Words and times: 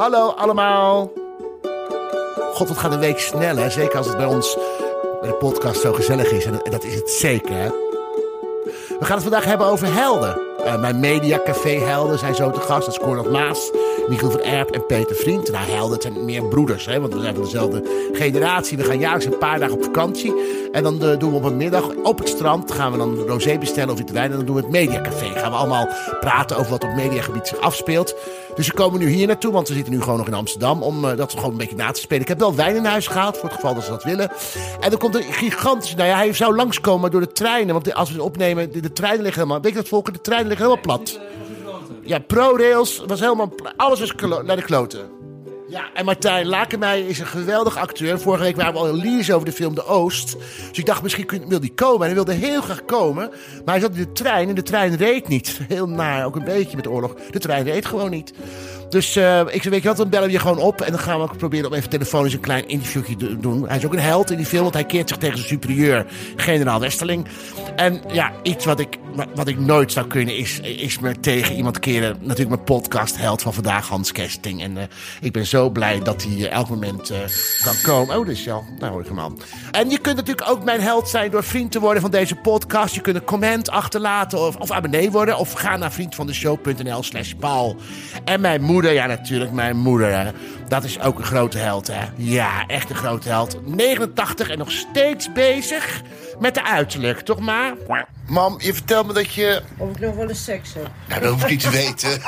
Hallo 0.00 0.28
allemaal. 0.28 1.12
God, 2.52 2.68
wat 2.68 2.78
gaat 2.78 2.92
een 2.92 2.98
week 2.98 3.18
snel, 3.18 3.56
hè? 3.56 3.70
Zeker 3.70 3.96
als 3.96 4.06
het 4.06 4.16
bij 4.16 4.26
ons 4.26 4.56
bij 5.20 5.30
de 5.30 5.34
podcast 5.34 5.80
zo 5.80 5.92
gezellig 5.92 6.30
is. 6.30 6.44
En 6.44 6.60
dat 6.70 6.84
is 6.84 6.94
het 6.94 7.10
zeker, 7.10 7.54
hè? 7.54 7.68
We 8.98 9.04
gaan 9.04 9.14
het 9.14 9.22
vandaag 9.22 9.44
hebben 9.44 9.66
over 9.66 9.94
helden. 9.94 10.40
Uh, 10.64 10.80
mijn 10.80 11.00
mediacafé 11.00 11.70
helden 11.70 12.18
zijn 12.18 12.34
zo 12.34 12.50
te 12.50 12.60
gast. 12.60 12.86
Dat 12.86 12.94
is 12.94 13.00
Cornel 13.00 13.30
Maas, 13.30 13.70
Michiel 14.08 14.30
van 14.30 14.40
Erp 14.40 14.70
en 14.70 14.86
Peter 14.86 15.16
Vriend. 15.16 15.50
Nou, 15.50 15.70
helden 15.70 16.02
zijn 16.02 16.24
meer 16.24 16.44
broeders, 16.44 16.86
hè, 16.86 17.00
want 17.00 17.14
we 17.14 17.20
zijn 17.20 17.34
van 17.34 17.44
dezelfde 17.44 17.82
generatie. 18.12 18.76
We 18.76 18.84
gaan 18.84 18.98
jaarlijks 18.98 19.26
een 19.26 19.38
paar 19.38 19.58
dagen 19.58 19.74
op 19.74 19.84
vakantie. 19.84 20.34
En 20.72 20.82
dan 20.82 21.04
uh, 21.04 21.18
doen 21.18 21.30
we 21.30 21.36
op 21.36 21.44
een 21.44 21.56
middag 21.56 21.88
op 22.02 22.18
het 22.18 22.28
strand. 22.28 22.72
Gaan 22.72 22.92
we 22.92 22.98
dan 22.98 23.18
rosé 23.26 23.58
bestellen 23.58 23.90
of 23.90 23.96
witte 23.96 24.12
wijn. 24.12 24.30
En 24.30 24.36
dan 24.36 24.46
doen 24.46 24.56
we 24.56 24.62
het 24.62 24.70
mediacafé. 24.70 25.38
Gaan 25.38 25.50
we 25.50 25.56
allemaal 25.56 25.88
praten 26.20 26.56
over 26.56 26.70
wat 26.70 26.84
op 26.84 26.94
mediagebied 26.94 27.46
zich 27.46 27.60
afspeelt. 27.60 28.14
Dus 28.60 28.68
we 28.68 28.74
komen 28.74 29.00
nu 29.00 29.08
hier 29.08 29.26
naartoe, 29.26 29.52
want 29.52 29.68
we 29.68 29.74
zitten 29.74 29.92
nu 29.92 30.00
gewoon 30.00 30.18
nog 30.18 30.26
in 30.26 30.34
Amsterdam. 30.34 30.82
Om 30.82 31.04
uh, 31.04 31.16
dat 31.16 31.32
gewoon 31.32 31.50
een 31.50 31.56
beetje 31.56 31.76
na 31.76 31.90
te 31.90 32.00
spelen. 32.00 32.22
Ik 32.22 32.28
heb 32.28 32.38
wel 32.38 32.54
wijn 32.54 32.76
in 32.76 32.84
huis 32.84 33.06
gehaald, 33.06 33.36
voor 33.36 33.48
het 33.48 33.54
geval 33.54 33.74
dat 33.74 33.84
ze 33.84 33.90
dat 33.90 34.04
willen. 34.04 34.30
En 34.80 34.90
er 34.90 34.98
komt 34.98 35.14
een 35.14 35.22
gigantische... 35.22 35.96
Nou 35.96 36.08
ja, 36.08 36.16
hij 36.16 36.32
zou 36.32 36.56
langskomen 36.56 37.10
door 37.10 37.20
de 37.20 37.32
treinen. 37.32 37.74
Want 37.74 37.94
als 37.94 38.08
we 38.08 38.14
het 38.14 38.24
opnemen, 38.24 38.72
de, 38.72 38.92
treinen 38.92 39.22
liggen 39.22 39.42
helemaal... 39.42 39.62
Weet 39.62 39.72
je 39.72 39.78
dat, 39.78 39.88
Volker? 39.88 40.12
De 40.12 40.20
treinen 40.20 40.48
liggen 40.48 40.66
helemaal 40.66 40.96
plat. 40.96 41.20
Ja, 42.02 42.18
ProRails 42.18 43.02
was 43.06 43.20
helemaal... 43.20 43.52
Alles 43.76 44.00
was 44.00 44.14
naar 44.44 44.56
de 44.56 44.62
kloten. 44.62 45.19
Ja, 45.70 45.92
en 45.94 46.04
Martijn 46.04 46.46
Lakenmeijer 46.46 47.08
is 47.08 47.18
een 47.18 47.26
geweldig 47.26 47.76
acteur. 47.76 48.20
Vorige 48.20 48.42
week 48.42 48.56
waren 48.56 48.72
we 48.72 48.78
al 48.78 48.88
in 48.88 48.94
Lies 48.94 49.30
over 49.30 49.46
de 49.46 49.52
film 49.52 49.74
De 49.74 49.84
Oost. 49.84 50.36
Dus 50.68 50.78
ik 50.78 50.86
dacht, 50.86 51.02
misschien 51.02 51.44
wil 51.48 51.60
hij 51.60 51.72
komen. 51.74 52.00
En 52.00 52.04
hij 52.06 52.14
wilde 52.14 52.32
heel 52.32 52.60
graag 52.60 52.84
komen. 52.84 53.30
Maar 53.64 53.74
hij 53.74 53.80
zat 53.80 53.94
in 53.94 54.02
de 54.02 54.12
trein 54.12 54.48
en 54.48 54.54
de 54.54 54.62
trein 54.62 54.96
reed 54.96 55.28
niet. 55.28 55.60
Heel 55.68 55.88
naar, 55.88 56.24
ook 56.24 56.36
een 56.36 56.44
beetje 56.44 56.76
met 56.76 56.86
oorlog. 56.86 57.14
De 57.30 57.38
trein 57.38 57.64
reed 57.64 57.86
gewoon 57.86 58.10
niet. 58.10 58.32
Dus 58.90 59.16
uh, 59.16 59.40
ik 59.40 59.62
zei, 59.62 59.70
weet 59.70 59.82
je 59.82 59.88
wat, 59.88 59.96
dan 59.96 60.08
bellen 60.08 60.26
we 60.26 60.32
je 60.32 60.38
gewoon 60.38 60.58
op. 60.58 60.80
En 60.80 60.90
dan 60.90 61.00
gaan 61.00 61.16
we 61.16 61.22
ook 61.22 61.36
proberen 61.36 61.66
om 61.66 61.74
even 61.74 61.88
telefonisch 61.88 62.32
een 62.32 62.40
klein 62.40 62.68
interviewje 62.68 63.16
te 63.16 63.38
doen. 63.38 63.68
Hij 63.68 63.76
is 63.76 63.84
ook 63.86 63.92
een 63.92 63.98
held 63.98 64.30
in 64.30 64.36
die 64.36 64.46
film, 64.46 64.62
want 64.62 64.74
hij 64.74 64.84
keert 64.84 65.08
zich 65.08 65.18
tegen 65.18 65.36
zijn 65.36 65.48
superieur, 65.48 66.06
generaal 66.36 66.80
Westerling. 66.80 67.26
En 67.76 68.00
ja, 68.12 68.32
iets 68.42 68.64
wat 68.64 68.80
ik, 68.80 68.98
wat 69.34 69.48
ik 69.48 69.58
nooit 69.58 69.92
zou 69.92 70.06
kunnen 70.06 70.36
is, 70.36 70.60
is 70.60 70.98
me 70.98 71.20
tegen 71.20 71.54
iemand 71.54 71.78
keren. 71.78 72.16
Natuurlijk 72.20 72.48
mijn 72.48 72.64
podcast 72.64 73.16
held 73.16 73.42
van 73.42 73.54
vandaag, 73.54 73.88
Hans 73.88 74.12
Kesting. 74.12 74.62
En 74.62 74.76
uh, 74.76 74.82
ik 75.20 75.32
ben 75.32 75.46
zo 75.46 75.70
blij 75.70 76.00
dat 76.02 76.22
hij 76.22 76.50
elk 76.50 76.68
moment 76.68 77.12
kan 77.64 77.74
komen. 77.82 78.18
Oh, 78.18 78.26
dus 78.26 78.44
ja, 78.44 78.60
daar 78.78 78.90
hoor 78.90 79.00
ik 79.00 79.08
hem 79.08 79.20
aan. 79.20 79.38
En 79.70 79.90
je 79.90 79.98
kunt 79.98 80.16
natuurlijk 80.16 80.50
ook 80.50 80.64
mijn 80.64 80.80
held 80.80 81.08
zijn 81.08 81.30
door 81.30 81.44
vriend 81.44 81.72
te 81.72 81.80
worden 81.80 82.02
van 82.02 82.10
deze 82.10 82.34
podcast. 82.34 82.94
Je 82.94 83.00
kunt 83.00 83.16
een 83.16 83.24
comment 83.24 83.70
achterlaten 83.70 84.38
of, 84.38 84.56
of 84.56 84.70
abonnee 84.70 85.10
worden. 85.10 85.38
Of 85.38 85.52
ga 85.52 85.76
naar 85.76 85.92
vriendvandeshow.nl 85.92 87.02
slash 87.02 87.32
Paul. 87.32 87.76
En 88.24 88.40
mijn 88.40 88.62
moeder 88.62 88.79
moeder, 88.80 88.98
ja 89.00 89.06
natuurlijk, 89.06 89.50
mijn 89.52 89.76
moeder. 89.76 90.12
Hè. 90.18 90.30
Dat 90.68 90.84
is 90.84 91.00
ook 91.00 91.18
een 91.18 91.24
grote 91.24 91.58
held, 91.58 91.86
hè. 91.86 92.04
Ja, 92.16 92.66
echt 92.66 92.90
een 92.90 92.96
grote 92.96 93.28
held. 93.28 93.58
89 93.66 94.48
en 94.48 94.58
nog 94.58 94.70
steeds 94.70 95.32
bezig 95.32 96.00
met 96.38 96.54
de 96.54 96.64
uiterlijk, 96.64 97.20
toch 97.20 97.38
maar? 97.40 97.74
Mam, 98.26 98.56
je 98.58 98.74
vertelt 98.74 99.06
me 99.06 99.12
dat 99.12 99.34
je... 99.34 99.62
Of 99.76 99.90
ik 99.90 100.00
nog 100.00 100.14
wel 100.14 100.28
eens 100.28 100.44
seks 100.44 100.74
heb. 100.74 100.88
Nou, 101.08 101.20
dat 101.20 101.30
hoef 101.32 101.42
ik 101.42 101.48
niet 101.50 101.60
te 101.60 101.70
weten. 101.70 102.20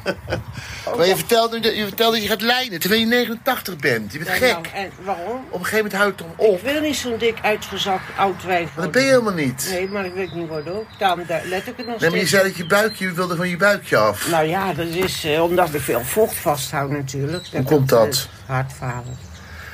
maar 0.96 1.06
je 1.06 1.16
vertelt, 1.16 1.64
je 1.64 1.84
vertelt 1.86 2.12
dat 2.12 2.22
je 2.22 2.28
gaat 2.28 2.40
lijnen 2.42 2.80
terwijl 2.80 3.00
je 3.00 3.06
89 3.06 3.76
bent. 3.76 4.12
Je 4.12 4.18
bent 4.18 4.30
Ja, 4.30 4.34
gek. 4.34 4.52
nou, 4.52 4.66
en 4.74 4.90
waarom? 5.04 5.36
Op 5.50 5.58
een 5.58 5.64
gegeven 5.64 5.76
moment 5.76 5.94
houdt 5.94 6.20
het 6.20 6.28
om 6.28 6.46
op. 6.46 6.56
Ik 6.56 6.72
wil 6.72 6.80
niet 6.80 6.96
zo'n 6.96 7.18
dik 7.18 7.38
uitgezakt 7.42 8.02
oud 8.16 8.44
wijf 8.44 8.68
Maar 8.74 8.84
dat 8.84 8.92
ben 8.92 9.02
je 9.02 9.08
helemaal 9.08 9.32
niet. 9.32 9.68
Nee, 9.70 9.88
maar 9.88 10.04
ik 10.04 10.12
wil 10.14 10.22
het 10.22 10.34
niet 10.34 10.48
worden 10.48 10.74
ook. 10.74 10.86
Daarom 10.98 11.24
daar 11.26 11.42
let 11.44 11.66
ik 11.66 11.74
het 11.76 11.86
nog 11.86 12.00
Nee, 12.00 12.10
maar 12.10 12.18
je 12.18 12.26
zei 12.26 12.42
dat 12.42 12.56
je 12.56 12.66
buikje, 12.66 13.04
je 13.04 13.12
wilde 13.12 13.36
van 13.36 13.48
je 13.48 13.56
buikje 13.56 13.96
af. 13.96 14.30
Nou 14.30 14.46
ja, 14.46 14.72
dat 14.72 14.86
is 14.86 15.24
eh, 15.24 15.42
omdat 15.42 15.69
ik 15.74 15.80
veel 15.80 16.00
vocht 16.04 16.34
vasthoud 16.34 16.90
natuurlijk. 16.90 17.46
Hoe 17.52 17.62
komt 17.62 17.88
dat? 17.88 18.28
Hartfalen. 18.46 19.16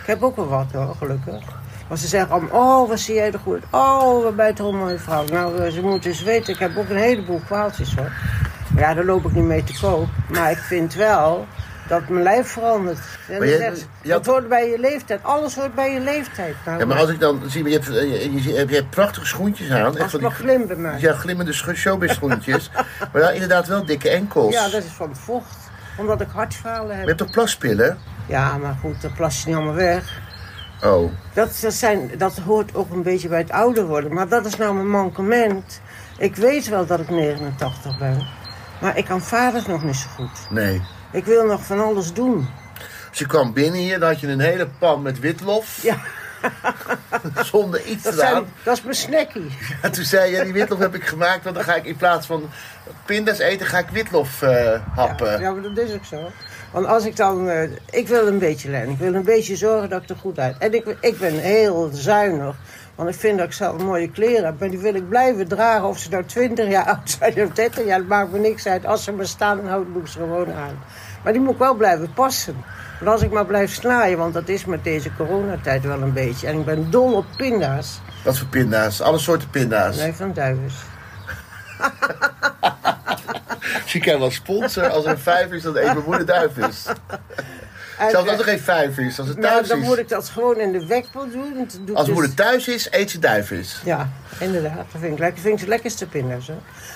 Ik 0.01 0.07
heb 0.07 0.23
ook 0.23 0.37
wel 0.37 0.49
wat 0.49 0.67
hoor, 0.73 0.95
gelukkig. 0.99 1.45
Maar 1.89 1.99
ze 1.99 2.07
zeggen 2.07 2.31
allemaal, 2.31 2.83
oh, 2.83 2.89
wat 2.89 2.99
zie 3.01 3.15
jij 3.15 3.33
er 3.33 3.39
goed. 3.39 3.63
Oh, 3.71 4.23
wat 4.23 4.37
ben 4.37 4.47
je 4.47 4.53
toch 4.53 4.73
een 4.73 4.79
mooie 4.79 4.99
vrouw. 4.99 5.25
Nou, 5.25 5.59
eh, 5.63 5.73
ze 5.73 5.81
moeten 5.83 6.11
eens 6.11 6.23
weten, 6.23 6.53
ik 6.55 6.59
heb 6.59 6.77
ook 6.77 6.89
een 6.89 6.97
heleboel 6.97 7.41
kwaaltjes 7.47 7.95
hoor. 7.95 8.11
Maar 8.71 8.83
ja, 8.83 8.95
daar 8.95 9.05
loop 9.05 9.25
ik 9.25 9.33
niet 9.33 9.45
mee 9.45 9.65
te 9.65 9.79
koop. 9.81 10.09
Maar 10.33 10.51
ik 10.51 10.59
vind 10.59 10.95
wel 10.95 11.47
dat 11.89 12.09
mijn 12.09 12.23
lijf 12.23 12.49
verandert. 12.49 12.99
En 12.99 13.05
Maar 13.29 13.39
dan 13.39 13.49
je- 13.49 13.57
zeggen 13.57 13.77
ze, 13.77 13.85
je 14.03 14.13
had- 14.13 14.25
dat 14.25 14.35
hoort 14.35 14.49
bij 14.49 14.69
je 14.71 14.79
leeftijd. 14.79 15.21
Alles 15.23 15.55
hoort 15.55 15.75
bij 15.75 15.93
je 15.93 16.01
leeftijd. 16.01 16.55
Nou, 16.65 16.79
Ja, 16.79 16.87
maar 16.87 16.99
als 16.99 17.11
ik 17.11 17.21
dan 17.21 17.43
zie, 17.47 17.65
je 17.65 17.71
hebt, 17.73 17.89
eh, 17.89 18.45
je, 18.45 18.75
hebt 18.75 18.91
prachtige 18.91 19.27
schoentjes 19.27 19.71
aan. 19.71 19.77
Echt 19.77 19.87
als 19.87 19.95
van 19.97 20.05
het 20.05 20.11
die, 20.13 20.21
nog 20.21 20.35
glim 20.37 20.67
bij 20.67 20.77
mij. 20.77 21.01
ja, 21.01 21.13
glimmende 21.15 21.53
showbiz 21.53 22.13
schoentjes. 22.15 22.71
maar 23.13 23.23
dan 23.23 23.33
inderdaad 23.33 23.67
wel 23.67 23.85
dikke 23.85 24.09
enkels. 24.11 24.55
Ja, 24.55 24.69
dat 24.69 24.83
is 24.85 24.91
van 24.97 25.09
het 25.09 25.19
vocht. 25.19 25.66
Omdat 25.97 26.21
ik 26.21 26.29
hartfalen 26.33 26.91
Je 26.91 26.97
heb. 26.97 27.07
hebt 27.07 27.19
toch 27.19 27.31
plaspillen? 27.31 27.99
Ja, 28.27 28.57
maar 28.57 28.77
goed, 28.81 29.03
dat 29.03 29.15
plas 29.15 29.41
je 29.41 29.47
niet 29.47 29.57
allemaal 29.57 29.75
weg. 29.75 30.21
Oh. 30.85 31.13
Dat, 31.33 31.59
dat, 31.63 31.73
zijn, 31.75 32.11
dat 32.19 32.37
hoort 32.37 32.75
ook 32.75 32.91
een 32.91 33.03
beetje 33.03 33.29
bij 33.29 33.39
het 33.39 33.51
ouder 33.51 33.87
worden. 33.87 34.15
Maar 34.15 34.29
dat 34.29 34.47
is 34.47 34.57
nou 34.57 34.75
mijn 34.75 34.91
mankement. 34.91 35.81
Ik 36.19 36.37
weet 36.37 36.69
wel 36.69 36.87
dat 36.87 37.01
ik 37.01 37.11
89 37.11 37.99
ben. 37.99 38.27
Maar 38.81 38.97
ik 38.97 39.05
kan 39.05 39.21
vader 39.21 39.63
nog 39.69 39.83
niet 39.83 39.97
zo 39.97 40.09
goed. 40.17 40.47
Nee. 40.51 40.83
Ik 41.13 41.25
wil 41.25 41.47
nog 41.47 41.65
van 41.65 41.81
alles 41.81 42.13
doen. 42.13 42.49
Dus 43.11 43.19
je 43.19 43.27
kwam 43.27 43.53
binnen 43.53 43.81
hier, 43.81 43.99
dan 43.99 44.09
had 44.09 44.21
je 44.21 44.29
een 44.29 44.41
hele 44.41 44.69
pan 44.79 45.03
met 45.03 45.21
witlof. 45.21 45.83
Ja, 45.83 45.97
Zonder 47.53 47.85
iets 47.85 48.03
dat, 48.03 48.15
eraan. 48.15 48.31
zijn, 48.31 48.45
dat 48.63 48.77
is 48.77 48.83
mijn 48.83 48.95
snackie. 48.95 49.51
En 49.83 49.93
toen 49.93 50.05
zei 50.05 50.37
je, 50.37 50.45
die 50.45 50.53
witlof 50.53 50.79
heb 50.79 50.95
ik 50.95 51.05
gemaakt, 51.05 51.45
want 51.45 51.57
dan 51.57 51.65
ga 51.65 51.75
ik 51.75 51.85
in 51.85 51.97
plaats 51.97 52.27
van 52.27 52.51
pindas 53.05 53.39
eten, 53.39 53.67
ga 53.67 53.79
ik 53.79 53.89
witlof 53.89 54.43
eh, 54.43 54.81
happen. 54.95 55.31
Ja, 55.31 55.39
ja, 55.39 55.51
maar 55.53 55.63
dat 55.63 55.79
is 55.79 55.93
ook 55.93 56.05
zo. 56.05 56.31
Want 56.71 56.87
als 56.87 57.05
ik 57.05 57.17
dan... 57.17 57.49
eh, 57.49 57.71
ik 57.91 58.09
wil 58.09 58.27
een 58.27 58.39
beetje 58.39 58.71
lijnen. 58.71 58.91
Ik 58.91 58.99
wil 58.99 59.15
een 59.15 59.25
beetje 59.25 59.57
zorgen 59.57 59.89
dat 59.89 60.03
ik 60.03 60.09
er 60.09 60.17
goed 60.17 60.39
uit... 60.39 60.59
En 60.59 60.75
ik, 60.75 60.97
ik 61.01 61.19
ben 61.19 61.39
heel 61.39 61.91
zuinig. 61.93 62.57
Want 62.95 63.09
ik 63.09 63.15
vind 63.15 63.39
dat 63.39 63.47
ik 63.47 63.53
zelf 63.53 63.83
mooie 63.83 64.11
kleren 64.11 64.45
heb. 64.45 64.61
Maar 64.61 64.71
die 64.71 64.79
wil 64.79 64.95
ik 64.95 65.09
blijven 65.09 65.49
dragen. 65.49 65.89
Of 65.89 65.99
ze 65.99 66.09
nou 66.09 66.25
20 66.25 66.69
jaar 66.69 66.85
oud 66.95 67.17
zijn 67.19 67.43
of 67.43 67.51
30 67.51 67.85
jaar. 67.85 67.99
Dat 67.99 68.09
maakt 68.09 68.33
me 68.33 68.39
niks 68.39 68.67
uit. 68.67 68.87
Als 68.87 69.05
ze 69.05 69.13
maar 69.13 69.27
staan, 69.27 69.57
dan 69.57 69.67
houd 69.67 69.87
ik 70.01 70.07
ze 70.07 70.19
gewoon 70.19 70.53
aan. 70.53 70.79
Maar 71.25 71.33
die 71.33 71.43
moet 71.43 71.53
ik 71.53 71.59
wel 71.59 71.75
blijven 71.75 72.13
passen. 72.13 72.57
Want 73.01 73.11
als 73.11 73.23
ik 73.23 73.31
maar 73.31 73.47
blijf 73.47 73.75
snaaien, 73.75 74.19
want 74.19 74.35
dat 74.35 74.49
is 74.49 74.65
met 74.65 74.85
deze 74.85 75.11
coronatijd 75.17 75.83
wel 75.83 76.03
een 76.03 76.13
beetje. 76.13 76.47
En 76.47 76.59
ik 76.59 76.65
ben 76.65 76.91
dol 76.91 77.13
op 77.13 77.27
pinda's. 77.37 78.01
Wat 78.25 78.39
voor 78.39 78.49
pinda's? 78.49 79.01
Alle 79.01 79.19
soorten 79.19 79.51
pinda's. 79.51 79.97
Nee, 79.97 80.13
van 80.13 80.33
duivens. 80.33 80.75
Dus 83.83 83.93
je 83.93 84.01
kan 84.01 84.19
wel 84.19 84.31
sponsor 84.31 84.89
als 84.89 85.05
er 85.05 85.11
een 85.11 85.19
vijf 85.19 85.51
is, 85.51 85.63
dat 85.63 85.75
één 85.75 86.03
moeder 86.05 86.27
duif 86.27 86.57
is. 86.57 86.87
En, 87.99 88.11
Zelfs 88.11 88.29
als 88.29 88.41
eh, 88.41 88.47
er 88.47 88.53
geen 88.53 88.61
vijf 88.61 88.99
is, 88.99 89.19
als 89.19 89.29
het 89.29 89.39
nou, 89.39 89.55
thuis 89.55 89.69
dan 89.69 89.81
is. 89.81 89.87
moet 89.87 89.99
ik 89.99 90.09
dat 90.09 90.29
gewoon 90.29 90.59
in 90.59 90.73
de 90.73 90.87
wekpot 90.87 91.33
doen. 91.33 91.55
Dan 91.55 91.69
doe 91.85 91.97
Als 91.97 92.07
dus- 92.07 92.15
moeder 92.15 92.35
thuis 92.35 92.69
is, 92.69 92.89
eet 92.91 93.11
ze 93.11 93.19
duifvis. 93.19 93.81
Ja, 93.85 94.11
inderdaad. 94.39 94.77
Dat 94.77 95.01
vind 95.01 95.13
ik 95.13 95.19
lekker. 95.19 95.35
Dat 95.35 95.43
vind 95.43 95.55
ik 95.59 95.65
de 95.65 95.71
lekkerste 95.71 96.07
pinda's. 96.07 96.51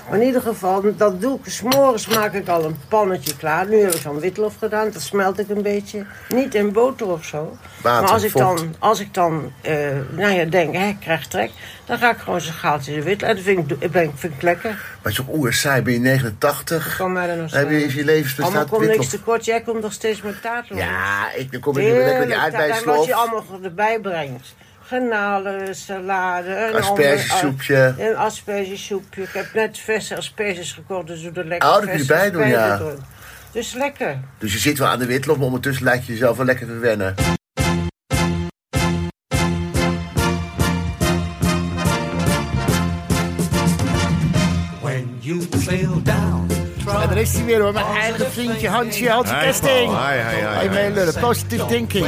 Maar 0.09 0.19
in 0.19 0.27
ieder 0.27 0.43
geval, 0.43 0.97
dat 0.97 1.21
doe 1.21 1.39
ik. 1.45 1.53
S'morgens 1.53 2.07
maak 2.07 2.33
ik 2.33 2.49
al 2.49 2.65
een 2.65 2.77
pannetje 2.89 3.37
klaar. 3.37 3.69
Nu 3.69 3.81
heb 3.81 3.95
ik 3.95 4.03
dan 4.03 4.21
witlof 4.21 4.57
gedaan. 4.59 4.91
Dat 4.91 5.03
smelt 5.03 5.39
ik 5.39 5.49
een 5.49 5.63
beetje. 5.63 6.05
Niet 6.29 6.55
in 6.55 6.73
boter 6.73 7.07
of 7.07 7.25
zo. 7.25 7.57
Water, 7.83 8.03
maar 8.03 8.13
als 8.13 8.23
ik 8.23 8.31
vocht. 8.31 8.45
dan, 8.45 8.75
als 8.79 9.01
ik 9.01 9.15
dan 9.15 9.53
eh, 9.61 9.75
nou 10.11 10.33
ja, 10.33 10.45
denk, 10.45 10.75
hè, 10.75 10.87
ik 10.89 11.01
krijg 11.01 11.27
trek. 11.27 11.51
Dan 11.85 11.99
ga 11.99 12.11
ik 12.11 12.19
gewoon 12.19 12.41
zo'n 12.41 12.53
gaaltje 12.53 12.95
de 12.95 13.03
witlof. 13.03 13.31
Dat 13.31 13.41
vind 13.41 13.71
ik, 13.71 13.91
ben, 13.91 14.13
vind 14.15 14.35
ik 14.35 14.43
lekker. 14.43 14.99
Maar 15.03 15.13
je 15.13 15.23
oer 15.33 15.53
saai, 15.53 15.83
ben 15.83 15.93
je 15.93 15.99
89. 15.99 16.97
Kan 16.97 17.13
mij 17.13 17.29
er 17.29 17.37
nog 17.37 17.51
Dan 17.51 17.61
heb 17.61 17.71
je 17.71 17.85
is 17.85 17.95
je 17.95 18.01
Allemaal 18.01 18.15
levensbestaat 18.15 18.69
komt 18.69 18.87
niks 18.87 19.09
tekort. 19.09 19.45
Jij 19.45 19.61
komt 19.61 19.83
nog 19.83 19.93
steeds 19.93 20.23
met 20.23 20.43
taart. 20.43 20.69
hoor. 20.69 20.79
Ja, 20.79 21.33
ik, 21.37 21.53
dan 21.53 21.61
kom 21.61 21.79
ik 21.79 21.85
lekker 21.85 22.27
die 22.27 22.39
Heerlijk, 22.39 22.79
En 22.79 22.85
wat 22.85 23.05
je 23.05 23.15
allemaal 23.15 23.45
erbij 23.63 24.01
brengt. 24.01 24.55
Garnalen, 24.83 25.75
salade, 25.75 26.69
een 26.69 26.75
Aspergesoepje. 26.75 27.95
Een 27.99 28.17
aspergesoepje. 28.17 29.23
Ik 29.23 29.33
heb 29.33 29.55
net 29.55 29.79
verse 29.79 30.17
asperges 30.17 30.73
gekocht, 30.73 31.07
dus 31.07 31.23
doe 31.23 31.33
er 31.33 31.45
lekker 31.45 31.69
Oh, 31.69 31.87
dat 31.87 32.07
bij 32.07 32.31
doen, 32.31 32.49
ja. 32.49 32.81
Dus 33.53 33.73
lekker. 33.73 34.21
Dus 34.39 34.53
je 34.53 34.59
zit 34.59 34.79
wel 34.79 34.89
aan 34.89 34.99
de 34.99 35.07
witlof, 35.07 35.37
maar 35.37 35.47
ondertussen 35.47 35.85
lijkt 35.85 36.07
je 36.07 36.13
jezelf 36.13 36.37
wel 36.37 36.47
lekker 36.47 36.67
te 36.67 37.39
you 45.31 45.41
feel 45.41 46.03
down, 46.03 46.47
En 47.03 47.09
daar 47.09 47.17
is 47.17 47.33
hij 47.35 47.45
weer 47.45 47.61
hoor, 47.61 47.73
mijn 47.73 47.87
eigen 47.87 48.33
vriendje 48.33 48.69
Hansje, 48.69 49.09
Hansje 49.09 49.35
Hi, 49.35 49.45
Kesting. 49.45 49.91
Hi, 49.91 50.17
hi, 50.17 50.69
hi, 50.69 50.69
hi. 50.69 50.95
lullen. 50.95 51.21
Positive 51.21 51.67
thinking. 51.67 52.07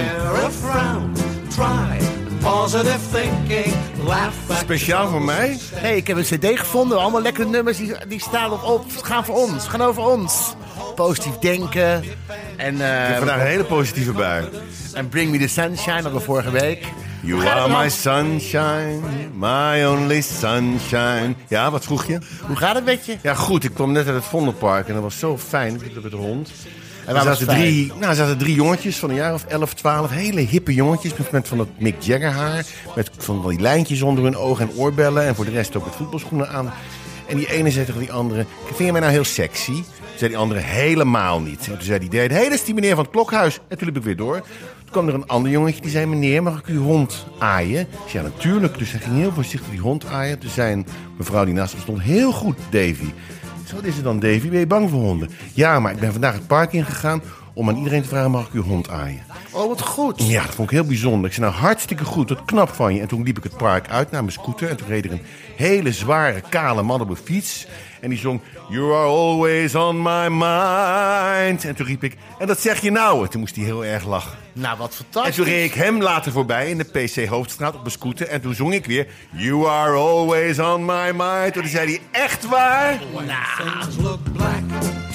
Try 1.55 2.02
positive 2.43 2.99
thinking. 3.13 3.75
Laugh 4.07 4.35
Speciaal 4.61 5.09
voor 5.09 5.23
mij? 5.23 5.59
Nee, 5.83 5.97
ik 5.97 6.07
heb 6.07 6.17
een 6.17 6.23
cd 6.23 6.59
gevonden. 6.59 6.99
Allemaal 7.01 7.23
lekkere 7.23 7.49
nummers 7.49 7.77
die, 7.77 7.95
die 8.09 8.21
staan 8.21 8.51
erop. 8.53 8.85
Gaan 9.03 9.25
voor 9.25 9.35
ons. 9.35 9.67
Gaan 9.69 9.81
over 9.81 10.03
ons. 10.03 10.55
Positief 10.95 11.39
denken. 11.39 12.05
En, 12.57 12.81
eh, 12.81 13.17
Vandaag 13.17 13.41
een 13.41 13.47
hele 13.47 13.65
positieve 13.65 14.13
bui. 14.13 14.45
en 14.93 15.09
Bring 15.09 15.31
Me 15.31 15.39
The 15.39 15.49
Sunshine, 15.49 15.93
hadden 15.93 16.13
we 16.13 16.21
vorige 16.21 16.51
week. 16.51 16.85
You 17.21 17.47
are 17.47 17.69
my 17.83 17.89
sunshine, 17.89 19.01
my 19.35 19.85
only 19.85 20.21
sunshine. 20.21 21.35
Ja, 21.49 21.71
wat 21.71 21.85
vroeg 21.85 22.07
je? 22.07 22.19
Hoe 22.47 22.57
gaat 22.57 22.75
het 22.75 22.85
met 22.85 23.07
je? 23.07 23.17
Ja, 23.23 23.35
goed. 23.35 23.65
Ik 23.65 23.75
kwam 23.75 23.93
net 23.93 24.07
uit 24.07 24.15
het 24.15 24.25
Vondelpark 24.25 24.89
en 24.89 24.95
dat 24.95 25.03
was 25.03 25.19
zo 25.19 25.39
fijn. 25.39 25.75
Ik 25.75 25.83
liep 25.83 26.03
met 26.03 26.11
de 26.11 26.17
hond. 26.17 26.51
En 27.07 27.17
Er 27.17 27.25
was 27.25 27.39
zaten, 27.39 27.47
drie, 27.47 27.93
nou, 27.99 28.05
er 28.11 28.15
zaten 28.15 28.39
drie 28.39 28.55
jongetjes 28.55 28.99
van 28.99 29.11
een 29.11 29.17
jaar 29.17 29.35
of 29.35 29.45
11, 29.45 29.75
12. 29.75 30.11
Hele 30.11 30.41
hippe 30.41 30.75
jongetjes 30.75 31.17
met, 31.17 31.31
met 31.31 31.49
van 31.49 31.59
dat 31.59 31.69
Mick 31.79 32.01
Jagger 32.01 32.31
haar. 32.31 32.65
Met 32.97 33.11
van 33.19 33.49
die 33.49 33.61
lijntjes 33.61 34.03
onder 34.03 34.25
hun 34.25 34.37
ogen 34.37 34.69
en 34.69 34.77
oorbellen. 34.77 35.27
En 35.27 35.35
voor 35.35 35.45
de 35.45 35.51
rest 35.51 35.77
ook 35.77 35.85
met 35.85 35.95
voetbalschoenen 35.95 36.49
aan. 36.49 36.73
En 37.29 37.37
die 37.37 37.53
ene 37.53 37.71
zei 37.71 37.85
tegen 37.85 38.01
die 38.01 38.13
andere, 38.13 38.47
vind 38.65 38.79
je 38.79 38.93
mij 38.93 39.01
nou 39.01 39.13
heel 39.13 39.25
sexy? 39.25 39.73
Toen 39.73 39.85
zei 40.17 40.31
die 40.31 40.39
andere, 40.39 40.61
helemaal 40.61 41.41
niet. 41.41 41.67
En 41.67 41.73
toen 41.73 41.83
zei 41.83 41.99
die 41.99 42.11
derde, 42.11 42.35
hé, 42.35 42.43
dat 42.43 42.53
is 42.53 42.65
die 42.65 42.75
meneer 42.75 42.95
van 42.95 43.05
het 43.05 43.13
klokhuis. 43.13 43.59
En 43.69 43.79
toen 43.79 43.87
liep 43.87 43.97
ik 43.97 44.03
weer 44.03 44.17
door. 44.17 44.35
Toen 44.35 44.91
kwam 44.91 45.09
er 45.09 45.15
een 45.15 45.27
ander 45.27 45.51
jongetje 45.51 45.81
die 45.81 45.91
zei, 45.91 46.07
meneer, 46.07 46.43
mag 46.43 46.59
ik 46.59 46.67
uw 46.67 46.83
hond 46.83 47.27
aaien? 47.39 47.81
Ik 47.81 48.11
zei, 48.11 48.25
ja, 48.25 48.31
natuurlijk. 48.35 48.79
Dus 48.79 48.91
hij 48.91 49.01
ging 49.01 49.17
heel 49.17 49.33
voorzichtig 49.33 49.71
die 49.71 49.81
hond 49.81 50.07
aaien. 50.07 50.39
Toen 50.39 50.51
zei 50.51 50.73
een 50.73 50.87
mevrouw 51.19 51.45
die 51.45 51.55
naast 51.55 51.73
hem 51.73 51.83
stond, 51.83 52.01
heel 52.01 52.33
goed, 52.33 52.57
Davy. 52.71 53.11
Wat 53.73 53.85
is 53.85 53.95
het 53.95 54.05
dan, 54.05 54.21
Davy? 54.21 54.49
Ben 54.49 54.59
je 54.59 54.67
bang 54.67 54.91
voor 54.91 55.01
honden? 55.01 55.31
Ja, 55.55 55.81
maar 55.81 55.93
ik 55.93 56.01
ben 56.01 56.13
vandaag 56.13 56.35
het 56.35 56.47
park 56.47 56.73
ingegaan 56.73 57.23
om 57.55 57.69
aan 57.69 57.77
iedereen 57.77 58.03
te 58.03 58.09
vragen, 58.09 58.31
mag 58.31 58.47
ik 58.47 58.53
uw 58.53 58.63
hond 58.63 58.91
aaien? 58.91 59.23
Oh, 59.51 59.69
wat 59.69 59.81
goed. 59.83 60.23
Ja, 60.29 60.43
dat 60.43 60.55
vond 60.55 60.71
ik 60.71 60.77
heel 60.77 60.87
bijzonder. 60.87 61.29
Ik 61.31 61.37
zei, 61.37 61.47
nou, 61.51 61.61
hartstikke 61.61 62.05
goed, 62.05 62.29
wat 62.29 62.45
knap 62.45 62.69
van 62.69 62.95
je. 62.95 63.01
En 63.01 63.09
toen 63.09 63.23
liep 63.23 63.37
ik 63.39 63.43
het 63.43 63.57
park 63.57 63.89
uit 63.89 64.11
naar 64.11 64.21
mijn 64.21 64.33
scooter. 64.33 64.69
En 64.69 64.77
toen 64.77 64.89
reed 64.89 65.05
er 65.05 65.13
een 65.13 65.23
hele 65.57 65.93
zware, 65.93 66.43
kale 66.49 66.83
man 66.83 67.01
op 67.01 67.09
een 67.09 67.17
fiets. 67.17 67.67
En 68.01 68.09
die 68.09 68.19
zong, 68.19 68.41
you 68.69 68.95
are 68.95 69.07
always 69.07 69.75
on 69.75 70.03
my 70.03 70.27
mind. 70.29 71.65
En 71.65 71.75
toen 71.75 71.87
riep 71.87 72.05
ik, 72.05 72.17
en 72.39 72.47
dat 72.47 72.61
zeg 72.61 72.81
je 72.81 72.91
nou. 72.91 73.25
En 73.25 73.31
toen 73.31 73.41
moest 73.41 73.57
hij 73.57 73.65
heel 73.65 73.85
erg 73.85 74.07
lachen. 74.07 74.39
Nou, 74.53 74.79
wat 74.79 74.89
En 74.91 74.95
fantastisch. 74.97 75.35
toen 75.37 75.45
reed 75.45 75.65
ik 75.65 75.75
hem 75.75 76.03
later 76.03 76.33
voorbij 76.33 76.71
in 76.71 76.79
de 76.79 76.85
PC 76.85 77.27
Hoofdstraat 77.29 77.75
op 77.75 77.81
mijn 77.81 77.91
scooter. 77.93 78.29
En 78.29 78.41
toen 78.41 78.55
zong 78.55 78.75
ik 78.75 78.87
weer, 78.87 79.07
you 79.31 79.69
are 79.69 79.97
always 79.97 80.59
on 80.59 80.85
my 80.85 81.11
mind. 81.17 81.53
Toen 81.53 81.67
zei 81.67 81.87
hij, 81.87 82.23
echt 82.23 82.49
waar? 82.49 82.99
Things 83.59 83.97
look 83.97 84.33
black. 84.33 84.63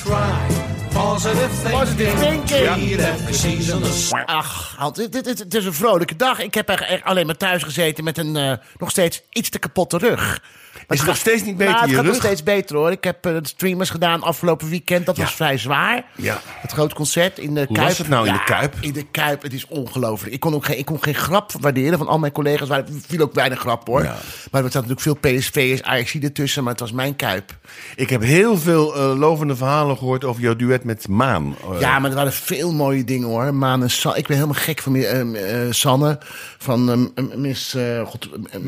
Try 0.03 0.66
positive 1.01 1.49
thinking. 1.49 1.79
Positive 1.79 2.17
thinking. 2.17 2.65
Read 2.65 2.99
every 3.13 3.33
season 3.33 3.83
of 3.83 3.89
s- 3.93 4.11
Ach, 4.25 4.91
dit- 5.11 5.25
het 5.39 5.53
is 5.53 5.65
een 5.65 5.73
vrolijke 5.73 6.15
dag. 6.15 6.39
Ik 6.39 6.53
heb 6.53 6.69
er 6.69 6.81
echt 6.81 7.03
alleen 7.03 7.25
maar 7.25 7.37
thuis 7.37 7.63
gezeten 7.63 8.03
met 8.03 8.17
een 8.17 8.35
eh, 8.35 8.53
nog 8.77 8.89
steeds 8.89 9.21
iets 9.29 9.49
te 9.49 9.59
kapotte 9.59 9.97
rug. 9.97 10.41
Is 10.89 10.97
het 10.97 11.07
nog 11.07 11.17
steeds 11.17 11.43
niet 11.43 11.57
beter, 11.57 11.71
Nou, 11.71 11.81
het 11.81 11.89
je 11.91 11.95
gaat 11.95 12.05
nog 12.05 12.15
steeds 12.15 12.43
beter 12.43 12.75
hoor. 12.75 12.91
Ik 12.91 13.03
heb 13.03 13.25
eh, 13.25 13.31
de 13.33 13.47
streamers 13.47 13.89
gedaan 13.89 14.21
afgelopen 14.21 14.69
weekend. 14.69 15.05
Dat 15.05 15.15
Ja. 15.17 15.23
was 15.23 15.33
vrij 15.33 15.57
zwaar. 15.57 16.05
Ja. 16.15 16.41
Het 16.45 16.71
groot 16.71 16.93
concert 16.93 17.39
in 17.39 17.53
de 17.53 17.63
Hoe 17.67 17.75
Kuip. 17.75 17.87
was 17.89 17.97
het 17.97 18.07
nou 18.09 18.27
in 18.27 18.33
de 18.33 18.43
Kuip? 18.43 18.75
In 18.79 18.93
de 18.93 19.03
Kuip. 19.11 19.41
Het 19.41 19.53
is 19.53 19.67
ongelooflijk. 19.67 20.33
Ik 20.33 20.39
kon 20.39 20.53
ook 20.53 20.65
geen, 20.65 20.77
ik 20.77 20.85
kon 20.85 21.03
geen 21.03 21.15
grap 21.15 21.51
waarderen 21.59 21.97
van 21.97 22.07
al 22.07 22.19
mijn 22.19 22.31
collega's. 22.31 22.69
Er 22.69 22.85
viel 23.07 23.21
ook 23.21 23.33
weinig 23.33 23.59
grap 23.59 23.87
hoor. 23.87 24.03
Ja. 24.03 24.15
Maar 24.51 24.63
er 24.63 24.71
zaten 24.71 24.89
natuurlijk 24.89 25.21
veel 25.21 25.39
PSV'ers, 25.39 25.83
Ajax 25.83 26.13
ertussen. 26.13 26.63
Maar 26.63 26.71
het 26.71 26.81
was 26.81 26.91
mijn 26.91 27.15
Kuip. 27.15 27.55
Ik 27.95 28.09
heb 28.09 28.21
heel 28.21 28.57
veel 28.57 28.95
eh, 28.95 29.17
lovende 29.17 29.55
verhalen 29.55 29.97
gehoord 29.97 30.23
over 30.23 30.41
jouw 30.41 30.55
duet 30.55 30.83
met 30.83 31.07
Maan. 31.07 31.55
Eh, 31.73 31.79
Ja, 31.79 31.99
maar 31.99 32.09
er 32.09 32.15
waren 32.15 32.33
veel 32.33 32.73
mooie 32.73 33.03
dingen 33.03 33.27
hoor. 33.27 33.53
Maan 33.53 33.81
en 33.81 33.89
San- 33.89 34.15
Ik 34.15 34.27
ben 34.27 34.35
helemaal 34.37 34.61
gek 34.61 34.79
van 34.81 34.95
eh, 34.95 35.65
eh, 35.65 35.71
Sanne. 35.71 36.19
Van 36.57 37.11
Miss... 37.35 37.73
eh, 37.73 38.05
God, 38.05 38.29
eh, 38.51 38.59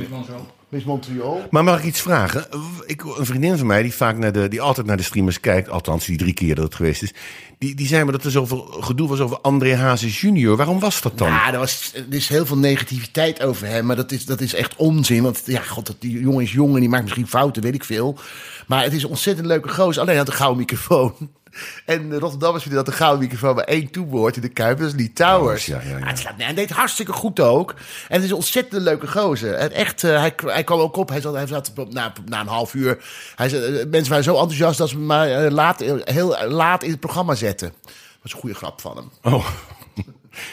Miss 0.69 0.85
Montreal. 0.85 1.47
Maar 1.49 1.63
mag 1.63 1.79
ik 1.79 1.85
iets 1.85 2.01
vragen? 2.01 2.45
Ik, 2.85 3.03
een 3.03 3.25
vriendin 3.25 3.57
van 3.57 3.67
mij 3.67 3.81
die, 3.81 3.93
vaak 3.93 4.17
naar 4.17 4.31
de, 4.31 4.47
die 4.47 4.61
altijd 4.61 4.87
naar 4.87 4.97
de 4.97 5.03
streamers 5.03 5.39
kijkt, 5.39 5.69
althans 5.69 6.05
die 6.05 6.17
drie 6.17 6.33
keer 6.33 6.55
dat 6.55 6.63
het 6.63 6.75
geweest 6.75 7.03
is, 7.03 7.11
die, 7.57 7.75
die 7.75 7.87
zei 7.87 8.03
me 8.03 8.11
dat 8.11 8.23
er 8.23 8.31
zoveel 8.31 8.59
gedoe 8.79 9.07
was 9.07 9.19
over 9.19 9.39
André 9.41 9.75
Hazes 9.75 10.21
junior. 10.21 10.57
Waarom 10.57 10.79
was 10.79 11.01
dat 11.01 11.17
dan? 11.17 11.27
Ja, 11.27 11.53
er, 11.53 11.59
was, 11.59 11.91
er 11.95 12.05
is 12.15 12.27
heel 12.27 12.45
veel 12.45 12.57
negativiteit 12.57 13.43
over 13.43 13.67
hem. 13.67 13.85
Maar 13.85 13.95
dat 13.95 14.11
is, 14.11 14.25
dat 14.25 14.41
is 14.41 14.53
echt 14.53 14.75
onzin. 14.75 15.23
Want 15.23 15.41
ja, 15.45 15.61
god, 15.61 15.85
dat- 15.87 15.95
die 16.01 16.19
jongen 16.19 16.43
is 16.43 16.51
jong 16.51 16.73
en 16.73 16.79
die 16.79 16.89
maakt 16.89 17.03
misschien 17.03 17.27
fouten, 17.27 17.61
weet 17.63 17.73
ik 17.75 17.83
veel. 17.83 18.17
Maar 18.67 18.83
het 18.83 18.93
is 18.93 19.03
een 19.03 19.09
ontzettend 19.09 19.47
leuke 19.47 19.69
gozer. 19.69 20.01
Alleen 20.01 20.17
had 20.17 20.27
een 20.27 20.33
gouden 20.33 20.57
microfoon. 20.59 21.13
En 21.85 22.09
de 22.09 22.19
Rotterdammers 22.19 22.63
vinden 22.63 22.83
dat 22.83 22.93
een 22.93 22.99
gouden 22.99 23.19
microfoon 23.19 23.55
maar 23.55 23.63
één 23.63 23.91
toebehoort 23.91 24.35
in 24.35 24.41
de 24.41 24.49
Kuip. 24.49 24.77
Dat 24.77 24.87
is 24.87 24.95
Lee 24.95 25.13
Towers. 25.13 25.65
Ja, 25.65 25.81
ja, 25.81 25.89
ja. 25.89 25.99
Maar 25.99 26.09
het 26.09 26.19
slaat, 26.19 26.33
hij 26.37 26.53
deed 26.53 26.69
hartstikke 26.69 27.13
goed 27.13 27.39
ook. 27.39 27.71
En 28.07 28.15
het 28.15 28.23
is 28.23 28.29
een 28.29 28.35
ontzettend 28.35 28.81
leuke 28.81 29.07
gozer. 29.07 29.53
En 29.53 29.71
echt, 29.71 30.03
eh, 30.03 30.19
hij, 30.19 30.33
hij 30.45 30.63
kwam 30.63 30.79
ook 30.79 30.95
op. 30.95 31.09
Hij 31.09 31.21
zat, 31.21 31.33
hij 31.33 31.47
zat 31.47 31.71
na, 31.89 32.13
na 32.25 32.39
een 32.39 32.47
half 32.47 32.73
uur. 32.73 33.03
Hij 33.35 33.49
zei, 33.49 33.63
eh, 33.63 33.85
mensen 33.89 34.09
waren 34.09 34.23
zo 34.23 34.35
enthousiast 34.35 34.77
dat 34.77 34.89
ze 34.89 34.97
me 34.97 35.05
maar 35.05 35.29
eh, 35.29 35.51
laat, 35.51 35.79
heel 36.03 36.47
laat 36.47 36.83
in 36.83 36.91
het 36.91 36.99
programma 36.99 37.35
zetten. 37.35 37.73
Dat 37.83 37.93
was 38.21 38.33
een 38.33 38.39
goede 38.39 38.55
grap 38.55 38.81
van 38.81 38.95
hem. 38.97 39.33
Oh. 39.33 39.47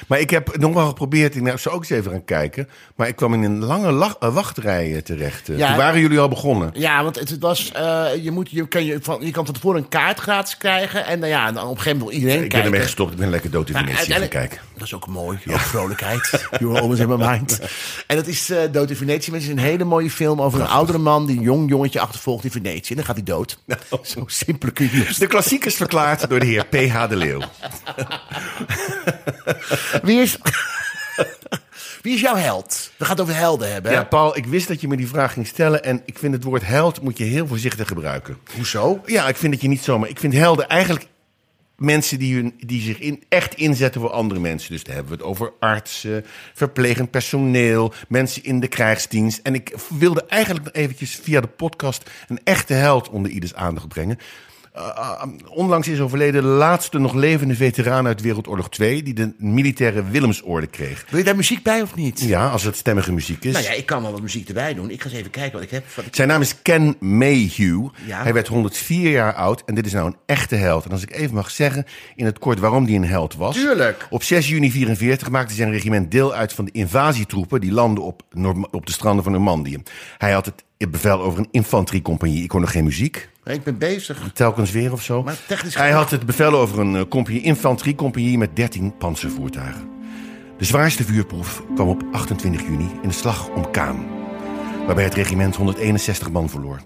Maar 0.07 0.21
ik 0.21 0.31
heb 0.31 0.57
nog 0.57 0.75
wel 0.75 0.87
geprobeerd, 0.87 1.37
ik 1.37 1.59
zou 1.59 1.75
ook 1.75 1.81
eens 1.81 1.91
even 1.91 2.11
gaan 2.11 2.25
kijken. 2.25 2.69
Maar 2.97 3.09
ik 3.09 3.17
kwam 3.17 3.35
in 3.35 3.43
een 3.43 3.65
lange 3.65 3.91
lach- 3.93 4.17
eh, 4.21 4.35
wachtrij 4.35 4.95
eh, 4.95 5.01
terecht. 5.03 5.49
Eh, 5.49 5.59
Ja. 5.59 5.69
Toen 5.69 5.77
waren 5.77 6.01
jullie 6.01 6.19
al 6.19 6.29
begonnen. 6.29 6.71
Ja, 6.75 7.03
want 7.03 7.19
het, 7.19 7.29
het 7.29 7.41
was, 7.41 7.71
je, 8.23 8.31
moet, 8.33 8.51
je, 8.51 8.69
kan 8.69 8.85
je, 8.85 8.99
van, 9.03 9.19
je 9.21 9.31
kan 9.31 9.45
van 9.45 9.55
tevoren 9.55 9.83
een 9.83 9.89
kaart 9.89 10.19
gratis 10.21 10.57
krijgen. 10.57 11.05
En 11.07 11.21
dan, 11.21 11.29
ja, 11.29 11.53
dan 11.53 11.63
op 11.65 11.71
een 11.71 11.77
gegeven 11.77 11.99
moment 11.99 12.09
wil 12.11 12.19
iedereen 12.21 12.35
Ik 12.37 12.41
ben 12.41 12.49
kijken. 12.51 12.69
ermee 12.71 12.87
gestopt, 12.87 13.13
ik 13.13 13.19
ben 13.19 13.31
lekker 13.31 13.51
dood 13.51 13.69
in 13.69 13.75
Venetië 13.75 14.13
gaan 14.13 14.29
kijken. 14.29 14.59
Dat 14.75 14.83
is 14.87 14.95
ook 14.95 15.07
mooi. 15.07 15.39
Ook 15.51 15.59
vrolijkheid. 15.59 16.31
You're 16.61 16.81
always 16.81 17.01
in 17.01 17.09
my 17.09 17.27
mind. 17.29 17.61
En 18.07 18.17
dat 18.17 18.27
is 18.27 18.51
eh, 18.51 18.59
Dood 18.73 18.91
in 18.91 18.97
Venetië. 18.97 19.31
Het 19.33 19.43
is 19.43 19.49
een 19.49 19.59
hele 19.59 19.85
mooie 19.85 20.11
film 20.11 20.43
over 20.43 20.61
een 20.61 20.67
oudere 20.67 20.99
man... 20.99 21.27
die 21.27 21.37
een 21.37 21.43
jong 21.43 21.69
jongetje 21.69 22.01
achtervolgt 22.01 22.45
in 22.45 22.51
Venetië. 22.51 22.91
En 22.91 22.97
dan 22.97 23.05
gaat 23.05 23.15
hij 23.17 23.25
dood. 23.25 23.59
Zo 24.03 24.25
simpel 24.27 24.73
kun 24.73 24.89
je 24.93 25.15
De 25.19 25.27
klassiekers 25.27 25.75
verklaard 25.75 26.29
door 26.29 26.41
de 26.41 26.47
heer 26.47 26.67
P.H. 26.67 27.07
de 27.09 27.17
Leeuw. 27.17 27.41
Wie 30.03 30.21
is... 30.21 30.39
Wie 32.03 32.15
is 32.15 32.21
jouw 32.21 32.37
held? 32.37 32.91
We 32.97 33.05
gaan 33.05 33.13
het 33.15 33.23
over 33.25 33.37
helden 33.37 33.73
hebben. 33.73 33.91
hè? 33.91 33.97
Ja, 33.97 34.05
Paul, 34.05 34.37
ik 34.37 34.47
wist 34.47 34.69
dat 34.69 34.81
je 34.81 34.89
me 34.89 34.97
die 34.97 35.09
vraag 35.09 35.33
ging 35.33 35.47
stellen. 35.47 35.85
En 35.85 36.03
ik 36.05 36.19
vind 36.19 36.35
het 36.35 36.45
woord 36.45 36.67
held 36.67 37.03
moet 37.03 37.19
je 37.19 37.25
heel 37.25 37.47
voorzichtig 37.47 37.89
gebruiken. 37.89 38.39
Hoezo? 38.55 39.03
Ja, 39.07 39.29
ik 39.29 39.37
vind 39.37 39.53
dat 39.53 39.63
je 39.63 39.69
niet 39.69 39.83
zomaar. 39.83 40.09
Ik 40.09 40.19
vind 40.19 40.33
helden 40.33 40.69
eigenlijk 40.69 41.07
mensen 41.77 42.19
die, 42.19 42.35
hun, 42.35 42.55
die 42.67 42.81
zich 42.81 42.99
in, 42.99 43.25
echt 43.29 43.55
inzetten 43.55 44.01
voor 44.01 44.11
andere 44.11 44.41
mensen. 44.41 44.71
Dus 44.73 44.85
dan 44.85 44.95
hebben 44.95 45.13
we 45.13 45.19
het 45.19 45.29
over 45.29 45.53
artsen, 45.61 46.25
verplegend 46.55 47.11
personeel, 47.11 47.93
mensen 48.09 48.45
in 48.45 48.61
de 48.61 48.69
krijgsdienst. 48.69 49.41
En 49.43 49.55
ik 49.55 49.75
wilde 49.99 50.25
eigenlijk 50.27 50.65
nog 50.65 50.75
eventjes 50.75 51.19
via 51.23 51.41
de 51.41 51.47
podcast 51.47 52.11
een 52.29 52.41
echte 52.45 52.75
held 52.75 53.09
onder 53.09 53.31
ieders 53.31 53.55
aandacht 53.55 53.89
brengen. 53.89 54.19
Uh, 54.77 55.23
onlangs 55.49 55.89
is 55.89 56.01
overleden 56.01 56.43
de 56.43 56.49
laatste 56.49 56.99
nog 56.99 57.15
levende 57.15 57.55
veteraan 57.55 58.07
uit 58.07 58.21
Wereldoorlog 58.21 58.71
2... 58.71 59.03
die 59.03 59.15
de 59.15 59.35
militaire 59.39 60.05
Willemsorde 60.05 60.67
kreeg. 60.67 61.05
Wil 61.09 61.19
je 61.19 61.25
daar 61.25 61.37
muziek 61.37 61.63
bij 61.63 61.83
of 61.83 61.95
niet? 61.95 62.21
Ja, 62.21 62.49
als 62.49 62.63
het 62.63 62.77
stemmige 62.77 63.13
muziek 63.13 63.45
is. 63.45 63.53
Nou 63.53 63.65
ja, 63.65 63.71
ik 63.71 63.87
kan 63.87 64.03
wel 64.03 64.13
wat 64.13 64.21
muziek 64.21 64.49
erbij 64.49 64.75
doen. 64.75 64.91
Ik 64.91 65.03
ga 65.03 65.09
eens 65.09 65.19
even 65.19 65.31
kijken 65.31 65.53
wat 65.53 65.63
ik 65.63 65.71
heb. 65.71 65.85
Wat 65.95 66.07
ik... 66.07 66.15
Zijn 66.15 66.29
naam 66.29 66.41
is 66.41 66.63
Ken 66.63 66.97
Mayhew. 67.01 67.89
Ja. 68.07 68.23
Hij 68.23 68.33
werd 68.33 68.49
104 68.49 69.11
jaar 69.11 69.35
oud 69.35 69.63
en 69.67 69.75
dit 69.75 69.87
is 69.87 69.93
nou 69.93 70.07
een 70.07 70.17
echte 70.27 70.55
held. 70.55 70.85
En 70.85 70.91
als 70.91 71.03
ik 71.03 71.15
even 71.15 71.35
mag 71.35 71.51
zeggen 71.51 71.85
in 72.17 72.25
het 72.25 72.39
kort 72.39 72.59
waarom 72.59 72.85
die 72.85 72.97
een 72.97 73.05
held 73.05 73.35
was. 73.35 73.55
Tuurlijk. 73.55 74.07
Op 74.11 74.23
6 74.23 74.49
juni 74.49 74.71
44 74.71 75.31
maakte 75.31 75.55
zijn 75.55 75.71
regiment 75.71 76.11
deel 76.11 76.35
uit 76.35 76.53
van 76.53 76.65
de 76.65 76.71
invasietroepen... 76.71 77.61
die 77.61 77.73
landden 77.73 78.05
op, 78.05 78.23
op 78.71 78.87
de 78.87 78.93
stranden 78.93 79.25
van 79.25 79.33
Normandië. 79.33 79.83
Hij 80.19 80.33
had 80.33 80.47
het 80.47 80.91
bevel 80.91 81.21
over 81.21 81.39
een 81.39 81.49
infanteriecompagnie. 81.51 82.43
Ik 82.43 82.51
hoor 82.51 82.61
nog 82.61 82.71
geen 82.71 82.85
muziek. 82.85 83.29
Ik 83.47 83.65
ben 83.65 83.79
bezig. 83.79 84.31
Telkens 84.33 84.71
weer 84.71 84.93
of 84.93 85.03
zo. 85.03 85.23
Maar 85.23 85.37
technisch 85.47 85.75
Hij 85.75 85.91
had 85.91 86.11
het 86.11 86.27
bevel 86.27 86.53
over 86.53 86.79
een 86.79 86.97
eh, 86.97 87.03
compagnie, 87.09 87.43
infanteriecompagnie 87.43 88.39
met 88.39 88.57
13 88.57 88.97
panzervoertuigen. 88.97 89.89
De 90.59 90.65
zwaarste 90.65 91.05
vuurproef 91.05 91.63
kwam 91.75 91.89
op 91.89 92.03
28 92.13 92.61
juni 92.61 92.91
in 93.03 93.09
de 93.09 93.15
slag 93.15 93.49
om 93.49 93.71
Kaan. 93.71 94.16
Waarbij 94.87 95.05
het 95.05 95.15
regiment 95.15 95.57
161 95.57 96.31
man 96.31 96.49
verloor. 96.49 96.81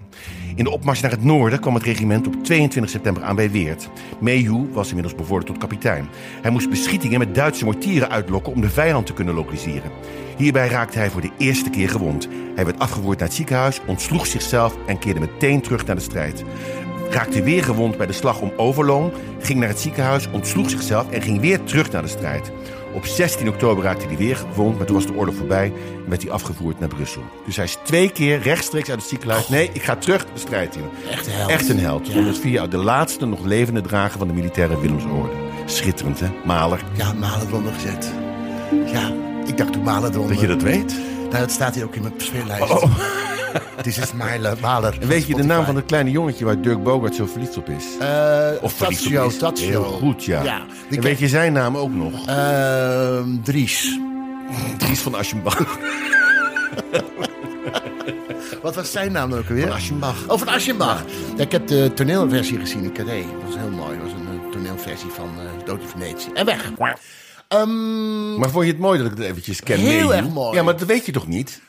In 0.55 0.65
de 0.65 0.71
opmars 0.71 1.01
naar 1.01 1.11
het 1.11 1.25
noorden 1.25 1.61
kwam 1.61 1.75
het 1.75 1.83
regiment 1.83 2.27
op 2.27 2.45
22 2.45 2.93
september 2.93 3.23
aan 3.23 3.37
bij 3.37 3.51
Weert. 3.51 3.89
Mayhew 4.21 4.73
was 4.73 4.89
inmiddels 4.89 5.15
bevorderd 5.15 5.47
tot 5.47 5.59
kapitein. 5.59 6.09
Hij 6.43 6.51
moest 6.51 6.71
beschietingen 6.71 7.19
met 7.19 7.35
Duitse 7.35 7.65
mortieren 7.65 8.11
uitlokken 8.11 8.53
om 8.53 8.61
de 8.61 8.71
vijand 8.71 9.07
te 9.07 9.13
kunnen 9.13 9.35
lokaliseren. 9.35 9.91
Hierbij 10.37 10.69
raakte 10.69 10.99
hij 10.99 11.11
voor 11.11 11.21
de 11.21 11.31
eerste 11.39 11.71
keer 11.71 11.89
gewond. 11.89 12.29
Hij 12.55 12.65
werd 12.65 12.79
afgevoerd 12.79 13.19
naar 13.19 13.29
het 13.29 13.37
ziekenhuis, 13.37 13.81
ontsloeg 13.87 14.27
zichzelf 14.27 14.77
en 14.87 14.99
keerde 14.99 15.21
meteen 15.21 15.61
terug 15.61 15.87
naar 15.87 15.97
de 15.97 16.03
strijd. 16.03 16.45
Raakte 17.11 17.43
weer 17.43 17.65
gewond 17.65 17.97
bij 17.97 18.07
de 18.07 18.13
slag 18.13 18.41
om 18.41 18.53
Overloon, 18.57 19.13
ging 19.41 19.59
naar 19.59 19.69
het 19.69 19.81
ziekenhuis, 19.81 20.31
ontsloeg 20.31 20.71
zichzelf 20.71 21.11
en 21.11 21.23
ging 21.23 21.41
weer 21.41 21.63
terug 21.63 21.91
naar 21.91 22.03
de 22.03 22.09
strijd. 22.09 22.53
Op 22.95 23.07
16 23.07 23.49
oktober 23.49 23.85
raakte 23.85 24.07
hij 24.07 24.17
weer 24.17 24.37
gewond, 24.37 24.77
maar 24.77 24.87
toen 24.87 24.97
was 24.97 25.07
de 25.07 25.15
oorlog 25.15 25.35
voorbij 25.35 25.73
en 26.05 26.09
werd 26.09 26.23
hij 26.23 26.31
afgevoerd 26.31 26.81
naar 26.81 26.89
Brussel. 26.89 27.23
Dus 27.47 27.57
hij 27.57 27.65
is 27.65 27.79
twee 27.83 28.11
keer 28.11 28.41
rechtstreeks 28.41 28.89
uit 28.91 29.01
het 29.01 29.09
ziekenhuis. 29.09 29.49
Nee, 29.49 29.71
ik 29.73 29.83
ga 29.83 29.97
terug 29.97 30.25
de 30.25 30.39
strijd 30.39 30.77
in. 30.77 30.85
Echt 31.11 31.27
een 31.27 31.33
held. 31.33 31.51
Echt 31.51 31.69
een 31.69 31.79
held. 31.79 32.07
Ja. 32.07 32.13
104 32.15 32.51
jaar, 32.51 32.69
de 32.69 32.77
laatste 32.77 33.27
nog 33.27 33.45
levende 33.45 33.81
drager 33.81 34.19
van 34.19 34.29
de 34.29 34.35
militaire 34.35 34.81
Willemsorde. 34.81 35.33
Schitterend, 35.67 36.21
hè? 36.21 36.29
Maler. 36.45 36.85
Ja, 36.93 37.13
Malen 37.13 37.47
eronder 37.47 37.73
gezet. 37.73 38.13
Ja, 38.93 39.13
ik 39.47 39.57
dacht 39.57 39.73
toen 39.73 39.83
Malen 39.83 40.13
eronder. 40.13 40.33
Dat 40.33 40.41
je 40.41 40.47
dat 40.47 40.63
weet. 40.63 40.97
Nou, 41.19 41.39
dat 41.39 41.51
staat 41.51 41.75
hier 41.75 41.85
ook 41.85 41.95
in 41.95 42.03
mijn 42.03 42.15
speellijst. 42.17 42.71
Oh. 42.71 43.30
Dit 43.83 43.97
is 43.97 44.13
Maler. 44.13 44.57
Maler. 44.61 44.97
En 45.01 45.09
weet 45.09 45.27
je 45.27 45.35
de 45.35 45.43
naam 45.43 45.65
van 45.65 45.77
het 45.77 45.85
kleine 45.87 46.11
jongetje 46.11 46.45
waar 46.45 46.61
Dirk 46.61 46.83
Bogart 46.83 47.15
zo 47.15 47.27
verliefd 47.27 47.57
op 47.57 47.69
is? 47.69 47.85
Uh, 48.01 48.49
Of 48.61 48.73
verliefd 48.73 49.03
Tazio, 49.03 49.25
op 49.25 49.53
is? 49.57 49.61
Heel 49.61 49.83
goed, 49.83 50.25
ja. 50.25 50.63
en 50.91 51.01
weet 51.01 51.19
je 51.19 51.29
zijn 51.29 51.53
naam 51.53 51.77
ook 51.77 51.95
nog? 51.95 52.27
Ehm, 52.27 53.41
Dries. 53.43 53.99
Dries 54.79 55.01
van 55.01 55.15
Aschenbach. 55.15 55.59
Wat 58.63 58.75
was 58.75 58.93
zijn 58.93 59.13
naam 59.13 59.31
dan 59.31 59.39
ook 59.39 59.49
alweer? 59.49 59.67
Van 59.67 59.77
Aschenbach. 59.77 60.29
Oh, 60.29 60.39
van 60.39 60.49
Aschenbach. 60.49 61.05
Ja, 61.37 61.43
ik 61.43 61.53
heb 61.53 61.67
de 61.67 61.91
toneelversie 61.95 62.59
gezien 62.59 62.85
in 62.85 62.93
Carré. 62.93 63.23
Dat 63.33 63.43
was 63.47 63.57
heel 63.57 63.71
mooi. 63.71 63.99
Dat 63.99 64.03
was 64.03 64.13
een 64.13 64.27
eh, 64.45 64.51
toneelfilm. 64.51 64.79
versie 64.79 65.11
van 65.11 65.29
eh 65.39 65.67
Dood 65.67 65.81
in 65.81 65.89
Venetië. 65.89 66.29
En 66.35 66.45
weg. 66.47 66.71
Maar 68.39 68.51
vond 68.51 68.65
je 68.65 68.71
het 68.71 68.81
mooi 68.81 68.99
dat 69.03 69.11
ik 69.13 69.17
het 69.19 69.27
eventjes 69.27 69.63
ken? 69.63 69.79
Heel 69.79 70.15
erg 70.15 70.29
mooi. 70.29 70.57
Ja, 70.57 70.63
maar 70.63 70.77
dat 70.77 70.87
weet 70.87 71.07
je 71.07 71.13
toch 71.13 71.27
niet? 71.27 71.61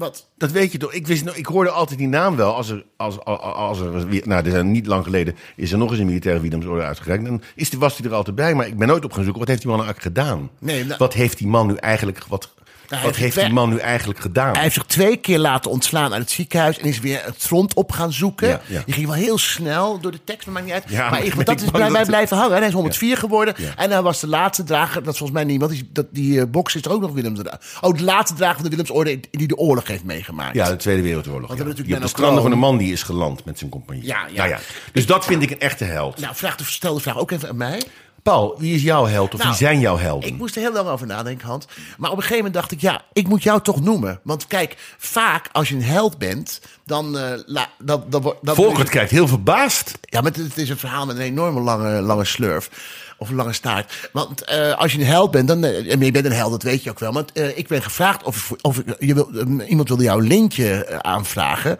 Wat? 0.00 0.28
Dat 0.36 0.50
weet 0.50 0.72
je 0.72 0.78
toch? 0.78 0.92
Ik, 0.92 1.06
wist, 1.06 1.26
ik 1.34 1.46
hoorde 1.46 1.70
altijd 1.70 1.98
die 1.98 2.08
naam 2.08 2.36
wel. 2.36 2.54
Als 2.54 2.68
er, 2.68 2.84
als, 2.96 3.20
als, 3.24 3.40
als 3.40 3.80
er 3.80 4.06
nou, 4.26 4.44
er 4.44 4.50
zijn 4.50 4.70
niet 4.70 4.86
lang 4.86 5.04
geleden 5.04 5.36
is 5.56 5.72
er 5.72 5.78
nog 5.78 5.90
eens 5.90 5.98
een 5.98 6.06
militaire 6.06 6.40
Willemsorde 6.40 6.82
uitgereikt. 6.82 7.24
Dan 7.24 7.42
is 7.54 7.70
die, 7.70 7.78
was 7.78 7.96
hij 7.98 8.06
er 8.06 8.14
altijd 8.14 8.36
bij. 8.36 8.54
Maar 8.54 8.66
ik 8.66 8.78
ben 8.78 8.88
nooit 8.88 9.04
op 9.04 9.12
gaan 9.12 9.22
zoeken. 9.22 9.40
Wat 9.40 9.48
heeft 9.48 9.62
die 9.62 9.70
man 9.70 9.80
nou 9.80 9.90
eigenlijk 9.92 10.18
gedaan? 10.18 10.50
Nee, 10.58 10.84
nou- 10.84 10.98
wat 10.98 11.12
heeft 11.12 11.38
die 11.38 11.46
man 11.46 11.66
nu 11.66 11.74
eigenlijk, 11.74 12.24
wat, 12.28 12.54
hij 12.98 13.02
wat 13.02 13.16
heeft 13.16 13.40
die 13.40 13.52
man 13.52 13.68
nu 13.68 13.78
eigenlijk 13.78 14.20
gedaan? 14.20 14.52
Hij 14.52 14.62
heeft 14.62 14.74
zich 14.74 14.84
twee 14.84 15.16
keer 15.16 15.38
laten 15.38 15.70
ontslaan 15.70 16.12
uit 16.12 16.22
het 16.22 16.30
ziekenhuis 16.30 16.78
en 16.78 16.84
is 16.84 17.00
weer 17.00 17.20
het 17.24 17.36
front 17.38 17.74
op 17.74 17.92
gaan 17.92 18.12
zoeken. 18.12 18.48
Ja, 18.48 18.60
ja. 18.66 18.82
Die 18.84 18.94
ging 18.94 19.06
wel 19.06 19.14
heel 19.16 19.38
snel 19.38 20.00
door 20.00 20.12
de 20.12 20.24
tekst, 20.24 20.46
maar 20.46 20.54
maakt 20.54 20.66
niet 20.66 20.74
uit. 20.74 20.84
Ja, 20.88 21.10
maar 21.10 21.22
want 21.34 21.46
dat 21.46 21.60
is 21.60 21.70
bij 21.70 21.90
mij 21.90 22.04
blijven 22.04 22.36
hangen. 22.36 22.56
Hij 22.56 22.66
is 22.66 22.72
104 22.72 23.16
geworden 23.16 23.54
Ja. 23.56 23.72
en 23.76 23.90
hij 23.90 24.02
was 24.02 24.20
de 24.20 24.26
laatste 24.26 24.64
drager. 24.64 25.02
Dat 25.02 25.12
is 25.12 25.18
volgens 25.18 25.38
mij 25.38 25.48
niemand. 25.48 25.70
Die, 25.70 25.88
dat, 25.92 26.06
die 26.10 26.40
eh, 26.40 26.46
box 26.46 26.74
is 26.74 26.82
er 26.84 26.90
ook 26.92 27.00
nog 27.00 27.12
Willems. 27.12 27.40
Oh, 27.80 27.96
de 27.96 28.02
laatste 28.04 28.36
drager 28.36 28.54
van 28.54 28.64
de 28.64 28.70
Willemsorde 28.70 29.20
die 29.30 29.46
de 29.48 29.56
oorlog 29.56 29.86
heeft 29.86 30.04
meegemaakt. 30.04 30.54
Ja, 30.54 30.68
de 30.68 30.76
Tweede 30.76 31.02
Wereldoorlog. 31.02 31.48
Want 31.48 31.58
Ja. 31.58 31.64
hebben 31.64 31.74
Die 31.74 31.94
op 31.94 32.00
de 32.00 32.06
natuurlijk 32.06 32.18
stranden 32.18 32.42
van 32.42 32.52
een 32.52 32.58
man 32.58 32.76
die 32.76 32.92
is 32.92 33.02
geland 33.02 33.44
met 33.44 33.58
zijn 33.58 33.70
compagnie. 33.70 34.04
Ja, 34.06 34.26
ja. 34.32 34.46
Nou 34.46 34.60
Dus 34.92 35.06
dat 35.06 35.24
vind 35.24 35.42
ik 35.42 35.50
een 35.50 35.60
echte 35.60 35.84
held. 35.84 36.20
Nou, 36.20 36.34
vraag 36.34 36.56
de, 36.56 36.64
stel 36.64 36.94
de 36.94 37.00
vraag 37.00 37.18
ook 37.18 37.30
even 37.30 37.48
aan 37.48 37.56
mij. 37.56 37.82
Paul, 38.22 38.54
wie 38.58 38.74
is 38.74 38.82
jouw 38.82 39.06
held 39.06 39.32
of 39.34 39.38
Nou, 39.38 39.50
wie 39.50 39.58
zijn 39.58 39.80
jouw 39.80 39.98
helden? 39.98 40.28
Ik 40.28 40.36
moest 40.36 40.56
er 40.56 40.62
heel 40.62 40.72
lang 40.72 40.88
over 40.88 41.06
nadenken, 41.06 41.48
Hans. 41.48 41.64
Maar 41.98 42.10
op 42.10 42.16
een 42.16 42.22
gegeven 42.22 42.44
moment 42.44 42.54
dacht 42.54 42.72
ik, 42.72 42.80
ja, 42.80 43.02
ik 43.12 43.28
moet 43.28 43.42
jou 43.42 43.60
toch 43.62 43.80
noemen. 43.80 44.20
Want 44.22 44.46
kijk, 44.46 44.76
vaak 44.98 45.48
als 45.52 45.68
je 45.68 45.74
een 45.74 45.82
held 45.82 46.18
bent, 46.18 46.60
dan... 46.84 47.18
eh 47.18 47.32
la, 47.46 47.68
dan, 47.78 48.04
dan, 48.08 48.22
wordt- 48.22 48.38
dan 48.46 48.54
Volkert 48.54 48.88
kijkt 48.88 49.10
heel 49.10 49.28
verbaasd. 49.28 49.98
Ja, 50.02 50.20
maar 50.20 50.32
het, 50.34 50.56
is 50.56 50.68
een 50.68 50.78
verhaal 50.78 51.06
met 51.06 51.16
een 51.16 51.22
enorme 51.22 51.60
lange, 51.60 52.00
lange 52.00 52.24
slurf. 52.24 52.70
Of 53.18 53.28
een 53.28 53.34
lange 53.34 53.52
staart. 53.52 54.08
Want 54.12 54.44
eh, 54.44 54.72
als 54.78 54.92
je 54.92 54.98
een 54.98 55.06
held 55.06 55.30
bent, 55.30 55.48
dan, 55.48 55.64
eh, 55.64 55.92
en 55.92 56.00
je 56.00 56.10
bent 56.10 56.24
een 56.24 56.32
held, 56.32 56.50
dat 56.50 56.62
weet 56.62 56.82
je 56.82 56.90
ook 56.90 56.98
wel. 56.98 57.12
Want 57.12 57.38
ik 57.54 57.68
ben 57.68 57.82
gevraagd 57.82 58.22
of, 58.22 58.52
of 58.60 58.82
je 58.98 59.14
wil, 59.14 59.30
iemand 59.66 59.88
wilde 59.88 60.02
jouw 60.04 60.18
lintje 60.18 60.98
aanvragen. 61.02 61.78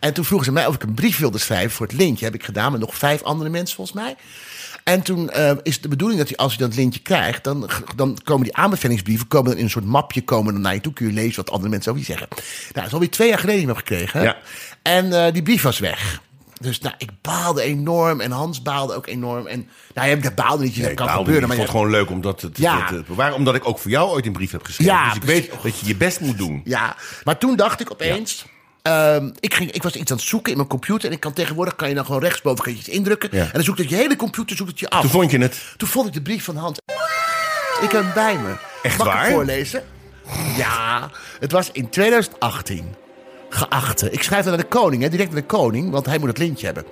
En 0.00 0.12
toen 0.14 0.24
vroegen 0.24 0.46
ze 0.46 0.52
mij 0.52 0.66
of 0.66 0.74
ik 0.74 0.82
een 0.82 0.94
brief 0.94 1.18
wilde 1.18 1.38
schrijven 1.38 1.70
voor 1.70 1.86
het 1.86 1.94
lintje. 1.96 2.24
Heb 2.24 2.34
ik 2.34 2.44
gedaan 2.44 2.72
met 2.72 2.80
nog 2.80 2.94
vijf 2.94 3.22
andere 3.22 3.50
mensen 3.50 3.76
volgens 3.76 3.96
mij. 3.96 4.16
En 4.84 5.02
toen 5.02 5.30
eh, 5.30 5.52
is 5.62 5.80
de 5.80 5.88
bedoeling 5.88 6.20
dat 6.20 6.28
je, 6.28 6.36
als 6.36 6.52
je 6.52 6.58
dat 6.58 6.74
lintje 6.74 7.00
krijgt, 7.00 7.44
dan, 7.44 7.70
dan 7.96 8.18
komen 8.24 8.44
die 8.44 8.56
aanbevelingsbrieven 8.56 9.26
komen 9.28 9.48
dan 9.50 9.58
in 9.58 9.64
een 9.64 9.70
soort 9.70 9.84
mapje 9.84 10.22
komen 10.24 10.52
dan 10.52 10.62
naar 10.62 10.74
je 10.74 10.80
toe. 10.80 10.92
Kun 10.92 11.06
je 11.06 11.12
lezen 11.12 11.36
wat 11.36 11.50
andere 11.50 11.70
mensen 11.70 11.90
over 11.92 12.04
je 12.06 12.10
zeggen. 12.12 12.28
Nou, 12.30 12.42
dat 12.72 12.84
is 12.86 12.92
alweer 12.92 13.10
twee 13.10 13.28
jaar 13.28 13.38
geleden 13.38 13.66
heb 13.66 13.76
gekregen. 13.76 14.22
Ja. 14.22 14.36
En 14.82 15.24
eh, 15.26 15.32
die 15.32 15.42
brief 15.42 15.62
was 15.62 15.78
weg. 15.78 16.20
Dus 16.60 16.78
nou, 16.80 16.94
ik 16.98 17.10
baalde 17.20 17.62
enorm 17.62 18.20
en 18.20 18.30
Hans 18.30 18.62
baalde 18.62 18.94
ook 18.94 19.06
enorm. 19.06 19.46
En 19.46 19.68
nou, 19.94 20.08
ja, 20.08 20.16
dat 20.16 20.34
baalde 20.34 20.62
niet, 20.64 20.74
dat 20.76 20.84
Nee, 20.84 20.94
kan 20.94 21.08
gebeuren. 21.08 21.32
niet. 21.32 21.40
Maar 21.40 21.50
ik 21.50 21.56
vond 21.56 21.68
het 21.68 21.70
gewoon 21.70 21.90
leuk 21.90 22.10
om 22.10 22.20
dat 22.20 22.38
te, 22.38 22.50
Ja. 22.54 22.90
Omdat 23.34 23.54
ik 23.54 23.68
ook 23.68 23.78
voor 23.78 23.90
jou 23.90 24.10
ooit 24.10 24.26
een 24.26 24.32
brief 24.32 24.50
heb 24.52 24.64
geschreven. 24.64 24.92
Ja, 24.94 25.04
dus 25.04 25.14
ik 25.14 25.20
precies. 25.20 25.48
weet 25.50 25.62
dat 25.62 25.78
je 25.80 25.86
je 25.86 25.96
best 25.96 26.20
moet 26.20 26.38
doen. 26.38 26.60
ja, 26.64 26.96
maar 27.24 27.38
toen 27.38 27.56
dacht 27.56 27.80
ik 27.80 27.90
opeens... 27.92 28.44
ehm, 28.82 29.30
ik, 29.40 29.54
ging, 29.54 29.70
ik 29.70 29.82
was 29.82 29.94
iets 29.94 30.10
aan 30.10 30.16
het 30.16 30.26
zoeken 30.26 30.50
in 30.50 30.56
mijn 30.56 30.68
computer. 30.68 31.08
En 31.08 31.14
ik 31.14 31.20
kan 31.20 31.32
tegenwoordig 31.32 31.76
kan 31.76 31.88
je 31.88 31.94
dan 31.94 32.04
gewoon 32.04 32.20
rechtsboven 32.20 32.64
kan 32.64 32.72
je 32.72 32.78
iets 32.78 32.88
indrukken. 32.88 33.28
Ja. 33.32 33.42
En 33.44 33.50
dan 33.52 33.62
zoekt 33.62 33.78
het 33.78 33.88
je 33.88 33.96
hele 33.96 34.16
computer 34.16 34.56
zoekt 34.56 34.70
het 34.70 34.80
je 34.80 34.90
af. 34.90 35.00
Toen 35.00 35.10
vond 35.10 35.30
je 35.30 35.38
het. 35.38 35.60
Toen 35.76 35.88
vond 35.88 36.06
ik 36.06 36.12
de 36.12 36.22
brief 36.22 36.44
van 36.44 36.56
Hans. 36.56 36.78
Ik 37.80 37.90
heb 37.90 38.02
hem 38.02 38.12
bij 38.14 38.38
me. 38.38 38.54
Echt 38.82 38.98
Mag 38.98 39.06
ik 39.06 39.12
waar? 39.12 39.30
voorlezen? 39.30 39.82
Ja, 40.56 41.10
het 41.40 41.52
was 41.52 41.70
in 41.72 41.90
2018. 41.90 42.94
Geachte. 43.54 44.10
Ik 44.10 44.22
schrijf 44.22 44.44
dan 44.44 44.52
naar 44.52 44.62
de 44.62 44.68
koning, 44.68 45.02
hè, 45.02 45.08
direct 45.08 45.32
naar 45.32 45.40
de 45.40 45.46
koning, 45.46 45.90
want 45.90 46.06
hij 46.06 46.18
moet 46.18 46.28
het 46.28 46.38
lintje 46.38 46.66
hebben. 46.66 46.84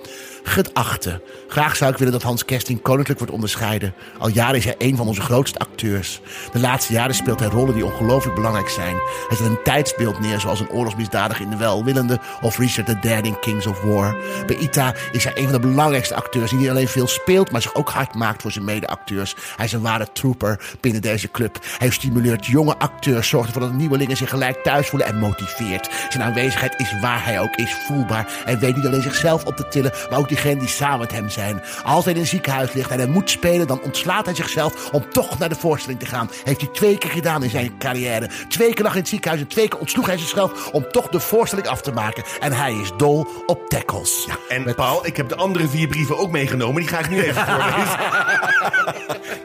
Geachte. 0.43 1.21
Graag 1.47 1.75
zou 1.75 1.91
ik 1.91 1.97
willen 1.97 2.13
dat 2.13 2.23
Hans 2.23 2.45
Kersting 2.45 2.81
koninklijk 2.81 3.19
wordt 3.19 3.33
onderscheiden. 3.33 3.93
Al 4.19 4.27
jaren 4.27 4.55
is 4.55 4.65
hij 4.65 4.75
een 4.77 4.95
van 4.95 5.07
onze 5.07 5.21
grootste 5.21 5.59
acteurs. 5.59 6.21
De 6.51 6.59
laatste 6.59 6.93
jaren 6.93 7.15
speelt 7.15 7.39
hij 7.39 7.47
rollen 7.47 7.73
die 7.73 7.85
ongelooflijk 7.85 8.35
belangrijk 8.35 8.69
zijn. 8.69 8.95
Hij 9.27 9.37
zet 9.37 9.47
een 9.47 9.63
tijdsbeeld 9.63 10.19
neer 10.19 10.39
zoals 10.39 10.59
een 10.59 10.69
oorlogsmisdadiger 10.69 11.45
in 11.45 11.49
de 11.49 11.57
welwillende 11.57 12.19
of 12.41 12.57
Richard 12.57 13.05
III 13.05 13.21
in 13.21 13.39
Kings 13.39 13.67
of 13.67 13.81
War. 13.81 14.15
Bij 14.47 14.55
Ita 14.55 14.93
is 15.11 15.23
hij 15.23 15.37
een 15.37 15.49
van 15.49 15.61
de 15.61 15.67
belangrijkste 15.67 16.15
acteurs 16.15 16.49
die 16.49 16.59
niet 16.59 16.69
alleen 16.69 16.87
veel 16.87 17.07
speelt, 17.07 17.51
maar 17.51 17.61
zich 17.61 17.75
ook 17.75 17.89
hard 17.89 18.15
maakt 18.15 18.41
voor 18.41 18.51
zijn 18.51 18.65
mede-acteurs. 18.65 19.35
Hij 19.55 19.65
is 19.65 19.73
een 19.73 19.81
ware 19.81 20.11
trooper 20.13 20.59
binnen 20.79 21.01
deze 21.01 21.31
club. 21.31 21.59
Hij 21.77 21.89
stimuleert 21.89 22.45
jonge 22.45 22.77
acteurs, 22.77 23.29
zorgt 23.29 23.47
ervoor 23.47 23.61
dat 23.61 23.73
nieuwelingen 23.73 24.17
zich 24.17 24.29
gelijk 24.29 24.63
thuis 24.63 24.87
voelen 24.87 25.07
en 25.07 25.19
motiveert. 25.19 25.89
Zijn 26.09 26.23
aanwezigheid 26.23 26.50
is 26.77 26.99
waar 27.01 27.25
hij 27.25 27.39
ook 27.39 27.55
is 27.55 27.73
voelbaar. 27.87 28.27
Hij 28.45 28.59
weet 28.59 28.75
niet 28.75 28.85
alleen 28.85 29.01
zichzelf 29.01 29.45
op 29.45 29.55
te 29.55 29.67
tillen, 29.67 29.91
maar 30.09 30.19
ook 30.19 30.27
diegenen 30.27 30.59
die 30.59 30.67
samen 30.67 30.99
met 30.99 31.11
hem 31.11 31.29
zijn. 31.29 31.61
Als 31.83 32.05
hij 32.05 32.13
in 32.13 32.19
een 32.19 32.27
ziekenhuis 32.27 32.73
ligt 32.73 32.91
en 32.91 32.97
hij 32.97 33.07
moet 33.07 33.29
spelen, 33.29 33.67
dan 33.67 33.81
ontslaat 33.81 34.25
hij 34.25 34.35
zichzelf 34.35 34.91
om 34.91 35.09
toch 35.09 35.39
naar 35.39 35.49
de 35.49 35.55
voorstelling 35.55 35.99
te 35.99 36.05
gaan. 36.05 36.29
Heeft 36.43 36.61
hij 36.61 36.69
twee 36.69 36.97
keer 36.97 37.09
gedaan 37.09 37.43
in 37.43 37.49
zijn 37.49 37.77
carrière. 37.77 38.29
Twee 38.49 38.73
keer 38.73 38.83
lag 38.83 38.93
in 38.93 38.99
het 38.99 39.09
ziekenhuis 39.09 39.41
en 39.41 39.47
twee 39.47 39.67
keer 39.67 39.79
ontsloeg 39.79 40.05
hij 40.05 40.17
zichzelf 40.17 40.69
om 40.71 40.91
toch 40.91 41.07
de 41.07 41.19
voorstelling 41.19 41.67
af 41.67 41.81
te 41.81 41.91
maken. 41.91 42.23
En 42.39 42.51
hij 42.53 42.73
is 42.73 42.91
dol 42.97 43.27
op 43.45 43.69
tackles. 43.69 44.25
Ja, 44.27 44.55
en 44.55 44.75
Paul, 44.75 45.05
ik 45.05 45.17
heb 45.17 45.29
de 45.29 45.35
andere 45.35 45.67
vier 45.67 45.87
brieven 45.87 46.17
ook 46.17 46.31
meegenomen. 46.31 46.81
Die 46.81 46.89
ga 46.89 46.99
ik 46.99 47.09
nu 47.09 47.21
even 47.23 47.45
voorlezen. 47.51 47.99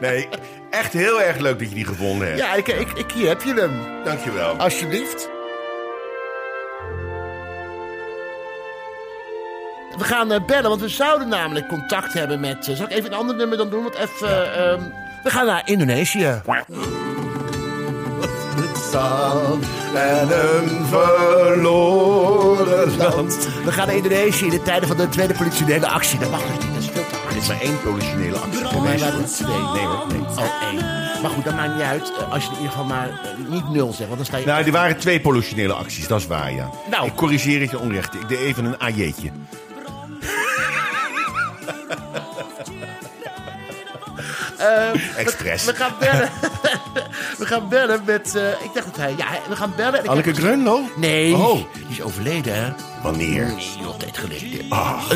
nee, 0.01 0.27
echt 0.69 0.93
heel 0.93 1.21
erg 1.21 1.37
leuk 1.37 1.59
dat 1.59 1.69
je 1.69 1.75
die 1.75 1.85
gevonden 1.85 2.27
hebt. 2.27 2.39
Ja, 2.39 2.53
ik, 2.53 2.67
ik, 2.67 2.91
ik, 2.91 3.11
hier 3.11 3.27
heb 3.27 3.41
je 3.41 3.53
hem. 3.53 4.03
Dankjewel. 4.03 4.55
Alsjeblieft. 4.55 5.36
We 9.97 10.03
gaan 10.03 10.31
eh, 10.31 10.45
bellen, 10.45 10.69
want 10.69 10.81
we 10.81 10.89
zouden 10.89 11.27
namelijk 11.27 11.67
contact 11.67 12.13
hebben 12.13 12.39
met... 12.39 12.67
eh, 12.67 12.75
zal 12.75 12.85
ik 12.85 12.91
even 12.91 13.11
een 13.11 13.17
ander 13.17 13.35
nummer 13.35 13.57
dan 13.57 13.69
doen? 13.69 13.83
Want 13.83 13.95
even... 13.95 14.53
ehm, 14.55 14.81
we 15.23 15.29
gaan 15.29 15.45
naar 15.45 15.61
Indonesië. 15.65 16.41
Zand 18.91 19.65
en 19.95 20.27
een 20.31 20.85
verloren 20.85 22.97
land. 22.97 23.47
We 23.65 23.71
gaan 23.71 23.87
naar 23.87 23.95
Indonesië 23.95 24.45
in 24.45 24.51
de 24.51 24.61
tijden 24.61 24.87
van 24.87 24.97
de 24.97 25.09
tweede 25.09 25.33
politionele 25.33 25.87
actie. 25.87 26.19
Dat 26.19 26.31
mag 26.31 26.41
dus 26.41 26.49
niet, 26.65 26.73
dat 26.73 26.83
is 26.83 26.89
veel 26.89 27.05
te 27.09 27.15
hard. 27.15 27.33
Dit 27.33 27.41
is 27.41 27.47
maar 27.47 27.61
één 27.61 27.81
politionele 27.81 28.37
actie 28.37 28.65
Voor 28.65 28.81
mij 28.81 28.99
waren 28.99 29.21
het 29.21 29.35
twee. 29.35 29.47
Nee 29.47 29.85
hoor, 29.85 30.05
nee. 30.07 30.19
Oh, 30.21 30.39
één. 30.71 30.81
Maar 31.21 31.31
goed, 31.31 31.43
dat 31.43 31.55
maakt 31.55 31.73
niet 31.73 31.83
uit. 31.83 32.11
eh, 32.19 32.31
Als 32.33 32.43
je 32.43 32.49
in 32.49 32.55
ieder 32.55 32.71
geval 32.71 32.85
maar 32.85 33.09
eh, 33.09 33.15
niet 33.49 33.69
nul 33.69 33.87
zegt, 33.93 34.05
want 34.09 34.15
dan 34.17 34.25
sta 34.25 34.37
je... 34.37 34.45
Nou, 34.45 34.65
er 34.65 34.71
waren 34.71 34.97
twee 34.97 35.21
politionele 35.21 35.73
acties, 35.73 36.07
dat 36.07 36.19
is 36.19 36.27
waar, 36.27 36.51
ja. 36.53 36.69
Nou. 36.91 37.05
Ik 37.05 37.15
corrigeer 37.15 37.61
het 37.61 37.71
je 37.71 37.79
onrecht. 37.79 38.13
Ik 38.13 38.27
deed 38.29 38.39
even 38.39 38.65
een 38.65 38.77
AJ'tje. 38.77 39.31
Express. 45.17 45.65
We 45.65 45.75
gaan 45.75 45.93
bellen. 45.99 46.29
we 47.41 47.45
gaan 47.45 47.69
bellen 47.69 48.01
met... 48.05 48.35
eh, 48.35 48.49
ik 48.49 48.69
dacht 48.73 48.85
dat 48.85 48.95
hij... 48.95 49.13
Ja, 49.17 49.25
we 49.49 49.55
gaan 49.55 49.73
bellen. 49.75 49.99
en 49.99 50.07
Anneke 50.07 50.33
Grunlo? 50.33 50.81
Nee, 50.95 51.35
Oh. 51.35 51.53
die 51.73 51.85
is 51.89 52.01
overleden, 52.01 52.55
hè? 52.63 52.71
Wanneer? 53.03 53.45
Nee, 53.45 53.67
joh, 53.81 53.95
tijd 53.97 54.17
geleden. 54.17 54.59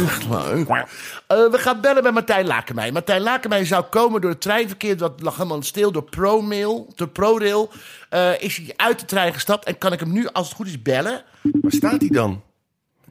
Echt 0.08 0.28
waar. 0.28 0.90
Eh, 1.28 1.38
we 1.52 1.58
gaan 1.58 1.82
bellen 1.82 2.04
met 2.04 2.14
Martijn 2.14 2.48
Lakenmij. 2.48 2.92
Martijn 2.92 3.22
Lakenmij 3.22 3.66
zou 3.66 3.84
komen 3.84 4.22
door 4.22 4.30
het 4.32 4.42
treinverkeer. 4.42 4.98
Dat 4.98 5.14
lag 5.22 5.36
helemaal 5.38 5.64
stil 5.64 5.92
door 5.92 6.04
ProMail, 6.04 6.88
door 6.96 7.08
ProRail. 7.08 7.70
Is 8.40 8.58
hij 8.58 8.74
uit 8.76 9.00
de 9.00 9.06
trein 9.06 9.34
gestapt 9.34 9.66
en 9.66 9.78
kan 9.78 9.94
ik 9.94 10.00
hem 10.00 10.12
nu, 10.12 10.28
als 10.28 10.48
het 10.48 10.56
goed 10.56 10.68
is, 10.68 10.82
bellen? 10.82 11.24
Waar 11.42 11.72
staat 11.72 12.00
hij 12.00 12.10
dan? 12.10 12.42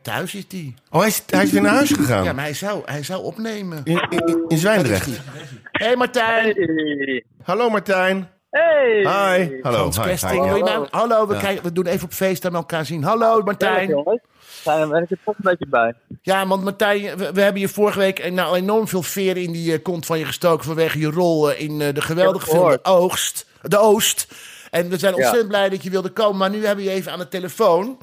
Thuis 0.02 0.34
is 0.34 0.44
hij. 0.48 0.74
Oh, 0.90 0.98
hij 1.00 1.08
is, 1.08 1.22
hij 1.26 1.42
is 1.42 1.50
weer 1.50 1.62
naar 1.62 1.74
huis 1.74 1.92
gegaan. 1.92 2.24
Ja, 2.24 2.32
maar 2.32 2.44
hij 2.44 2.54
zou, 2.54 2.82
hij 2.84 3.02
zou 3.02 3.22
opnemen. 3.22 3.80
in, 3.84 4.06
in, 4.10 4.44
in 4.48 4.58
Zwijndrecht. 4.58 5.06
Hé 5.06 5.86
hey 5.86 5.96
Martijn. 5.96 6.54
Hey. 6.56 7.24
Hallo 7.42 7.70
Martijn. 7.70 8.28
Hey. 8.50 8.98
Hi. 8.98 9.58
Hallo. 9.62 9.90
Hi, 9.90 10.16
hi. 10.54 10.62
mij- 10.62 10.86
Hallo, 10.90 11.26
we, 11.26 11.36
kijken, 11.36 11.62
we 11.62 11.72
doen 11.72 11.86
even 11.86 12.04
op 12.04 12.12
FaceTime 12.12 12.56
elkaar 12.56 12.86
zien. 12.86 13.02
Hallo 13.04 13.36
Ja, 13.36 13.42
Martijn. 13.44 13.88
jongens. 13.88 14.20
Daar 14.64 14.88
ben 14.88 15.02
ik 15.02 15.10
er 15.10 15.18
toch 15.24 15.34
een 15.34 15.50
beetje 15.50 15.66
bij. 15.68 15.94
Ja, 16.22 16.46
want 16.46 16.64
Martijn, 16.64 17.16
we, 17.16 17.32
we 17.32 17.40
hebben 17.40 17.60
je 17.60 17.68
vorige 17.68 17.98
week 17.98 18.18
eh, 18.18 18.32
nou, 18.32 18.56
enorm 18.56 18.88
veel 18.88 19.02
veren 19.02 19.42
in 19.42 19.52
die 19.52 19.72
eh, 19.72 19.82
kont 19.82 20.06
van 20.06 20.18
je 20.18 20.24
gestoken 20.24 20.64
vanwege 20.64 20.98
je 20.98 21.10
rol 21.10 21.50
eh, 21.52 21.60
in 21.60 21.78
de 21.78 22.00
geweldige 22.00 22.46
film 22.46 22.70
De 22.70 22.78
Oogst. 22.82 23.46
De 23.62 23.78
Oost. 23.78 24.26
En 24.70 24.88
we 24.88 24.98
zijn 24.98 25.12
Ja. 25.12 25.16
ontzettend 25.18 25.48
blij 25.48 25.68
dat 25.68 25.82
je 25.82 25.90
wilde 25.90 26.08
komen, 26.10 26.36
maar 26.36 26.50
nu 26.50 26.66
hebben 26.66 26.84
we 26.84 26.90
je 26.90 26.96
even 26.96 27.12
aan 27.12 27.18
de 27.18 27.28
telefoon. 27.28 27.98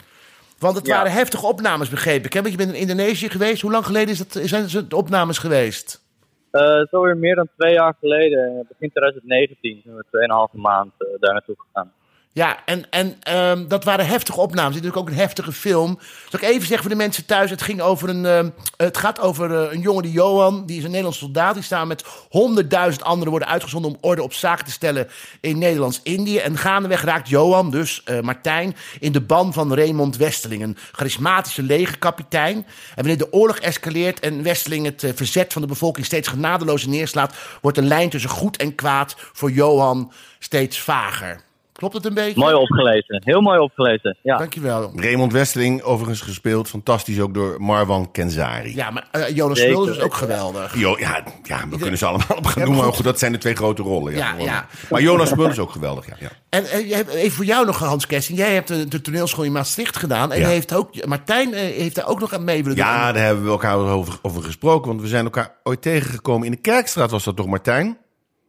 Want 0.59 0.75
het 0.75 0.85
Ja. 0.87 0.95
waren 0.95 1.11
heftige 1.11 1.45
opnames, 1.45 1.89
begreep 1.89 2.25
ik. 2.25 2.33
Hè? 2.33 2.39
Want 2.41 2.51
je 2.51 2.57
bent 2.57 2.73
in 2.73 2.79
Indonesië 2.79 3.29
geweest. 3.29 3.61
Hoe 3.61 3.71
lang 3.71 3.85
geleden 3.85 4.09
is 4.09 4.17
dat, 4.17 4.39
zijn 4.43 4.87
de 4.87 4.95
opnames 4.95 5.37
geweest? 5.37 6.05
Het 6.51 6.85
is 6.85 6.91
alweer 6.91 7.17
meer 7.17 7.35
dan 7.35 7.47
twee 7.57 7.73
jaar 7.73 7.95
geleden, 7.99 8.65
begin 8.67 8.89
2019, 8.89 9.81
zijn 9.83 9.95
we 9.95 10.05
2,5 10.51 10.59
maand 10.59 10.91
eh, 10.97 11.07
daar 11.19 11.33
naartoe 11.33 11.55
gegaan. 11.57 11.91
Ja, 12.37 12.57
en, 12.65 12.85
en 12.89 13.15
ehm, 13.19 13.67
dat 13.67 13.83
waren 13.83 14.05
heftige 14.05 14.39
opnames. 14.39 14.73
Dit 14.73 14.83
is 14.83 14.89
natuurlijk 14.89 15.09
ook 15.09 15.17
een 15.17 15.25
heftige 15.25 15.51
film. 15.51 15.99
Zal 16.29 16.39
ik 16.39 16.45
even 16.45 16.67
zeggen 16.67 16.79
voor 16.79 16.89
de 16.89 16.95
mensen 16.95 17.25
thuis: 17.25 17.49
het, 17.49 17.61
ging 17.61 17.81
over 17.81 18.09
een, 18.09 18.25
ehm, 18.25 18.49
het 18.75 18.97
gaat 18.97 19.19
over 19.19 19.63
eh, 19.63 19.73
een 19.73 19.81
jongen 19.81 20.03
die 20.03 20.11
Johan, 20.11 20.65
die 20.65 20.77
is 20.77 20.83
een 20.83 20.89
Nederlands 20.89 21.17
soldaat. 21.17 21.53
Die 21.53 21.63
staan 21.63 21.87
met 21.87 22.03
honderdduizend 22.29 23.03
anderen 23.03 23.29
worden 23.29 23.47
uitgezonden 23.47 23.91
om 23.91 23.97
orde 24.01 24.23
op 24.23 24.33
zaken 24.33 24.65
te 24.65 24.71
stellen 24.71 25.07
in 25.41 25.57
Nederlands-Indië. 25.57 26.37
En 26.37 26.57
gaandeweg 26.57 27.03
raakt 27.03 27.29
Johan, 27.29 27.71
dus 27.71 28.03
eh, 28.03 28.19
Martijn, 28.19 28.75
in 28.99 29.11
de 29.11 29.21
ban 29.21 29.53
van 29.53 29.73
Raymond 29.73 30.17
Westeling, 30.17 30.63
een 30.63 30.77
charismatische 30.91 31.63
legerkapitein. 31.63 32.55
En 32.55 32.65
wanneer 32.95 33.17
de 33.17 33.33
oorlog 33.33 33.57
escaleert 33.57 34.19
en 34.19 34.43
Westeling 34.43 34.85
het 34.85 35.03
eh, 35.03 35.11
verzet 35.15 35.53
van 35.53 35.61
de 35.61 35.67
bevolking 35.67 36.05
steeds 36.05 36.27
genadelozer 36.27 36.89
neerslaat, 36.89 37.35
wordt 37.61 37.77
de 37.77 37.83
lijn 37.83 38.09
tussen 38.09 38.29
goed 38.29 38.57
en 38.57 38.75
kwaad 38.75 39.15
voor 39.33 39.51
Johan 39.51 40.11
steeds 40.39 40.79
vager. 40.79 41.45
Klopt 41.77 41.93
het 41.93 42.05
een 42.05 42.13
beetje? 42.13 42.39
Mooi 42.39 42.53
opgelezen. 42.55 43.21
Heel 43.25 43.41
mooi 43.41 43.59
opgelezen. 43.59 44.17
Ja. 44.23 44.37
Dankjewel. 44.37 44.91
Raymond 44.95 45.31
Westeling, 45.31 45.81
overigens 45.81 46.21
gespeeld, 46.21 46.69
fantastisch 46.69 47.19
ook 47.19 47.33
door 47.33 47.55
Marwan 47.61 48.11
Kenzari. 48.11 48.75
Ja, 48.75 48.89
maar 48.91 49.07
eh, 49.11 49.35
Jonas. 49.35 49.59
Smulders 49.59 49.97
is 49.97 50.03
ook 50.03 50.13
geweldig. 50.13 50.77
Jo, 50.79 50.95
ja, 50.99 51.23
ja, 51.43 51.67
we 51.69 51.77
kunnen 51.77 51.97
ze 51.97 52.05
allemaal 52.05 52.37
op 52.37 52.45
gaan 52.45 52.63
noemen. 52.63 52.93
Goed, 52.93 53.03
dat 53.03 53.19
zijn 53.19 53.31
de 53.31 53.37
twee 53.37 53.55
grote 53.55 53.81
rollen. 53.81 54.13
Ja, 54.15 54.33
Ja, 54.37 54.43
ja. 54.43 54.65
Maar 54.89 55.01
Jonas 55.01 55.29
Smulders 55.29 55.57
is 55.57 55.63
ook 55.63 55.71
geweldig. 55.71 56.07
Ja, 56.07 56.15
ja. 56.19 56.29
En 56.49 56.65
eh, 56.65 56.87
je 56.89 56.95
hebt- 56.95 57.13
even 57.13 57.31
voor 57.35 57.45
jou 57.45 57.65
nog, 57.65 57.79
Hans 57.79 58.07
Kersting. 58.07 58.37
Jij 58.37 58.53
hebt 58.53 58.67
de, 58.67 58.87
de 58.87 59.01
toneelschool 59.01 59.43
in 59.43 59.51
Maastricht 59.51 59.97
gedaan. 59.97 60.31
En 60.31 60.39
Ja. 60.39 60.47
heeft 60.47 60.73
ook, 60.73 61.05
Martijn 61.05 61.53
eh, 61.53 61.59
heeft 61.59 61.95
daar 61.95 62.07
ook 62.07 62.19
nog 62.19 62.33
aan 62.33 62.43
mee 62.43 62.63
willen 62.63 62.77
doen. 62.77 62.85
ja, 62.85 63.11
daar 63.11 63.23
hebben 63.23 63.43
we 63.43 63.49
elkaar 63.49 63.75
over, 63.77 64.19
over 64.21 64.43
gesproken. 64.43 64.87
Want 64.87 65.01
we 65.01 65.07
zijn 65.07 65.23
elkaar 65.23 65.55
ooit 65.63 65.81
tegengekomen. 65.81 66.45
In 66.45 66.51
de 66.51 66.57
Kerkstraat 66.61 67.11
was 67.11 67.23
dat 67.23 67.35
toch, 67.35 67.47
Martijn? 67.47 67.97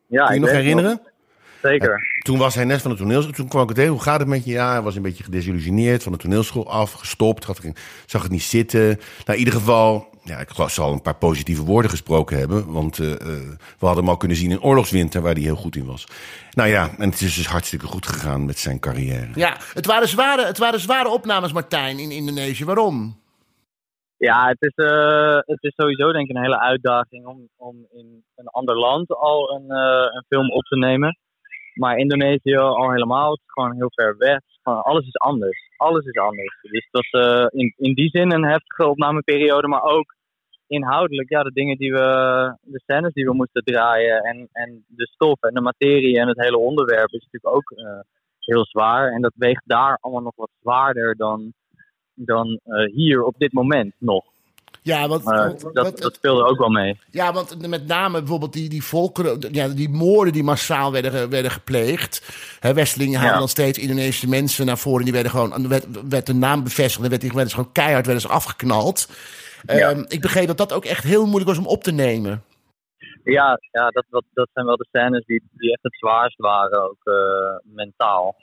ja 0.08 0.24
Kun 0.26 0.34
je 0.34 0.40
ik 0.40 0.46
nog 0.46 0.84
het 0.84 1.00
Zeker. 1.62 2.20
Toen 2.24 2.38
was 2.38 2.54
hij 2.54 2.64
net 2.64 2.82
van 2.82 2.90
de 2.90 2.96
toneelschool. 2.96 3.32
Toen 3.32 3.48
kwam 3.48 3.62
ik 3.62 3.68
het 3.68 3.76
tegen. 3.76 3.92
Hoe 3.92 4.02
gaat 4.02 4.18
het 4.18 4.28
met 4.28 4.44
je? 4.44 4.50
Ja, 4.50 4.70
hij 4.70 4.82
was 4.82 4.96
een 4.96 5.02
beetje 5.02 5.24
gedesillusioneerd 5.24 6.02
van 6.02 6.12
de 6.12 6.18
toneelschool 6.18 6.70
af. 6.70 6.92
Gestopt. 6.92 7.44
Had, 7.44 7.60
zag 8.06 8.22
het 8.22 8.30
niet 8.30 8.42
zitten. 8.42 8.86
Nou, 8.86 8.98
in 9.24 9.38
ieder 9.38 9.54
geval... 9.54 10.16
Ja, 10.22 10.38
ik 10.38 10.48
zal 10.66 10.92
een 10.92 11.02
paar 11.02 11.16
positieve 11.16 11.64
woorden 11.64 11.90
gesproken 11.90 12.38
hebben. 12.38 12.72
Want 12.72 12.98
eh, 12.98 13.12
eh, 13.12 13.18
we 13.78 13.86
hadden 13.86 14.04
hem 14.04 14.08
al 14.08 14.16
kunnen 14.16 14.36
zien 14.36 14.50
in 14.50 14.62
Oorlogswinter, 14.62 15.22
waar 15.22 15.32
hij 15.32 15.42
heel 15.42 15.56
goed 15.56 15.76
in 15.76 15.86
was. 15.86 16.06
Nou 16.50 16.68
ja, 16.68 16.88
en 16.98 17.10
het 17.10 17.20
is 17.20 17.34
dus 17.34 17.46
hartstikke 17.46 17.86
goed 17.86 18.06
gegaan 18.06 18.44
met 18.44 18.58
zijn 18.58 18.80
carrière. 18.80 19.28
Ja, 19.34 19.56
het 19.74 19.86
waren, 19.86 20.08
zware, 20.08 20.44
het 20.44 20.58
waren 20.58 20.80
zware 20.80 21.08
opnames, 21.08 21.52
Martijn, 21.52 21.98
in 21.98 22.10
Indonesië. 22.10 22.64
Waarom? 22.64 23.16
Ja, 24.18 24.48
het 24.48 24.62
is, 24.62 24.74
eh, 24.74 25.38
het 25.38 25.62
is 25.62 25.74
sowieso 25.74 26.12
denk 26.12 26.28
ik 26.28 26.36
een 26.36 26.42
hele 26.42 26.60
uitdaging 26.60 27.26
om, 27.26 27.48
om 27.56 27.86
in 27.90 28.24
een 28.34 28.46
ander 28.46 28.78
land 28.78 29.08
al 29.08 29.50
een, 29.50 29.70
eh, 29.70 30.14
een 30.14 30.24
film 30.28 30.50
op 30.50 30.62
te 30.62 30.76
nemen. 30.76 31.18
Maar 31.78 31.96
Indonesië 31.96 32.56
al 32.56 32.90
helemaal, 32.90 33.30
het 33.30 33.40
is 33.40 33.52
gewoon 33.52 33.74
heel 33.76 33.90
ver 33.94 34.16
weg. 34.16 34.36
Is 34.36 34.58
gewoon, 34.62 34.82
alles 34.82 35.06
is 35.06 35.16
anders. 35.16 35.68
Alles 35.76 36.04
is 36.04 36.18
anders. 36.18 36.58
Dus 36.62 36.88
het 36.90 37.10
was 37.10 37.22
eh, 37.22 37.46
in, 37.60 37.74
in 37.76 37.94
die 37.94 38.08
zin 38.08 38.32
een 38.32 38.44
heftige 38.44 38.86
opnameperiode, 38.86 39.68
maar 39.68 39.82
ook 39.82 40.16
inhoudelijk, 40.66 41.28
ja, 41.28 41.42
de 41.42 41.52
dingen 41.52 41.76
die 41.76 41.92
we, 41.92 42.56
de 42.62 42.80
scènes 42.80 43.12
die 43.12 43.24
we 43.24 43.34
moesten 43.34 43.64
draaien 43.64 44.22
en, 44.22 44.48
en 44.52 44.84
de 44.86 45.06
stof 45.06 45.40
en 45.40 45.54
de 45.54 45.60
materie 45.60 46.18
en 46.18 46.28
het 46.28 46.40
hele 46.40 46.58
onderwerp 46.58 47.12
is 47.12 47.28
natuurlijk 47.30 47.54
ook 47.54 47.70
eh, 47.70 48.00
heel 48.38 48.64
zwaar. 48.64 49.12
En 49.12 49.22
dat 49.22 49.32
weegt 49.36 49.62
daar 49.64 49.98
allemaal 50.00 50.22
nog 50.22 50.36
wat 50.36 50.50
zwaarder 50.60 51.16
dan, 51.16 51.52
dan 52.14 52.60
eh, 52.64 52.92
hier 52.94 53.22
op 53.22 53.34
dit 53.38 53.52
moment 53.52 53.94
nog. 53.98 54.24
Ja, 54.88 55.08
want, 55.08 55.24
Maar 55.24 55.48
want- 55.48 55.74
dat, 55.74 55.98
dat 55.98 56.14
speelde 56.14 56.44
ook 56.44 56.58
wel 56.58 56.68
mee. 56.68 56.98
ja, 57.10 57.32
want 57.32 57.68
met 57.68 57.86
name 57.86 58.18
bijvoorbeeld 58.18 58.52
die, 58.52 58.68
die 58.68 58.84
volkeren, 58.84 59.38
ja, 59.50 59.68
die 59.68 59.88
moorden 59.88 60.32
die 60.32 60.42
massaal 60.42 60.92
werden, 60.92 61.30
werden 61.30 61.50
gepleegd. 61.50 62.22
Hè, 62.60 62.74
Westelingen 62.74 63.14
haalden 63.14 63.32
Ja. 63.34 63.38
dan 63.38 63.48
steeds 63.48 63.78
Indonesische 63.78 64.28
mensen 64.28 64.66
naar 64.66 64.78
voren. 64.78 65.04
Die 65.04 65.12
werden 65.12 65.30
gewoon, 65.32 65.52
er 65.52 65.68
werd, 65.68 65.86
werd 66.08 66.26
de 66.26 66.34
naam 66.34 66.62
bevestigd. 66.64 67.02
En 67.04 67.08
werd, 67.10 67.20
die 67.20 67.32
werden 67.32 67.50
gewoon 67.54 67.72
keihard 67.72 68.04
werden 68.06 68.22
ze 68.22 68.28
afgeknald. 68.28 69.08
Ja. 69.66 69.74
Ehm, 69.90 70.04
ik 70.08 70.20
begreep 70.20 70.46
dat 70.46 70.58
dat 70.58 70.72
ook 70.72 70.84
echt 70.84 71.04
heel 71.04 71.24
moeilijk 71.26 71.46
was 71.48 71.58
om 71.58 71.66
op 71.66 71.82
te 71.82 71.92
nemen. 71.92 72.42
Ja, 73.24 73.58
ja 73.70 73.88
dat, 73.90 74.04
dat, 74.10 74.24
dat 74.34 74.48
zijn 74.52 74.66
wel 74.66 74.76
de 74.76 74.86
scènes 74.92 75.24
die, 75.26 75.42
die 75.52 75.72
echt 75.72 75.82
het 75.82 75.96
zwaarst 75.98 76.36
waren, 76.38 76.82
ook 76.82 77.00
eh, 77.04 77.74
mentaal. 77.74 78.36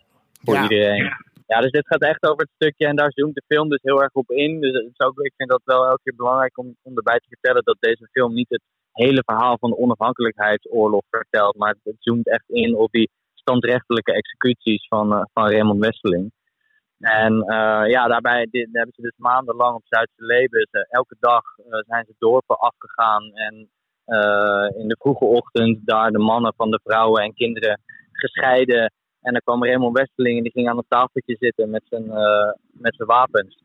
Voor 0.44 0.54
Ja. 0.54 0.62
iedereen. 0.62 1.14
Ja, 1.48 1.62
dus 1.62 1.72
dit 1.72 1.88
gaat 1.88 2.02
echt 2.02 2.24
over 2.24 2.42
het 2.42 2.56
stukje 2.56 2.88
en 2.88 2.96
daar 2.96 3.12
zoomt 3.12 3.36
de 3.36 3.44
film 3.48 3.70
dus 3.70 3.82
heel 3.82 4.02
erg 4.02 4.14
op 4.14 4.32
in. 4.32 4.62
Dus 4.62 4.74
ik 5.16 5.34
vind 5.38 5.50
dat 5.50 5.62
wel 5.64 5.86
elke 5.86 6.02
keer 6.04 6.16
belangrijk 6.16 6.58
om, 6.58 6.76
om 6.82 6.96
erbij 6.96 7.18
te 7.18 7.28
vertellen 7.28 7.64
dat 7.64 7.78
deze 7.80 8.08
film 8.12 8.34
niet 8.34 8.50
het 8.50 8.62
hele 8.92 9.24
verhaal 9.26 9.58
van 9.58 9.70
de 9.70 9.78
onafhankelijkheidsoorlog 9.78 11.04
vertelt. 11.10 11.56
Maar 11.56 11.76
het 11.84 11.96
zoomt 12.00 12.30
echt 12.30 12.50
in 12.50 12.76
op 12.76 12.92
die 12.92 13.10
standrechtelijke 13.34 14.14
executies 14.14 14.88
van, 14.88 15.14
eh, 15.14 15.22
van 15.34 15.50
Raymond 15.50 15.80
Westeling. 15.80 16.32
En 17.00 17.42
eh, 17.42 17.90
ja, 17.90 18.08
daarbij 18.08 18.48
hebben 18.52 18.94
ze 18.96 19.02
dus 19.02 19.18
maandenlang 19.18 19.76
op 19.76 19.86
Zuidse 19.86 20.26
Lebes. 20.26 20.70
eh, 20.72 20.82
elke 20.90 21.16
dag 21.20 21.44
zijn 21.88 22.06
ze 22.06 22.16
dorpen 22.18 22.60
afgegaan 22.60 23.32
en 23.34 23.70
in 24.78 24.88
de 24.88 24.96
vroege 25.00 25.26
ochtend 25.26 25.80
daar 25.86 26.12
de 26.12 26.20
mannen 26.20 26.54
van 26.58 26.72
de 26.72 26.80
vrouwen 26.84 27.24
en 27.24 27.34
kinderen 27.34 27.82
gescheiden. 28.12 28.92
En 29.26 29.32
dan 29.32 29.42
kwam 29.44 29.66
Raymond 29.66 29.98
Westeling 29.98 30.38
en 30.38 30.44
die 30.44 30.52
ging 30.52 30.70
aan 30.70 30.78
een 30.78 30.86
tafeltje 30.88 31.36
zitten 31.40 31.70
met 31.70 31.84
zijn, 31.90 32.12
eh, 32.12 32.52
met 32.72 32.96
zijn 32.96 33.08
wapens 33.08 33.64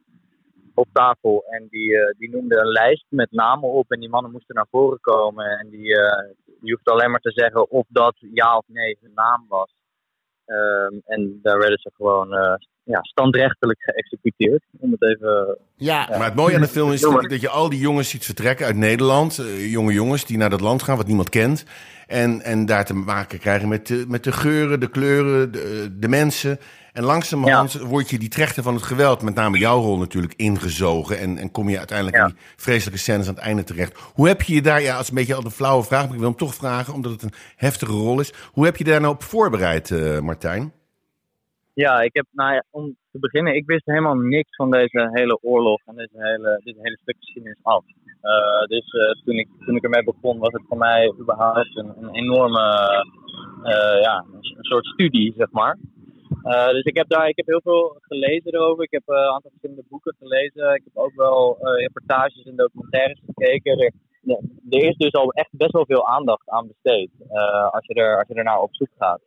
op 0.74 0.88
tafel. 0.92 1.44
En 1.50 1.66
die, 1.70 1.98
eh, 1.98 2.18
die 2.18 2.30
noemde 2.30 2.58
een 2.58 2.72
lijst 2.72 3.06
met 3.08 3.30
namen 3.30 3.68
op 3.68 3.90
en 3.90 4.00
die 4.00 4.08
mannen 4.08 4.32
moesten 4.32 4.54
naar 4.54 4.66
voren 4.70 5.00
komen. 5.00 5.58
En 5.58 5.70
die, 5.70 5.96
eh 5.96 6.28
die 6.60 6.72
hoefde 6.72 6.90
alleen 6.90 7.10
maar 7.10 7.20
te 7.20 7.30
zeggen 7.30 7.70
of 7.70 7.84
dat 7.88 8.16
ja 8.32 8.56
of 8.56 8.64
nee 8.66 8.98
hun 9.00 9.12
naam 9.14 9.44
was. 9.48 9.70
Ehm, 10.44 10.94
en 11.06 11.38
daar 11.42 11.58
werden 11.58 11.78
ze 11.78 11.90
gewoon 11.94 12.34
eh, 12.34 12.54
ja, 12.82 12.98
standrechtelijk 13.02 13.82
geëxecuteerd. 13.82 14.62
Om 14.78 14.90
het 14.90 15.02
even 15.02 15.58
Ja, 15.74 16.06
Maar 16.10 16.24
het 16.24 16.34
mooie 16.34 16.54
aan 16.54 16.60
de 16.60 16.66
film 16.66 16.92
is 16.92 17.00
dat, 17.00 17.30
dat 17.30 17.40
je 17.40 17.48
al 17.48 17.68
die 17.68 17.80
jongens 17.80 18.10
ziet 18.10 18.24
vertrekken 18.24 18.66
uit 18.66 18.76
Nederland. 18.76 19.36
jonge 19.58 19.92
jongens 19.92 20.24
die 20.24 20.38
naar 20.38 20.50
dat 20.50 20.60
land 20.60 20.82
gaan 20.82 20.96
wat 20.96 21.06
niemand 21.06 21.28
kent. 21.28 21.64
En, 22.10 22.42
en 22.42 22.66
daar 22.66 22.84
te 22.84 22.94
maken 22.94 23.38
krijgen 23.38 23.68
met 23.68 23.86
de, 23.86 24.04
met 24.08 24.24
de 24.24 24.32
geuren, 24.32 24.80
de 24.80 24.90
kleuren, 24.90 25.52
de, 25.52 25.96
de 25.98 26.08
mensen. 26.08 26.58
En 26.92 27.02
langzamerhand 27.04 27.72
word 27.72 28.10
je 28.10 28.18
die 28.18 28.28
trechter 28.28 28.62
van 28.62 28.74
het 28.74 28.82
geweld, 28.82 29.22
met 29.22 29.34
name 29.34 29.58
jouw 29.58 29.80
rol 29.80 29.98
natuurlijk, 29.98 30.34
ingezogen. 30.36 31.18
En, 31.18 31.38
en 31.38 31.50
kom 31.50 31.68
je 31.68 31.78
uiteindelijk 31.78 32.16
Ja. 32.16 32.22
in 32.26 32.28
die 32.34 32.42
vreselijke 32.56 32.98
scènes 33.00 33.28
aan 33.28 33.34
het 33.34 33.42
einde 33.42 33.64
terecht. 33.64 33.98
Hoe 34.14 34.28
heb 34.28 34.42
je 34.42 34.54
je 34.54 34.62
daar, 34.62 34.82
ja, 34.82 34.96
als 34.96 35.08
een 35.08 35.14
beetje 35.14 35.34
al 35.34 35.44
een 35.44 35.50
flauwe 35.50 35.84
vraag, 35.84 36.02
maar 36.04 36.12
ik 36.12 36.18
wil 36.18 36.28
hem 36.28 36.38
toch 36.38 36.54
vragen, 36.54 36.94
omdat 36.94 37.12
het 37.12 37.22
een 37.22 37.32
heftige 37.56 37.92
rol 37.92 38.20
is. 38.20 38.32
Hoe 38.52 38.64
heb 38.64 38.76
je 38.76 38.84
daar 38.84 39.00
nou 39.00 39.14
op 39.14 39.22
voorbereid, 39.22 39.90
eh, 39.90 40.18
Martijn? 40.20 40.72
Ja, 41.74 42.00
ik 42.00 42.14
heb, 42.14 42.26
nou 42.32 42.52
ja, 42.54 42.64
om 42.70 42.96
te 43.12 43.18
beginnen, 43.18 43.54
ik 43.54 43.66
wist 43.66 43.84
helemaal 43.84 44.14
niks 44.14 44.56
van 44.56 44.70
deze 44.70 45.10
hele 45.12 45.38
oorlog 45.42 45.80
en 45.86 45.94
deze 45.96 46.16
hele, 46.16 46.60
dit 46.64 46.76
hele 46.80 46.98
stuk 47.02 47.16
geschiedenis 47.18 47.58
af. 47.62 47.84
Eh, 48.20 48.66
dus 48.66 48.86
eh, 48.90 49.22
toen, 49.24 49.38
ik, 49.38 49.48
toen 49.64 49.76
ik 49.76 49.84
ermee 49.84 50.04
begon, 50.04 50.38
was 50.38 50.52
het 50.52 50.62
voor 50.68 50.76
mij 50.76 51.14
überhaupt 51.18 51.76
een, 51.76 51.92
een 52.00 52.14
enorme, 52.14 52.64
eh, 53.62 54.00
ja, 54.00 54.24
een, 54.32 54.64
soort 54.64 54.86
studie, 54.86 55.34
zeg 55.36 55.50
maar. 55.50 55.78
Dus 56.72 56.82
ik 56.82 56.96
heb 56.96 57.08
daar, 57.08 57.28
ik 57.28 57.36
heb 57.36 57.46
heel 57.46 57.60
veel 57.60 57.96
gelezen 58.00 58.54
erover. 58.54 58.84
Ik 58.84 58.90
heb 58.90 59.02
een 59.06 59.16
aantal 59.16 59.50
verschillende 59.50 59.84
boeken 59.88 60.14
gelezen. 60.18 60.74
Ik 60.74 60.82
heb 60.84 60.96
ook 60.96 61.14
wel 61.14 61.58
reportages 61.60 62.44
en 62.44 62.56
documentaires 62.56 63.20
gekeken. 63.26 63.78
Er, 63.78 63.92
er 64.70 64.84
is 64.84 64.96
dus 64.96 65.12
al 65.12 65.30
echt 65.30 65.48
best 65.50 65.72
wel 65.72 65.86
veel 65.86 66.06
aandacht 66.06 66.48
aan 66.48 66.66
besteed, 66.66 67.10
als, 67.70 67.86
je 67.86 67.94
er, 67.94 68.18
als 68.18 68.26
je 68.28 68.60
op 68.60 68.74
zoek 68.74 68.88
gaat. 68.98 69.20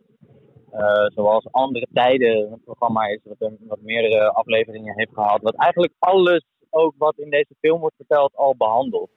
Zoals 1.15 1.47
andere 1.51 1.88
tijden, 1.93 2.51
een 2.51 2.63
programma 2.63 3.06
is 3.06 3.19
wat, 3.23 3.51
wat 3.67 3.82
meerdere 3.82 4.32
afleveringen 4.32 4.93
heeft 4.97 5.13
gehad. 5.13 5.41
Wat 5.41 5.56
eigenlijk 5.56 5.93
alles, 5.99 6.45
ook 6.73 6.93
wat 6.97 7.17
in 7.17 7.29
deze 7.29 7.55
film 7.59 7.79
wordt 7.79 7.95
verteld, 7.95 8.36
al 8.36 8.55
behandelt. 8.57 9.09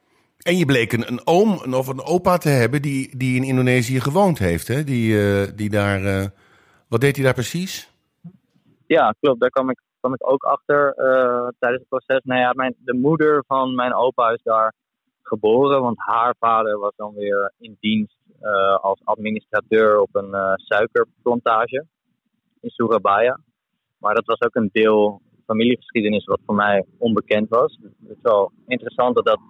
En 0.43 0.57
je 0.57 0.65
bleek 0.65 0.93
een, 0.93 1.09
een 1.09 1.21
oom 1.25 1.75
of 1.75 1.89
een 1.89 2.05
opa 2.05 2.37
te 2.39 2.49
hebben 2.49 2.83
die, 2.83 3.17
die 3.17 3.37
in 3.37 3.43
Indonesië 3.43 4.01
gewoond 4.01 4.39
heeft. 4.39 4.69
Hè? 4.69 4.85
Die, 4.85 5.19
eh, 5.21 5.57
die 5.57 5.71
daar. 5.71 6.05
eh, 6.05 6.27
wat 6.89 7.01
deed 7.01 7.17
hij 7.17 7.25
daar 7.25 7.35
precies? 7.35 7.91
Ja, 8.87 9.15
klopt. 9.21 9.41
Daar 9.41 9.51
kwam 9.51 9.71
ik, 9.71 9.81
kwam 10.01 10.15
ik 10.15 10.31
ook 10.31 10.45
achter 10.45 10.93
eh, 10.95 11.49
tijdens 11.59 11.81
het 11.81 11.89
proces. 11.89 12.21
Nou 12.25 12.41
ja, 12.41 12.53
mijn, 12.53 12.75
de 12.79 12.95
moeder 12.95 13.45
van 13.47 13.75
mijn 13.75 13.95
opa 13.95 14.31
is 14.31 14.43
daar 14.43 14.73
geboren, 15.23 15.81
want 15.81 15.97
haar 15.99 16.35
vader 16.39 16.79
was 16.79 16.93
dan 16.97 17.15
weer 17.15 17.53
in 17.59 17.77
dienst 17.81 18.17
als 18.81 19.01
administrateur 19.05 20.01
op 20.01 20.09
een 20.13 20.35
suikerplantage 20.57 21.87
in 22.61 22.71
Surabaya. 22.71 23.41
Maar 23.99 24.15
dat 24.15 24.27
was 24.27 24.41
ook 24.41 24.55
een 24.55 24.69
deel 24.73 25.21
familiegeschiedenis 25.47 26.25
wat 26.25 26.41
voor 26.47 26.55
mij 26.55 26.85
onbekend 26.99 27.49
was. 27.49 27.79
Dus 27.81 27.91
het 28.01 28.17
is 28.17 28.23
wel 28.23 28.53
interessant 28.67 29.15
dat 29.15 29.25
dat, 29.25 29.41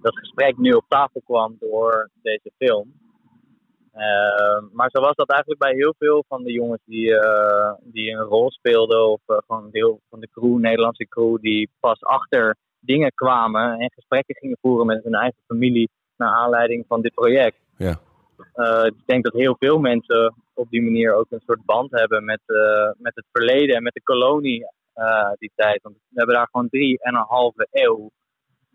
dat 0.00 0.18
gesprek 0.18 0.56
nu 0.56 0.72
op 0.72 0.84
tafel 0.88 1.20
kwam 1.24 1.56
door 1.60 2.10
deze 2.22 2.50
film. 2.58 2.92
Eh, 3.96 4.62
maar 4.72 4.90
zo 4.92 5.00
was 5.00 5.14
dat 5.14 5.30
eigenlijk 5.30 5.60
bij 5.60 5.74
heel 5.74 5.94
veel 5.98 6.24
van 6.28 6.42
de 6.42 6.52
jongens 6.52 6.82
die, 6.84 7.18
eh, 7.18 7.72
die 7.82 8.10
een 8.12 8.22
rol 8.22 8.50
speelden, 8.50 9.08
of 9.08 9.20
eh, 9.26 9.36
gewoon 9.46 9.70
deel 9.70 10.00
van 10.10 10.20
de 10.20 10.28
crew, 10.32 10.58
Nederlandse 10.58 11.08
crew, 11.08 11.40
die 11.40 11.70
pas 11.80 12.02
achter 12.02 12.56
dingen 12.80 13.12
kwamen 13.14 13.78
en 13.78 13.92
gesprekken 13.92 14.34
gingen 14.34 14.58
voeren 14.60 14.86
met 14.86 15.04
hun 15.04 15.14
eigen 15.14 15.42
familie 15.46 15.90
naar 16.16 16.34
aanleiding 16.34 16.84
van 16.88 17.00
dit 17.00 17.14
project. 17.14 17.56
Ja. 17.76 17.98
Eh, 18.52 18.84
ik 18.84 19.06
denk 19.06 19.24
dat 19.24 19.32
heel 19.32 19.56
veel 19.58 19.78
mensen 19.78 20.34
op 20.54 20.70
die 20.70 20.82
manier 20.82 21.14
ook 21.14 21.26
een 21.30 21.42
soort 21.46 21.64
band 21.64 21.90
hebben 21.90 22.24
met, 22.24 22.40
met 22.98 23.14
het 23.14 23.26
verleden 23.32 23.76
en 23.76 23.82
met 23.82 23.94
de 23.94 24.02
kolonie 24.02 24.66
eh, 24.96 25.32
die 25.38 25.52
tijd. 25.54 25.82
Want 25.82 25.94
we 25.94 26.18
hebben 26.18 26.34
daar 26.34 26.48
gewoon 26.50 26.68
drie 26.68 26.98
en 27.02 27.14
een 27.14 27.26
halve 27.28 27.68
eeuw 27.70 28.10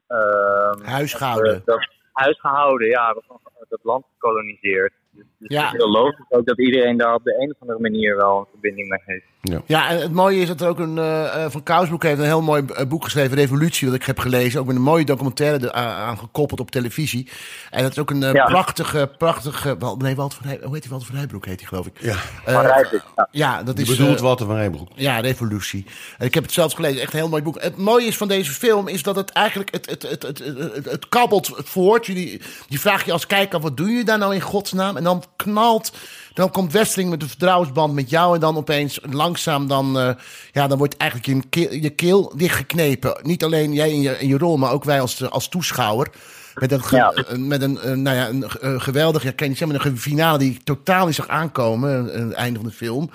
ehm, 0.08 0.84
Huis 0.84 1.14
gehouden. 1.14 1.62
dat, 1.66 1.88
huis 2.12 2.40
gehouden, 2.40 2.88
ja, 2.88 3.14
dat, 3.14 3.24
dat 3.70 3.80
land 3.84 4.06
gekoloniseerd. 4.12 4.94
Dus, 5.14 5.24
Ja. 5.38 5.64
het 5.66 5.74
is 5.74 5.80
heel 5.80 5.92
logisch 5.92 6.26
ook 6.30 6.46
dat 6.46 6.60
iedereen 6.60 6.98
daar 6.98 7.14
op 7.14 7.24
de 7.24 7.36
een 7.42 7.50
of 7.50 7.56
andere 7.62 7.80
manier 7.80 8.16
wel 8.16 8.38
een 8.40 8.46
verbinding 8.52 8.90
mee 8.90 9.00
heeft. 9.06 9.30
Ja, 9.66 9.90
en 9.90 9.98
het 10.02 10.12
mooie 10.12 10.42
is 10.42 10.48
dat 10.48 10.62
er 10.62 10.68
ook 10.68 10.80
een. 10.80 10.98
eh, 10.98 11.44
eh, 11.46 11.52
van 11.52 11.64
Kousbroek 11.64 12.04
heeft 12.04 12.20
een 12.20 12.26
heel 12.26 12.42
mooi 12.42 12.66
eh, 12.66 12.86
boek 12.88 13.04
geschreven, 13.04 13.38
Revolutie, 13.38 13.88
wat 13.88 13.96
ik 13.96 14.04
heb 14.06 14.20
gelezen. 14.20 14.60
Ook 14.60 14.66
met 14.66 14.76
een 14.76 14.82
mooie 14.82 15.06
documentaire 15.06 15.74
aan 15.74 16.18
gekoppeld 16.18 16.60
op 16.60 16.72
televisie. 16.72 17.30
En 17.70 17.82
dat 17.84 17.92
is 17.92 18.00
ook 18.00 18.10
een 18.10 18.20
Ja. 18.34 18.46
prachtige, 18.46 19.12
prachtige. 19.18 19.76
Wel, 19.80 19.96
nee, 19.96 20.16
Walter 20.16 20.38
van 20.42 20.52
hoe 20.64 20.74
heet 20.74 20.82
hij? 20.82 20.90
Walter 20.90 21.08
van 21.08 21.16
Heijbroek 21.16 21.46
heet 21.46 21.60
hij, 21.60 21.68
geloof 21.70 21.86
ik. 21.86 22.02
Ja, 22.02 22.16
Rijswijk, 22.46 23.04
ja. 23.16 23.28
ja, 23.32 23.64
dat 23.64 23.78
je 23.78 23.84
is. 23.84 23.90
bedoelt 23.98 24.20
Walter 24.20 24.46
van 24.46 24.56
Rijbroek. 24.56 24.90
Ja, 24.96 25.20
Revolutie. 25.20 25.86
En 26.18 26.26
ik 26.26 26.34
heb 26.34 26.44
het 26.44 26.52
zelfs 26.54 26.74
gelezen. 26.74 27.02
Echt 27.02 27.14
een 27.14 27.20
heel 27.20 27.30
mooi 27.30 27.44
boek. 27.44 27.62
Het 27.62 27.78
mooie 27.78 28.06
is 28.06 28.18
van 28.18 28.28
deze 28.28 28.52
film 28.52 28.88
is 28.88 29.04
dat 29.04 29.16
het 29.16 29.30
eigenlijk... 29.30 29.72
Het, 29.72 29.90
het, 29.90 30.02
het, 30.02 30.24
het, 30.24 30.38
het, 30.40 30.74
het, 30.76 30.86
het 30.86 31.10
kabbelt 31.10 31.52
voort. 31.56 32.06
Jullie, 32.06 32.42
je 32.68 32.80
vraagt 32.80 33.06
je 33.06 33.12
als 33.12 33.28
kijker, 33.28 33.60
wat 33.60 33.78
doe 33.78 33.90
je 33.90 34.04
daar 34.04 34.18
nou 34.18 34.34
in 34.34 34.42
godsnaam? 34.42 34.98
En 35.02 35.08
dan 35.08 35.24
knalt... 35.36 35.92
Dan 36.34 36.52
komt 36.52 36.72
Westering 36.72 37.10
met 37.10 37.22
een 37.22 37.28
vertrouwensband 37.28 37.94
met 37.94 38.10
jou. 38.10 38.34
En 38.36 38.40
dan 38.40 38.58
opeens 38.58 39.00
langzaam 39.10 39.68
dan... 39.68 40.00
eh, 40.00 40.10
ja, 40.52 40.68
dan 40.68 40.78
wordt 40.78 40.98
eigenlijk 40.98 41.30
je 41.30 41.50
keel, 41.50 41.74
je 41.82 41.90
keel 41.90 42.34
dichtgeknepen. 42.36 43.20
Niet 43.22 43.44
alleen 43.44 43.74
jij 43.74 43.90
in 43.92 44.02
je, 44.02 44.20
in 44.20 44.28
je 44.28 44.38
rol, 44.38 44.58
maar 44.58 44.72
ook 44.72 44.84
wij 44.84 45.02
als, 45.02 45.30
als 45.30 45.50
toeschouwer. 45.50 46.10
Met 46.56 46.72
een, 46.72 46.82
Ja. 46.90 47.12
eh, 47.12 47.38
met 47.38 47.62
een, 47.62 47.80
eh, 47.80 47.92
nou 47.94 48.16
ja, 48.16 48.30
een 48.60 48.82
geweldig, 48.82 49.24
ja, 49.24 49.30
kan 49.32 49.38
je 49.48 49.50
niet 49.50 49.58
zeggen, 49.58 49.92
een 49.92 49.98
finale 49.98 50.38
die 50.38 50.52
ik 50.52 50.64
totaal 50.64 51.06
niet 51.06 51.16
zag 51.16 51.28
aankomen. 51.28 52.14
eh, 52.14 52.20
Het 52.22 52.34
einde 52.34 52.60
van 52.60 52.68
de 52.68 52.74
film. 52.76 53.10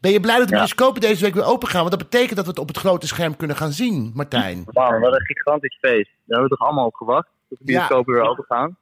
Ben 0.00 0.12
je 0.12 0.20
blij 0.20 0.38
dat 0.38 0.46
de 0.48 0.52
Ja. 0.54 0.58
bioscopen 0.60 1.00
deze 1.00 1.24
week 1.24 1.34
weer 1.34 1.44
open 1.44 1.68
gaan? 1.68 1.80
Want 1.84 1.90
dat 1.98 2.10
betekent 2.10 2.36
dat 2.36 2.44
we 2.44 2.50
het 2.50 2.60
op 2.60 2.68
het 2.68 2.76
grote 2.78 3.06
scherm 3.06 3.36
kunnen 3.36 3.56
gaan 3.56 3.72
zien, 3.72 4.10
Martijn. 4.14 4.62
Wauw, 4.66 5.00
wat 5.00 5.12
een 5.14 5.26
gigantisch 5.26 5.78
feest. 5.80 6.10
Daar 6.24 6.38
hebben 6.38 6.48
we 6.48 6.56
toch 6.56 6.66
allemaal 6.66 6.86
op 6.86 6.94
gewacht? 6.94 7.28
Dat 7.48 7.58
de 7.58 7.64
bioscopen 7.64 8.14
weer 8.14 8.22
open 8.22 8.44
gaan? 8.48 8.76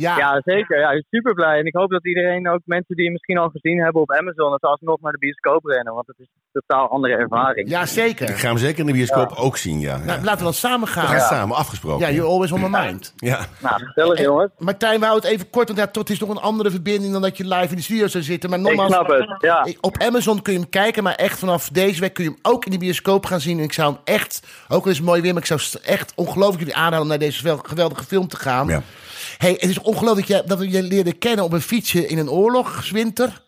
Ja, 0.00 0.16
Ja, 0.16 0.40
zeker. 0.44 0.78
Ja, 0.78 1.02
super 1.10 1.34
blij. 1.34 1.58
En 1.58 1.66
ik 1.66 1.74
hoop 1.74 1.90
dat 1.90 2.06
iedereen, 2.06 2.48
ook 2.48 2.60
mensen 2.64 2.94
die 2.96 3.04
het 3.04 3.12
misschien 3.12 3.38
al 3.38 3.48
gezien 3.48 3.82
hebben 3.82 4.02
op 4.02 4.12
Amazon, 4.12 4.50
dat 4.50 4.60
ze 4.60 4.66
alsnog 4.66 5.00
naar 5.00 5.12
de 5.12 5.18
bioscoop 5.18 5.64
rennen. 5.64 5.94
Want 5.94 6.06
het 6.06 6.18
is 6.18 6.26
een 6.34 6.60
totaal 6.66 6.88
andere 6.88 7.14
ervaring. 7.16 7.68
ja 7.70 7.86
zeker. 7.86 8.28
Ik 8.28 8.36
ga 8.36 8.48
hem 8.48 8.58
zeker 8.58 8.78
in 8.80 8.86
de 8.86 8.92
bioscoop 8.92 9.32
ook 9.36 9.56
zien, 9.56 9.80
ja. 9.80 9.96
Nou, 9.96 10.06
ja. 10.18 10.24
laten 10.24 10.38
we 10.38 10.44
dan 10.44 10.52
samen 10.52 10.86
We 10.86 10.92
gaan 10.92 11.06
gaan. 11.06 11.20
samen, 11.20 11.56
afgesproken. 11.56 12.06
Ja, 12.06 12.12
you're 12.12 12.30
always 12.30 12.52
on 12.52 12.60
my 12.60 12.68
mind. 12.68 13.12
Ja. 13.16 13.46
Nou, 13.62 13.82
gezellig 13.84 14.20
jongens. 14.20 14.50
Martijn, 14.58 14.98
we 15.00 15.06
houden 15.06 15.28
het 15.30 15.38
even 15.38 15.50
kort, 15.50 15.66
want 15.68 15.78
ja, 15.80 15.86
tot 15.86 16.10
is 16.10 16.18
nog 16.18 16.28
een 16.28 16.36
andere 16.38 16.70
verbinding 16.70 17.12
dan 17.12 17.22
dat 17.22 17.36
je 17.36 17.44
live 17.48 17.68
in 17.70 17.76
de 17.76 17.82
studio 17.82 18.06
zou 18.06 18.24
zitten. 18.24 18.50
Maar 18.50 18.58
Ik 18.58 18.64
nogmaals, 18.64 18.92
snap 18.92 19.06
het. 19.08 19.36
Ja. 19.38 19.66
Op 19.80 19.98
Amazon 19.98 20.42
kun 20.42 20.52
je 20.52 20.58
hem 20.58 20.68
kijken, 20.68 21.02
maar 21.02 21.14
echt 21.14 21.38
vanaf 21.38 21.68
deze 21.68 22.00
week 22.00 22.14
kun 22.14 22.24
je 22.24 22.30
hem 22.30 22.38
ook 22.42 22.64
in 22.64 22.70
de 22.70 22.78
bioscoop 22.78 23.26
gaan 23.26 23.40
zien. 23.40 23.58
En 23.58 23.64
ik 23.64 23.72
zou 23.72 23.92
hem 23.92 24.00
echt, 24.04 24.46
ook 24.68 24.84
al 24.84 24.90
is 24.90 24.96
het 24.96 25.06
mooi 25.06 25.20
weer, 25.20 25.32
maar 25.32 25.42
ik 25.42 25.48
zou 25.48 25.60
echt 25.84 26.12
ongelooflijk 26.16 26.58
jullie 26.58 26.74
aanraden 26.76 27.00
om 27.00 27.08
naar 27.08 27.18
deze 27.18 27.42
wel- 27.42 27.56
geweldige 27.62 28.04
film 28.04 28.28
te 28.28 28.36
gaan. 28.36 28.66
Ja. 28.68 28.82
Hey, 29.38 29.50
het 29.50 29.62
is 29.70 29.78
ongelooflijk 29.88 30.28
dat, 30.28 30.36
je- 30.42 30.48
dat 30.48 30.58
we 30.58 30.70
je 30.70 30.82
leerden 30.82 31.18
kennen 31.18 31.44
op 31.44 31.52
een 31.52 31.60
fietsje 31.60 32.06
in 32.06 32.18
een 32.18 32.30
oorlogswinter. 32.30 33.42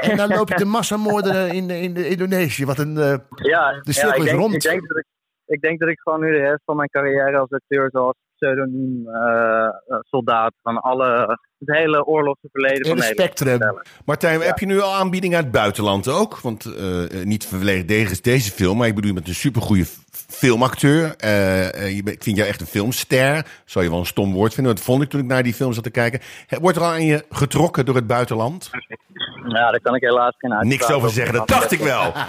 En 0.00 0.16
dan 0.16 0.28
loop 0.28 0.48
je 0.48 0.54
de 0.54 0.64
massamoorden 0.64 1.52
in, 1.52 1.70
in 1.70 1.94
de 1.94 2.08
Indonesië. 2.08 2.64
Wat 2.64 2.78
een. 2.78 2.96
eh, 2.96 3.14
Ja, 3.42 3.80
De 3.82 3.92
cirkel 3.92 4.08
ja, 4.10 4.14
ik 4.16 4.22
is 4.22 4.24
denk, 4.30 4.38
rond. 4.40 4.54
Ik 4.54 4.62
denk, 4.62 4.88
dat 4.88 4.96
ik, 4.98 5.04
ik 5.46 5.60
denk 5.60 5.78
dat 5.80 5.88
ik 5.88 5.98
gewoon 6.00 6.20
nu 6.20 6.30
de 6.30 6.38
rest 6.38 6.62
van 6.64 6.76
mijn 6.76 6.88
carrière 6.88 7.38
als 7.38 7.50
acteur 7.50 7.88
zoals 7.92 8.14
pseudoniem 8.36 9.08
eh, 9.08 9.64
eh, 9.64 9.70
soldaat 10.00 10.52
van 10.62 10.76
alle, 10.80 11.38
het 11.58 11.76
hele 11.76 12.04
oorlogse 12.06 12.48
verleden 12.52 12.86
van 12.86 12.96
hele 12.96 13.08
Nederland 13.08 13.38
spectrum. 13.38 13.80
Martijn, 14.04 14.40
heb 14.40 14.58
je 14.58 14.66
nu 14.66 14.80
al 14.80 14.94
aanbiedingen 14.94 15.36
uit 15.36 15.44
het 15.46 15.54
buitenland 15.54 16.08
ook? 16.08 16.40
Want 16.40 16.64
eh, 16.64 17.24
niet 17.24 17.46
verleden 17.46 17.86
deze, 17.86 18.22
deze 18.22 18.50
film, 18.50 18.76
maar 18.78 18.86
ik 18.86 18.94
bedoel, 18.94 19.14
bent 19.14 19.28
een 19.28 19.34
supergoeie 19.34 19.86
filmacteur. 20.32 21.14
Eh, 21.16 21.74
eh, 21.74 21.96
je 21.96 22.02
bent- 22.02 22.16
ik 22.16 22.22
vind 22.22 22.36
jou 22.36 22.48
echt 22.48 22.60
een 22.60 22.66
filmster. 22.66 23.46
Zou 23.64 23.84
je 23.84 23.90
wel 23.90 24.00
een 24.00 24.06
stom 24.06 24.32
woord 24.32 24.54
vinden. 24.54 24.74
Dat 24.74 24.84
vond 24.84 25.02
ik 25.02 25.08
toen 25.10 25.20
ik 25.20 25.26
naar 25.26 25.42
die 25.42 25.54
film 25.54 25.72
zat 25.72 25.84
te 25.84 25.90
kijken. 25.90 26.20
Wordt 26.60 26.76
er 26.76 26.82
al 26.82 26.88
aan 26.90 27.04
je 27.04 27.24
getrokken 27.30 27.84
door 27.86 27.94
het 27.94 28.06
buitenland? 28.06 28.70
Ja, 29.48 29.70
daar 29.70 29.80
kan 29.80 29.94
ik 29.94 30.00
helaas 30.02 30.34
geen 30.38 30.52
uitspraak 30.52 30.78
Niks 30.80 30.92
over 30.92 31.10
zeggen, 31.10 31.34
dat 31.34 31.48
dacht 31.48 31.72
ik 31.72 31.80
wel. 31.80 32.12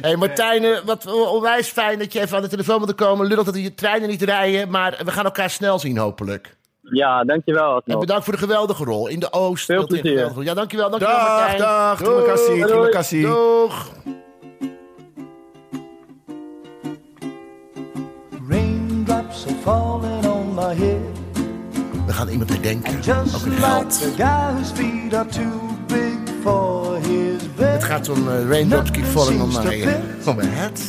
Hey 0.00 0.16
Martijn, 0.16 0.64
eh, 0.64 0.78
wat 0.84 1.06
onwijs 1.06 1.68
fijn 1.68 1.98
dat 1.98 2.12
je 2.12 2.20
even 2.20 2.36
aan 2.36 2.42
de 2.42 2.48
telefoon 2.48 2.78
wilde 2.78 2.92
komen. 2.92 3.26
Lullig 3.26 3.44
dat 3.44 3.54
we 3.54 3.62
je 3.62 3.74
treinen 3.74 4.08
niet 4.08 4.22
rijden, 4.22 4.70
maar 4.70 5.00
we 5.04 5.10
gaan 5.10 5.24
elkaar 5.24 5.50
snel 5.50 5.78
zien 5.78 5.96
hopelijk. 5.98 6.56
Ja, 6.80 7.24
dankjewel. 7.24 7.82
En 7.86 7.98
bedankt 7.98 8.24
voor 8.24 8.32
de 8.32 8.38
geweldige 8.38 8.84
rol. 8.84 9.08
In 9.08 9.20
de 9.20 9.32
Oost. 9.32 9.64
Veel 9.64 9.86
plezier. 9.86 10.42
Ja, 10.42 10.54
dankjewel. 10.54 10.90
dankjewel 10.90 11.18
Dag, 11.18 11.38
Martijn. 11.38 11.58
dag. 11.58 11.98
Doeg. 13.22 13.88
Are 19.34 19.54
falling 19.62 20.24
on 20.26 20.54
my 20.54 20.74
head. 20.74 21.00
We 22.06 22.12
gaan 22.12 22.28
iemand 22.28 22.50
herdenken. 22.50 23.00
Just 23.00 23.34
Ook 23.34 23.44
een 23.44 23.52
held. 23.52 24.00
Het 27.56 27.84
gaat 27.84 28.08
om 28.08 28.28
uh, 28.28 28.48
Raindrops 28.48 28.90
Keep 28.90 29.04
Falling 29.04 29.40
on 29.40 29.48
My, 29.48 29.86
on 30.26 30.36
my 30.36 30.44
Head. 30.44 30.80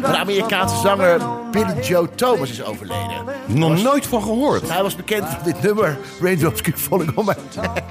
De 0.00 0.16
Amerikaanse 0.16 0.76
zanger 0.76 1.20
Billy 1.50 1.80
Joe 1.82 2.08
Thomas 2.14 2.50
is 2.50 2.64
overleden. 2.64 3.24
Nog 3.46 3.82
nooit 3.82 4.06
van 4.06 4.22
gehoord. 4.22 4.68
Hij 4.68 4.82
was 4.82 4.96
bekend 4.96 5.24
van 5.28 5.38
dit 5.44 5.62
nummer, 5.62 5.98
Raindrops 6.20 6.60
Keep 6.60 6.76
Falling 6.76 7.16
on 7.16 7.24
My 7.24 7.34
Head. 7.54 7.82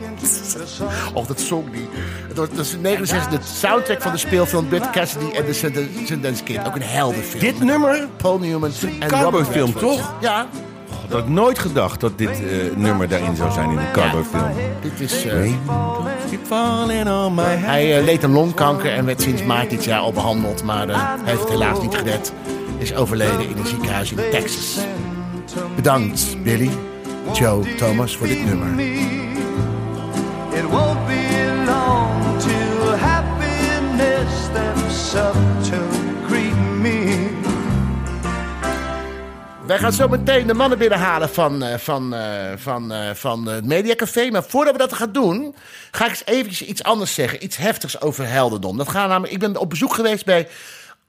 Och, 1.14 1.28
dat 1.28 1.42
zong 1.42 1.72
die. 1.72 1.90
Dat 2.34 2.52
is 2.52 2.74
in 2.74 2.82
69 2.82 3.40
de 3.40 3.46
soundtrack 3.46 4.02
van 4.02 4.12
de 4.12 4.18
speelfilm 4.18 4.70
Bud 4.70 4.90
Cassidy 4.90 5.36
en 5.36 5.46
de 5.46 5.54
Sundance 6.06 6.44
Kid. 6.44 6.68
Ook 6.68 6.76
een 6.76 6.82
heldenfilm. 6.82 7.40
Dit 7.40 7.64
nummer? 7.64 8.08
Paul 8.18 8.40
Newman 8.40 8.72
en 9.00 9.10
Robert 9.10 9.48
Redford. 9.48 9.80
toch? 9.80 10.14
Ja, 10.22 10.48
Ik 11.08 11.12
had 11.16 11.28
nooit 11.28 11.60
gedacht 11.60 12.00
dat 12.00 12.18
dit 12.18 12.30
eh, 12.30 12.46
nummer 12.76 13.08
daarin 13.08 13.36
zou 13.36 13.52
zijn 13.52 13.70
in 13.70 13.76
de 13.76 13.92
cowboyfilm. 13.92 14.52
dit 14.82 15.00
is... 15.00 15.24
head. 15.24 15.54
hij 17.66 17.98
eh, 17.98 18.04
leed 18.04 18.24
aan 18.24 18.32
longkanker 18.32 18.94
en 18.94 19.06
werd 19.06 19.22
sinds 19.22 19.44
maart 19.44 19.70
dit 19.70 19.84
jaar 19.84 20.00
al 20.00 20.12
behandeld. 20.12 20.64
Maar 20.64 20.88
hij 20.88 21.18
heeft 21.24 21.40
het 21.40 21.50
helaas 21.50 21.82
niet 21.82 21.96
gered. 21.96 22.34
Is 22.80 22.94
overleden 22.94 23.50
in 23.50 23.58
een 23.58 23.66
ziekenhuis 23.66 24.12
in 24.12 24.18
Texas. 24.32 24.78
Bedankt, 25.76 26.44
Billy, 26.44 26.70
Joe, 27.34 27.76
Thomas, 27.76 28.18
voor 28.18 28.28
dit 28.28 28.46
nummer. 28.46 28.80
It 30.54 30.64
won't 30.70 31.08
be 31.08 31.64
long 31.66 32.40
till 32.40 32.98
happiness 32.98 34.44
steps 34.44 35.16
up 35.16 35.36
to 35.70 35.78
greet 36.28 36.80
me. 36.82 37.28
Wij 39.66 39.78
gaan 39.78 39.94
zo 39.94 40.08
meteen 40.08 40.48
de 40.48 40.54
mannen 40.54 40.78
binnenhalen 40.78 41.30
van, 41.30 41.64
eh, 41.64 41.78
van, 41.78 42.14
eh, 42.14 42.52
van, 42.56 42.92
eh, 42.92 43.10
van 43.14 43.46
het 43.46 43.66
Mediacafé. 43.66 44.30
Maar 44.30 44.44
voordat 44.44 44.74
we 44.74 44.80
dat 44.80 44.94
gaan 44.94 45.12
doen, 45.12 45.56
ga 45.92 46.04
ik 46.06 46.10
eens 46.10 46.26
eventjes 46.26 46.68
iets 46.68 46.84
anders 46.84 47.14
zeggen. 47.14 47.44
Iets 47.44 47.58
heftigs 47.58 48.02
over 48.02 48.28
heldendom. 48.28 48.78
Dat 48.78 48.90
gaat 48.90 49.08
namelijk, 49.08 49.34
ik 49.34 49.40
ben 49.40 49.58
op 49.58 49.70
bezoek 49.70 49.94
geweest 49.94 50.26
bij 50.26 50.48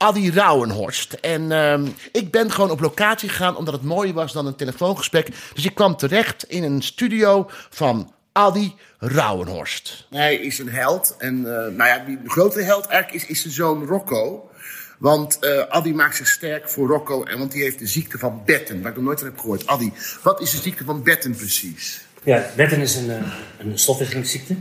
Adi 0.01 0.31
Rauwenhorst. 0.31 1.13
En 1.13 1.51
ehm, 1.51 1.87
ik 2.11 2.31
ben 2.31 2.51
gewoon 2.51 2.71
op 2.71 2.79
locatie 2.79 3.29
gegaan 3.29 3.55
omdat 3.55 3.73
het 3.73 3.83
mooier 3.83 4.13
was 4.13 4.33
dan 4.33 4.45
een 4.45 4.55
telefoongesprek. 4.55 5.29
Dus 5.53 5.65
ik 5.65 5.75
kwam 5.75 5.95
terecht 5.95 6.43
in 6.43 6.63
een 6.63 6.81
studio 6.81 7.49
van 7.69 8.13
Adi 8.31 8.75
Rauwenhorst. 8.99 10.07
Hij 10.09 10.35
is 10.35 10.59
een 10.59 10.69
held. 10.69 11.15
En 11.17 11.35
eh, 11.37 11.75
nou 11.75 11.89
ja, 11.89 12.03
die 12.05 12.19
grote 12.25 12.61
held 12.61 12.85
eigenlijk 12.85 13.23
is, 13.23 13.29
is 13.29 13.41
zijn 13.41 13.53
zoon 13.53 13.85
Rocco. 13.85 14.49
Want 14.97 15.39
eh 15.39 15.59
Adi 15.69 15.93
maakt 15.93 16.15
zich 16.15 16.27
sterk 16.27 16.69
voor 16.69 16.87
Rocco, 16.87 17.23
en 17.23 17.37
want 17.37 17.51
die 17.51 17.63
heeft 17.63 17.79
de 17.79 17.87
ziekte 17.87 18.17
van 18.17 18.41
Betten, 18.45 18.81
waar 18.81 18.91
ik 18.91 18.97
nog 18.97 19.05
nooit 19.05 19.19
van 19.19 19.27
heb 19.27 19.39
gehoord. 19.39 19.67
Adi, 19.67 19.93
wat 20.23 20.41
is 20.41 20.51
de 20.51 20.57
ziekte 20.57 20.83
van 20.83 21.03
Betten 21.03 21.35
precies? 21.35 22.05
Ja, 22.23 22.45
Betten 22.55 22.81
is 22.81 22.95
een, 22.95 23.09
eh, 23.11 23.17
een 23.57 23.79
stofwisselingsziekte. 23.79 24.55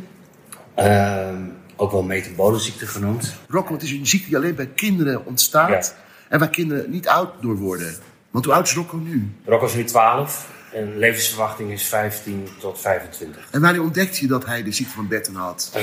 Ehm, 0.74 1.42
ook 1.80 1.90
wel 1.92 2.02
metabolenziekte 2.02 2.86
genoemd. 2.86 3.34
Het 3.68 3.82
is 3.82 3.90
een 3.90 4.06
ziekte 4.06 4.28
die 4.28 4.36
alleen 4.36 4.54
bij 4.54 4.66
kinderen 4.66 5.26
ontstaat 5.26 5.86
Ja. 5.86 6.02
en 6.28 6.38
waar 6.38 6.50
kinderen 6.50 6.90
niet 6.90 7.08
oud 7.08 7.42
door 7.42 7.56
worden. 7.56 7.94
Want 8.30 8.44
hoe 8.44 8.54
oud 8.54 8.66
is 8.66 8.74
Rocco 8.74 8.96
nu? 8.96 9.32
Rocco 9.44 9.66
is 9.66 9.74
nu 9.74 9.84
12 9.84 10.48
en 10.72 10.98
levensverwachting 10.98 11.70
is 11.72 11.82
15 11.82 12.48
tot 12.58 12.80
25. 12.80 13.48
En 13.50 13.60
wanneer 13.60 13.82
ontdekte 13.82 14.20
je 14.20 14.26
dat 14.26 14.46
hij 14.46 14.62
de 14.62 14.72
ziekte 14.72 14.94
van 14.94 15.08
Betten 15.08 15.34
had? 15.34 15.70
Eh, 15.74 15.82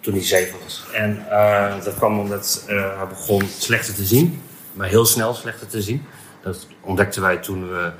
toen 0.00 0.14
hij 0.14 0.22
7 0.22 0.58
was. 0.62 0.84
En 0.92 1.30
eh, 1.30 1.84
dat 1.84 1.94
kwam 1.94 2.18
omdat 2.18 2.64
eh, 2.68 2.96
hij 2.96 3.06
begon 3.08 3.42
slechter 3.58 3.94
te 3.94 4.04
zien. 4.04 4.40
Maar 4.72 4.88
heel 4.88 5.06
snel 5.06 5.34
slechter 5.34 5.66
te 5.66 5.82
zien. 5.82 6.02
Dat 6.42 6.66
ontdekten 6.80 7.22
wij 7.22 7.36
toen 7.36 7.68
we, 7.68 7.92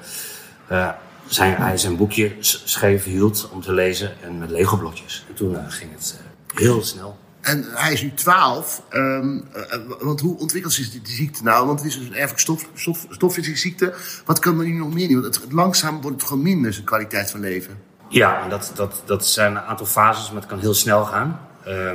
zijn, 1.27 1.57
hij 1.57 1.77
zijn 1.77 1.96
boekje 1.96 2.33
scheef 2.40 3.05
hield 3.05 3.48
om 3.53 3.61
te 3.61 3.72
lezen. 3.72 4.12
En 4.22 4.38
met 4.38 4.50
Lego-blokjes. 4.50 5.24
En 5.29 5.35
toen 5.35 5.70
ging 5.70 5.92
het 5.92 6.20
heel 6.55 6.83
snel. 6.83 7.19
En 7.40 7.64
hij 7.69 7.93
is 7.93 8.03
nu 8.03 8.14
12. 8.14 8.83
ehm, 8.88 9.38
eh, 9.53 9.79
want 10.01 10.21
hoe 10.21 10.38
ontwikkelt 10.38 10.73
zich 10.73 10.90
die, 10.90 11.01
die 11.03 11.14
ziekte 11.14 11.43
nou? 11.43 11.67
Want 11.67 11.79
het 11.79 11.88
is 11.88 11.99
dus 11.99 12.07
een 12.07 12.14
erfelijk 12.14 12.40
stof, 12.40 12.67
stof, 12.75 13.07
stofwisselingsziekte. 13.11 13.95
Wat 14.25 14.38
kan 14.38 14.59
er 14.59 14.67
nu 14.67 14.73
nog 14.73 14.95
meer 14.95 15.09
niet? 15.09 15.21
Want 15.21 15.35
het, 15.35 15.53
langzaam 15.53 16.01
wordt 16.01 16.21
het 16.21 16.29
gewoon 16.29 16.43
minder, 16.43 16.73
zijn 16.73 16.85
kwaliteit 16.85 17.31
van 17.31 17.40
leven. 17.40 17.79
Ja, 18.09 18.43
en 18.43 18.51
dat, 18.51 18.73
dat, 18.75 19.03
dat 19.05 19.27
zijn 19.27 19.57
een 19.57 19.62
aantal 19.62 19.87
fases, 19.87 20.31
maar 20.31 20.40
het 20.40 20.51
kan 20.51 20.59
heel 20.59 20.75
snel 20.75 21.05
gaan. 21.05 21.40
Uh, 21.69 21.93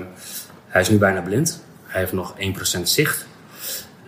hij 0.68 0.82
is 0.82 0.90
nu 0.90 0.98
bijna 0.98 1.22
blind. 1.22 1.64
Hij 1.84 2.00
heeft 2.00 2.14
nog 2.14 2.34
1% 2.78 2.82
zicht. 2.84 3.26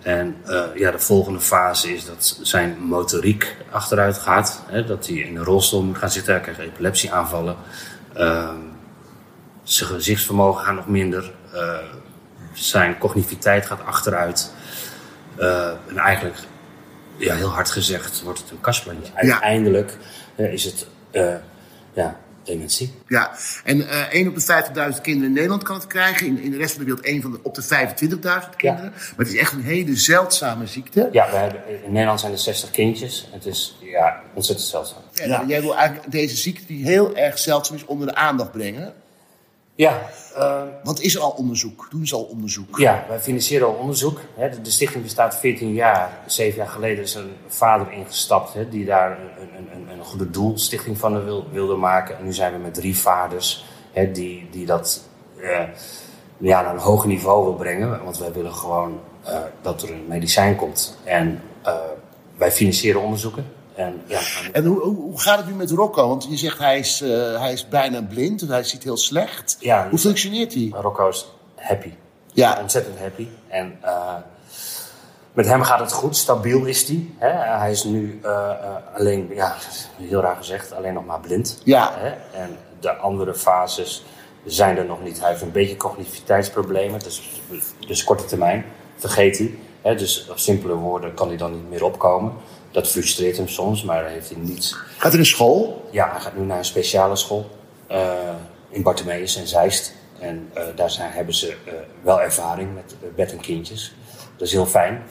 En 0.01 0.35
uh, 0.47 0.63
ja, 0.75 0.91
de 0.91 0.99
volgende 0.99 1.39
fase 1.39 1.93
is 1.93 2.05
dat 2.05 2.39
zijn 2.41 2.77
motoriek 2.79 3.55
achteruit 3.71 4.17
gaat. 4.17 4.63
Hè, 4.67 4.85
dat 4.85 5.07
hij 5.07 5.15
in 5.15 5.35
een 5.35 5.43
rolstoel 5.43 5.83
moet 5.83 5.97
gaan 5.97 6.11
zitten. 6.11 6.33
Hij 6.33 6.41
krijgt 6.41 6.61
epilepsieaanvallen. 6.61 7.55
Uh, 8.17 8.49
zijn 9.73 9.89
gezichtsvermogen 9.89 10.65
gaat 10.65 10.75
nog 10.75 10.87
minder. 10.87 11.31
Uh, 11.53 11.77
zijn 12.53 12.97
cognitiviteit 12.97 13.65
gaat 13.65 13.85
achteruit. 13.85 14.51
en 15.87 15.97
eigenlijk, 15.97 16.37
ja, 17.17 17.35
heel 17.35 17.49
hard 17.49 17.69
gezegd, 17.69 18.21
wordt 18.21 18.39
het 18.39 18.51
een 18.51 18.61
kastplantje. 18.61 19.13
Uiteindelijk 19.15 19.97
is 20.35 20.63
het 20.63 20.87
ja, 21.93 22.19
dementie. 22.43 22.93
Ja, 23.07 23.31
en 23.63 23.77
uh, 23.77 24.13
1 24.13 24.27
op 24.27 24.35
de 24.35 24.63
50.000 24.95 25.01
kinderen 25.01 25.27
in 25.27 25.33
Nederland 25.33 25.63
kan 25.63 25.75
het 25.75 25.87
krijgen. 25.87 26.27
In, 26.27 26.39
in 26.39 26.51
de 26.51 26.57
rest 26.57 26.73
van 26.73 26.79
de 26.79 26.85
wereld 26.85 27.05
1 27.05 27.21
van 27.21 27.31
de, 27.31 27.39
op 27.41 27.55
de 27.55 27.63
25.000 27.63 27.69
kinderen. 28.57 28.91
Maar 28.91 29.13
het 29.17 29.27
is 29.27 29.37
echt 29.37 29.53
een 29.53 29.63
hele 29.63 29.95
zeldzame 29.95 30.67
ziekte. 30.67 31.09
Ja, 31.11 31.29
we 31.29 31.35
hebben, 31.35 31.83
in 31.83 31.91
Nederland 31.91 32.19
zijn 32.19 32.31
er 32.31 32.37
60 32.37 32.71
kindjes. 32.71 33.27
Het 33.31 33.45
is 33.45 33.77
ja, 33.79 34.21
ontzettend 34.33 34.69
zeldzaam. 34.69 35.01
Ja, 35.13 35.25
ja. 35.25 35.43
Jij 35.47 35.61
wil 35.61 35.75
eigenlijk 35.75 36.11
deze 36.11 36.35
ziekte 36.35 36.65
die 36.65 36.85
heel 36.85 37.15
erg 37.15 37.39
zeldzaam 37.39 37.75
is 37.75 37.85
onder 37.85 38.07
de 38.07 38.15
aandacht 38.15 38.51
brengen. 38.51 38.93
Ja. 39.81 40.01
Uh, 40.37 40.61
Want 40.83 41.01
is 41.01 41.15
er 41.15 41.21
al 41.21 41.29
onderzoek? 41.29 41.87
Doen 41.89 42.07
ze 42.07 42.15
al 42.15 42.23
onderzoek? 42.23 42.79
Ja, 42.79 43.05
wij 43.07 43.19
financieren 43.19 43.67
al 43.67 43.73
onderzoek. 43.73 44.19
De, 44.61 44.71
stichting 44.71 45.03
bestaat 45.03 45.35
14 45.35 45.73
jaar. 45.73 46.19
Zeven 46.25 46.57
jaar 46.57 46.67
geleden 46.67 47.03
is 47.03 47.15
een 47.15 47.31
vader 47.47 47.91
ingestapt 47.91 48.55
die 48.69 48.85
daar 48.85 49.19
een, 49.19 49.49
een, 49.57 49.89
een, 49.89 50.03
goede 50.03 50.29
doelstichting 50.29 50.97
van 50.97 51.23
wil, 51.23 51.47
wilde 51.51 51.75
maken. 51.75 52.17
En 52.17 52.23
nu 52.23 52.33
zijn 52.33 52.53
we 52.53 52.59
met 52.59 52.73
drie 52.73 52.97
vaders 52.97 53.65
die, 54.13 54.47
die 54.51 54.65
dat 54.65 55.03
uh, 55.37 55.59
ja, 56.37 56.61
naar 56.61 56.73
een 56.73 56.79
hoger 56.79 57.07
niveau 57.07 57.43
wil 57.43 57.55
brengen. 57.55 58.03
Want 58.03 58.17
wij 58.17 58.31
willen 58.31 58.53
gewoon 58.53 58.99
uh, 59.27 59.39
dat 59.61 59.81
er 59.81 59.91
een 59.91 60.07
medicijn 60.07 60.55
komt. 60.55 60.97
En 61.03 61.41
wij 62.37 62.51
financieren 62.51 63.01
onderzoeken. 63.01 63.45
En, 63.81 64.01
ja, 64.05 64.19
en 64.51 64.65
hoe, 64.65 64.81
hoe, 64.81 65.19
gaat 65.19 65.37
het 65.37 65.47
nu 65.47 65.53
met 65.53 65.71
Rocco? 65.71 66.07
Want 66.07 66.27
je 66.29 66.37
zegt 66.37 66.57
hij 66.57 66.79
is, 66.79 67.01
uh, 67.01 67.39
hij 67.39 67.51
is 67.51 67.67
bijna 67.67 68.01
blind, 68.01 68.39
dus 68.39 68.49
hij 68.49 68.63
ziet 68.63 68.83
heel 68.83 68.97
slecht. 68.97 69.57
Ja, 69.59 69.89
hoe 69.89 69.99
functioneert 69.99 70.53
hij? 70.53 70.71
Rocco 70.73 71.07
is 71.07 71.27
happy. 71.55 71.93
Ja. 72.33 72.57
Ontzettend 72.61 72.99
happy. 72.99 73.27
En 73.47 73.77
uh, 73.83 74.15
met 75.33 75.45
hem 75.45 75.61
gaat 75.61 75.79
het 75.79 75.91
goed, 75.91 76.17
stabiel 76.17 76.65
is 76.65 76.87
hij. 76.87 77.09
Hè? 77.17 77.57
Hij 77.57 77.71
is 77.71 77.83
nu 77.83 78.19
uh, 78.23 78.51
alleen, 78.95 79.29
ja, 79.33 79.55
heel 79.97 80.21
raar 80.21 80.35
gezegd, 80.35 80.73
alleen 80.73 80.93
nog 80.93 81.05
maar 81.05 81.19
blind. 81.19 81.61
Ja. 81.63 81.93
Hè? 81.97 82.39
En 82.41 82.57
de 82.79 82.95
andere 82.95 83.35
fases 83.35 84.05
zijn 84.45 84.77
er 84.77 84.85
nog 84.85 85.03
niet. 85.03 85.19
Hij 85.19 85.29
heeft 85.29 85.41
een 85.41 85.51
beetje 85.51 85.77
cognitiviteitsproblemen, 85.77 86.99
dus, 86.99 87.41
dus 87.87 88.03
korte 88.03 88.25
termijn 88.25 88.65
vergeet 88.95 89.37
hij. 89.37 89.57
Hè? 89.81 89.95
Dus 89.95 90.29
op 90.29 90.37
simpele 90.37 90.73
woorden 90.73 91.13
kan 91.13 91.27
hij 91.27 91.37
dan 91.37 91.51
niet 91.51 91.69
meer 91.69 91.83
opkomen. 91.83 92.33
Dat 92.71 92.87
frustreert 92.87 93.37
hem 93.37 93.47
soms, 93.47 93.83
maar 93.83 94.05
heeft 94.05 94.29
hij 94.29 94.37
niets. 94.37 94.75
Gaat 94.97 95.09
hij 95.09 95.15
naar 95.15 95.25
school? 95.25 95.89
Ja, 95.91 96.11
hij 96.11 96.19
gaat 96.19 96.37
nu 96.37 96.43
naar 96.43 96.57
een 96.57 96.65
speciale 96.65 97.15
school 97.15 97.49
uh, 97.91 98.11
in 98.69 98.81
Bartemeus 98.81 99.35
en 99.35 99.47
Zeist. 99.47 99.93
En 100.19 100.49
uh, 100.57 100.63
daar 100.75 100.91
zijn, 100.91 101.11
hebben 101.11 101.33
ze 101.33 101.47
uh, 101.47 101.73
wel 102.01 102.21
ervaring 102.21 102.73
met 102.73 102.95
bed 103.15 103.31
en 103.31 103.39
kindjes. 103.39 103.93
Dat 104.37 104.47
is 104.47 104.53
heel 104.53 104.65
fijn. 104.65 105.03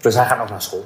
dus 0.00 0.14
hij 0.14 0.24
gaat 0.24 0.40
ook 0.40 0.48
naar 0.48 0.62
school. 0.62 0.84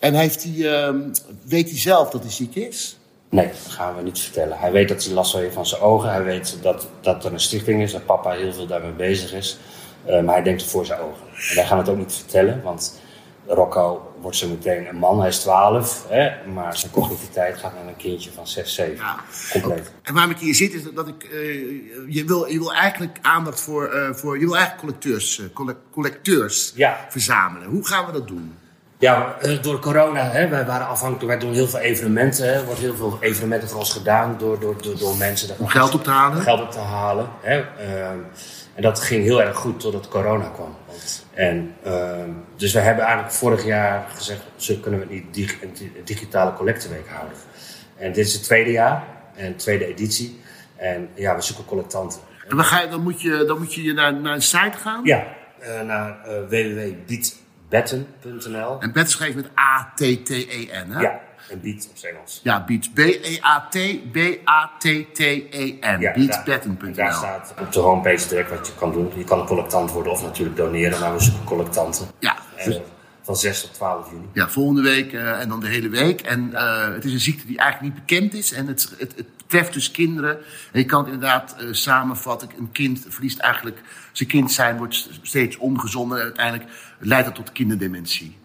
En 0.00 0.14
heeft 0.14 0.42
hij, 0.42 0.72
ehm, 0.72 1.00
weet 1.44 1.68
hij 1.68 1.78
zelf 1.78 2.10
dat 2.10 2.22
hij 2.22 2.30
ziek 2.30 2.54
is? 2.54 2.98
Nee, 3.28 3.46
dat 3.46 3.72
gaan 3.72 3.96
we 3.96 4.02
niet 4.02 4.20
vertellen. 4.20 4.58
Hij 4.58 4.72
weet 4.72 4.88
dat 4.88 5.04
hij 5.04 5.12
last 5.14 5.32
heeft 5.32 5.54
van 5.54 5.66
zijn 5.66 5.80
ogen. 5.80 6.10
Hij 6.10 6.22
weet 6.22 6.56
dat, 6.62 6.86
dat 7.00 7.24
er 7.24 7.32
een 7.32 7.40
stichting 7.40 7.82
is, 7.82 7.92
dat 7.92 8.06
papa 8.06 8.30
heel 8.30 8.52
veel 8.52 8.66
daarmee 8.66 8.92
bezig 8.92 9.32
is. 9.32 9.58
maar 10.06 10.34
hij 10.34 10.42
denkt 10.42 10.64
voor 10.64 10.86
zijn 10.86 11.00
ogen. 11.00 11.26
En 11.48 11.54
wij 11.54 11.66
gaan 11.66 11.78
het 11.78 11.88
ook 11.88 11.96
niet 11.96 12.12
vertellen, 12.12 12.62
want 12.62 13.00
Rocco 13.46 14.12
wordt 14.20 14.36
zo 14.36 14.48
meteen 14.48 14.88
een 14.88 14.96
man, 14.96 15.20
hij 15.20 15.28
is 15.28 15.38
12, 15.38 16.06
hè, 16.08 16.46
maar 16.52 16.76
zijn 16.76 16.92
cognitiviteit 16.92 17.58
gaat 17.58 17.74
naar 17.74 17.86
een 17.86 17.96
kindje 17.96 18.30
van 18.32 18.46
6, 18.46 18.74
7. 18.74 18.96
Ja. 18.96 19.16
Compleet. 19.50 19.92
En 20.02 20.14
waarom 20.14 20.30
ik 20.30 20.38
hier 20.38 20.54
zit 20.54 20.74
is 20.74 20.82
dat 20.94 21.08
ik. 21.08 21.24
Uh, 21.24 22.14
je, 22.14 22.24
wil, 22.24 22.46
je 22.46 22.58
wil 22.58 22.72
eigenlijk 22.72 23.18
aandacht 23.22 23.60
voor. 23.60 23.94
Uh, 23.94 24.12
voor 24.12 24.38
je 24.38 24.44
wil 24.44 24.56
eigenlijk 24.56 24.86
collecteurs, 24.86 25.38
uh, 25.38 25.46
collect, 25.52 25.78
collecteurs 25.90 26.72
ja. 26.74 27.06
verzamelen. 27.08 27.68
Hoe 27.68 27.86
gaan 27.86 28.06
we 28.06 28.12
dat 28.12 28.28
doen? 28.28 28.54
Ja, 28.98 29.36
door 29.62 29.78
corona, 29.78 30.30
hè, 30.30 30.48
wij 30.48 30.66
waren 30.66 30.86
afhankelijk, 30.86 31.26
wij 31.26 31.38
doen 31.38 31.52
heel 31.52 31.68
veel 31.68 31.78
evenementen. 31.78 32.54
Er 32.54 32.64
wordt 32.64 32.80
heel 32.80 32.94
veel 32.94 33.16
evenementen 33.20 33.68
voor 33.68 33.78
ons 33.78 33.92
gedaan 33.92 34.36
door, 34.38 34.60
door, 34.60 34.82
door, 34.82 34.98
door 34.98 35.16
mensen. 35.16 35.56
Om 35.58 35.68
geld 35.68 35.94
op 35.94 36.04
te 36.04 36.10
halen? 36.10 36.42
Geld 36.42 36.60
op 36.60 36.70
te 36.70 36.78
halen. 36.78 37.28
Hè, 37.40 37.64
en 38.74 38.82
dat 38.82 39.00
ging 39.00 39.24
heel 39.24 39.42
erg 39.42 39.56
goed 39.56 39.80
totdat 39.80 40.08
corona 40.08 40.50
kwam. 40.54 40.76
En, 41.34 41.74
uh, 41.86 42.16
dus 42.56 42.72
we 42.72 42.78
hebben 42.78 43.04
eigenlijk 43.04 43.34
vorig 43.34 43.64
jaar 43.64 44.06
gezegd, 44.14 44.42
zo 44.56 44.74
kunnen 44.80 45.00
we 45.00 45.06
niet 45.14 45.34
dig 45.34 45.58
digitale 46.04 46.52
collecteweek 46.52 47.08
houden. 47.08 47.36
En 47.96 48.12
dit 48.12 48.26
is 48.26 48.32
het 48.32 48.42
tweede 48.42 48.70
jaar, 48.70 49.04
en 49.34 49.56
tweede 49.56 49.86
editie. 49.86 50.40
En 50.76 51.08
ja, 51.14 51.36
we 51.36 51.42
zoeken 51.42 51.64
collectanten. 51.64 52.20
En 52.48 52.56
dan, 52.56 52.64
ga 52.64 52.80
je, 52.80 52.88
dan, 52.88 53.02
moet 53.02 53.20
je, 53.20 53.44
dan 53.46 53.58
moet 53.58 53.74
je 53.74 53.92
naar, 53.92 54.14
naar 54.14 54.34
een 54.34 54.42
site 54.42 54.78
gaan? 54.78 55.04
Ja, 55.04 55.26
uh, 55.60 55.80
naar 55.80 56.16
uh, 56.26 56.32
www.beatbetten.nl. 56.48 58.80
En 58.80 58.92
bet 58.92 59.10
schrijft 59.10 59.36
met 59.36 59.48
A-T-T-E-N, 59.58 60.90
hè? 60.90 61.00
Ja, 61.00 61.20
en 61.52 61.60
beat 61.60 61.88
op 61.90 61.96
Engels. 62.02 62.40
Ja, 62.42 62.64
beat. 62.64 62.94
B-E-A-T-B-A-T-T-E-N. 62.94 64.00
Ja, 66.00 66.12
Beatbetten.nl. 66.12 66.94
Daar 66.94 67.12
staat 67.12 67.54
op 67.60 67.72
de 67.72 67.80
homepage 67.80 68.28
direct 68.28 68.50
wat 68.50 68.66
je 68.66 68.72
kan 68.74 68.92
doen. 68.92 69.10
Je 69.16 69.24
kan 69.24 69.40
een 69.40 69.46
collectant 69.46 69.90
worden 69.90 70.12
of 70.12 70.22
natuurlijk 70.22 70.56
doneren, 70.56 71.00
maar 71.00 71.12
we 71.12 71.20
zoeken 71.20 71.44
collectanten. 71.44 72.06
Ja. 72.18 72.36
En, 72.56 72.82
van 73.22 73.36
6 73.36 73.60
tot 73.60 73.74
12 73.74 74.10
juni. 74.10 74.28
Ja, 74.32 74.48
volgende 74.48 74.82
week 74.82 75.12
uh, 75.12 75.40
en 75.40 75.48
dan 75.48 75.60
de 75.60 75.68
hele 75.68 75.88
week. 75.88 76.20
En 76.20 76.50
uh, 76.52 76.92
het 76.94 77.04
is 77.04 77.12
een 77.12 77.20
ziekte 77.20 77.46
die 77.46 77.58
eigenlijk 77.58 77.94
niet 77.94 78.04
bekend 78.06 78.34
is. 78.34 78.52
En 78.52 78.66
het, 78.66 78.94
het, 78.98 79.16
het 79.16 79.36
betreft 79.36 79.72
dus 79.72 79.90
kinderen. 79.90 80.38
En 80.72 80.80
je 80.80 80.84
kan 80.84 81.04
het 81.04 81.12
inderdaad 81.12 81.56
uh, 81.60 81.72
samenvatten. 81.72 82.48
Een 82.58 82.72
kind 82.72 83.06
verliest 83.08 83.38
eigenlijk 83.38 83.82
zijn 84.12 84.28
kind 84.28 84.52
zijn, 84.52 84.76
wordt 84.76 85.08
steeds 85.22 85.56
ongezonder. 85.56 86.18
En 86.18 86.24
uiteindelijk 86.24 86.70
leidt 86.98 87.26
dat 87.26 87.34
tot 87.34 87.52
kinderdementie. 87.52 88.38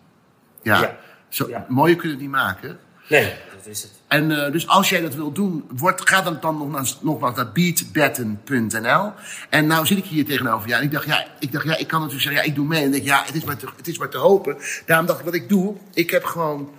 Ja. 0.62 0.82
ja. 0.82 0.98
Zo, 1.30 1.50
ja. 1.50 1.65
Mooier 1.67 1.96
kunnen 1.96 2.17
we 2.17 2.24
het 2.24 2.32
niet 2.32 2.41
maken. 2.41 2.80
Nee, 3.08 3.34
dat 3.56 3.65
is 3.65 3.82
het. 3.82 3.91
En 4.08 4.30
uh, 4.30 4.52
dus 4.52 4.67
als 4.67 4.89
jij 4.89 5.02
dat 5.02 5.15
wil 5.15 5.32
doen, 5.32 5.65
wordt, 5.76 6.10
ga 6.10 6.22
dan, 6.22 6.38
dan 6.41 6.58
nog 6.58 6.70
naar, 6.72 6.93
nogmaals 7.02 7.36
naar 7.36 7.52
beatbetten.nl. 7.52 9.12
En 9.50 9.67
nou 9.67 9.86
zit 9.86 9.98
ik 9.98 10.06
hier 10.06 10.26
tegenover 10.26 10.67
jou. 10.67 10.82
En 10.82 10.88
ik 10.88 10.93
dacht, 10.93 11.06
ja, 11.06 11.28
ik, 11.39 11.52
dacht, 11.52 11.65
ja, 11.65 11.78
ik 11.78 11.88
kan 11.88 12.00
natuurlijk 12.00 12.28
zeggen, 12.28 12.41
ja, 12.41 12.50
ik 12.50 12.56
doe 12.56 12.65
mee. 12.65 12.80
En 12.80 12.86
ik 12.86 12.91
denk, 12.91 13.06
ja, 13.06 13.24
het 13.26 13.36
is, 13.36 13.43
maar 13.43 13.58
te, 13.58 13.67
het 13.78 13.88
is 13.88 13.98
maar 13.98 14.10
te 14.10 14.17
hopen. 14.17 14.58
Daarom 14.86 15.06
dacht 15.06 15.20
ik, 15.20 15.26
wat 15.26 15.34
ik 15.34 15.50
doe, 15.50 15.76
ik 15.93 16.10
heb 16.10 16.24
gewoon 16.24 16.70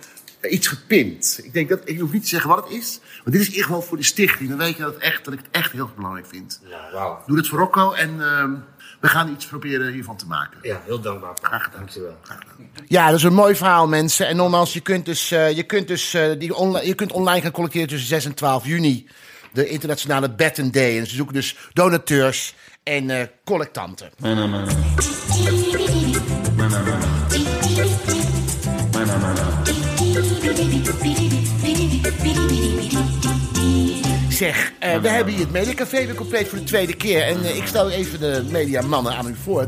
iets 0.41 0.67
gepint. 0.67 1.39
Ik 1.43 1.53
denk 1.53 1.69
dat, 1.69 1.81
ik 1.83 1.99
hoef 1.99 2.11
niet 2.11 2.21
te 2.21 2.27
zeggen 2.27 2.49
wat 2.49 2.63
het 2.63 2.73
is. 2.73 2.99
Maar 3.23 3.33
dit 3.33 3.41
is 3.41 3.57
echt 3.57 3.69
wel 3.69 3.81
voor 3.81 3.97
de 3.97 4.03
stichting. 4.03 4.49
Dan 4.49 4.57
weet 4.57 4.75
je 4.75 4.83
dat, 4.83 4.93
het 4.93 5.03
echt, 5.03 5.25
dat 5.25 5.33
ik 5.33 5.39
het 5.39 5.49
echt 5.51 5.71
heel 5.71 5.89
belangrijk 5.95 6.25
vind. 6.27 6.61
Ja, 6.69 6.89
wauw. 6.91 7.23
Doe 7.25 7.37
het 7.37 7.47
voor 7.47 7.59
Rocco 7.59 7.91
en 7.91 8.15
uh, 8.15 8.43
we 8.99 9.07
gaan 9.07 9.29
iets 9.29 9.45
proberen 9.45 9.93
hiervan 9.93 10.17
te 10.17 10.25
maken. 10.25 10.59
Ja, 10.61 10.81
heel 10.85 11.01
dankbaar. 11.01 11.37
Graag 11.41 11.63
gedaan. 11.63 11.79
Dankjewel. 11.79 12.17
Graag 12.21 12.39
gedaan. 12.39 12.69
Ja, 12.87 13.05
dat 13.05 13.17
is 13.17 13.23
een 13.23 13.33
mooi 13.33 13.55
verhaal, 13.55 13.87
mensen. 13.87 14.27
En 14.27 14.35
nogmaals, 14.35 14.73
je 14.73 14.79
kunt 14.79 15.05
dus 15.05 15.31
uh, 15.31 15.51
je 15.55 15.63
kunt 15.63 15.87
dus, 15.87 16.13
uh, 16.15 16.39
die 16.39 16.55
online, 16.55 16.87
je 16.87 16.95
kunt 16.95 17.11
online 17.11 17.41
gaan 17.41 17.51
collecteren 17.51 17.87
tussen 17.87 18.07
6 18.07 18.25
en 18.25 18.33
12 18.33 18.65
juni. 18.65 19.07
De 19.53 19.67
internationale 19.67 20.29
Batten 20.29 20.71
Day. 20.71 20.99
En 20.99 21.07
ze 21.07 21.15
zoeken 21.15 21.33
dus 21.33 21.55
donateurs 21.73 22.55
en 22.83 23.09
uh, 23.09 23.21
collectanten. 23.43 24.09
Zeg, 34.39 34.71
uh, 34.83 34.97
we 34.97 35.09
hebben 35.09 35.33
hier 35.33 35.43
het 35.43 35.51
Mediacafé 35.51 36.05
weer 36.05 36.15
compleet 36.15 36.47
voor 36.47 36.57
de 36.57 36.63
tweede 36.63 36.93
keer. 36.93 37.21
En 37.21 37.39
uh, 37.39 37.55
ik 37.55 37.67
stel 37.67 37.89
even 37.89 38.19
de 38.19 38.45
mediamannen 38.51 39.15
aan 39.15 39.27
u 39.27 39.35
voor. 39.43 39.65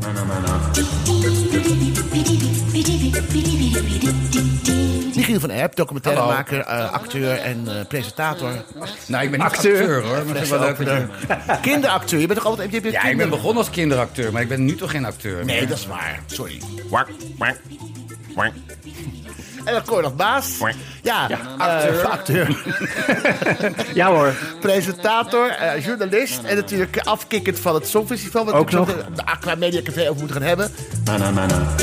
Michiel 5.14 5.40
van 5.40 5.50
Erp, 5.50 5.76
documentairemaker, 5.76 6.58
uh, 6.58 6.92
acteur 6.92 7.38
en 7.38 7.64
uh, 7.66 7.72
presentator. 7.88 8.64
Nou, 9.06 9.24
ik 9.24 9.30
ben 9.30 9.40
niet 9.40 9.48
acteur, 9.48 9.78
acteur 9.78 10.02
hoor. 10.02 10.24
Maar 10.26 10.48
wel 10.48 10.60
leuk 10.60 11.06
kinderacteur. 11.62 12.20
Je 12.20 12.26
bent 12.26 12.38
toch 12.38 12.48
altijd. 12.48 12.72
Je 12.72 12.80
bent 12.80 12.94
ja, 12.94 13.00
kinder... 13.00 13.24
ik 13.24 13.30
ben 13.30 13.38
begonnen 13.38 13.62
als 13.62 13.70
kinderacteur, 13.70 14.32
maar 14.32 14.42
ik 14.42 14.48
ben 14.48 14.64
nu 14.64 14.74
toch 14.74 14.90
geen 14.90 15.04
acteur. 15.04 15.44
Nee, 15.44 15.66
dat 15.66 15.78
is 15.78 15.86
waar. 15.86 16.22
Sorry. 16.26 16.60
En 19.64 19.72
dan 19.72 19.84
Cor 19.84 20.02
nog 20.02 20.16
Baas. 20.16 20.56
Ja, 21.02 21.28
ja 21.28 21.38
acteur. 21.58 21.94
Uh, 21.94 22.04
acteur. 22.16 22.62
ja 23.94 24.10
hoor. 24.10 24.34
Presentator, 24.60 25.56
uh, 25.60 25.84
journalist 25.84 26.42
en 26.42 26.56
natuurlijk 26.56 27.00
afkikkend 27.00 27.60
van 27.60 27.74
het 27.74 27.88
Songfestival. 27.88 28.44
Wat 28.44 28.54
Ook 28.54 28.70
we 28.70 28.76
nog. 28.76 28.86
de, 28.86 29.04
de 29.14 29.24
Aqua 29.26 29.54
Media 29.54 29.82
Café 29.82 30.00
over 30.00 30.16
moeten 30.16 30.36
gaan 30.36 30.46
hebben. 30.46 30.70
Mana, 31.04 31.30
mana. 31.30 31.74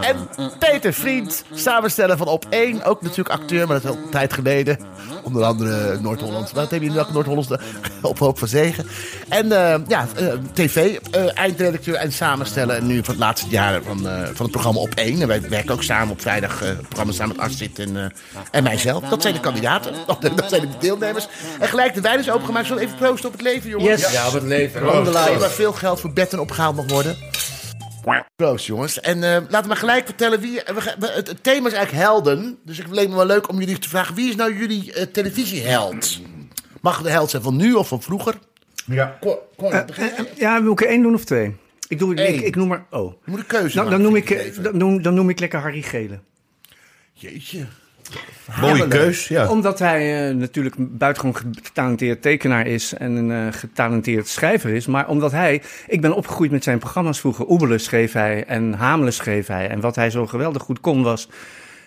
En 0.00 0.28
Peter 0.58 0.92
Vriend, 0.92 1.44
samensteller 1.54 2.16
van 2.16 2.26
Op 2.26 2.46
1. 2.48 2.84
Ook 2.84 3.02
natuurlijk 3.02 3.28
acteur, 3.40 3.66
maar 3.66 3.80
dat 3.80 3.90
is 3.90 3.98
al 3.98 4.04
een 4.04 4.10
tijd 4.10 4.32
geleden. 4.32 4.78
Onder 5.22 5.44
andere 5.44 5.98
Noord-Holland. 6.00 6.52
Wat 6.52 6.70
heb 6.70 6.82
je 6.82 6.90
nu 6.90 7.00
ook? 7.00 7.12
Noord-Hollands 7.12 7.48
op 8.02 8.18
hoop 8.18 8.38
van 8.38 8.48
zegen. 8.48 8.86
En 9.28 9.52
eh, 9.52 9.80
ja, 9.88 10.06
eh, 10.16 10.26
tv, 10.52 10.98
eh, 11.10 11.38
eindredacteur 11.38 11.94
en 11.94 12.12
samensteller. 12.12 12.76
En 12.76 12.86
nu 12.86 12.96
voor 12.96 13.08
het 13.08 13.18
laatste 13.18 13.48
jaar 13.48 13.82
van, 13.82 13.98
van 14.34 14.44
het 14.44 14.50
programma 14.50 14.80
Op 14.80 14.94
1. 14.94 15.20
En 15.20 15.28
wij 15.28 15.40
werken 15.48 15.74
ook 15.74 15.82
samen 15.82 16.12
op 16.12 16.20
vrijdag. 16.20 16.58
het 16.60 16.80
programma 16.80 17.12
samen 17.12 17.36
met 17.36 17.46
Astrid 17.46 17.78
en, 17.78 18.12
en 18.50 18.62
mijzelf. 18.62 19.04
Dat 19.08 19.22
zijn 19.22 19.34
de 19.34 19.40
kandidaten. 19.40 19.92
Dat 20.36 20.48
zijn 20.48 20.60
de 20.60 20.68
deelnemers. 20.78 21.28
En 21.60 21.68
gelijk 21.68 21.94
de 21.94 22.00
wijn 22.00 22.18
is 22.18 22.30
opengemaakt. 22.30 22.66
Zullen 22.66 22.82
we 22.82 22.88
even 22.88 22.98
proosten 22.98 23.28
op 23.28 23.32
het 23.32 23.42
leven, 23.42 23.70
jongens? 23.70 24.00
Yes. 24.00 24.12
Ja, 24.12 24.26
op 24.26 24.32
het 24.32 24.42
leven. 24.42 24.80
Er 24.82 25.12
zal 25.12 25.38
maar 25.38 25.50
veel 25.50 25.72
geld 25.72 26.00
voor 26.00 26.12
betten 26.12 26.38
opgehaald 26.38 26.76
mag 26.76 26.88
worden. 26.88 27.16
Proost, 28.36 28.66
jongens. 28.66 29.00
En 29.00 29.24
eh, 29.24 29.30
laten 29.30 29.62
we 29.62 29.66
maar 29.68 29.76
gelijk 29.76 30.04
vertellen 30.04 30.40
wie. 30.40 30.60
we 30.98 31.06
het, 31.06 31.28
het 31.28 31.42
thema 31.42 31.66
is 31.68 31.72
eigenlijk 31.74 32.04
helden. 32.04 32.58
Dus 32.64 32.78
ik 32.78 32.86
leek 32.88 33.08
me 33.08 33.14
wel 33.14 33.26
leuk 33.26 33.48
om 33.48 33.58
jullie 33.58 33.78
te 33.78 33.88
vragen: 33.88 34.14
wie 34.14 34.28
is 34.28 34.36
nou 34.36 34.58
jullie 34.58 34.92
eh, 34.92 35.02
televisieheld? 35.06 36.20
Mag 36.80 37.02
de 37.02 37.10
held 37.10 37.30
zijn 37.30 37.42
van 37.42 37.56
nu 37.56 37.72
of 37.74 37.88
van 37.88 38.02
vroeger? 38.02 38.38
Ja. 38.86 39.18
Jij? 39.56 39.86
Ja, 40.36 40.62
wil 40.62 40.72
ik 40.72 40.80
er 40.80 40.86
één 40.88 41.02
doen 41.02 41.14
of 41.14 41.24
twee? 41.24 41.56
Ik, 41.88 41.98
doe, 41.98 42.12
ik, 42.12 42.18
Eén. 42.18 42.46
ik 42.46 42.56
noem 42.56 42.68
maar... 42.68 42.84
Oh. 42.90 43.12
Je 43.24 43.30
moet 43.30 43.38
een 43.40 43.46
keuze 43.46 43.76
Nou, 43.76 43.88
maken. 43.88 44.02
dan, 44.02 44.12
noem 44.12 44.16
ik, 44.16 44.30
eh, 44.30 44.62
dan, 44.62 44.76
noem, 44.76 45.02
dan 45.02 45.14
noem 45.14 45.28
ik 45.30 45.40
lekker 45.40 45.60
Harry 45.60 45.82
Gele. 45.82 46.20
Jeetje. 47.12 47.66
Mooie 48.60 48.88
keus, 48.88 49.28
ja. 49.28 49.48
Omdat 49.48 49.78
hij 49.78 50.28
eh, 50.28 50.34
natuurlijk 50.34 50.76
een 50.76 50.96
buitengewoon 50.96 51.54
getalenteerd 51.62 52.22
tekenaar 52.22 52.66
is 52.66 52.94
en 52.94 53.16
een 53.16 53.30
eh, 53.30 53.52
getalenteerd 53.58 54.28
schrijver 54.28 54.70
is. 54.70 54.86
Maar 54.86 55.08
omdat 55.08 55.32
hij, 55.32 55.62
ik 55.86 56.00
ben 56.00 56.12
opgegroeid 56.12 56.50
met 56.50 56.64
zijn 56.64 56.78
programma's 56.78 57.20
vroeger. 57.20 57.48
Oebelen 57.48 57.80
schreef 57.80 58.12
hij 58.12 58.44
en 58.44 58.72
Hamelen 58.72 59.12
schreef 59.12 59.46
hij. 59.46 59.68
En 59.68 59.80
wat 59.80 59.96
hij 59.96 60.10
zo 60.10 60.26
geweldig 60.26 60.62
goed 60.62 60.80
kon 60.80 61.02
was 61.02 61.28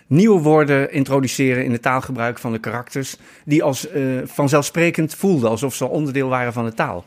nieuwe 0.06 0.40
woorden 0.40 0.92
introduceren 0.92 1.64
in 1.64 1.72
het 1.72 1.82
taalgebruik 1.82 2.38
van 2.38 2.52
de 2.52 2.58
karakters. 2.58 3.16
Die 3.44 3.62
als 3.62 3.88
eh, 3.88 4.02
vanzelfsprekend 4.24 5.14
voelden, 5.14 5.50
alsof 5.50 5.74
ze 5.74 5.88
onderdeel 5.88 6.28
waren 6.28 6.52
van 6.52 6.64
de 6.64 6.74
taal. 6.74 7.04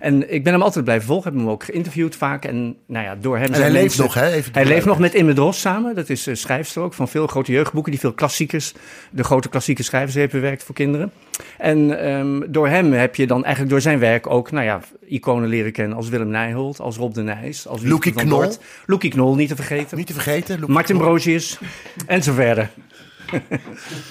En 0.00 0.32
ik 0.32 0.44
ben 0.44 0.52
hem 0.52 0.62
altijd 0.62 0.84
blijven 0.84 1.06
volgen, 1.06 1.30
heb 1.30 1.40
hem 1.40 1.50
ook 1.50 1.64
geïnterviewd 1.64 2.16
vaak. 2.16 2.44
En 2.44 2.76
nou 2.86 3.04
ja, 3.04 3.16
door 3.20 3.38
hem 3.38 3.52
En 3.52 3.60
hij 3.60 3.70
leeft 3.70 3.98
nog, 3.98 4.14
hè? 4.14 4.30
Even 4.30 4.52
hij 4.52 4.64
leeft 4.64 4.86
nog 4.86 4.98
met 4.98 5.14
Imme 5.14 5.32
Dros 5.32 5.60
samen. 5.60 5.94
Dat 5.94 6.08
is 6.08 6.26
eh, 6.26 6.34
schrijfster 6.34 6.82
ook 6.82 6.94
van 6.94 7.08
veel 7.08 7.26
grote 7.26 7.52
jeugdboeken... 7.52 7.90
die 7.90 8.00
veel 8.00 8.12
klassiekers, 8.12 8.72
de 9.10 9.24
grote 9.24 9.48
klassieke 9.48 9.82
schrijvers 9.82 10.14
heeft 10.14 10.32
bewerkt 10.32 10.62
voor 10.62 10.74
kinderen. 10.74 11.12
En 11.58 12.00
ehm, 12.00 12.40
door 12.48 12.68
hem 12.68 12.92
heb 12.92 13.16
je 13.16 13.26
dan 13.26 13.42
eigenlijk 13.42 13.72
door 13.72 13.82
zijn 13.82 13.98
werk 13.98 14.26
ook... 14.26 14.50
nou 14.50 14.64
ja, 14.64 14.80
iconen 15.06 15.48
leren 15.48 15.72
kennen 15.72 15.96
als 15.96 16.08
Willem 16.08 16.28
Nijholt, 16.28 16.80
als 16.80 16.96
Rob 16.96 17.14
de 17.14 17.22
Nijs... 17.22 17.66
als 17.66 17.82
Loekie 17.82 18.12
Knol. 18.12 18.52
Loekie 18.86 19.10
Knol, 19.10 19.34
niet 19.34 19.48
te 19.48 19.56
vergeten. 19.56 19.96
Niet 19.96 20.06
te 20.06 20.12
vergeten. 20.12 20.64
Martin 20.66 20.98
Brozius 20.98 21.58
en 22.06 22.22
zo 22.22 22.32
verder. 22.32 22.70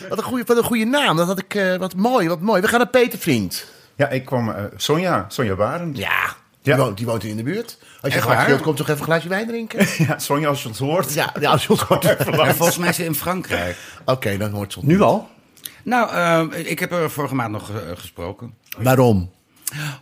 Wat 0.09 0.17
een 0.17 0.23
goede, 0.23 0.43
wat 0.45 0.57
een 0.57 0.63
goede 0.63 0.85
naam. 0.85 1.17
Dat 1.17 1.27
had 1.27 1.39
ik. 1.39 1.55
eh, 1.55 1.75
wat 1.75 1.95
mooi, 1.95 2.27
wat 2.27 2.41
mooi. 2.41 2.61
We 2.61 2.67
gaan 2.67 2.79
naar 2.79 2.89
Peter 2.89 3.19
Vriend. 3.19 3.73
Ja, 3.95 4.09
ik 4.09 4.25
kwam... 4.25 4.49
eh, 4.49 4.63
Sonja, 4.75 5.25
Sonja 5.27 5.55
Barend. 5.55 5.97
Ja. 5.97 6.35
Ja. 6.61 6.75
Die, 6.75 6.83
woont, 6.83 6.97
die 6.97 7.05
woont 7.05 7.21
hier 7.21 7.31
in 7.31 7.37
de 7.37 7.43
buurt. 7.43 7.77
Als 8.01 8.13
je 8.13 8.21
waar? 8.21 8.45
wilt, 8.47 8.61
komt 8.61 8.77
toch 8.77 8.87
even 8.87 8.99
een 8.99 9.05
glaasje 9.05 9.29
wijn 9.29 9.47
drinken? 9.47 9.87
Ja, 10.07 10.19
Sonja 10.19 10.47
als 10.47 10.63
je 10.63 10.69
het 10.69 10.77
hoort. 10.77 11.13
ja, 11.13 11.33
ja, 11.39 11.51
als 11.51 11.65
je 11.65 11.73
het 11.73 11.81
hoort. 11.81 12.03
Oké, 12.11 12.41
En 12.41 12.55
volgens 12.55 12.77
mij 12.77 12.89
is 12.89 12.95
ze 12.95 13.05
in 13.05 13.15
Frankrijk. 13.15 13.77
dan 14.39 14.51
hoort 14.51 14.73
ze 14.73 14.79
ons. 14.79 14.87
Nu 14.87 15.01
al? 15.01 15.29
Nou, 15.83 16.11
eh, 16.51 16.69
ik 16.69 16.79
heb 16.79 16.91
er 16.91 17.11
vorige 17.11 17.35
maand 17.35 17.51
nog 17.51 17.69
eh, 17.69 17.75
gesproken. 17.95 18.53
Waarom? 18.77 19.31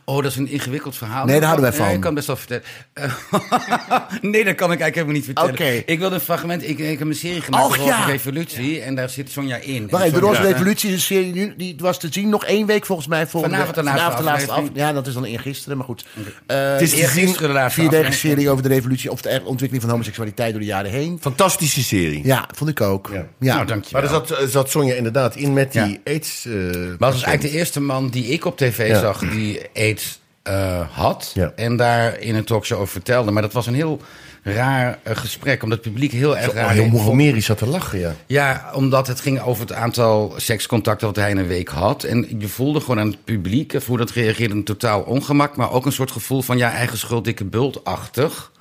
Oh, 0.06 0.16
dat 0.16 0.32
is 0.32 0.36
een 0.38 0.48
ingewikkeld 0.50 0.96
verhaal. 0.98 1.26
Nee, 1.26 1.40
daar 1.40 1.50
houden 1.50 1.70
wij 1.70 1.80
Ja, 1.80 1.86
van. 1.86 1.94
ik 1.96 2.02
kan 2.02 2.14
best 2.14 2.28
wel 2.28 2.36
vertellen. 2.36 2.64
Eh, 2.94 3.04
nee, 4.22 4.44
dat 4.46 4.56
kan 4.56 4.72
ik 4.72 4.80
eigenlijk 4.80 4.94
helemaal 4.96 5.14
niet 5.16 5.26
vertellen. 5.26 5.52
Oké. 5.52 5.84
Ik 5.86 6.00
wilde 6.00 6.16
een 6.16 6.22
fragment. 6.22 6.70
Ik, 6.70 6.80
ik 6.80 7.00
heb 7.00 7.08
een 7.08 7.16
serie 7.16 7.42
gemaakt 7.42 7.66
Och, 7.66 7.72
over 7.72 7.86
ja. 7.86 8.06
de 8.06 8.12
revolutie. 8.12 8.82
En 8.82 8.96
daar 8.96 9.10
zit 9.10 9.32
Sonja 9.32 9.56
in. 9.58 9.90
Wacht 9.90 10.04
even, 10.04 10.20
de 10.20 10.26
Roze 10.26 10.42
Revolutie 10.42 10.90
is 10.90 10.96
een 10.96 11.02
serie 11.02 11.34
nu, 11.34 11.54
die 11.58 11.76
was 11.80 12.00
te 12.00 12.08
zien 12.12 12.30
nog 12.30 12.46
één 12.46 12.66
week 12.66 12.86
volgens 12.86 13.08
mij. 13.08 13.28
Volgende, 13.28 13.56
Vanavond 13.56 13.76
de 13.78 13.84
laatste 13.84 14.02
vanavond 14.02 14.26
de 14.26 14.32
laatste 14.32 14.52
af. 14.52 14.58
aflevering. 14.58 14.88
Ja, 14.88 14.94
dat 14.94 15.08
is 15.08 15.14
dan 15.14 15.24
eergisteren, 15.24 15.78
maar 15.78 15.86
goed. 15.86 16.06
Eh, 16.48 16.72
Het 16.72 16.82
is 16.82 16.94
eergisteren 16.94 17.48
de 17.48 17.54
laatste 17.54 17.80
Vierdelige 17.82 18.18
serie 18.18 18.50
over 18.50 18.64
de 18.64 18.70
revolutie 18.70 19.12
of 19.12 19.22
de 19.22 19.42
ontwikkeling 19.46 19.82
van 19.82 19.90
homoseksualiteit 19.92 20.52
door 20.52 20.60
de 20.60 20.66
jaren 20.66 20.92
heen. 20.92 21.18
Fantastische 21.22 21.84
serie. 21.84 22.22
Ja, 22.26 22.48
vond 22.56 22.70
ik 22.70 22.82
ook. 22.82 23.10
Ja. 23.14 23.26
Nou, 23.40 23.66
dankjewel. 23.66 24.02
Maar 24.02 24.12
daar 24.12 24.28
zat, 24.28 24.40
eh, 24.40 24.48
zat 24.48 24.70
Sonja 24.70 24.94
inderdaad 24.94 25.36
in 25.36 25.54
met 25.54 25.72
die 25.72 25.82
Ja. 25.82 25.98
aids. 26.06 26.46
eh, 26.46 26.54
Maar 26.54 26.88
dat 26.90 26.98
was 27.00 27.24
eigenlijk 27.24 27.42
de 27.42 27.50
eerste 27.60 27.82
man 27.82 28.10
die 28.10 28.26
ik 28.26 28.46
op 28.46 28.58
tv 28.58 28.88
Ja. 28.88 29.00
zag 29.00 29.20
die 29.20 29.53
aids 29.74 30.20
eh, 30.44 30.88
had. 30.92 31.32
Ja. 31.34 31.54
En 31.56 31.78
daar 31.78 32.20
in 32.20 32.36
een 32.36 32.44
talkshow 32.44 32.80
over 32.80 32.92
vertelde. 32.92 33.32
Maar 33.32 33.42
dat 33.42 33.54
was 33.54 33.68
een 33.68 33.74
heel 33.74 34.02
raar 34.44 35.00
eh, 35.04 35.16
gesprek. 35.16 35.64
Omdat 35.64 35.78
het 35.78 35.88
publiek 35.88 36.12
heel 36.12 36.38
erg 36.38 36.46
Zo, 36.46 36.52
raar 36.52 36.66
oh, 36.66 36.72
heel. 36.72 36.88
Mohammeri 36.88 37.42
zat 37.42 37.58
te 37.58 37.66
lachen, 37.68 38.00
ja. 38.00 38.16
Ja, 38.26 38.72
omdat 38.74 39.08
het 39.08 39.20
ging 39.20 39.42
over 39.42 39.62
het 39.62 39.74
aantal 39.74 40.34
sekscontacten 40.38 41.08
wat 41.08 41.16
hij 41.16 41.30
in 41.30 41.38
een 41.38 41.48
week 41.48 41.70
had. 41.70 42.04
En 42.04 42.40
je 42.40 42.48
voelde 42.48 42.80
gewoon 42.80 43.00
aan 43.00 43.08
het 43.08 43.24
publiek, 43.24 43.74
of 43.74 43.86
hoe 43.86 43.98
dat 43.98 44.12
reageerde, 44.12 44.54
een 44.54 44.64
totaal 44.64 45.02
ongemak. 45.02 45.56
Maar 45.56 45.72
ook 45.72 45.86
een 45.86 45.92
soort 45.92 46.12
gevoel 46.12 46.42
van, 46.42 46.58
ja, 46.58 46.72
eigen 46.72 46.98
schuld, 46.98 47.24
dikke 47.24 47.46
bultachtig. 47.46 48.52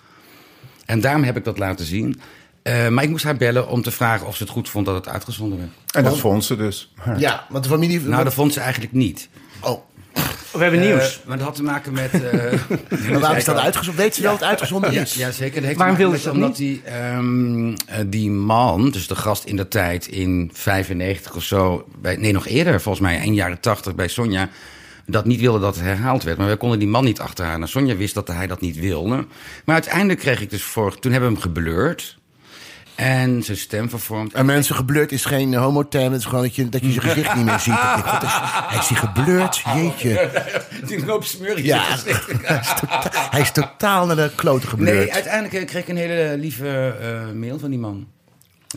En 0.86 1.00
daarom 1.00 1.22
heb 1.22 1.36
ik 1.36 1.44
dat 1.44 1.58
laten 1.58 1.84
zien. 1.84 2.20
Eh, 2.62 2.88
maar 2.88 3.04
ik 3.04 3.10
moest 3.10 3.24
haar 3.24 3.36
bellen 3.36 3.68
om 3.68 3.82
te 3.82 3.90
vragen 3.90 4.26
of 4.26 4.36
ze 4.36 4.42
het 4.42 4.52
goed 4.52 4.68
vond 4.68 4.86
dat 4.86 4.94
het 4.94 5.08
uitgezonden 5.08 5.58
werd. 5.58 5.70
En 5.94 6.04
dat 6.04 6.18
vond 6.18 6.44
ze 6.44 6.56
dus. 6.56 6.92
Ja, 7.16 7.46
want 7.48 7.64
de 7.64 7.70
familie... 7.70 8.00
Nou, 8.00 8.24
dat 8.24 8.34
vond 8.34 8.52
ze 8.52 8.60
eigenlijk 8.60 8.92
niet. 8.92 9.28
We 10.52 10.58
hebben 10.58 10.80
nieuws. 10.80 11.20
Eh, 11.20 11.26
maar 11.26 11.36
dat 11.36 11.46
had 11.46 11.54
te 11.54 11.62
maken 11.62 11.92
met... 11.92 12.12
eh, 12.12 12.52
maar 13.10 13.20
waarom 13.20 13.38
is 13.38 13.44
dat 13.44 13.56
uitgezonden? 13.56 14.02
Weet 14.04 14.14
ze 14.14 14.22
wel 14.22 14.30
dat 14.30 14.40
het 14.40 14.48
uitgezonden 14.48 14.92
Ja, 14.92 15.00
is? 15.00 15.14
ja, 15.14 15.30
zeker. 15.30 15.54
Dat 15.54 15.64
heeft 15.64 15.78
Waarom 15.78 15.96
wilde 15.96 16.18
ze 16.18 16.30
Omdat 16.30 16.56
die, 16.56 16.82
ehm, 16.84 17.68
eh, 17.68 17.98
die 18.06 18.30
man, 18.30 18.90
dus 18.90 19.06
de 19.06 19.14
gast 19.16 19.44
in 19.44 19.56
de 19.56 19.68
tijd 19.68 20.06
in 20.06 20.50
95 20.52 21.34
of 21.36 21.42
zo... 21.42 21.86
Bij, 22.00 22.16
nee, 22.16 22.32
nog 22.32 22.46
eerder, 22.46 22.80
volgens 22.80 23.04
mij, 23.04 23.24
in 23.24 23.34
jaren 23.34 23.60
80 23.60 23.94
bij 23.94 24.08
Sonja... 24.08 24.48
dat 25.06 25.24
niet 25.24 25.40
wilde 25.40 25.60
dat 25.60 25.74
het 25.74 25.84
herhaald 25.84 26.22
werd. 26.22 26.38
Maar 26.38 26.48
we 26.48 26.56
konden 26.56 26.78
die 26.78 26.88
man 26.88 27.04
niet 27.04 27.20
achterhalen. 27.20 27.68
Sonja 27.68 27.96
wist 27.96 28.14
dat 28.14 28.28
hij 28.28 28.46
dat 28.46 28.60
niet 28.60 28.76
wilde. 28.78 29.26
Maar 29.64 29.74
uiteindelijk 29.74 30.18
kreeg 30.18 30.40
ik 30.40 30.50
dus 30.50 30.62
voor... 30.62 30.98
Toen 30.98 31.12
hebben 31.12 31.30
we 31.30 31.34
hem 31.34 31.44
geblurred. 31.44 32.16
En 32.94 33.42
zijn 33.42 33.56
stem 33.56 33.90
vervormd. 33.90 34.32
En 34.32 34.46
mensen, 34.46 34.74
geblurred 34.74 35.12
is 35.12 35.24
geen 35.24 35.54
homoterm. 35.54 36.12
Het 36.12 36.20
is 36.20 36.26
gewoon 36.26 36.42
dat 36.42 36.54
je, 36.54 36.68
dat 36.68 36.80
je 36.80 36.90
zijn 36.92 37.02
gezicht 37.06 37.34
niet 37.34 37.44
meer 37.44 37.58
ziet. 37.58 37.74
Dat 37.82 37.98
ik, 37.98 38.04
God, 38.04 38.22
is, 38.22 38.30
hij 38.68 38.78
is 38.78 38.86
die 38.86 38.96
geblurred, 38.96 39.62
jeetje. 39.74 40.30
Die 40.86 41.04
hoop 41.04 41.24
smurrie 41.24 41.64
Ja, 41.64 41.78
gezicht. 41.82 42.26
hij 42.42 42.58
is, 42.60 42.74
totaal, 42.80 43.10
hij 43.30 43.40
is 43.40 43.52
totaal 43.52 44.06
naar 44.06 44.16
de 44.16 44.30
kloten 44.34 44.68
geblurred. 44.68 44.98
Nee, 44.98 45.12
uiteindelijk 45.12 45.54
eh, 45.54 45.66
kreeg 45.66 45.82
ik 45.82 45.88
een 45.88 45.96
hele 45.96 46.36
lieve 46.38 46.96
eh, 47.00 47.32
mail 47.34 47.58
van 47.58 47.70
die 47.70 47.78
man. 47.78 48.06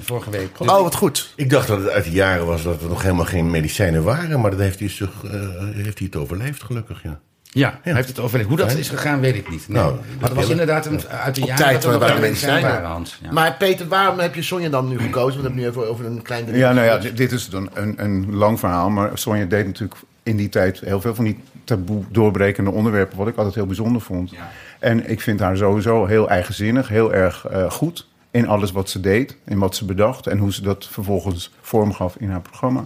Vorige 0.02 0.30
week. 0.30 0.58
Dus- 0.58 0.68
Oh, 0.68 0.82
wat 0.82 0.96
goed. 0.96 1.34
Ik 1.36 1.50
dacht 1.50 1.68
dat 1.68 1.80
het 1.80 1.90
uit 1.90 2.04
de 2.04 2.12
jaren 2.12 2.46
was 2.46 2.64
dat 2.64 2.82
er 2.82 2.88
nog 2.90 3.02
helemaal 3.02 3.26
geen 3.26 3.52
medicijnen 3.52 4.04
waren. 4.04 4.42
Maar 4.42 4.52
dat 4.52 4.60
heeft 4.60 4.80
hij, 4.80 4.90
zich, 4.90 5.10
eh, 5.24 5.32
heeft 5.74 5.98
hij 6.00 6.08
het 6.12 6.16
overleefd, 6.16 6.64
gelukkig, 6.64 7.04
ja. 7.04 7.20
Ja, 7.56 7.80
hij 7.82 7.94
heeft 7.94 8.08
het 8.08 8.20
overleefd. 8.20 8.50
Hoe 8.50 8.58
dat 8.58 8.72
is 8.72 8.90
gegaan, 8.90 9.20
weet 9.20 9.36
ik 9.36 9.50
niet. 9.50 9.68
Nee. 9.68 9.82
Nou, 9.82 9.96
maar 10.20 10.30
dat 10.30 10.38
was 10.38 10.50
inderdaad 10.50 10.86
een, 10.86 11.08
uit 11.08 11.36
de 11.36 11.42
jaren 11.42 11.66
tijd 11.66 11.82
dat 11.82 11.94
er 11.94 12.00
waar 12.00 12.20
medicijnen 12.20 12.30
medicijnen. 12.30 12.72
waren, 12.72 12.90
Hans. 12.90 13.20
Ja. 13.22 13.32
Maar 13.32 13.56
Peter, 13.58 13.88
waarom 13.88 14.20
heb 14.20 14.36
je 14.36 14.42
Sonja 14.42 14.70
dan 14.70 14.88
nu 14.88 15.00
gekozen? 15.00 15.16
Want 15.24 15.36
we 15.36 15.42
hebben 15.42 15.62
nu 15.62 15.68
even 15.68 15.90
over 15.90 16.06
een 16.06 16.22
klein. 16.22 16.56
Ja, 16.56 16.74
nou 16.74 16.86
ja, 16.86 17.12
dit, 17.12 17.32
is 17.32 17.50
dan 17.50 17.70
een, 17.74 17.94
een 18.04 18.36
lang 18.36 18.60
verhaal. 18.60 18.90
Maar 18.90 19.18
Sonja 19.18 19.46
deed 19.46 19.66
natuurlijk 19.66 20.00
in 20.24 20.36
die 20.36 20.50
tijd 20.50 20.80
heel 20.80 21.02
veel 21.02 21.16
van 21.16 21.26
die 21.26 21.40
taboe 21.64 22.04
doorbrekende 22.10 22.72
onderwerpen. 22.72 23.18
Wat 23.18 23.28
ik 23.28 23.38
altijd 23.38 23.56
heel 23.56 23.66
bijzonder 23.66 24.02
vond. 24.02 24.34
En 24.80 25.10
ik 25.10 25.22
vind 25.22 25.40
haar 25.40 25.58
sowieso 25.58 26.06
heel 26.06 26.30
eigenzinnig, 26.30 26.88
heel 26.88 27.14
erg 27.14 27.46
eh, 27.46 27.72
goed 27.72 28.08
in 28.32 28.48
alles 28.48 28.72
wat 28.72 28.90
ze 28.90 29.00
deed. 29.00 29.38
In 29.46 29.60
wat 29.60 29.76
ze 29.76 29.86
bedacht 29.86 30.28
en 30.28 30.38
hoe 30.38 30.54
ze 30.54 30.62
dat 30.62 30.88
vervolgens 30.88 31.54
vormgaf 31.62 32.16
in 32.20 32.30
haar 32.30 32.42
programma. 32.42 32.86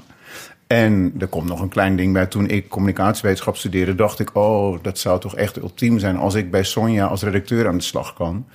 En 0.73 1.13
er 1.19 1.27
komt 1.27 1.47
nog 1.47 1.61
een 1.61 1.69
klein 1.69 1.95
ding 1.95 2.13
bij. 2.13 2.25
Toen 2.25 2.47
ik 2.47 2.69
communicatiewetenschap 2.69 3.57
studeerde, 3.57 3.95
dacht 3.95 4.19
ik... 4.19 4.35
oh, 4.35 4.77
dat 4.81 4.97
zou 4.97 5.19
toch 5.19 5.35
echt 5.35 5.57
ultiem 5.57 5.99
zijn 5.99 6.17
als 6.17 6.33
ik 6.33 6.51
bij 6.51 6.63
Sonja 6.63 7.05
als 7.05 7.21
redacteur 7.21 7.67
aan 7.67 7.77
de 7.77 7.83
slag 7.83 8.13
kan. 8.13 8.45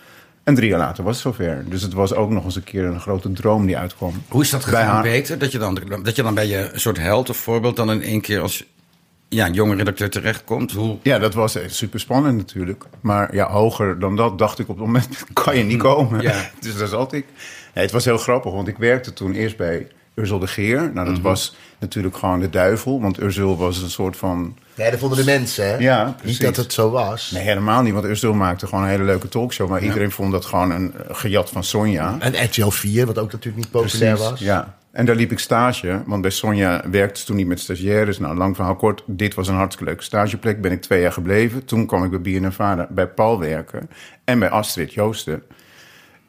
En 0.43 0.55
drie 0.55 0.69
jaar 0.69 0.79
later 0.79 1.05
was 1.05 1.23
het 1.23 1.23
zover. 1.23 1.65
Dus 1.69 1.83
het 1.83 1.93
was 1.93 2.15
ook 2.15 2.31
nog 2.31 2.45
eens 2.45 2.57
een 2.57 2.65
keer 2.65 2.85
een 2.85 3.01
grote 3.01 3.33
droom 3.33 3.67
die 3.67 3.79
uitkwam. 3.79 4.23
Hoe 4.29 4.43
is 4.43 4.51
dat 4.51 4.65
gegaan, 4.65 4.87
haar-? 4.87 5.39
Dat 5.39 5.53
je, 5.53 5.59
dan, 5.59 5.79
dat 6.03 6.17
je 6.17 6.23
dan 6.23 6.35
bij 6.35 6.47
je 6.47 6.71
een 6.73 6.81
soort 6.81 6.99
held 6.99 7.31
of 7.31 7.37
voorbeeld... 7.37 7.77
dan 7.77 7.91
in 7.91 8.03
één 8.03 8.21
keer 8.21 8.41
als 8.41 8.65
ja, 9.29 9.49
jonge 9.49 9.75
redacteur 9.75 10.11
terechtkomt? 10.11 10.73
Hoe... 10.73 10.99
Ja, 11.03 11.19
dat 11.19 11.35
was 11.35 11.59
super 11.67 12.01
spannend 12.01 12.37
natuurlijk. 12.37 12.85
Maar 13.01 13.35
ja, 13.35 13.51
hoger 13.51 13.99
dan 13.99 14.17
dat 14.17 14.39
dacht 14.39 14.59
ik 14.59 14.69
op 14.69 14.77
het 14.77 14.87
moment 14.87 15.25
kan 15.33 15.57
je 15.57 15.65
niet 15.65 15.79
komen. 15.79 16.21
Ja. 16.23 16.51
Dus 16.61 16.77
daar 16.77 16.89
zat 16.89 17.13
ik. 17.13 17.27
Nee, 17.75 17.85
het 17.85 17.93
was 17.93 18.05
heel 18.05 18.19
grappig, 18.19 18.53
want 18.53 18.69
ik 18.69 18.77
werkte 18.77 19.13
toen 19.13 19.33
eerst 19.33 19.57
bij 19.57 19.87
Ursel 20.15 20.39
de 20.39 20.47
Geer. 20.47 20.81
Nou, 20.95 21.07
dat 21.07 21.15
Mhm. 21.15 21.23
was 21.23 21.57
natuurlijk 21.81 22.17
gewoon 22.17 22.41
de 22.41 22.51
duivel. 22.51 23.01
Want 23.01 23.21
Ursel 23.21 23.57
was 23.57 23.83
een 23.83 23.91
soort 23.91 24.17
van... 24.17 24.57
Ja, 24.75 24.91
dat 24.91 24.99
vonden 24.99 25.19
de 25.19 25.25
mensen, 25.25 25.67
hè? 25.69 25.77
Ja, 25.77 26.05
Niet 26.07 26.17
precies. 26.17 26.39
dat 26.39 26.57
het 26.57 26.73
zo 26.73 26.91
was. 26.91 27.31
Nee, 27.31 27.43
helemaal 27.43 27.83
niet. 27.83 27.93
Want 27.93 28.05
Ursel 28.05 28.33
maakte 28.35 28.67
gewoon 28.67 28.85
een 28.85 28.91
hele 28.91 29.05
leuke 29.05 29.29
talkshow. 29.29 29.69
Maar 29.71 29.83
iedereen 29.83 30.11
vond 30.11 30.33
dat 30.33 30.45
gewoon 30.45 30.71
een 30.71 30.93
eh, 30.95 31.15
gejat 31.15 31.51
van 31.51 31.65
Sonja. 31.65 32.17
En 32.19 32.45
RTL 32.45 32.69
4, 32.69 33.07
wat 33.07 33.19
ook 33.19 33.33
natuurlijk 33.33 33.57
niet 33.65 33.71
populair 33.71 34.15
Precies, 34.15 34.31
was. 34.31 34.41
Ja. 34.41 34.77
En 34.93 35.07
daar 35.07 35.17
liep 35.17 35.33
ik 35.33 35.39
stage, 35.39 36.03
want 36.07 36.23
bij 36.23 36.31
Sonja 36.31 36.85
werkte 36.91 37.21
ze 37.21 37.27
toen 37.27 37.37
niet 37.37 37.47
met 37.47 37.61
stagiaires. 37.61 38.19
Nou, 38.19 38.37
lang 38.37 38.57
verhaal 38.57 38.77
kort, 38.77 39.03
dit 39.07 39.35
was 39.35 39.49
een 39.49 39.55
hartstikke 39.55 39.85
leuke 39.91 40.05
stageplek. 40.05 40.61
Ben 40.61 40.73
ik 40.73 40.83
twee 40.83 41.01
jaar 41.01 41.13
gebleven. 41.13 41.65
Toen 41.65 41.87
kwam 41.87 42.05
ik 42.05 42.11
bij 42.11 42.21
BNNVARA 42.41 42.87
bij 42.91 43.07
Paul 43.09 43.39
werken 43.39 43.91
en 44.25 44.39
bij 44.39 44.49
Astrid 44.51 44.93
Joosten. 44.93 45.43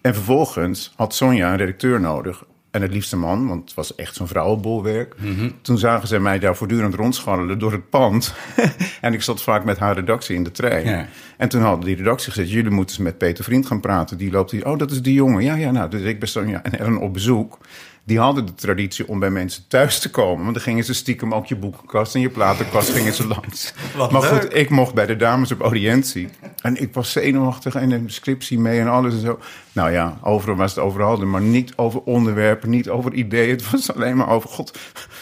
En 0.02 0.14
vervolgens 0.14 0.94
had 0.96 1.16
Sonja 1.16 1.52
een 1.52 1.58
redacteur 1.58 2.00
nodig. 2.00 2.44
En 2.76 2.82
het 2.82 2.92
liefste 2.92 3.18
man, 3.18 3.48
want 3.48 3.64
het 3.64 3.74
was 3.74 3.96
echt 3.96 4.16
zo'n 4.16 4.28
vrouwenbolwerk. 4.28 5.16
Mhm. 5.18 5.50
Toen 5.62 5.78
zagen 5.78 6.08
ze 6.08 6.20
mij 6.20 6.40
daar 6.40 6.56
voortdurend 6.56 6.94
rondscharrelen 6.94 7.60
door 7.60 7.72
het 7.72 7.90
pand. 7.90 8.34
en 9.02 9.14
ik 9.14 9.22
zat 9.22 9.42
vaak 9.42 9.64
met 9.64 9.78
haar 9.78 9.96
redactie 9.96 10.36
in 10.36 10.44
de 10.44 10.52
trein. 10.52 10.86
Ja. 10.86 11.08
En 11.38 11.50
toen 11.50 11.62
hadden 11.62 11.86
die 11.86 11.96
redactie 11.96 12.32
gezegd... 12.32 12.52
jullie 12.52 12.72
moeten 12.72 13.04
met 13.04 13.18
Peter 13.18 13.44
Vriend 13.44 13.66
gaan 13.66 13.80
praten. 13.80 14.18
Die 14.18 14.32
loopt 14.32 14.52
hier, 14.52 14.68
oh, 14.68 14.78
dat 14.78 14.92
is 14.92 15.02
die 15.02 15.14
jongen. 15.14 15.44
Ja, 15.44 15.56
ja, 15.56 15.72
nou, 15.72 15.90
dus 15.90 16.02
ik 16.02 16.20
ben 16.20 16.30
Sonja 16.30 16.64
en 16.64 16.80
Ellen 16.80 16.98
op 16.98 17.14
bezoek. 17.14 17.58
Die 18.04 18.20
hadden 18.20 18.46
de 18.46 18.56
traditie 18.56 19.08
om 19.08 19.20
bij 19.20 19.30
mensen 19.30 19.64
thuis 19.68 20.00
te 20.00 20.10
komen. 20.10 20.44
Want 20.44 20.54
dan 20.54 20.64
gingen 20.64 20.84
ze 20.84 20.94
stiekem 20.94 21.34
ook 21.34 21.46
je 21.46 21.56
boekenkast 21.56 22.16
en 22.16 22.22
je 22.22 22.30
platenkast 22.30 22.90
gingen 22.90 23.14
ze 23.14 23.28
langs. 23.28 23.74
Wat 23.96 24.12
maar 24.12 24.22
leuk. 24.22 24.42
goed, 24.42 24.56
ik 24.56 24.70
mocht 24.70 24.94
bij 24.94 25.06
de 25.06 25.16
dames 25.16 25.52
op 25.52 25.62
audiëntie. 25.62 26.30
En 26.66 26.82
ik 26.82 26.94
was 26.94 27.12
zenuwachtig 27.12 27.76
en 27.76 27.92
een 27.92 28.10
scriptie 28.10 28.60
mee 28.60 28.80
en 28.80 28.88
alles 28.88 29.14
en 29.14 29.20
zo. 29.20 29.40
Nou 29.72 29.92
ja, 29.92 30.18
overal 30.24 30.56
was 30.56 30.76
het 30.76 30.84
overal, 30.84 31.18
maar 31.18 31.42
niet 31.42 31.74
over 31.76 32.02
onderwerpen, 32.02 32.70
niet 32.70 32.90
over 32.90 33.14
ideeën. 33.14 33.50
Het 33.50 33.72
was 33.72 33.94
alleen 33.96 34.18
maar 34.18 34.30
over, 34.30 34.50
god, 34.50 34.78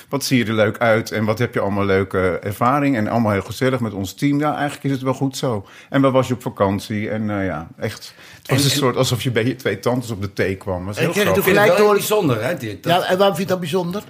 wat 0.09 0.23
zie 0.23 0.37
je 0.37 0.45
er 0.45 0.53
leuk 0.53 0.77
uit 0.77 1.11
en 1.11 1.25
wat 1.25 1.39
heb 1.39 1.53
je 1.53 1.59
allemaal 1.59 1.85
leuke 1.85 2.39
ervaring. 2.39 2.95
En 2.97 3.07
allemaal 3.07 3.31
heel 3.31 3.41
gezellig 3.41 3.79
met 3.79 3.93
ons 3.93 4.13
team. 4.13 4.39
Ja, 4.39 4.51
eigenlijk 4.53 4.83
is 4.83 4.91
het 4.91 5.01
wel 5.01 5.13
goed 5.13 5.37
zo. 5.37 5.65
En 5.89 6.01
waar 6.01 6.11
was 6.11 6.27
je 6.27 6.33
op 6.33 6.41
vakantie? 6.41 7.09
En 7.09 7.25
nou 7.25 7.43
ja, 7.43 7.67
echt, 7.79 8.13
het 8.37 8.49
was 8.49 8.57
En- 8.59 8.63
een 8.65 8.69
soort 8.71 8.95
alsof 8.97 9.21
je 9.23 9.31
bij 9.31 9.45
je 9.45 9.55
twee 9.55 9.79
tantes 9.79 10.09
op 10.11 10.21
de 10.21 10.33
thee 10.33 10.55
kwam. 10.55 10.77
Het 10.77 10.85
was 10.85 10.97
En 10.97 11.01
heel 11.03 11.11
kreeg 11.11 11.23
je 11.23 11.29
grappig. 11.29 11.53
toen 11.53 11.61
gelijk 11.63 11.77
door... 11.81 11.93
bijzonder, 11.93 12.43
hè? 12.43 12.57
Dit. 12.57 12.85
Ja, 12.85 13.03
en 13.03 13.17
waarom 13.17 13.35
vind 13.35 13.47
je 13.47 13.53
dat 13.53 13.59
bijzonder? 13.59 14.03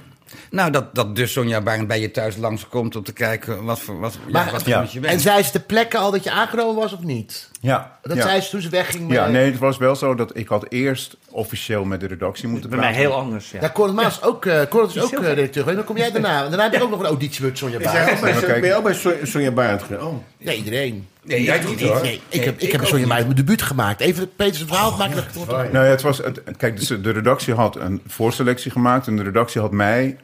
Nou, 0.52 0.72
dat, 0.72 0.96
dat 0.96 1.16
dus 1.16 1.32
Sonja 1.32 1.62
Barend 1.62 1.88
bij 1.88 2.00
je 2.02 2.12
thuis 2.12 2.36
langskomt 2.38 2.96
om 2.96 3.04
te 3.04 3.14
kijken 3.14 3.64
wat 3.64 3.80
voor, 3.80 4.00
wat, 4.00 4.18
ja, 4.28 4.52
wat 4.52 4.64
voor 4.64 4.88
je 4.92 5.00
bent. 5.00 5.14
En 5.14 5.20
zei 5.20 5.44
ze 5.44 5.52
de 5.52 5.60
plekken 5.60 6.00
al 6.00 6.12
dat 6.12 6.24
je 6.24 6.32
aangenomen 6.32 6.76
was 6.76 6.94
of 6.94 7.00
niet? 7.04 7.50
Ja, 7.62 7.98
Dat 8.02 8.18
ja. 8.18 8.24
zei 8.24 8.42
ze 8.42 8.50
toen 8.50 8.62
ze 8.62 8.70
wegging. 8.70 9.12
Ja, 9.14 9.28
nee, 9.28 9.52
het 9.52 9.60
was 9.60 9.78
wel 9.78 9.96
zo 9.96 10.16
dat 10.16 10.38
ik 10.38 10.48
had 10.48 10.66
eerst 10.70 11.18
officieel 11.30 11.84
met 11.86 12.00
de 12.00 12.08
redactie 12.08 12.48
moeten 12.48 12.70
Bij 12.70 12.80
mij 12.80 12.88
praten. 12.92 13.08
heel 13.10 13.18
anders, 13.20 13.52
ja. 13.52 13.62
Ja, 13.62 13.72
Conor 13.72 13.94
Maas 13.94 14.22
ook, 14.24 14.46
eh 14.46 14.62
Conor 14.70 14.88
is 14.88 15.02
ook 15.02 15.12
eh, 15.12 15.18
gek. 15.18 15.28
redacteur 15.28 15.64
geweest. 15.64 15.76
Dan 15.78 15.86
kom 15.86 15.98
jij 15.98 16.12
daarna. 16.12 16.44
En 16.44 16.50
daarna 16.50 16.64
heb 16.64 16.74
je 16.74 16.84
ook 16.84 16.90
nog 16.90 17.00
een 17.00 17.06
auditie 17.06 17.46
met 17.46 17.58
Sonja 17.58 17.80
Barend. 17.80 18.22
bij, 18.22 18.60
ben 18.60 18.70
je 18.70 18.76
ook 18.76 18.84
bij 18.84 18.94
Son- 18.94 19.14
Sonja 19.24 19.52
Barend 19.52 19.84
geweest? 19.84 20.04
Oh. 20.06 20.14
Nee, 20.38 20.58
iedereen. 20.58 21.08
Nee, 21.24 21.44
jij 21.44 21.64
niet, 21.66 21.82
hoor. 21.82 22.02
Nee, 22.02 22.22
ik 22.30 22.44
heb, 22.44 22.56
ik 22.56 22.62
ik 22.62 22.72
heb 22.72 22.82
niet. 22.82 22.92
Barend 22.92 23.08
mijn 23.08 23.36
debuut 23.36 23.62
gemaakt. 23.62 24.00
Even 24.00 24.36
Peter 24.36 24.56
zijn 24.56 24.68
verhaal 24.68 24.98
maken. 24.98 25.16
Dat 25.16 25.24
ik 25.24 25.30
het 25.34 25.72
Nou 25.72 25.86
ja, 25.86 25.92
het 25.92 26.02
was, 26.02 26.18
het, 26.18 26.42
kijk, 26.58 26.78
dus 26.78 26.88
de 26.88 27.12
redactie 27.12 27.54
had 27.54 27.76
een 27.76 28.02
voorselectie 28.08 28.72
gemaakt. 28.72 29.08
En 29.08 29.16
de 29.16 29.24
redactie 29.24 29.62
had 29.62 29.72
mij, 29.72 30.18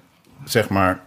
zeg 0.45 0.69
maar, 0.69 1.01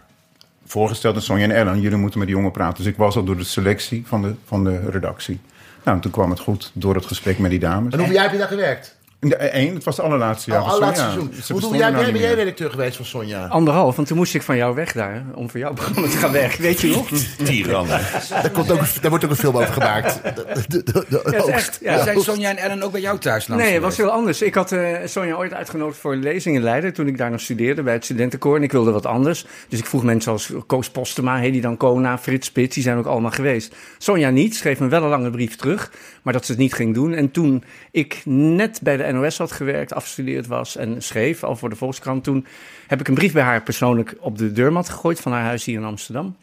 voorgesteld 0.65 1.15
aan 1.15 1.21
Sonja 1.21 1.43
en 1.43 1.51
Ellen. 1.51 1.81
Jullie 1.81 1.97
moeten 1.97 2.19
met 2.19 2.27
die 2.27 2.37
jongen 2.37 2.51
praten. 2.51 2.83
Dus 2.83 2.91
ik 2.91 2.97
was 2.97 3.15
al 3.15 3.23
door 3.23 3.37
de 3.37 3.43
selectie 3.43 4.03
van 4.05 4.21
de, 4.21 4.33
van 4.45 4.63
de 4.63 4.89
redactie. 4.89 5.39
Nou, 5.83 5.95
en 5.95 6.03
toen 6.03 6.11
kwam 6.11 6.29
het 6.29 6.39
goed 6.39 6.71
door 6.73 6.95
het 6.95 7.05
gesprek 7.05 7.39
met 7.39 7.49
die 7.49 7.59
dames. 7.59 7.93
En 7.93 7.97
hoeveel 7.97 8.15
jaar 8.15 8.23
heb 8.23 8.33
je 8.33 8.39
daar 8.39 8.47
gewerkt? 8.47 8.95
Eén, 9.37 9.73
het 9.73 9.83
was 9.83 9.95
de 9.95 10.01
allerlaatste 10.01 10.49
jaar 10.51 10.59
Oh, 10.59 10.65
van 10.65 10.73
allerlaatste 10.75 11.05
Sonja. 11.05 11.27
seizoen. 11.31 11.55
Bestonden 11.55 11.79
jaar 11.79 11.91
nou 11.91 12.11
ben 12.11 12.21
jij 12.21 12.33
redacteur 12.33 12.69
geweest 12.69 12.95
van 12.95 13.05
Sonja? 13.05 13.45
Anderhalf, 13.47 13.95
want 13.95 14.07
toen 14.07 14.17
moest 14.17 14.35
ik 14.35 14.41
van 14.41 14.55
jou 14.57 14.75
weg 14.75 14.91
daar, 14.91 15.23
om 15.33 15.49
voor 15.49 15.59
jouw 15.59 15.73
programma 15.73 16.09
te 16.11 16.17
gaan 16.17 16.31
werken. 16.31 16.61
Weet 16.61 16.81
je 16.81 16.87
nog? 16.87 17.07
Tiran. 17.43 17.87
Daar, 17.87 18.49
komt 18.53 18.71
ook, 18.71 19.01
daar 19.01 19.09
wordt 19.09 19.23
ook 19.25 19.31
een 19.31 19.35
film 19.37 19.55
over 19.57 19.73
gemaakt. 19.73 20.19
De, 20.35 20.63
de, 20.67 20.83
de, 20.83 21.05
de 21.09 21.09
Ja, 21.09 21.17
het 21.23 21.33
is 21.33 21.41
oogst. 21.41 21.49
echt, 21.49 21.79
ja. 21.81 22.03
Zijn 22.03 22.19
Sonja 22.21 22.49
en 22.49 22.57
Ellen 22.57 22.83
ook 22.83 22.91
bij 22.91 23.01
jou 23.01 23.17
thuis 23.19 23.47
langs 23.47 23.63
Nee, 23.63 23.73
het 23.73 23.81
was 23.83 23.97
heel 23.97 24.09
anders. 24.09 24.41
Ik 24.41 24.53
had 24.55 24.71
eh, 24.71 24.87
Sonja 25.05 25.35
ooit 25.35 25.53
uitgenodigd 25.53 25.97
voor 25.99 26.15
lezingen 26.15 26.57
in 26.57 26.63
Leiden... 26.63 26.93
toen 26.93 27.07
ik 27.07 27.17
daar 27.17 27.31
nog 27.31 27.39
studeerde 27.39 27.83
bij 27.83 27.93
het 27.93 28.03
studentenkoor. 28.03 28.55
En 28.55 28.63
ik 28.63 28.71
wilde 28.71 28.91
wat 28.91 29.05
anders. 29.05 29.45
Dus 29.69 29.79
ik 29.79 29.85
vroeg 29.85 30.03
mensen 30.03 30.31
als 30.31 30.51
Koos 30.67 30.89
Postema, 30.89 31.37
Hedy 31.37 31.61
Dancona, 31.61 32.17
Frits 32.17 32.47
Spits... 32.47 32.73
die 32.73 32.83
zijn 32.83 32.97
ook 32.97 33.05
allemaal 33.05 33.31
geweest. 33.31 33.75
Sonja 33.97 34.29
niet, 34.29 34.55
schreef 34.55 34.79
me 34.79 34.87
wel 34.87 35.03
een 35.03 35.09
lange 35.09 35.29
brief 35.29 35.55
terug... 35.55 35.91
maar 36.23 36.33
dat 36.33 36.45
ze 36.45 36.51
het 36.51 36.61
niet 36.61 36.73
ging 36.73 36.93
doen. 36.93 37.13
En 37.13 37.31
toen 37.31 37.63
ik 37.91 38.21
net 38.25 38.79
bij 38.83 38.97
de 38.97 39.11
NOS 39.11 39.37
had 39.37 39.51
gewerkt, 39.51 39.93
afgestudeerd 39.93 40.47
was... 40.47 40.75
en 40.75 41.01
schreef, 41.01 41.43
al 41.43 41.55
voor 41.55 41.69
de 41.69 41.75
Volkskrant... 41.75 42.23
toen 42.23 42.45
heb 42.87 42.99
ik 42.99 43.07
een 43.07 43.13
brief 43.13 43.33
bij 43.33 43.43
haar 43.43 43.63
persoonlijk 43.63 44.15
op 44.19 44.37
de 44.37 44.51
deurmat 44.51 44.89
gegooid... 44.89 45.19
van 45.19 45.31
haar 45.31 45.43
huis 45.43 45.65
hier 45.65 45.79
in 45.79 45.85
Amsterdam. 45.85 46.35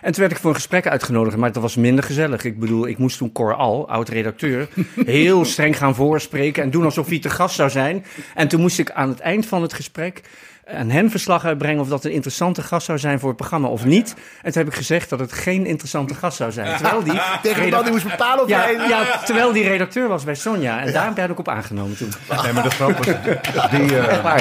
En 0.00 0.12
toen 0.12 0.20
werd 0.20 0.32
ik 0.32 0.38
voor 0.38 0.50
een 0.50 0.56
gesprek 0.56 0.86
uitgenodigd, 0.86 1.36
maar 1.36 1.52
dat 1.52 1.62
was 1.62 1.76
minder 1.76 2.04
gezellig. 2.04 2.44
Ik 2.44 2.58
bedoel, 2.58 2.86
ik 2.86 2.98
moest 2.98 3.18
toen 3.18 3.32
Cor 3.32 3.54
Al, 3.54 3.88
oud-redacteur, 3.88 4.68
heel 5.04 5.44
streng 5.44 5.76
gaan 5.76 5.94
voorspreken 5.94 6.62
en 6.62 6.70
doen 6.70 6.84
alsof 6.84 7.08
hij 7.08 7.18
te 7.18 7.30
gast 7.30 7.54
zou 7.54 7.70
zijn. 7.70 8.04
En 8.34 8.48
toen 8.48 8.60
moest 8.60 8.78
ik 8.78 8.90
aan 8.90 9.08
het 9.08 9.20
eind 9.20 9.46
van 9.46 9.62
het 9.62 9.72
gesprek 9.72 10.22
aan 10.74 10.90
hen 10.90 11.10
verslag 11.10 11.44
uitbrengen 11.44 11.80
of 11.80 11.88
dat 11.88 12.04
een 12.04 12.10
interessante 12.12 12.62
gast 12.62 12.86
zou 12.86 12.98
zijn 12.98 13.18
voor 13.18 13.28
het 13.28 13.36
programma 13.38 13.68
of 13.68 13.84
niet. 13.84 14.14
En 14.42 14.52
toen 14.52 14.62
heb 14.62 14.70
ik 14.72 14.78
gezegd 14.78 15.10
dat 15.10 15.18
het 15.20 15.32
geen 15.32 15.66
interessante 15.66 16.14
gast 16.14 16.36
zou 16.36 16.52
zijn. 16.52 16.76
Terwijl 16.76 17.02
die, 17.02 17.20
Tegen 17.42 17.82
die 17.82 17.90
moest 17.90 18.08
bepalen 18.10 18.44
of 18.44 18.48
ja, 18.50 18.68
ja, 18.68 19.18
terwijl 19.24 19.52
die 19.52 19.68
redacteur 19.68 20.08
was 20.08 20.24
bij 20.24 20.34
Sonja. 20.34 20.80
En 20.80 20.92
daar 20.92 21.12
ben 21.12 21.30
ik 21.30 21.38
op 21.38 21.48
aangenomen 21.48 21.96
toen. 21.96 22.12
Nee, 22.42 22.52
maar 22.52 22.62
de 22.62 22.70
grap 22.70 22.96
was, 22.96 23.06
die, 23.70 23.98
eh, 23.98 24.36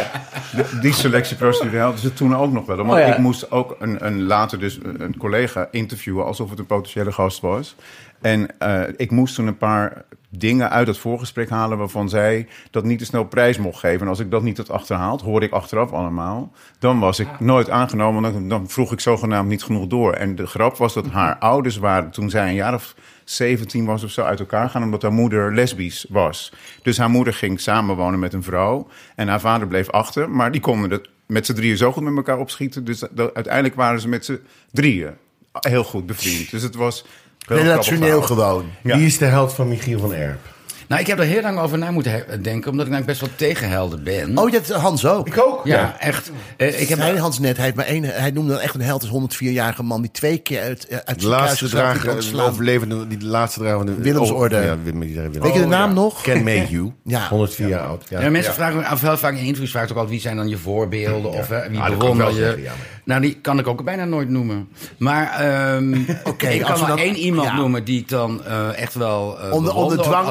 de- 0.52 0.80
die 0.82 0.94
selectieprocedure 0.94 1.80
hadden 1.82 2.02
ze 2.02 2.14
toen 2.14 2.36
ook 2.36 2.52
nog 2.52 2.66
wel. 2.66 2.76
Want 2.76 2.90
Oh 2.92 3.00
ja. 3.00 3.06
ik 3.06 3.18
moest 3.18 3.52
ook 3.52 3.76
een, 3.80 4.06
een 4.06 4.24
later 4.24 4.60
dus 4.60 4.80
een 4.98 5.18
collega 5.18 5.68
interviewen 5.72 6.26
alsof 6.26 6.50
het 6.50 6.60
een 6.60 6.66
potentiële 6.66 7.12
gast 7.12 7.40
was. 7.42 7.76
En 8.22 8.60
eh, 8.60 8.82
ik 8.98 9.12
moest 9.12 9.36
toen 9.36 9.48
een 9.48 9.58
paar 9.58 10.04
dingen 10.30 10.70
uit 10.70 10.88
het 10.88 10.98
voorgesprek 10.98 11.50
halen 11.50 11.78
waarvan 11.78 12.10
zij 12.10 12.48
dat 12.72 12.84
niet 12.84 13.00
te 13.00 13.06
snel 13.06 13.24
prijs 13.26 13.58
mocht 13.58 13.80
geven. 13.80 14.02
En 14.02 14.08
als 14.08 14.20
ik 14.20 14.32
dat 14.32 14.44
niet 14.44 14.58
had 14.58 14.70
achterhaald, 14.72 15.22
hoorde 15.22 15.46
ik 15.46 15.52
achteraf 15.52 15.92
allemaal, 15.92 16.52
dan 16.80 17.00
was 17.00 17.20
ik 17.20 17.40
nooit 17.40 17.70
aangenomen. 17.70 18.34
Dan, 18.34 18.50
dan 18.50 18.70
vroeg 18.70 18.92
ik 18.92 19.00
zogenaamd 19.00 19.50
niet 19.50 19.64
genoeg 19.64 19.88
door. 19.88 20.14
En 20.14 20.36
de 20.36 20.48
grap 20.48 20.78
was 20.78 20.94
dat 20.94 21.08
haar 21.08 21.38
ouders 21.38 21.78
waren 21.78 22.10
toen 22.12 22.30
zij 22.30 22.48
een 22.48 22.54
jaar 22.54 22.74
of 22.74 22.96
17 23.24 23.86
was 23.86 24.04
of 24.04 24.10
zo 24.12 24.22
uit 24.22 24.40
elkaar 24.40 24.70
gaan, 24.70 24.84
omdat 24.84 25.02
haar 25.02 25.14
moeder 25.14 25.54
lesbisch 25.54 26.06
was. 26.10 26.54
Dus 26.84 26.98
haar 26.98 27.10
moeder 27.10 27.34
ging 27.34 27.60
samenwonen 27.60 28.20
met 28.20 28.34
een 28.34 28.44
vrouw 28.44 28.88
en 29.16 29.28
haar 29.28 29.40
vader 29.40 29.68
bleef 29.68 29.90
achter, 29.90 30.30
maar 30.30 30.52
die 30.52 30.62
konden 30.62 30.92
het 30.92 31.10
met 31.26 31.46
z'n 31.46 31.54
drieën 31.54 31.78
zo 31.78 31.92
goed 31.92 32.04
met 32.04 32.16
elkaar 32.16 32.38
opschieten. 32.38 32.84
Dus 32.86 33.04
dat- 33.12 33.34
uiteindelijk 33.34 33.76
waren 33.76 34.02
ze 34.02 34.08
met 34.08 34.26
z'n 34.26 34.40
drieën 34.72 35.14
heel 35.60 35.84
goed 35.84 36.06
bevriend. 36.06 36.52
Dus 36.52 36.62
het 36.64 36.76
was 36.76 37.06
Relationeel 37.50 38.22
gewoon. 38.22 38.66
Ja. 38.84 38.98
Wie 38.98 39.06
is 39.06 39.18
de 39.18 39.26
held 39.26 39.54
van 39.54 39.68
Michiel 39.68 40.00
van 40.00 40.14
Erp? 40.14 40.40
Nou, 40.88 41.02
ik 41.02 41.08
heb 41.08 41.20
er 41.20 41.26
heel 41.26 41.42
lang 41.42 41.60
over 41.60 41.78
na 41.78 41.92
moeten 41.92 42.24
denken, 42.42 42.72
omdat 42.72 42.86
ik 42.86 42.92
nou 42.92 43.04
best 43.04 43.20
wel 43.20 43.30
tegenhelder 43.36 44.02
ben. 44.04 44.38
Oh, 44.38 44.52
dat 44.52 44.68
Hans 44.70 45.06
ook. 45.06 45.28
Ik 45.28 45.42
ook. 45.46 45.62
ja, 45.64 45.96
echt. 46.00 46.32
Eh, 46.58 46.82
ik 46.82 46.88
heb, 46.90 46.98
Zei 47.00 47.18
Hans 47.18 47.40
net, 47.40 47.56
hij, 47.56 47.66
heeft 47.66 47.78
maar 47.78 47.86
één, 47.86 48.04
hij 48.04 48.32
noemde 48.32 48.52
dan 48.54 48.62
echt 48.62 48.76
een 48.76 48.82
held, 48.82 49.04
is 49.04 49.10
104-jarige 49.10 49.84
man 49.84 50.02
die 50.02 50.12
twee 50.12 50.38
keer 50.38 50.62
uit, 50.62 50.88
eh, 50.88 50.98
uit 51.06 51.20
De 51.20 51.28
laatste 51.28 51.68
drager, 51.70 52.42
overlevende, 52.46 53.08
die 53.08 53.26
laatste 53.26 53.60
drager 53.60 53.78
van 53.78 53.86
de 53.86 53.96
Willemsorde. 53.96 54.58
Oh, 54.58 54.64
ja, 54.64 54.78
Willem- 54.84 55.00
Willem- 55.00 55.32
Weet 55.32 55.54
je 55.54 55.60
de 55.60 55.66
Oh, 55.66 55.70
naam 55.72 55.90
ja. 55.90 55.96
nog? 55.96 56.22
Ken 56.22 56.44
Mayhew, 56.44 56.88
Ja. 57.04 57.28
104 57.28 57.68
jaar 57.68 57.82
oud. 57.86 58.04
Ja. 58.10 58.22
Ja, 58.22 58.30
mensen 58.30 58.54
vragen 58.54 58.78
me 58.78 58.86
af 58.86 59.02
heel 59.02 59.18
vaak 59.18 59.34
in 59.34 59.40
interviews 59.44 59.72
vragen 59.72 59.90
ook 59.90 59.96
altijd 59.96 60.12
wie 60.14 60.22
zijn 60.22 60.36
dan 60.36 60.48
je 60.50 60.58
voorbeelden 60.58 61.32
of 61.32 61.48
hè, 61.50 61.70
wie 61.70 61.80
Ah, 61.80 61.90
bewonder 61.98 62.28
je. 62.30 62.34
zeggen, 62.36 62.62
ja, 62.62 62.70
maar- 62.70 62.99
Nou, 63.10 63.22
die 63.22 63.38
kan 63.42 63.60
ik 63.60 63.68
ook 63.68 63.84
bijna 63.84 64.06
nooit 64.06 64.30
noemen. 64.30 64.70
Maar 64.98 65.32
ehm, 65.32 65.94
Oké, 66.24 66.48
ik 66.48 66.62
als 66.62 66.72
kan 66.72 66.80
we 66.80 66.86
wel 66.96 66.98
één 67.06 67.16
iemand 67.16 67.48
ja. 67.48 67.56
noemen 67.56 67.84
die 67.84 68.00
ik 68.00 68.10
dan 68.10 68.46
eh, 68.46 68.82
echt 68.82 68.94
wel 68.94 69.38
uh, 69.46 69.54
Onder, 69.54 69.74
onder 69.76 69.98
dwang, 69.98 70.26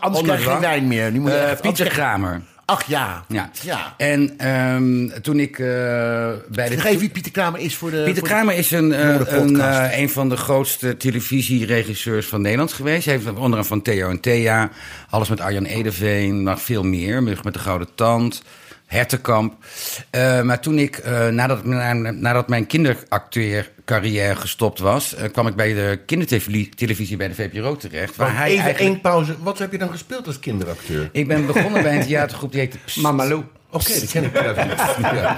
anders 0.00 0.22
krijg 0.22 0.44
je 0.44 0.50
geen 0.50 0.60
wijn 0.60 0.88
meer. 0.88 1.12
Nu 1.12 1.20
moet 1.20 1.30
je 1.30 1.36
Eh, 1.36 1.60
Pieter 1.60 1.88
Kramer. 1.88 2.42
Ach 2.64 2.84
ja. 2.86 3.24
Ja. 3.28 3.50
ja. 3.62 3.94
En 3.96 4.34
ehm, 4.38 5.20
toen 5.20 5.40
ik 5.40 5.58
eh, 5.58 5.66
bij 6.48 6.68
de... 6.68 6.72
Vergeef 6.78 6.98
wie 6.98 7.08
Pieter 7.10 7.32
Kramer 7.32 7.60
is 7.60 7.76
voor 7.76 7.90
de... 7.90 7.96
Pieter 7.96 8.14
voor 8.14 8.28
de- 8.28 8.34
Kramer 8.34 8.54
is 8.54 8.70
een, 8.70 8.92
eh, 8.92 9.14
een, 9.26 9.60
eh, 9.60 9.98
een 9.98 10.10
van 10.10 10.28
de 10.28 10.36
grootste 10.36 10.96
televisieregisseurs 10.96 12.26
van 12.26 12.40
Nederland 12.40 12.72
geweest. 12.72 13.04
Hij 13.04 13.14
heeft 13.14 13.26
onder 13.26 13.42
andere 13.42 13.64
van 13.64 13.82
Theo 13.82 14.08
en 14.10 14.20
Thea, 14.20 14.70
alles 15.10 15.28
met 15.28 15.40
Arjan 15.40 15.64
Edeveen, 15.64 16.42
nog 16.42 16.62
veel 16.62 16.82
meer, 16.82 17.22
met 17.22 17.52
de 17.52 17.58
Gouden 17.58 17.88
Tand. 17.94 18.42
Hertenkamp. 18.88 19.54
Eh, 20.10 20.42
maar 20.42 20.60
toen 20.60 20.78
ik, 20.78 20.96
eh, 20.96 21.28
nadat, 21.28 21.64
na- 21.64 21.92
nadat 22.10 22.48
mijn 22.48 22.66
kinderacteurcarrière 22.66 24.36
gestopt 24.36 24.78
was, 24.78 25.14
eh, 25.14 25.30
kwam 25.32 25.46
ik 25.46 25.54
bij 25.56 25.74
de 25.74 26.00
kindertelevisie 26.06 27.16
bij 27.16 27.28
de 27.28 27.34
VPRO 27.34 27.76
terecht. 27.76 28.16
Waar 28.16 28.36
hij 28.36 28.50
Even 28.50 28.62
eigenlijk- 28.64 28.92
één 28.94 29.00
pauze. 29.00 29.34
Wat 29.38 29.58
heb 29.58 29.72
je 29.72 29.78
dan 29.78 29.90
gespeeld 29.90 30.26
als 30.26 30.38
kinderacteur? 30.38 31.08
Ik 31.12 31.28
ben 31.28 31.46
begonnen 31.46 31.82
bij 31.82 31.96
een 31.96 32.06
theatergroep 32.06 32.50
die 32.52 32.60
heette 32.60 32.78
Psst. 32.84 32.96
Mamalou. 33.02 33.42
Oké, 33.70 33.84
die 33.84 34.08
ken 34.08 34.24
ik. 34.24 34.34
Ja. 34.34 35.36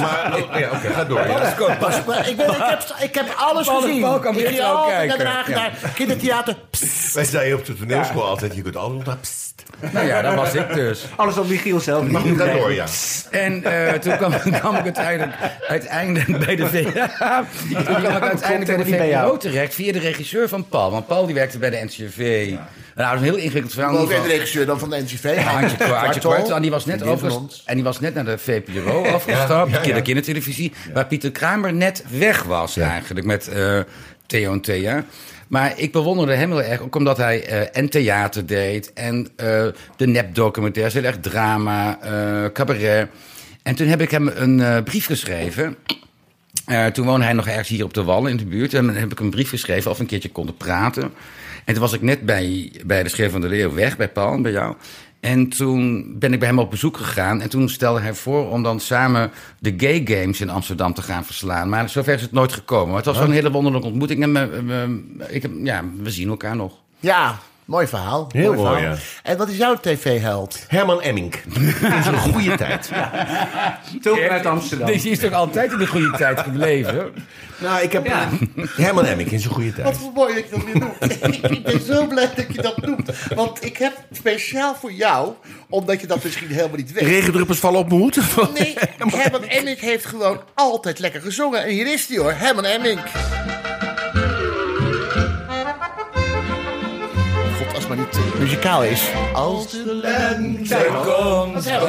Maar, 0.00 0.34
oh, 0.52 0.58
ja, 0.58 0.70
oké, 0.70 0.88
ga 0.94 1.04
door. 1.04 1.26
Ja. 1.28 1.54
Pas, 1.78 2.04
maar 2.06 2.28
ik, 2.28 2.36
ben, 2.36 2.46
ik, 2.48 2.56
heb, 2.58 2.82
ik 3.00 3.14
heb 3.14 3.34
alles 3.36 3.66
Paul- 3.66 3.80
gezien. 3.80 4.00
Paul 4.00 4.18
kan 4.18 4.36
ik 4.38 4.56
zo 4.56 4.62
altijd 4.62 5.08
naar. 5.08 5.16
Den 5.18 5.26
Haag, 5.26 5.48
Ja. 5.48 5.54
naar 5.54 5.72
kindertheater. 5.94 6.56
Psst. 6.70 7.14
Wij 7.14 7.24
zeiden 7.24 7.58
op 7.58 7.64
de 7.66 7.76
toneelschool 7.76 8.24
altijd, 8.24 8.54
je 8.54 8.62
kunt 8.62 8.76
altijd 8.76 9.06
naar 9.06 9.16
pst. 9.16 9.52
Nou 9.92 10.06
ja, 10.06 10.22
dat 10.22 10.34
was 10.34 10.54
ik 10.54 10.74
dus. 10.74 11.04
Alles 11.16 11.34
wat 11.34 11.46
Michiel 11.46 11.80
zelf 11.80 12.06
Mag 12.06 12.24
niet 12.24 12.38
ga 12.38 12.44
door, 12.52 12.72
ja. 12.72 12.84
En 13.30 13.64
eh, 13.64 13.92
toen 13.92 14.16
kwam, 14.16 14.32
kwam 14.60 14.74
ik 14.76 14.82
uiteindelijk, 14.84 15.36
uiteindelijk 15.68 16.44
bij 16.46 16.56
de 16.56 16.66
V- 16.66 16.82
toen 17.84 17.84
kwam 17.84 18.16
ik 18.16 18.22
uiteindelijk 18.22 18.76
bij 18.76 18.76
de 18.76 18.84
niet. 19.06 19.12
VPRO 19.12 19.36
terecht 19.36 19.74
via 19.74 19.92
de 19.92 19.98
regisseur 19.98 20.48
van 20.48 20.68
Paul. 20.68 20.90
Want 20.90 21.06
Paul 21.06 21.26
die 21.26 21.34
werkte 21.34 21.58
bij 21.58 21.70
de 21.70 21.84
NCRV. 21.84 22.52
Nou, 22.94 23.10
dat 23.10 23.22
is 23.22 23.28
een 23.28 23.34
heel 23.34 23.44
ingewikkeld 23.44 23.74
verhaal. 23.74 23.98
Ook 23.98 24.08
de 24.08 24.22
regisseur 24.26 24.66
dan 24.66 24.78
van 24.78 24.90
de 24.90 24.96
NCV. 24.96 25.36
Kwartel. 26.18 26.56
En 26.56 26.62
die 26.62 26.70
was 26.70 26.84
net, 26.84 26.98
Vriendin 26.98 27.18
van 27.18 27.28
over, 27.28 27.42
ons. 27.42 27.62
en 27.66 27.74
die 27.74 27.84
was 27.84 28.00
net 28.00 28.14
naar 28.14 28.24
de 28.24 28.38
VPRO 28.38 29.04
afgestapt, 29.04 29.70
ja, 29.70 29.82
ja. 29.82 29.94
de 29.94 30.02
kindertelevisie, 30.02 30.72
waar 30.92 31.06
Pieter 31.06 31.30
Kramer 31.30 31.74
net 31.74 32.04
weg 32.10 32.42
was 32.42 32.76
eigenlijk 32.76 33.26
met 33.26 33.48
eh, 33.48 33.80
Theo 34.26 34.52
en 34.52 34.60
Thea. 34.60 35.04
Maar 35.48 35.72
ik 35.76 35.92
bewonderde 35.92 36.34
hem 36.34 36.50
heel 36.50 36.62
erg, 36.62 36.80
ook 36.80 36.94
omdat 36.94 37.16
hij 37.16 37.46
eh, 37.46 37.78
en 37.78 37.88
theater 37.88 38.46
deed... 38.46 38.92
en 38.92 39.28
eh, 39.36 39.66
de 39.96 40.06
nepdocumentaires, 40.06 40.94
heel 40.94 41.04
erg 41.04 41.18
drama, 41.20 41.98
cabaret. 42.52 43.08
En 43.62 43.74
toen 43.74 43.86
heb 43.86 44.00
ik 44.00 44.10
hem 44.10 44.28
een 44.34 44.84
brief 44.84 45.06
geschreven... 45.06 45.76
Toen 46.92 47.06
woonde 47.06 47.24
hij 47.24 47.34
nog 47.34 47.46
ergens 47.46 47.68
hier 47.68 47.84
op 47.84 47.94
de 47.94 48.02
Wallen 48.02 48.30
in 48.30 48.36
de 48.36 48.44
buurt. 48.44 48.74
En 48.74 48.86
dan 48.86 48.94
heb 48.94 49.12
ik 49.12 49.20
een 49.20 49.30
brief 49.30 49.48
geschreven 49.48 49.90
of 49.90 49.96
we 49.96 50.02
een 50.02 50.08
keertje 50.08 50.30
konden 50.30 50.56
praten. 50.56 51.12
En 51.64 51.72
toen 51.72 51.82
was 51.82 51.92
ik 51.92 52.02
net 52.02 52.20
bij, 52.26 52.72
bij 52.86 53.02
de 53.02 53.08
Schreef 53.08 53.30
van 53.32 53.40
de 53.40 53.48
Leeuw 53.48 53.74
weg, 53.74 53.96
bij 53.96 54.08
Paul 54.08 54.32
en 54.32 54.42
bij 54.42 54.52
jou. 54.52 54.74
En 55.20 55.48
toen 55.48 56.06
ben 56.18 56.32
ik 56.32 56.38
bij 56.38 56.48
hem 56.48 56.58
op 56.58 56.70
bezoek 56.70 56.96
gegaan. 56.96 57.40
En 57.40 57.48
toen 57.48 57.68
stelde 57.68 58.00
hij 58.00 58.14
voor 58.14 58.50
om 58.50 58.62
dan 58.62 58.80
samen 58.80 59.30
de 59.58 59.74
Gay 59.76 60.00
Games 60.04 60.40
in 60.40 60.50
Amsterdam 60.50 60.94
te 60.94 61.02
gaan 61.02 61.24
verslaan. 61.24 61.68
Maar 61.68 61.88
zover 61.88 62.14
is 62.14 62.22
het 62.22 62.32
nooit 62.32 62.52
gekomen. 62.52 62.86
Maar 62.88 62.96
het 62.96 63.06
was 63.06 63.16
wel 63.18 63.26
een 63.26 63.32
hele 63.32 63.50
wonderlijke 63.50 63.86
ontmoeting. 63.86 64.22
En 64.22 64.32
we, 64.32 64.62
we- 64.62 65.24
ik, 65.34 65.42
heb- 65.42 65.52
ja, 65.62 65.84
we 66.02 66.10
zien 66.10 66.28
elkaar 66.28 66.56
nog. 66.56 66.72
Ja, 67.00 67.38
mooi 67.64 67.86
verhaal. 67.86 68.28
Heel 68.32 68.54
mooi, 68.54 68.58
verhaal. 68.58 68.92
ja. 68.94 69.00
En 69.22 69.36
wat 69.36 69.48
is 69.48 69.56
jouw 69.56 69.76
tv-held? 69.80 70.64
Herman 70.68 71.02
Emmink. 71.02 71.34
In 71.34 72.02
zijn 72.02 72.18
goede 72.18 72.56
tijd. 72.56 72.90
Tulpen 74.02 74.30
uit 74.30 74.46
Amsterdam. 74.46 74.86
Deze 74.86 75.08
is 75.10 75.18
toch 75.18 75.32
altijd 75.32 75.72
in 75.72 75.78
de 75.78 75.86
goede 75.86 76.10
tijd 76.10 76.40
gebleven? 76.40 77.12
Nou, 77.58 77.82
ik 77.82 77.92
heb 77.92 78.06
Herman 78.76 79.04
Emmink 79.04 79.30
in 79.30 79.40
zijn 79.40 79.54
goede 79.54 79.72
tijd. 79.72 79.86
Wat 79.86 79.96
voor 79.96 80.12
mooi 80.12 80.34
dat 80.34 80.44
je 80.44 80.50
dat 80.50 80.64
weer 80.64 80.78
noemt. 80.78 81.50
ik 81.56 81.62
ben 81.62 81.80
zo 81.80 82.06
blij 82.06 82.30
dat 82.36 82.46
je 82.54 82.62
dat 82.62 82.86
noemt. 82.86 83.10
Want 83.34 83.64
ik 83.64 83.76
heb 83.76 83.92
speciaal 84.12 84.74
voor 84.74 84.92
jou, 84.92 85.32
omdat 85.68 86.00
je 86.00 86.06
dat 86.06 86.22
misschien 86.24 86.48
helemaal 86.48 86.76
niet 86.76 86.92
weet. 86.92 87.04
Regendruppels 87.04 87.58
vallen 87.58 87.80
op 87.80 87.88
mijn 87.88 88.00
hoed. 88.00 88.18
Nee, 88.58 88.74
Herman 89.20 89.44
Emmink 89.44 89.78
heeft 89.78 90.04
gewoon 90.04 90.40
altijd 90.54 90.98
lekker 90.98 91.20
gezongen. 91.20 91.62
En 91.64 91.70
hier 91.70 91.92
is 91.92 92.06
hij 92.08 92.18
hoor, 92.18 92.32
Herman 92.32 92.64
Emmink. 92.64 93.00
Niet 97.96 98.38
muzikaal 98.38 98.84
is. 98.84 99.02
Als 99.32 99.70
de 99.70 99.94
lente 100.02 100.86
komt. 101.04 101.64
Ja, 101.64 101.80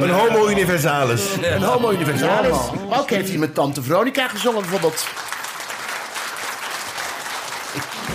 Een 0.00 0.10
homo 0.10 0.48
universalis. 0.48 1.22
een 1.42 1.62
homo 1.62 1.90
universalis. 1.90 2.56
Maar 2.88 2.98
ook 2.98 3.10
heeft 3.10 3.28
hij 3.28 3.38
met 3.38 3.54
Tante 3.54 3.82
Veronica 3.82 4.28
gezongen 4.28 4.60
bijvoorbeeld. 4.60 5.06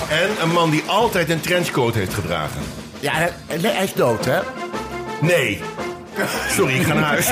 En 0.09 0.29
een 0.41 0.51
man 0.51 0.69
die 0.69 0.83
altijd 0.85 1.29
een 1.29 1.39
trenchcoat 1.41 1.93
heeft 1.93 2.13
gedragen. 2.13 2.61
Ja, 2.99 3.11
hij, 3.13 3.31
nee, 3.61 3.71
hij 3.71 3.83
is 3.83 3.93
dood 3.93 4.25
hè. 4.25 4.39
Nee. 5.21 5.61
Sorry, 6.49 6.75
ik 6.75 6.85
ga 6.85 6.93
naar 6.93 7.03
huis. 7.03 7.27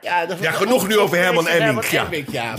Ja, 0.00 0.26
dat- 0.26 0.38
Ja, 0.40 0.50
genoeg 0.50 0.88
nu 0.88 0.98
over 0.98 1.16
Herman 1.18 1.46
Emmink, 1.48 1.84
ja. 1.84 2.06
Ja. 2.30 2.54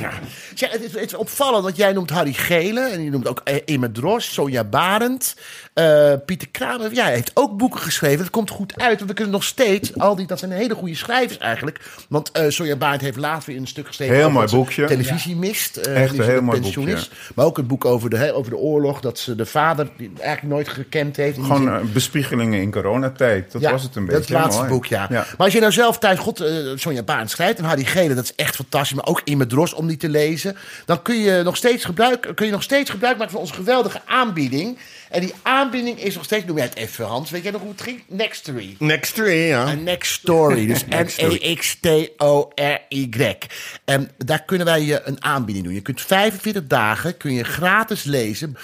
Zeg, 0.56 0.72
het, 0.72 0.82
is, 0.84 0.92
het 0.94 1.02
is 1.06 1.14
opvallend, 1.14 1.64
want 1.64 1.76
jij 1.78 1.94
noemt 1.94 2.10
Harry 2.10 2.34
Gele... 2.34 2.82
en 2.82 3.04
je 3.04 3.10
noemt 3.10 3.28
ook 3.28 3.42
eh, 3.44 3.56
Emma 3.66 3.88
Dros, 3.94 4.34
Sonja 4.34 4.64
Barend... 4.64 5.36
eh, 5.74 6.14
Pieter 6.26 6.50
Kramer. 6.50 6.94
Ja, 6.94 7.04
hij 7.04 7.14
heeft 7.14 7.32
ook 7.34 7.58
boeken 7.58 7.80
geschreven. 7.80 8.18
Dat 8.18 8.30
komt 8.30 8.50
goed 8.50 8.74
uit, 8.82 8.98
want 8.98 9.10
we 9.10 9.16
kunnen 9.16 9.34
nog 9.34 9.44
steeds... 9.44 9.98
al 9.98 10.16
die, 10.16 10.28
dat 10.28 10.40
zijn 10.40 10.52
hele 10.52 10.76
goede 10.76 10.96
schrijvers 10.96 11.38
eigenlijk. 11.38 11.80
Want 12.10 12.32
eh 12.32 12.46
Sonja 12.50 12.76
Barend 12.76 13.02
heeft 13.02 13.18
later 13.18 13.44
weer 13.50 13.58
een 13.58 13.68
stuk 13.68 13.88
geschreven... 13.88 14.16
Heel 14.16 14.30
mooi 14.30 14.46
dat 14.46 14.56
boekje. 14.56 14.86
televisie 14.86 15.36
mist. 15.36 15.78
eh, 15.78 16.02
Echt 16.04 16.18
een 16.20 16.24
heel 16.26 16.42
mooi 16.42 16.62
boekje. 16.62 16.98
Maar 17.36 17.46
ook 17.46 17.58
een 17.58 17.68
boek 17.68 17.86
over 17.86 18.10
de, 18.10 18.34
over 18.34 18.52
de 18.52 18.58
oorlog... 18.58 19.00
dat 19.00 19.20
ze 19.20 19.36
de 19.36 19.46
vader 19.46 19.88
eigenlijk 20.20 20.54
nooit 20.54 20.68
gekend 20.70 21.16
heeft. 21.16 21.38
Gewoon 21.38 21.70
eh, 21.70 21.80
bespiegelingen 21.94 22.62
in 22.62 22.72
coronatijd. 22.72 23.52
Dat 23.52 23.62
Ja, 23.62 23.72
was 23.72 23.84
het 23.84 23.96
een 23.96 24.06
Dat 24.06 24.16
beetje. 24.16 24.34
het 24.34 24.44
laatste 24.44 24.62
Mooi. 24.62 24.74
boek, 24.74 24.86
ja. 24.86 25.08
Maar 25.10 25.26
als 25.38 25.54
je 25.54 25.60
nou 25.60 25.72
zelf 25.72 25.98
thuis 26.00 26.20
God, 26.20 26.40
eh, 26.42 26.56
Sonja 26.76 27.04
Barend 27.10 27.32
schrijft 27.32 27.58
en 27.58 27.64
Harry 27.64 27.86
Gele, 27.86 28.14
dat 28.14 28.24
is 28.24 28.36
echt 28.36 28.56
fantastisch. 28.56 28.96
Maar 28.96 29.06
ook 29.06 29.22
in 29.24 29.48
Dros 29.48 29.74
om 29.74 29.88
die 29.88 29.98
te 29.98 30.10
lezen. 30.10 30.58
Dan 30.86 31.02
kun 31.02 31.16
je 31.16 31.42
nog 31.44 31.58
steeds 31.58 31.86
gebruik, 31.86 32.32
kun 32.36 32.46
je 32.46 32.52
nog 32.52 32.64
steeds 32.64 32.90
gebruik 32.90 33.18
maken 33.18 33.32
van 33.32 33.42
onze 33.42 33.54
geweldige 33.54 34.02
aanbieding. 34.06 34.78
En 35.10 35.22
die 35.22 35.34
aanbieding 35.42 36.02
is 36.02 36.16
nog 36.16 36.24
steeds, 36.24 36.46
noem 36.46 36.58
jij 36.58 36.66
het 36.66 36.76
even 36.76 37.06
Hans, 37.06 37.30
weet 37.30 37.44
jij 37.44 37.52
nog 37.52 37.62
hoe 37.62 37.72
het 37.72 37.82
ging? 37.82 38.04
Nextory. 38.08 38.76
Next 38.80 39.16
to 39.16 39.26
ja. 39.26 39.74
Next 39.74 40.14
story. 40.14 40.68
Dus 40.68 40.86
Nextory. 40.98 41.36
N-E-X-T-O-R-Y. 41.36 43.38
En 43.86 44.12
daar 44.18 44.44
kunnen 44.44 44.68
wij 44.68 44.82
je 44.82 45.02
een 45.04 45.24
aanbieding 45.24 45.66
doen. 45.66 45.76
Je 45.76 45.82
kunt 45.82 46.02
45 46.02 46.68
dagen 46.68 47.18
kun 47.18 47.34
je 47.34 47.44
gratis 47.44 48.04
lezen 48.04 48.58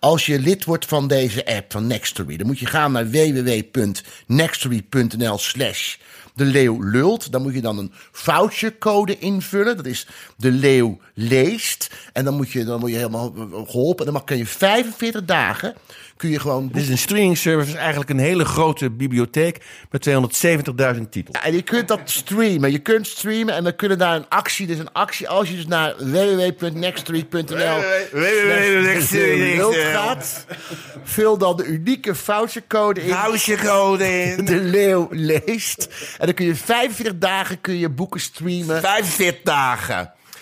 als 0.00 0.26
je 0.26 0.38
lid 0.38 0.64
wordt 0.64 0.86
van 0.86 1.08
deze 1.08 1.46
app 1.46 1.72
van 1.72 1.86
Nextory. 1.86 2.36
Dan 2.36 2.46
moet 2.46 2.58
je 2.58 2.66
gaan 2.66 2.92
naar 2.92 3.10
www.nextory.nl 3.10 5.38
slash 5.38 5.96
de 6.34 6.44
leeuw 6.44 6.82
lult. 6.82 7.32
Dan 7.32 7.42
moet 7.42 7.54
je 7.54 7.60
dan 7.60 7.78
een 7.78 7.92
vouchercode 8.12 9.18
invullen. 9.18 9.76
Dat 9.76 9.86
is 9.86 10.06
de 10.42 10.50
leeuw 10.50 10.98
leest. 11.14 11.90
En 12.12 12.24
dan, 12.24 12.34
moet 12.34 12.50
je, 12.50 12.64
dan 12.64 12.80
word 12.80 12.92
je 12.92 12.98
helemaal 12.98 13.34
geholpen. 13.66 14.06
En 14.06 14.12
dan 14.12 14.24
kun 14.24 14.36
je 14.36 14.46
45 14.46 15.24
dagen 15.24 15.74
kun 16.22 16.30
je 16.30 16.40
gewoon 16.40 16.68
Dit 16.72 16.82
is 16.82 16.88
een 16.88 16.98
streaming 16.98 17.38
service, 17.38 17.76
eigenlijk 17.76 18.10
een 18.10 18.18
hele 18.18 18.44
grote 18.44 18.90
bibliotheek 18.90 19.64
met 19.90 20.08
270.000 20.08 20.14
titels. 21.10 21.36
Ja, 21.36 21.44
en 21.44 21.54
je 21.54 21.62
kunt 21.62 21.88
dat 21.88 22.00
streamen. 22.04 22.72
Je 22.72 22.78
kunt 22.78 23.06
streamen 23.06 23.54
en 23.54 23.64
dan 23.64 23.76
kunnen 23.76 23.98
daar 23.98 24.16
een 24.16 24.28
actie. 24.28 24.66
Dus 24.66 24.78
een 24.78 24.92
actie 24.92 25.28
als 25.28 25.48
je 25.48 25.56
dus 25.56 25.66
naar 25.66 25.94
www.nextstreet.nl 25.98 27.80
gaat. 29.72 30.46
Vul 31.02 31.38
dan 31.38 31.56
de 31.56 31.64
unieke 31.64 32.14
vouchercode 32.14 33.02
in. 33.02 33.08
Vouchercode 33.08 34.22
in. 34.22 34.44
De 34.44 34.60
leeuw 34.60 35.08
leest. 35.10 35.88
En 36.18 36.26
dan 36.26 36.34
kun 36.34 36.46
je 36.46 36.54
45 36.54 37.18
dagen 37.18 37.60
kun 37.60 37.78
je 37.78 37.88
boeken 37.88 38.20
streamen. 38.20 38.80
45 38.80 39.40
dagen. 39.44 40.12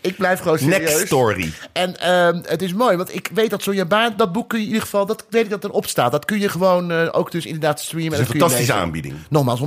Ik 0.00 0.16
blijf 0.16 0.40
gewoon 0.40 0.58
serieus. 0.58 0.78
Next 0.78 1.06
story. 1.06 1.52
En 1.72 2.00
ehm, 2.00 2.40
het 2.42 2.62
is 2.62 2.72
mooi, 2.72 2.96
want 2.96 3.14
ik 3.14 3.30
weet 3.34 3.50
dat 3.50 3.62
Sonja 3.62 3.84
Baan, 3.84 4.14
dat 4.16 4.32
boek 4.32 4.48
kun 4.48 4.58
je 4.58 4.64
in 4.64 4.70
ieder 4.70 4.84
geval, 4.84 5.06
dat 5.06 5.24
weet 5.30 5.44
ik 5.44 5.50
dat 5.50 5.64
erop 5.64 5.86
staat. 5.86 6.12
Dat 6.12 6.24
kun 6.24 6.38
je 6.40 6.48
gewoon 6.48 6.90
eh, 6.90 7.08
ook 7.12 7.30
dus 7.30 7.46
inderdaad 7.46 7.80
streamen. 7.80 8.10
Dat 8.10 8.20
is 8.20 8.26
en 8.26 8.32
een 8.32 8.38
dat 8.40 8.48
fantastische 8.48 8.80
aanbieding. 8.80 9.14
Nogmaals, 9.28 9.60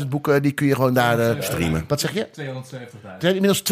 171.000 0.00 0.08
boeken, 0.08 0.42
die 0.42 0.52
kun 0.52 0.66
je 0.66 0.74
gewoon 0.74 0.94
daar 0.94 1.18
eh, 1.20 1.42
Streamen. 1.42 1.84
Wat 1.88 2.00
zeg 2.00 2.14
je? 2.14 2.26
270.000. 2.26 2.38
Er 3.02 3.16
zijn 3.18 3.34
inmiddels 3.34 3.62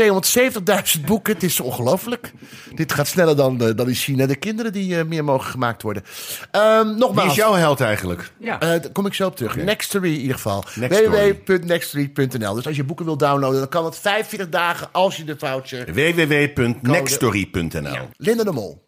270.000 0.99 1.05
boeken. 1.05 1.35
Het 1.35 1.43
is 1.43 1.61
ongelooflijk. 1.61 2.33
Dit 2.75 2.93
gaat 2.93 3.07
sneller 3.07 3.37
dan, 3.37 3.63
eh, 3.63 3.77
dan 3.77 3.89
in 3.89 3.95
China. 3.95 4.27
De 4.27 4.37
kinderen 4.37 4.73
die 4.73 4.99
eh, 4.99 5.05
meer 5.05 5.25
mogen 5.25 5.51
gemaakt 5.51 5.83
worden. 5.83 6.05
Ehm, 6.51 6.87
Wie 6.87 6.95
nogmaals. 6.97 7.29
is 7.29 7.35
jouw 7.35 7.53
held 7.55 7.81
eigenlijk? 7.81 8.31
Ja. 8.39 8.61
Eh, 8.61 8.69
daar 8.69 8.91
kom 8.93 9.07
ik 9.07 9.15
zo 9.15 9.27
op 9.27 9.37
terug. 9.37 9.57
Nextory 9.57 10.13
in 10.15 10.21
ieder 10.21 10.35
geval. 10.35 10.65
Nextory. 10.75 11.37
www.nextory.nl 11.47 12.55
Dus 12.55 12.67
als 12.67 12.77
je 12.77 12.85
boeken 12.85 13.05
wilt 13.05 13.19
downloaden, 13.19 13.59
dan 13.59 13.69
kan 13.69 13.85
het 13.85 13.99
45 13.99 14.49
dagen 14.49 14.89
als 14.93 15.17
je 15.17 15.25
de 15.25 15.35
voucher... 15.39 15.76
www.nextory.nl 15.85 18.09
Linda 18.17 18.45
de 18.45 18.53
Mol. 18.53 18.85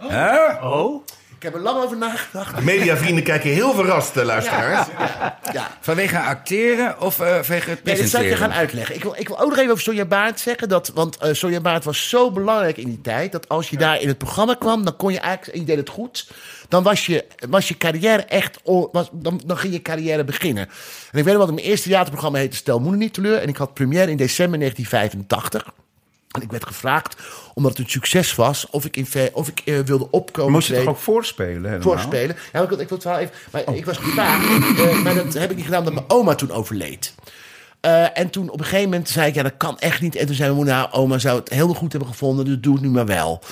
Oh? 0.00 1.04
Ik 1.36 1.42
heb 1.42 1.54
er 1.54 1.60
lang 1.60 1.82
over 1.82 1.96
nagedacht. 1.96 2.60
Mediavrienden 2.60 3.24
kijken 3.32 3.50
heel 3.50 3.74
verrast, 3.74 4.16
eh, 4.16 4.24
luisteraars. 4.24 4.88
Ja. 5.52 5.70
Vanwege 5.80 6.18
acteren 6.18 7.00
of 7.00 7.20
eh, 7.20 7.34
vanwege 7.34 7.70
het 7.70 7.84
Nee, 7.84 7.96
dat 7.96 8.08
zal 8.08 8.20
ik 8.20 8.26
je 8.26 8.30
presenteren? 8.32 8.38
gaan 8.38 8.52
uitleggen. 8.52 8.94
Ik 8.94 9.02
wil, 9.02 9.14
ik 9.16 9.28
wil 9.28 9.40
ook 9.40 9.48
nog 9.48 9.58
even 9.58 9.70
over 9.70 9.82
Sonja 9.82 10.04
Baart 10.04 10.40
zeggen. 10.40 10.68
Dat, 10.68 10.90
want 10.94 11.16
eh 11.16 11.32
Sonja 11.32 11.60
Baart 11.60 11.84
was 11.84 12.08
zo 12.08 12.30
belangrijk 12.30 12.76
in 12.76 12.88
die 12.88 13.00
tijd. 13.00 13.32
Dat 13.32 13.48
als 13.48 13.70
je 13.70 13.76
daar 13.76 14.00
in 14.00 14.08
het 14.08 14.18
programma 14.18 14.54
kwam, 14.54 14.84
dan 14.84 14.96
kon 14.96 15.12
je 15.12 15.18
eigenlijk, 15.18 15.54
en 15.54 15.60
je 15.60 15.66
deed 15.66 15.76
het 15.76 15.88
goed. 15.88 16.30
Dan 16.68 16.82
was 16.82 17.06
je, 17.06 17.24
was 17.48 17.68
je 17.68 17.76
carrière 17.76 18.22
echt, 18.22 18.60
was, 18.92 19.08
dan, 19.12 19.40
dan 19.46 19.58
ging 19.58 19.72
je 19.72 19.82
carrière 19.82 20.24
beginnen. 20.24 20.68
En 21.12 21.18
ik 21.18 21.24
weet 21.24 21.34
nog 21.34 21.46
wat, 21.46 21.54
mijn 21.54 21.66
eerste 21.66 21.88
theaterprogramma 21.88 22.38
heette 22.38 22.56
Stel 22.56 22.80
Moeder 22.80 22.98
niet 22.98 23.14
teleur. 23.14 23.38
En 23.38 23.48
ik 23.48 23.56
had 23.56 23.74
première 23.74 24.10
in 24.10 24.16
december 24.16 24.58
1985. 24.58 25.85
En 26.36 26.42
ik 26.42 26.50
werd 26.50 26.66
gevraagd, 26.66 27.16
omdat 27.54 27.70
het 27.76 27.80
een 27.86 27.90
succes 27.92 28.34
was, 28.34 28.66
of 28.70 28.84
ik, 28.84 28.96
in, 28.96 29.06
of 29.32 29.48
ik 29.48 29.60
eh, 29.64 29.78
wilde 29.78 30.10
opkomen. 30.10 30.52
Moest 30.52 30.66
je 30.66 30.72
toch 30.72 30.82
treden- 30.82 30.98
ook 30.98 31.04
voorspelen? 31.04 31.54
Helemaal? 31.70 31.80
voorspelen. 31.82 32.36
Ja, 32.52 32.62
ik, 32.62 32.68
wil- 32.68 32.80
ik 32.80 32.88
wil 32.88 32.98
het 32.98 33.06
wel 33.06 33.18
even. 33.18 33.34
Maar 33.52 33.74
ik 33.74 33.84
was 33.84 33.96
gevraagd. 33.96 34.44
eh, 34.78 35.02
maar 35.02 35.14
dat 35.14 35.34
heb 35.34 35.50
ik 35.50 35.56
niet 35.56 35.64
gedaan 35.64 35.78
omdat 35.80 35.94
mijn 35.94 36.10
oma 36.10 36.34
toen 36.34 36.50
overleed. 36.50 37.14
Eh, 37.80 38.18
en 38.18 38.30
toen 38.30 38.48
op 38.50 38.58
een 38.58 38.64
gegeven 38.64 38.90
moment 38.90 39.08
zei 39.08 39.28
ik, 39.28 39.34
ja, 39.34 39.42
dat 39.42 39.56
kan 39.56 39.78
echt 39.78 40.00
niet. 40.00 40.14
En 40.16 40.26
toen 40.26 40.34
zei 40.34 40.48
mijn 40.48 40.60
moeder, 40.64 40.74
nou, 40.74 40.92
oma 40.92 41.18
zou 41.18 41.38
het 41.38 41.48
heel 41.48 41.74
goed 41.74 41.90
hebben 41.92 42.10
gevonden, 42.10 42.44
dus 42.44 42.56
doe 42.60 42.74
het 42.74 42.82
nu 42.82 42.88
maar 42.90 43.06
wel. 43.06 43.42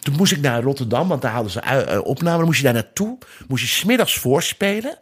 Toen 0.00 0.14
moest 0.16 0.32
ik 0.32 0.40
naar 0.40 0.62
Rotterdam, 0.62 1.08
want 1.08 1.22
daar 1.22 1.32
hadden 1.32 1.52
ze 1.52 1.60
uh, 1.90 1.98
opname. 2.04 2.36
Dan 2.36 2.46
moest 2.46 2.58
je 2.58 2.64
daar 2.64 2.72
naartoe, 2.72 3.18
moest 3.48 3.62
je 3.62 3.68
smiddags 3.68 4.18
voorspelen. 4.18 4.98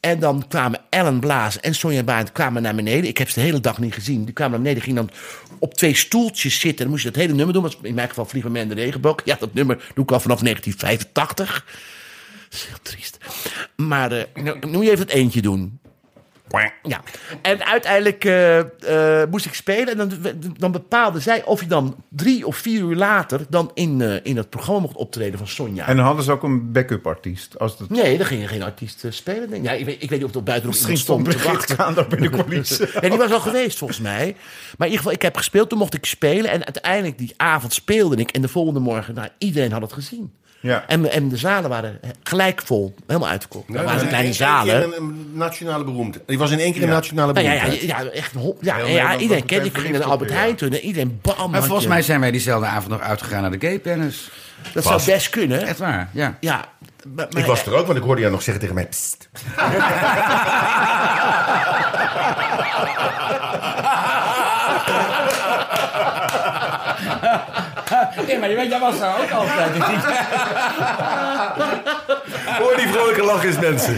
En 0.00 0.18
dan 0.20 0.44
kwamen 0.48 0.80
Ellen 0.88 1.20
Blaas 1.20 1.60
en 1.60 1.74
Sonja 1.74 2.02
Baart 2.02 2.32
kwamen 2.32 2.62
naar 2.62 2.74
beneden. 2.74 3.08
Ik 3.08 3.18
heb 3.18 3.28
ze 3.28 3.34
de 3.34 3.46
hele 3.46 3.60
dag 3.60 3.78
niet 3.78 3.94
gezien. 3.94 4.24
Die 4.24 4.34
kwamen 4.34 4.52
naar 4.52 4.62
beneden, 4.62 4.82
gingen 4.82 5.06
dan 5.06 5.16
op 5.58 5.74
twee 5.74 5.94
stoeltjes 5.94 6.60
zitten. 6.60 6.78
Dan 6.78 6.88
moest 6.88 7.02
je 7.02 7.10
dat 7.10 7.20
hele 7.20 7.34
nummer 7.34 7.54
doen. 7.54 7.72
In 7.82 7.94
mijn 7.94 8.08
geval 8.08 8.24
Vliegen 8.24 8.52
Men 8.52 8.68
de 8.68 8.74
Regenboog. 8.74 9.16
Ja, 9.24 9.36
dat 9.38 9.54
nummer 9.54 9.76
doe 9.94 10.04
ik 10.04 10.12
al 10.12 10.20
vanaf 10.20 10.40
1985. 10.40 11.64
Dat 12.48 12.58
is 12.58 12.66
heel 12.66 12.78
triest. 12.82 13.18
Maar 13.76 14.12
uh, 14.12 14.22
nu 14.34 14.54
moet 14.60 14.84
je 14.84 14.90
even 14.90 15.04
het 15.04 15.14
eentje 15.14 15.42
doen. 15.42 15.80
Ja. 16.82 17.00
En 17.42 17.64
uiteindelijk 17.64 18.24
eh, 18.24 18.58
eh, 18.58 19.28
moest 19.30 19.46
ik 19.46 19.54
spelen. 19.54 19.88
En 19.88 19.96
dan, 19.96 20.10
dan 20.58 20.72
bepaalde 20.72 21.20
zij 21.20 21.44
of 21.44 21.60
je 21.60 21.66
dan 21.66 21.96
drie 22.08 22.46
of 22.46 22.56
vier 22.56 22.80
uur 22.80 22.96
later... 22.96 23.40
dan 23.48 23.70
in, 23.74 24.00
eh, 24.00 24.16
in 24.22 24.36
het 24.36 24.50
programma 24.50 24.80
mocht 24.80 24.96
optreden 24.96 25.38
van 25.38 25.48
Sonja. 25.48 25.86
En 25.86 25.96
dan 25.96 26.04
hadden 26.04 26.24
ze 26.24 26.32
ook 26.32 26.42
een 26.42 26.72
backup 26.72 27.06
artiest. 27.06 27.58
Als 27.58 27.78
het... 27.78 27.90
Nee, 27.90 28.16
dan 28.16 28.26
ging 28.26 28.42
er 28.42 28.48
geen 28.48 28.62
artiest 28.62 29.04
spelen. 29.08 29.62
Ja, 29.62 29.72
ik, 29.72 29.84
weet, 29.84 30.02
ik 30.02 30.10
weet 30.10 30.18
niet 30.18 30.28
of 30.28 30.34
er 30.34 30.42
buiten 30.42 30.66
nog 30.66 30.74
Misschien 30.74 30.98
stond 30.98 31.30
te 31.30 31.38
wachten. 31.38 32.08
In 32.16 32.22
de 32.22 32.30
coulissen. 32.30 32.88
Ja, 33.00 33.08
die 33.08 33.18
was 33.18 33.32
al 33.32 33.40
geweest 33.40 33.78
volgens 33.78 34.00
mij. 34.00 34.36
Maar 34.78 34.86
in 34.86 34.92
ieder 34.92 34.96
geval, 34.96 35.12
ik 35.12 35.22
heb 35.22 35.36
gespeeld. 35.36 35.68
Toen 35.68 35.78
mocht 35.78 35.94
ik 35.94 36.06
spelen. 36.06 36.50
En 36.50 36.64
uiteindelijk 36.64 37.18
die 37.18 37.34
avond 37.36 37.72
speelde 37.72 38.16
ik. 38.16 38.30
En 38.30 38.42
de 38.42 38.48
volgende 38.48 38.80
morgen, 38.80 39.14
nou, 39.14 39.28
iedereen 39.38 39.72
had 39.72 39.82
het 39.82 39.92
gezien. 39.92 40.32
Ja. 40.60 40.84
En, 40.86 41.10
en 41.10 41.28
de 41.28 41.36
zalen 41.36 41.70
waren 41.70 42.00
gelijk 42.22 42.62
vol. 42.64 42.94
Helemaal 43.06 43.28
uitverkocht. 43.28 43.64
Ja, 43.68 43.74
dat 43.74 43.84
waren 43.84 44.00
in 44.00 44.06
kleine 44.06 44.26
één 44.28 44.36
zalen. 44.36 44.64
keer 44.90 44.98
Een, 44.98 45.02
een 45.02 45.30
nationale 45.32 45.84
beroemdheid. 45.84 46.28
Die 46.28 46.38
was 46.38 46.50
in 46.50 46.58
één 46.58 46.72
keer 46.72 46.82
een 46.82 46.88
Ja. 46.88 46.94
nationale 46.94 47.32
Nou 47.32 47.46
ja, 47.46 47.52
ja, 47.52 47.60
beroemdheid. 47.62 47.90
ja, 47.90 48.04
echt 48.10 48.34
een. 48.34 48.54
Ja, 48.60 48.76
ja, 48.78 49.16
iedereen 49.16 49.44
kende. 49.44 49.66
Ik 49.66 49.78
ging 49.78 49.92
naar 49.98 50.02
Albert 50.04 50.30
Heijn 50.30 50.48
ja. 50.50 50.54
toen. 50.54 50.70
en 50.72 50.80
Iedereen 50.80 51.18
bam. 51.22 51.50
Maar 51.50 51.62
volgens 51.62 51.86
mij 51.86 52.02
zijn 52.02 52.20
wij 52.20 52.30
diezelfde 52.30 52.66
avond 52.66 52.88
nog 52.88 53.00
uitgegaan 53.00 53.40
naar 53.42 53.50
de 53.50 53.60
gay 53.66 53.78
tennis. 53.78 54.30
Dat 54.74 54.84
zou 54.84 55.00
best 55.06 55.30
kunnen. 55.30 55.66
Echt 55.66 55.78
waar, 55.78 56.08
ja. 56.12 56.36
Ja. 56.40 56.64
maar- 57.14 57.26
maar- 57.30 57.40
Ik 57.42 57.46
was 57.46 57.66
er 57.66 57.74
ook, 57.74 57.86
want 57.86 57.98
ik 57.98 58.04
hoorde 58.04 58.20
jou 58.20 58.32
nog 58.32 58.42
zeggen 58.42 58.60
tegen 58.62 58.74
mij... 58.74 58.86
Psst. 58.86 59.28
Nee, 68.26 68.38
maar 68.38 68.50
je 68.50 68.56
weet, 68.56 68.70
jij 68.70 68.78
was 68.78 68.98
daar 68.98 69.20
ook 69.20 69.30
altijd. 69.30 69.72
Hoor 72.58 72.76
die 72.76 72.86
vrolijke 72.88 73.22
lachjes, 73.24 73.58
mensen. 73.58 73.96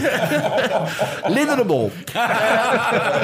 Linda 1.27 1.55
de 1.55 1.63
Mol. 1.65 1.91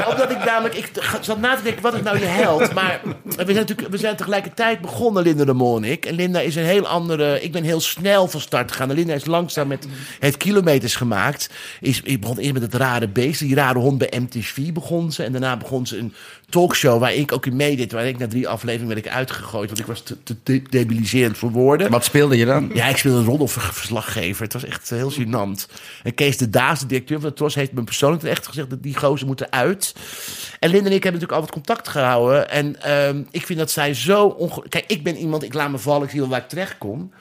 Omdat 0.10 0.32
ik 0.32 0.44
namelijk... 0.46 0.76
Ik 0.76 0.92
zat 1.22 1.40
na 1.40 1.56
te 1.56 1.64
denken, 1.64 1.82
wat 1.82 1.94
is 1.94 2.02
nou 2.02 2.20
je 2.20 2.26
held? 2.26 2.74
Maar 2.74 3.00
we 3.24 3.44
zijn, 3.46 3.56
natuurlijk, 3.56 3.90
we 3.90 3.98
zijn 3.98 4.16
tegelijkertijd 4.16 4.82
begonnen, 4.82 5.24
Linda 5.24 5.46
de 5.46 5.54
Mol 5.54 5.78
en 5.78 5.84
ik. 5.84 6.06
En 6.06 6.14
Linda 6.16 6.40
is 6.40 6.56
een 6.56 6.64
heel 6.64 6.88
andere... 6.88 7.42
Ik 7.42 7.52
ben 7.52 7.64
heel 7.64 7.82
snel 7.82 8.28
van 8.28 8.40
start 8.42 8.72
gegaan. 8.72 8.90
En 8.90 8.96
Linda 8.96 9.14
is 9.14 9.26
langzaam 9.26 9.68
met... 9.68 9.88
Heeft 10.20 10.38
kilometers 10.38 10.96
gemaakt. 10.96 11.50
Is, 11.82 12.02
ik 12.04 12.22
begon 12.22 12.38
eerst 12.38 12.54
met 12.54 12.62
het 12.62 12.74
rare 12.74 13.08
beest. 13.08 13.40
Die 13.40 13.56
rare 13.56 13.80
hond 13.80 13.98
bij 13.98 14.14
MTV 14.20 14.72
begon 14.72 15.12
ze. 15.12 15.24
En 15.24 15.32
daarna 15.32 15.58
begon 15.58 15.88
ze 15.88 15.98
een 15.98 16.14
talkshow 16.50 17.00
waar 17.00 17.14
ik 17.14 17.32
ook 17.32 17.46
in 17.46 17.56
meedeed. 17.56 17.92
Waar 17.92 18.08
ik 18.08 18.18
na 18.18 18.28
drie 18.28 18.48
afleveringen 18.48 18.94
werd 18.94 19.06
ik 19.06 19.12
uitgegooid. 19.12 19.68
Want 19.68 19.80
ik 19.80 19.86
was 19.86 20.02
te, 20.02 20.18
te 20.24 20.36
de- 20.44 20.62
debiliserend 20.70 21.38
voor 21.38 21.52
woorden. 21.52 21.92
Wat 21.92 22.04
speelde 22.04 22.38
je 22.38 22.46
dan? 22.46 22.72
Ja, 22.74 22.86
ik 22.86 22.98
speelde 22.98 23.18
een 23.20 23.26
roddelverslaggever. 23.26 24.44
Het 24.44 24.54
was 24.54 24.66
echt 24.66 24.90
heel 24.90 25.12
gênant. 25.20 25.68
En 26.04 26.14
Kees 26.14 26.38
de 26.38 26.50
Daas, 26.50 26.80
de 26.80 26.86
directeur 26.86 27.20
van 27.20 27.30
de 27.30 27.36
TROS, 27.36 27.56
heeft 27.56 27.72
me 27.72 27.84
persoonlijk 27.84 28.24
echt 28.24 28.48
gezegd 28.48 28.70
dat 28.70 28.84
die 28.84 28.98
gozer 28.98 29.28
moeten 29.28 29.52
uit. 29.52 29.96
En 30.60 30.70
Linda 30.70 30.90
en 30.90 30.96
ik 30.96 31.04
hebben 31.04 31.22
natuurlijk 31.22 31.32
altijd 31.32 31.52
contact 31.52 31.88
gehouden. 31.88 32.50
En 32.50 32.82
ehm, 32.82 33.24
ik 33.32 33.46
vind 33.46 33.60
dat 33.60 33.72
zij 33.72 33.94
zo 33.94 34.26
onge... 34.26 34.70
Kijk, 34.70 34.84
ik 34.88 35.04
ben 35.04 35.16
iemand, 35.16 35.44
ik 35.44 35.54
laat 35.54 35.72
me 35.72 35.78
vallen, 35.78 36.04
ik 36.04 36.10
zie 36.10 36.20
wel 36.20 36.30
waar 36.30 36.42
ik 36.42 36.50
terecht 36.50 36.78
kom. 36.78 37.12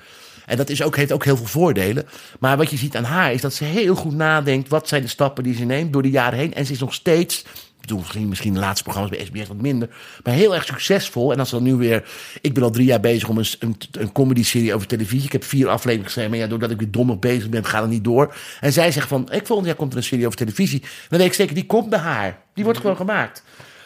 En 0.46 0.56
dat 0.56 0.68
is 0.68 0.82
ook, 0.82 0.96
heeft 0.96 1.12
ook 1.12 1.24
heel 1.24 1.36
veel 1.36 1.46
voordelen. 1.46 2.08
Maar 2.40 2.56
wat 2.56 2.70
je 2.70 2.76
ziet 2.76 2.96
aan 2.96 3.04
haar 3.04 3.32
is 3.32 3.40
dat 3.40 3.54
ze 3.54 3.64
heel 3.64 3.94
goed 3.94 4.14
nadenkt... 4.14 4.68
wat 4.68 4.88
zijn 4.88 5.02
de 5.02 5.08
stappen 5.08 5.44
die 5.44 5.54
ze 5.54 5.64
neemt 5.64 5.92
door 5.92 6.02
de 6.02 6.10
jaren 6.10 6.38
heen. 6.38 6.54
En 6.54 6.66
ze 6.66 6.72
is 6.72 6.78
nog 6.78 6.94
steeds... 6.94 7.44
Bedoel, 7.88 8.02
misschien, 8.02 8.28
misschien 8.28 8.54
de 8.54 8.60
laatste 8.60 8.82
programma's 8.82 9.16
bij 9.16 9.24
SBS 9.24 9.48
wat 9.48 9.60
minder. 9.60 9.88
Maar 10.24 10.34
heel 10.34 10.54
erg 10.54 10.64
succesvol. 10.64 11.32
En 11.32 11.38
als 11.38 11.50
dan 11.50 11.62
nu 11.62 11.74
weer... 11.74 12.08
Ik 12.40 12.54
ben 12.54 12.62
al 12.62 12.70
drie 12.70 12.86
jaar 12.86 13.00
bezig 13.00 13.28
om 13.28 13.38
een, 13.38 13.46
een, 13.58 13.76
een 13.92 14.12
comedy-serie 14.12 14.74
over 14.74 14.86
televisie. 14.86 15.26
Ik 15.26 15.32
heb 15.32 15.44
vier 15.44 15.68
afleveringen 15.68 16.04
geschreven. 16.04 16.30
Maar 16.30 16.40
ja, 16.40 16.46
doordat 16.46 16.70
ik 16.70 16.78
weer 16.78 16.90
dommig 16.90 17.18
bezig 17.18 17.48
ben, 17.48 17.64
gaat 17.64 17.82
het 17.82 17.90
niet 17.90 18.04
door. 18.04 18.34
En 18.60 18.72
zij 18.72 18.92
zegt 18.92 19.08
van... 19.08 19.32
Ik 19.32 19.46
volgend 19.46 19.66
jaar 19.66 19.76
komt 19.76 19.92
er 19.92 19.98
een 19.98 20.04
serie 20.04 20.26
over 20.26 20.38
televisie. 20.38 20.80
Dan 20.80 21.18
weet 21.18 21.28
ik 21.28 21.34
zeker, 21.34 21.54
die 21.54 21.66
komt 21.66 21.90
bij 21.90 21.98
haar. 21.98 22.38
Die 22.54 22.64
wordt 22.64 22.80
gewoon 22.80 22.96
gemaakt. 22.96 23.42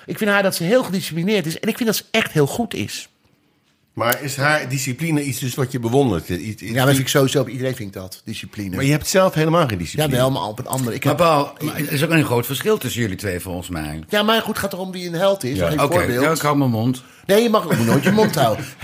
Ik 0.07 0.19
vind 0.19 0.31
haar 0.31 0.43
dat 0.43 0.55
ze 0.55 0.65
heel 0.65 0.83
gedisciplineerd 0.83 1.47
is. 1.47 1.61
En 1.61 1.69
ik 1.69 1.77
vind 1.77 1.89
dat 1.89 1.99
ze 1.99 2.05
echt 2.11 2.33
heel 2.33 2.47
goed 2.47 2.75
is. 2.75 3.09
Maar 3.93 4.23
is 4.23 4.37
haar 4.37 4.69
discipline 4.69 5.23
iets 5.23 5.39
dus 5.39 5.55
wat 5.55 5.73
je 5.73 5.79
bewondert? 5.79 6.29
Iets, 6.29 6.41
iets- 6.63 6.63
Ja, 6.63 6.73
maar 6.75 6.87
vind 6.87 6.99
ik 6.99 7.09
sowieso... 7.09 7.47
Iedereen 7.47 7.75
vindt 7.77 7.95
dat, 7.95 8.23
discipline. 8.25 8.77
Maar 8.77 8.85
je 8.85 8.91
hebt 8.91 9.07
zelf 9.09 9.35
helemaal 9.35 9.67
geen 9.69 9.79
discipline. 9.79 10.11
Ja, 10.11 10.17
wel, 10.17 10.31
maar 10.31 10.43
op 10.43 10.59
een 10.59 10.67
andere. 10.67 10.95
Ik 10.97 11.05
Maar 11.05 11.15
heb, 11.15 11.25
Paul, 11.27 11.53
er 11.77 11.93
is 11.93 12.05
ook 12.05 12.11
een 12.11 12.25
groot 12.25 12.47
verschil 12.47 12.79
tussen 12.79 13.01
jullie 13.01 13.17
twee 13.17 13.41
volgens 13.41 13.69
mij. 13.69 14.01
ja, 14.09 14.23
maar 14.23 14.37
goed, 14.41 14.49
het 14.49 14.59
gaat 14.59 14.73
erom 14.73 14.93
wie 14.93 15.07
een 15.07 15.15
held 15.15 15.45
is. 15.45 15.57
Ja. 15.57 15.73
Oké, 15.73 15.95
voorbeeld. 15.95 16.25
ja, 16.25 16.31
ik 16.31 16.41
hou 16.41 16.57
mijn 16.57 16.71
mond. 16.71 17.03
Nee, 17.27 17.43
je 17.43 17.51
mag 17.51 17.71
je 17.71 17.77
moet 17.77 17.87
nooit 17.87 18.05
je 18.05 18.11
mond 18.11 18.35
houden. 18.35 18.65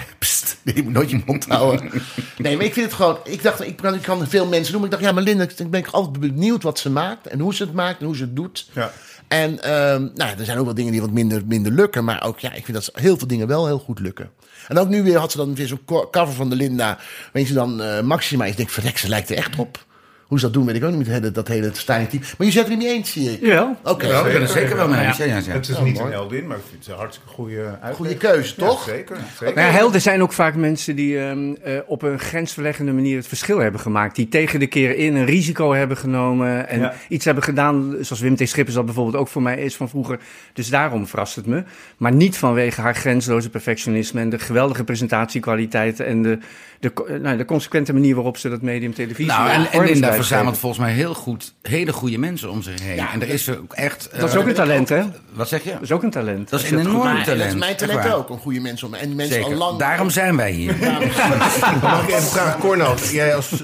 Nee, 0.63 0.75
je 0.77 0.83
moet 0.83 0.93
nooit 0.93 1.11
je 1.11 1.21
mond 1.27 1.47
houden. 1.47 1.91
Nee, 2.39 2.57
maar 2.57 2.65
ik 2.65 2.73
vind 2.73 2.87
het 2.87 2.95
gewoon... 2.95 3.19
Ik 3.25 3.43
dacht, 3.43 3.61
ik 3.67 3.77
kan, 3.77 3.95
ik 3.95 4.03
kan 4.03 4.27
veel 4.29 4.47
mensen 4.47 4.73
noemen. 4.73 4.91
Ik 4.91 4.97
dacht, 4.97 5.09
ja, 5.09 5.13
maar 5.15 5.23
Linda, 5.23 5.43
ik 5.57 5.71
ben 5.71 5.91
altijd 5.91 6.21
benieuwd 6.21 6.63
wat 6.63 6.79
ze 6.79 6.91
maakt. 6.91 7.27
En 7.27 7.41
hoe 7.41 7.55
ze 7.55 7.63
het 7.63 7.73
maakt 7.73 8.01
en 8.01 8.07
hoe 8.07 8.17
ze 8.17 8.23
het 8.23 8.37
doet. 8.37 8.69
Ja. 8.73 8.93
En 9.29 9.63
ehm, 9.63 10.09
nou, 10.15 10.39
er 10.39 10.45
zijn 10.45 10.59
ook 10.59 10.65
wel 10.65 10.75
dingen 10.75 10.93
die 10.93 11.01
wat 11.01 11.11
minder, 11.11 11.43
minder 11.47 11.73
lukken. 11.73 12.05
Maar 12.05 12.25
ook, 12.25 12.39
ja, 12.39 12.49
ik 12.53 12.65
vind 12.65 12.73
dat 12.77 12.85
ze 12.85 12.91
heel 12.95 13.19
veel 13.19 13.27
dingen 13.27 13.47
wel 13.47 13.67
heel 13.67 13.79
goed 13.79 13.99
lukken. 14.01 14.31
En 14.69 14.79
ook 14.79 14.89
nu 14.89 15.03
weer 15.03 15.19
had 15.19 15.31
ze 15.31 15.37
dan 15.37 15.55
weer 15.55 15.67
zo'n 15.67 15.85
co- 15.85 16.09
cover 16.11 16.35
van 16.35 16.51
de 16.51 16.57
Linda. 16.57 16.99
Waarin 17.25 17.47
ze 17.47 17.55
dan 17.55 17.83
eh, 17.83 18.01
Maxima. 18.01 18.45
Ik 18.45 18.57
denk, 18.57 18.71
verrek, 18.71 18.99
ze 18.99 19.09
lijkt 19.09 19.31
er 19.31 19.37
echt 19.37 19.57
op. 19.59 19.87
Hoe 20.29 20.39
ze 20.39 20.45
dat 20.45 20.55
doen, 20.55 20.67
weet 20.67 20.77
ik 20.77 20.85
ook 20.85 20.91
niet. 20.91 20.99
Met 20.99 21.07
het 21.09 21.17
hele, 21.17 21.31
dat 21.33 21.49
hele 21.49 21.71
stijl 21.73 22.07
team. 22.07 22.23
Maar 22.39 22.47
je 22.47 22.53
zet 22.53 22.65
er 22.65 22.71
niet 22.71 22.79
mee 22.79 22.89
eens, 22.95 23.13
zie 23.13 23.33
ik. 23.33 23.41
Ja. 23.41 23.77
Oké. 23.85 24.07
Ja, 24.07 24.23
ben 24.23 24.41
er 24.41 24.49
zeker 24.49 24.77
wel 24.77 24.89
mee 24.89 25.07
eens. 25.07 25.17
Ja, 25.17 25.25
ja, 25.25 25.37
ja. 25.37 25.53
Het 25.53 25.69
is 25.69 25.77
Oh, 25.77 25.83
niet 25.83 25.95
mooi. 25.95 26.07
een 26.07 26.13
heldin, 26.13 26.47
maar 26.47 26.57
ik 26.57 26.63
vind 26.69 26.85
het 26.85 26.93
een 26.93 26.99
hartstikke 26.99 27.31
goede 27.33 27.63
uitleg. 27.65 27.95
Goede 27.97 28.17
keuze, 28.17 28.55
Ja, 28.57 28.67
toch? 28.67 28.83
zeker. 28.85 29.17
zeker. 29.39 29.55
Maar 29.55 29.65
ja, 29.65 29.71
helden 29.71 30.01
zijn 30.01 30.23
ook 30.23 30.33
vaak 30.33 30.55
mensen 30.55 30.97
die 30.97 31.21
ehm, 31.21 31.55
eh, 31.63 31.73
op 31.87 32.03
een 32.03 32.19
grensverleggende 32.19 32.93
manier 32.93 33.17
het 33.17 33.27
verschil 33.27 33.59
hebben 33.59 33.81
gemaakt. 33.81 34.17
Die 34.17 34.29
tegen 34.29 34.61
de 34.61 34.67
keer 34.67 34.97
in 34.97 35.17
een 35.17 35.25
risico 35.25 35.73
hebben 35.73 35.97
genomen 35.97 36.69
en 36.69 36.81
Ja. 36.81 36.95
iets 37.09 37.25
hebben 37.25 37.45
gedaan, 37.45 37.97
zoals 38.01 38.23
Wim 38.23 38.37
T. 38.37 38.49
Schippers 38.49 38.77
dat 38.77 38.85
bijvoorbeeld 38.85 39.17
ook 39.17 39.29
voor 39.29 39.43
mij 39.43 39.57
is 39.59 39.77
van 39.77 39.89
vroeger. 39.89 40.19
Dus 40.53 40.69
daarom 40.71 41.07
verrast 41.07 41.37
het 41.37 41.47
me. 41.47 41.63
Maar 41.97 42.13
niet 42.13 42.37
vanwege 42.37 42.81
haar 42.81 42.95
grenzeloze 42.95 43.51
perfectionisme 43.51 44.21
en 44.21 44.31
de 44.31 44.39
geweldige 44.39 44.85
presentatiekwaliteiten 44.85 46.07
en 46.07 46.23
de, 46.23 46.39
de, 46.81 46.93
eh, 47.09 47.21
nou, 47.21 47.37
de 47.37 47.45
consequente 47.45 47.93
manier 47.93 48.15
waarop 48.15 48.37
ze 48.37 48.49
dat 48.49 48.63
medium 48.63 48.95
televisie 48.95 49.27
Nou, 49.27 49.51
en, 49.51 49.73
en 49.73 49.99
blijft 49.99 50.17
verzamelt 50.17 50.59
volgens 50.59 50.81
mij 50.81 50.93
heel 50.93 51.15
goed 51.15 51.55
hele 51.63 51.93
goede 51.93 52.19
mensen 52.19 52.51
om 52.51 52.63
zich 52.63 52.83
heen. 52.83 52.97
Ja, 52.97 53.13
en 53.13 53.23
er 53.23 53.29
is 53.29 53.51
ook 53.51 53.73
echt... 53.73 54.09
Dat 54.19 54.29
is 54.29 54.37
ook 54.37 54.47
een 54.47 54.55
talent, 54.55 54.89
hè? 54.89 55.03
Wat 55.33 55.49
zeg 55.49 55.65
je? 55.65 55.71
Dat 55.73 55.83
is 55.83 55.93
ook 55.93 56.03
een 56.03 56.11
talent. 56.11 56.51
Dat 56.51 56.63
is 56.63 56.71
een 56.71 56.79
enorm 56.79 57.03
talent. 57.03 57.27
dat 57.27 57.47
is 57.47 57.55
mijn 57.55 57.77
talent 57.77 58.13
ook, 58.13 58.31
om 58.31 58.39
goede 58.39 58.61
mensen 58.61 58.87
om. 58.87 58.95
En 58.95 59.07
die 59.07 59.17
mensen 59.17 59.35
Zeker. 59.35 59.53
al 59.53 59.59
lang... 59.59 59.79
Daarom 59.79 60.11
zijn 60.11 60.37
wij 60.37 60.51
hier. 60.51 60.77
Mag 61.83 62.03
ik 62.03 62.09
even 62.09 62.23
vragen, 62.23 62.61
Cornel, 62.61 62.95
jij 63.13 63.35
als 63.35 63.63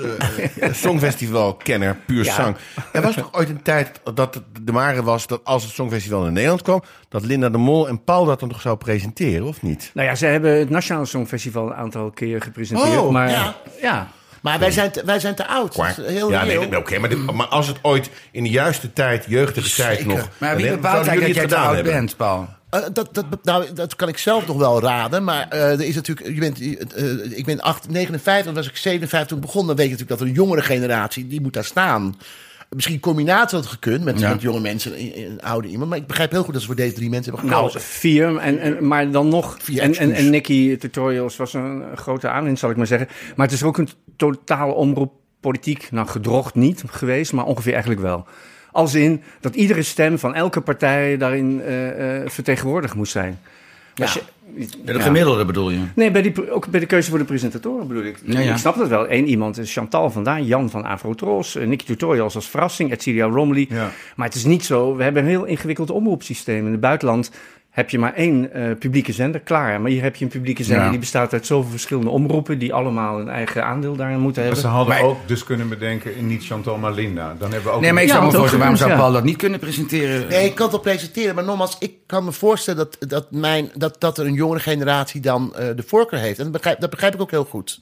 eh, 0.60 0.72
songfestival-kenner, 0.84 1.96
puur 2.06 2.24
Ja. 2.24 2.34
zang. 2.34 2.56
Er 2.92 3.02
was 3.02 3.14
toch 3.14 3.28
ooit 3.32 3.48
een 3.48 3.62
tijd 3.62 4.00
dat 4.14 4.34
het 4.34 4.42
de 4.62 4.72
ware 4.72 5.02
was 5.02 5.26
dat 5.26 5.40
als 5.44 5.62
het 5.62 5.72
songfestival 5.72 6.26
in 6.26 6.32
Nederland 6.32 6.62
kwam, 6.62 6.82
dat 7.08 7.24
Linda 7.24 7.48
de 7.48 7.58
Mol 7.58 7.88
en 7.88 8.04
Paul 8.04 8.24
dat 8.24 8.40
dan 8.40 8.48
toch 8.48 8.60
zou 8.60 8.76
presenteren, 8.76 9.46
of 9.46 9.62
niet? 9.62 9.90
Nou 9.94 10.08
ja, 10.08 10.14
ze 10.14 10.26
hebben 10.26 10.58
het 10.58 10.70
Nationale 10.70 11.06
Songfestival 11.06 11.66
een 11.66 11.74
aantal 11.74 12.10
keer 12.10 12.42
gepresenteerd. 12.42 12.98
Oh, 12.98 13.03
maar 13.12 13.30
ja. 13.30 13.56
ja. 13.80 14.08
Maar 14.42 14.58
wij 14.58 14.70
zijn 14.70 14.90
te, 14.90 15.02
wij 15.04 15.20
zijn 15.20 15.34
te 15.34 15.46
oud. 15.46 15.72
Kwak. 15.72 15.96
Dat 15.96 16.06
is 16.06 16.12
Heel 16.12 16.30
ja, 16.30 16.44
nee, 16.44 16.76
oké, 16.76 16.98
maar, 16.98 17.08
dit- 17.08 17.32
maar 17.32 17.46
als 17.46 17.66
het 17.66 17.76
ooit 17.82 18.10
in 18.32 18.42
de 18.42 18.50
juiste 18.50 18.92
tijd, 18.92 19.24
jeugdige 19.28 19.74
tijd 19.74 20.06
nog... 20.06 20.28
Maar 20.38 20.56
wie 20.56 20.70
bepaalt 20.70 21.06
eigenlijk 21.06 21.26
dat 21.26 21.34
jij 21.34 21.46
te 21.46 21.56
oud 21.56 21.74
hebben. 21.74 21.92
bent, 21.92 22.16
Paul? 22.16 22.48
Eh, 22.70 22.80
dat, 22.92 23.08
dat, 23.12 23.24
nou, 23.42 23.72
dat 23.72 23.96
kan 23.96 24.08
ik 24.08 24.18
zelf 24.18 24.46
nog 24.46 24.56
wel 24.56 24.80
raden. 24.80 25.24
Maar 25.24 25.48
eh, 25.48 25.70
er 25.72 25.80
is 25.80 25.94
natuurlijk. 25.94 26.28
Je 26.28 26.40
bent, 26.40 26.60
eh, 26.94 27.38
ik 27.38 27.44
ben 27.44 27.60
8, 27.60 27.88
59, 27.88 28.44
dan 28.44 28.54
was 28.54 28.68
ik 28.68 28.76
57 28.76 29.28
toen 29.28 29.38
ik 29.38 29.44
begon. 29.44 29.66
Dan 29.66 29.76
weet 29.76 29.84
je 29.84 29.90
natuurlijk 29.92 30.18
dat 30.20 30.28
er 30.28 30.34
een 30.34 30.40
jongere 30.42 30.62
generatie. 30.62 31.26
die 31.26 31.40
moet 31.40 31.52
daar 31.52 31.64
staan. 31.64 32.16
Misschien 32.74 33.00
combinatie 33.00 33.56
had 33.58 33.66
gekund 33.66 34.04
met, 34.04 34.20
Ja. 34.20 34.30
met 34.30 34.40
jonge 34.42 34.60
mensen 34.60 34.94
en 35.14 35.40
oude 35.40 35.68
iemand. 35.68 35.88
Maar 35.90 35.98
ik 35.98 36.06
begrijp 36.06 36.30
heel 36.30 36.42
goed 36.42 36.52
dat 36.52 36.60
ze 36.62 36.66
voor 36.68 36.76
deze 36.76 36.94
drie 36.94 37.10
mensen 37.10 37.32
hebben 37.32 37.50
Nou, 37.50 37.62
gekozen. 37.66 37.88
vier, 37.88 38.36
en, 38.36 38.58
en, 38.58 38.86
maar 38.86 39.10
dan 39.10 39.28
nog. 39.28 39.56
Vier, 39.60 39.80
en, 39.82 39.94
en, 39.94 40.12
en 40.12 40.30
Nicky 40.30 40.76
Tutorials 40.76 41.36
was 41.36 41.54
een 41.54 41.82
grote 41.94 42.28
aanwinst, 42.28 42.60
zal 42.60 42.70
ik 42.70 42.76
maar 42.76 42.86
zeggen. 42.86 43.08
Maar 43.36 43.46
het 43.46 43.54
is 43.54 43.62
ook 43.62 43.78
een 43.78 43.88
totale 44.16 44.72
omroep 44.72 45.12
politiek. 45.40 45.88
Nou, 45.90 46.06
gedrocht 46.08 46.54
niet 46.54 46.82
geweest, 46.86 47.32
maar 47.32 47.44
ongeveer 47.44 47.72
eigenlijk 47.72 48.02
wel. 48.02 48.26
Als 48.72 48.94
in 48.94 49.22
dat 49.40 49.54
iedere 49.54 49.82
stem 49.82 50.18
van 50.18 50.34
elke 50.34 50.60
partij 50.60 51.16
daarin 51.16 51.62
eh, 51.62 51.76
vertegenwoordigd 52.26 52.94
moest 52.94 53.12
zijn. 53.12 53.38
Als 53.94 54.12
je- 54.14 54.22
De 54.84 55.00
gemiddelde 55.00 55.44
bedoel 55.44 55.70
je? 55.70 55.80
Nee, 55.94 56.10
bij 56.10 56.22
die, 56.22 56.50
ook 56.50 56.68
bij 56.68 56.80
de 56.80 56.86
keuze 56.86 57.10
voor 57.10 57.18
de 57.18 57.24
presentatoren 57.24 57.88
bedoel 57.88 58.04
ik. 58.04 58.18
Ja, 58.24 58.40
ja. 58.40 58.52
Ik 58.52 58.58
snap 58.58 58.76
dat 58.76 58.88
wel. 58.88 59.10
Eén 59.10 59.28
iemand 59.28 59.58
is 59.58 59.72
Chantal 59.72 60.10
vandaan, 60.10 60.44
Jan 60.44 60.70
van 60.70 60.84
Afrotros, 60.84 61.56
uh, 61.56 61.66
Nicky 61.66 61.84
Tutorials 61.84 62.34
als 62.34 62.48
verrassing, 62.48 62.92
Edcilia 62.92 63.26
Romley. 63.26 63.66
Ja. 63.68 63.90
Maar 64.16 64.26
het 64.26 64.36
is 64.36 64.44
niet 64.44 64.64
zo. 64.64 64.96
We 64.96 65.02
hebben 65.02 65.22
een 65.22 65.28
heel 65.28 65.44
ingewikkeld 65.44 65.90
omroepsysteem. 65.90 66.66
In 66.66 66.72
het 66.72 66.80
buitenland 66.80 67.30
heb 67.74 67.90
je 67.90 67.98
maar 67.98 68.14
één 68.14 68.52
eh, 68.52 68.76
publieke 68.78 69.12
zender, 69.12 69.40
klaar. 69.40 69.80
Maar 69.80 69.90
hier 69.90 70.02
heb 70.02 70.16
je 70.16 70.24
een 70.24 70.30
publieke 70.30 70.64
zender 70.64 70.84
Ja. 70.84 70.90
die 70.90 70.98
bestaat 70.98 71.32
uit 71.32 71.46
zoveel 71.46 71.70
verschillende 71.70 72.10
omroepen... 72.10 72.58
die 72.58 72.74
allemaal 72.74 73.20
een 73.20 73.28
eigen 73.28 73.64
aandeel 73.64 73.96
daarin 73.96 74.18
moeten 74.20 74.42
Maar 74.42 74.52
hebben. 74.52 74.70
ze 74.70 74.76
hadden 74.76 74.94
Maar- 74.94 75.04
ook 75.04 75.18
dus 75.28 75.44
kunnen 75.44 75.68
bedenken 75.68 76.16
in 76.16 76.26
niet 76.26 76.44
Chantal, 76.44 76.78
maar 76.78 76.92
Linda. 76.92 77.34
Dan 77.38 77.50
hebben 77.52 77.68
we 77.70 77.74
ook 77.76 77.80
Nee, 77.80 77.92
maar 77.92 78.02
ik 78.02 78.08
Ja, 78.08 78.14
zou 78.14 78.26
me 78.26 78.32
voorstellen, 78.32 78.58
waarom 78.66 78.76
zou. 78.88 78.96
Paul 78.96 79.12
dat 79.12 79.24
niet 79.24 79.36
kunnen 79.36 79.58
presenteren? 79.60 80.28
Nee, 80.28 80.44
ik 80.44 80.54
kan 80.54 80.62
het 80.62 80.74
wel 80.74 80.80
presenteren. 80.84 81.34
Maar 81.34 81.44
nogmaals, 81.44 81.76
ik 81.78 81.92
kan 82.06 82.24
me 82.24 82.32
voorstellen 82.32 82.88
dat, 82.98 83.10
dat, 83.10 83.30
mijn, 83.30 83.70
dat, 83.74 83.96
dat 84.00 84.18
er 84.18 84.26
een 84.26 84.32
jongere 84.34 84.60
generatie 84.60 85.20
dan 85.20 85.54
eh, 85.56 85.66
de 85.76 85.82
voorkeur 85.86 86.18
heeft. 86.18 86.38
En 86.38 86.44
dat 86.44 86.52
begrijp, 86.52 86.80
dat 86.80 86.90
begrijp 86.90 87.14
ik 87.14 87.20
ook 87.20 87.30
heel 87.30 87.44
goed. 87.44 87.80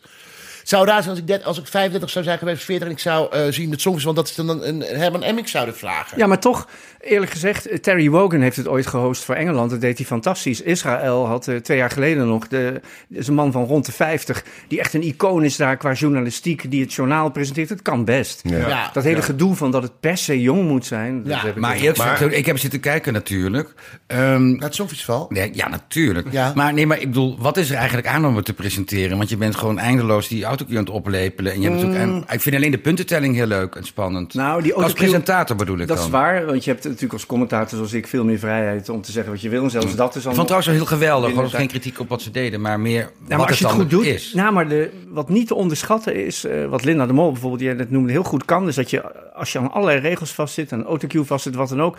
Zou 0.62 0.86
raar 0.86 1.02
zijn 1.02 1.10
als 1.10 1.18
ik, 1.18 1.26
dat, 1.26 1.44
als 1.44 1.58
ik 1.58 1.66
35 1.66 2.10
zou 2.10 2.24
zijn 2.24 2.38
geweest, 2.38 2.64
40 2.64 2.86
en 2.86 2.92
ik 2.92 2.98
zou 3.00 3.32
eh, 3.32 3.42
zien 3.50 3.70
het 3.70 3.80
songs, 3.80 4.04
want 4.04 4.16
dat 4.16 4.28
is 4.28 4.34
dan 4.34 4.48
een, 4.48 4.68
een 4.68 4.80
Herman 4.80 5.22
Emmink 5.22 5.48
zouden 5.48 5.76
vragen. 5.76 6.18
Ja, 6.18 6.26
maar 6.26 6.40
toch, 6.40 6.68
eerlijk 7.00 7.30
gezegd, 7.30 7.66
eh, 7.66 7.78
Terry 7.78 8.10
Wogan 8.10 8.40
heeft 8.40 8.56
het 8.56 8.68
ooit 8.68 8.86
gehost 8.86 9.24
voor 9.24 9.34
Engeland. 9.34 9.70
Dat 9.70 9.80
deed 9.80 9.96
hij 9.98 10.06
fantastisch. 10.06 10.60
Israël 10.60 11.26
had 11.26 11.48
eh, 11.48 11.56
twee 11.56 11.76
jaar 11.78 11.90
geleden 11.90 12.26
nog, 12.26 12.48
de, 12.48 12.80
is 13.08 13.28
een 13.28 13.34
man 13.34 13.52
van 13.52 13.64
rond 13.64 13.86
de 13.86 13.92
50, 13.92 14.44
die 14.68 14.80
echt 14.80 14.94
een 14.94 15.02
icoon 15.02 15.44
is 15.44 15.56
daar 15.56 15.76
qua 15.76 15.92
journalistiek, 15.92 16.70
die 16.70 16.80
het 16.80 16.92
journaal 16.92 17.30
presenteert. 17.30 17.68
Het 17.68 17.82
kan 17.82 18.04
best. 18.04 18.40
Ja. 18.44 18.68
Ja. 18.68 18.90
Dat 18.92 19.04
hele 19.04 19.16
Ja. 19.16 19.22
gedoe 19.22 19.54
van 19.54 19.70
dat 19.70 19.82
het 19.82 20.00
per 20.00 20.16
se 20.16 20.40
jong 20.40 20.68
moet 20.68 20.86
zijn. 20.86 21.22
dat 21.22 21.32
Ja. 21.32 21.38
heb 21.38 21.54
ik 21.56 21.60
Maar 21.62 21.76
eerlijk 21.76 21.98
gezegd, 21.98 22.32
ik 22.34 22.46
heb 22.46 22.58
zitten 22.58 22.80
kijken 22.80 23.12
natuurlijk. 23.12 23.74
Ehm, 24.06 24.54
het 24.58 24.74
Songfestival? 24.74 25.26
Nee, 25.28 25.50
ja, 25.54 25.68
natuurlijk. 25.68 26.26
Ja. 26.30 26.52
Maar 26.54 26.72
nee, 26.72 26.86
maar 26.86 27.00
ik 27.00 27.06
bedoel, 27.06 27.36
wat 27.38 27.56
is 27.56 27.70
er 27.70 27.76
eigenlijk 27.76 28.06
aan 28.06 28.26
om 28.26 28.36
het 28.36 28.44
te 28.44 28.52
presenteren? 28.52 29.16
Want 29.16 29.28
je 29.28 29.36
bent 29.36 29.56
gewoon 29.56 29.78
eindeloos 29.78 30.28
die 30.28 30.46
autocue 30.53 30.78
aan 30.78 30.84
het 30.84 30.92
oplepelen. 30.92 31.53
En 31.53 31.61
je 31.61 31.68
hebt 31.68 31.82
natuurlijk, 31.82 32.11
en 32.11 32.34
ik 32.34 32.40
vind 32.40 32.57
alleen 32.57 32.70
de 32.70 32.78
puntentelling 32.78 33.34
heel 33.34 33.46
leuk 33.46 33.74
en 33.74 33.84
spannend. 33.84 34.34
Mm. 34.34 34.40
Nou, 34.40 34.62
die 34.62 34.74
Als 34.74 34.92
presentator 34.92 35.57
bedoel 35.57 35.78
ik 35.78 35.88
Dat 35.88 35.96
dan. 35.96 36.07
is 36.07 36.12
waar, 36.12 36.46
want 36.46 36.64
je 36.64 36.70
hebt 36.70 36.84
natuurlijk 36.84 37.12
als 37.12 37.26
commentator 37.26 37.76
zoals 37.76 37.92
ik 37.92 38.07
veel 38.07 38.24
meer 38.24 38.38
vrijheid 38.38 38.88
om 38.88 39.03
te 39.03 39.12
zeggen 39.12 39.32
wat 39.32 39.40
je 39.40 39.48
wil. 39.48 39.62
En 39.62 39.70
zelfs 39.70 39.94
dat 39.94 40.14
is 40.14 40.24
al. 40.26 40.30
Ik 40.30 40.36
vond 40.36 40.36
het 40.36 40.46
trouwens 40.46 40.66
wel 40.66 40.76
heel 40.76 40.98
geweldig. 40.98 41.34
Was 41.34 41.55
geen 41.55 41.68
kritiek 41.68 42.00
op 42.00 42.09
wat 42.09 42.22
ze 42.22 42.30
deden, 42.30 42.61
maar 42.61 42.80
meer 42.80 43.00
Ja, 43.00 43.09
wat 43.18 43.28
maar 43.28 43.38
als 43.38 43.48
het 43.48 43.59
je 43.59 43.66
het 43.66 43.74
goed 43.74 43.90
doet, 43.90 44.05
is. 44.05 44.32
Nou, 44.34 44.53
maar 44.53 44.68
de, 44.68 44.90
wat 45.09 45.28
niet 45.28 45.46
te 45.46 45.55
onderschatten 45.55 46.26
is, 46.26 46.44
eh, 46.44 46.66
wat 46.66 46.84
Linda 46.84 47.07
de 47.07 47.12
Mol 47.12 47.32
bijvoorbeeld, 47.32 47.62
jij 47.62 47.72
net 47.74 47.90
noemde, 47.90 48.12
heel 48.12 48.22
goed 48.22 48.44
kan, 48.44 48.68
is 48.68 48.74
dat 48.74 48.90
je, 48.90 49.30
als 49.34 49.53
je 49.53 49.59
aan 49.59 49.72
allerlei 49.72 50.00
regels 50.00 50.32
vastzit, 50.32 50.72
aan 50.72 50.84
autocue 50.84 51.24
vastzit, 51.24 51.55
wat 51.55 51.68
dan 51.68 51.82
ook, 51.82 51.96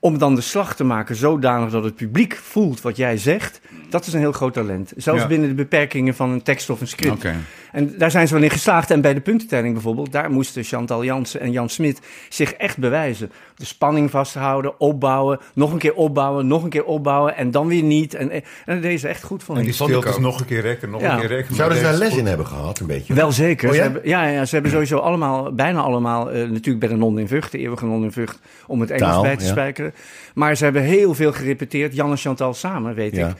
om 0.00 0.18
dan 0.18 0.34
de 0.34 0.40
slag 0.40 0.76
te 0.76 0.84
maken 0.84 1.16
zodanig 1.16 1.70
dat 1.70 1.84
het 1.84 1.94
publiek 1.94 2.36
voelt 2.36 2.80
wat 2.80 2.96
jij 2.96 3.16
zegt, 3.16 3.60
dat 3.88 4.06
is 4.06 4.12
een 4.12 4.20
heel 4.20 4.32
groot 4.32 4.52
talent. 4.52 4.92
Zelfs 4.96 5.20
Ja. 5.22 5.26
binnen 5.26 5.48
de 5.48 5.54
beperkingen 5.54 6.14
van 6.14 6.30
een 6.30 6.42
tekst 6.42 6.70
of 6.70 6.80
een 6.80 6.86
script. 6.88 7.24
En 7.72 7.98
daar 7.98 8.10
zijn 8.10 8.28
ze 8.28 8.34
wel 8.34 8.42
in 8.42 8.50
geslaagd. 8.50 8.90
En 8.90 9.00
bij 9.00 9.14
de 9.14 9.20
puntentelling 9.20 9.72
bijvoorbeeld, 9.72 10.12
daar 10.12 10.30
moesten 10.30 10.64
Chantal 10.64 11.04
Jansen 11.04 11.40
en 11.40 11.52
Jan 11.52 11.68
Smit 11.68 12.00
zich 12.28 12.52
echt 12.52 12.78
bewijzen. 12.78 13.32
De 13.60 13.66
spanning 13.66 14.10
vasthouden, 14.10 14.80
opbouwen, 14.80 15.40
nog 15.54 15.72
een 15.72 15.78
keer 15.78 15.94
opbouwen, 15.94 16.46
nog 16.46 16.62
een 16.62 16.68
keer 16.70 16.84
opbouwen 16.84 17.36
en 17.36 17.50
dan 17.50 17.66
weer 17.66 17.82
niet. 17.82 18.14
En, 18.14 18.30
en 18.66 18.80
dat 18.80 19.00
ze 19.00 19.08
echt 19.08 19.22
goed 19.22 19.42
van 19.42 19.56
En 19.56 19.62
die 19.62 19.72
stiltes 19.72 20.18
nog 20.18 20.40
een 20.40 20.46
keer 20.46 20.60
rekken, 20.60 20.90
nog 20.90 21.00
Ja. 21.00 21.12
een 21.14 21.20
keer 21.20 21.28
rekken. 21.28 21.54
Zouden 21.54 21.78
ze 21.78 21.84
daar 21.84 21.94
les 21.94 22.16
in 22.16 22.26
hebben 22.26 22.46
gehad, 22.46 22.78
een 22.78 22.86
beetje? 22.86 23.14
Wel 23.14 23.32
zeker. 23.32 23.68
Oh 23.68 23.74
ze 23.74 23.80
ja? 23.80 23.84
hebben, 23.84 24.02
ja, 24.08 24.26
ja, 24.26 24.44
ze 24.44 24.54
hebben 24.54 24.72
sowieso 24.72 24.98
allemaal, 24.98 25.52
bijna 25.54 25.80
allemaal, 25.80 26.30
eh, 26.30 26.48
natuurlijk 26.48 26.78
bij 26.78 26.88
de 26.88 26.96
non 26.96 27.18
in 27.18 27.28
Vught, 27.28 27.52
de 27.52 27.58
eeuwige 27.58 27.86
non 27.86 28.02
in 28.04 28.12
Vught, 28.12 28.38
om 28.66 28.80
het 28.80 28.90
Engels 28.90 29.10
Taal, 29.10 29.22
bij 29.22 29.36
te 29.36 29.44
ja. 29.44 29.50
spijkeren. 29.50 29.94
Maar 30.34 30.56
ze 30.56 30.64
hebben 30.64 30.82
heel 30.82 31.14
veel 31.14 31.32
gerepeteerd, 31.32 31.94
Jan 31.94 32.10
en 32.10 32.16
Chantal 32.16 32.54
samen, 32.54 32.94
weet 32.94 33.16
Ja. 33.16 33.28
ik. 33.28 33.34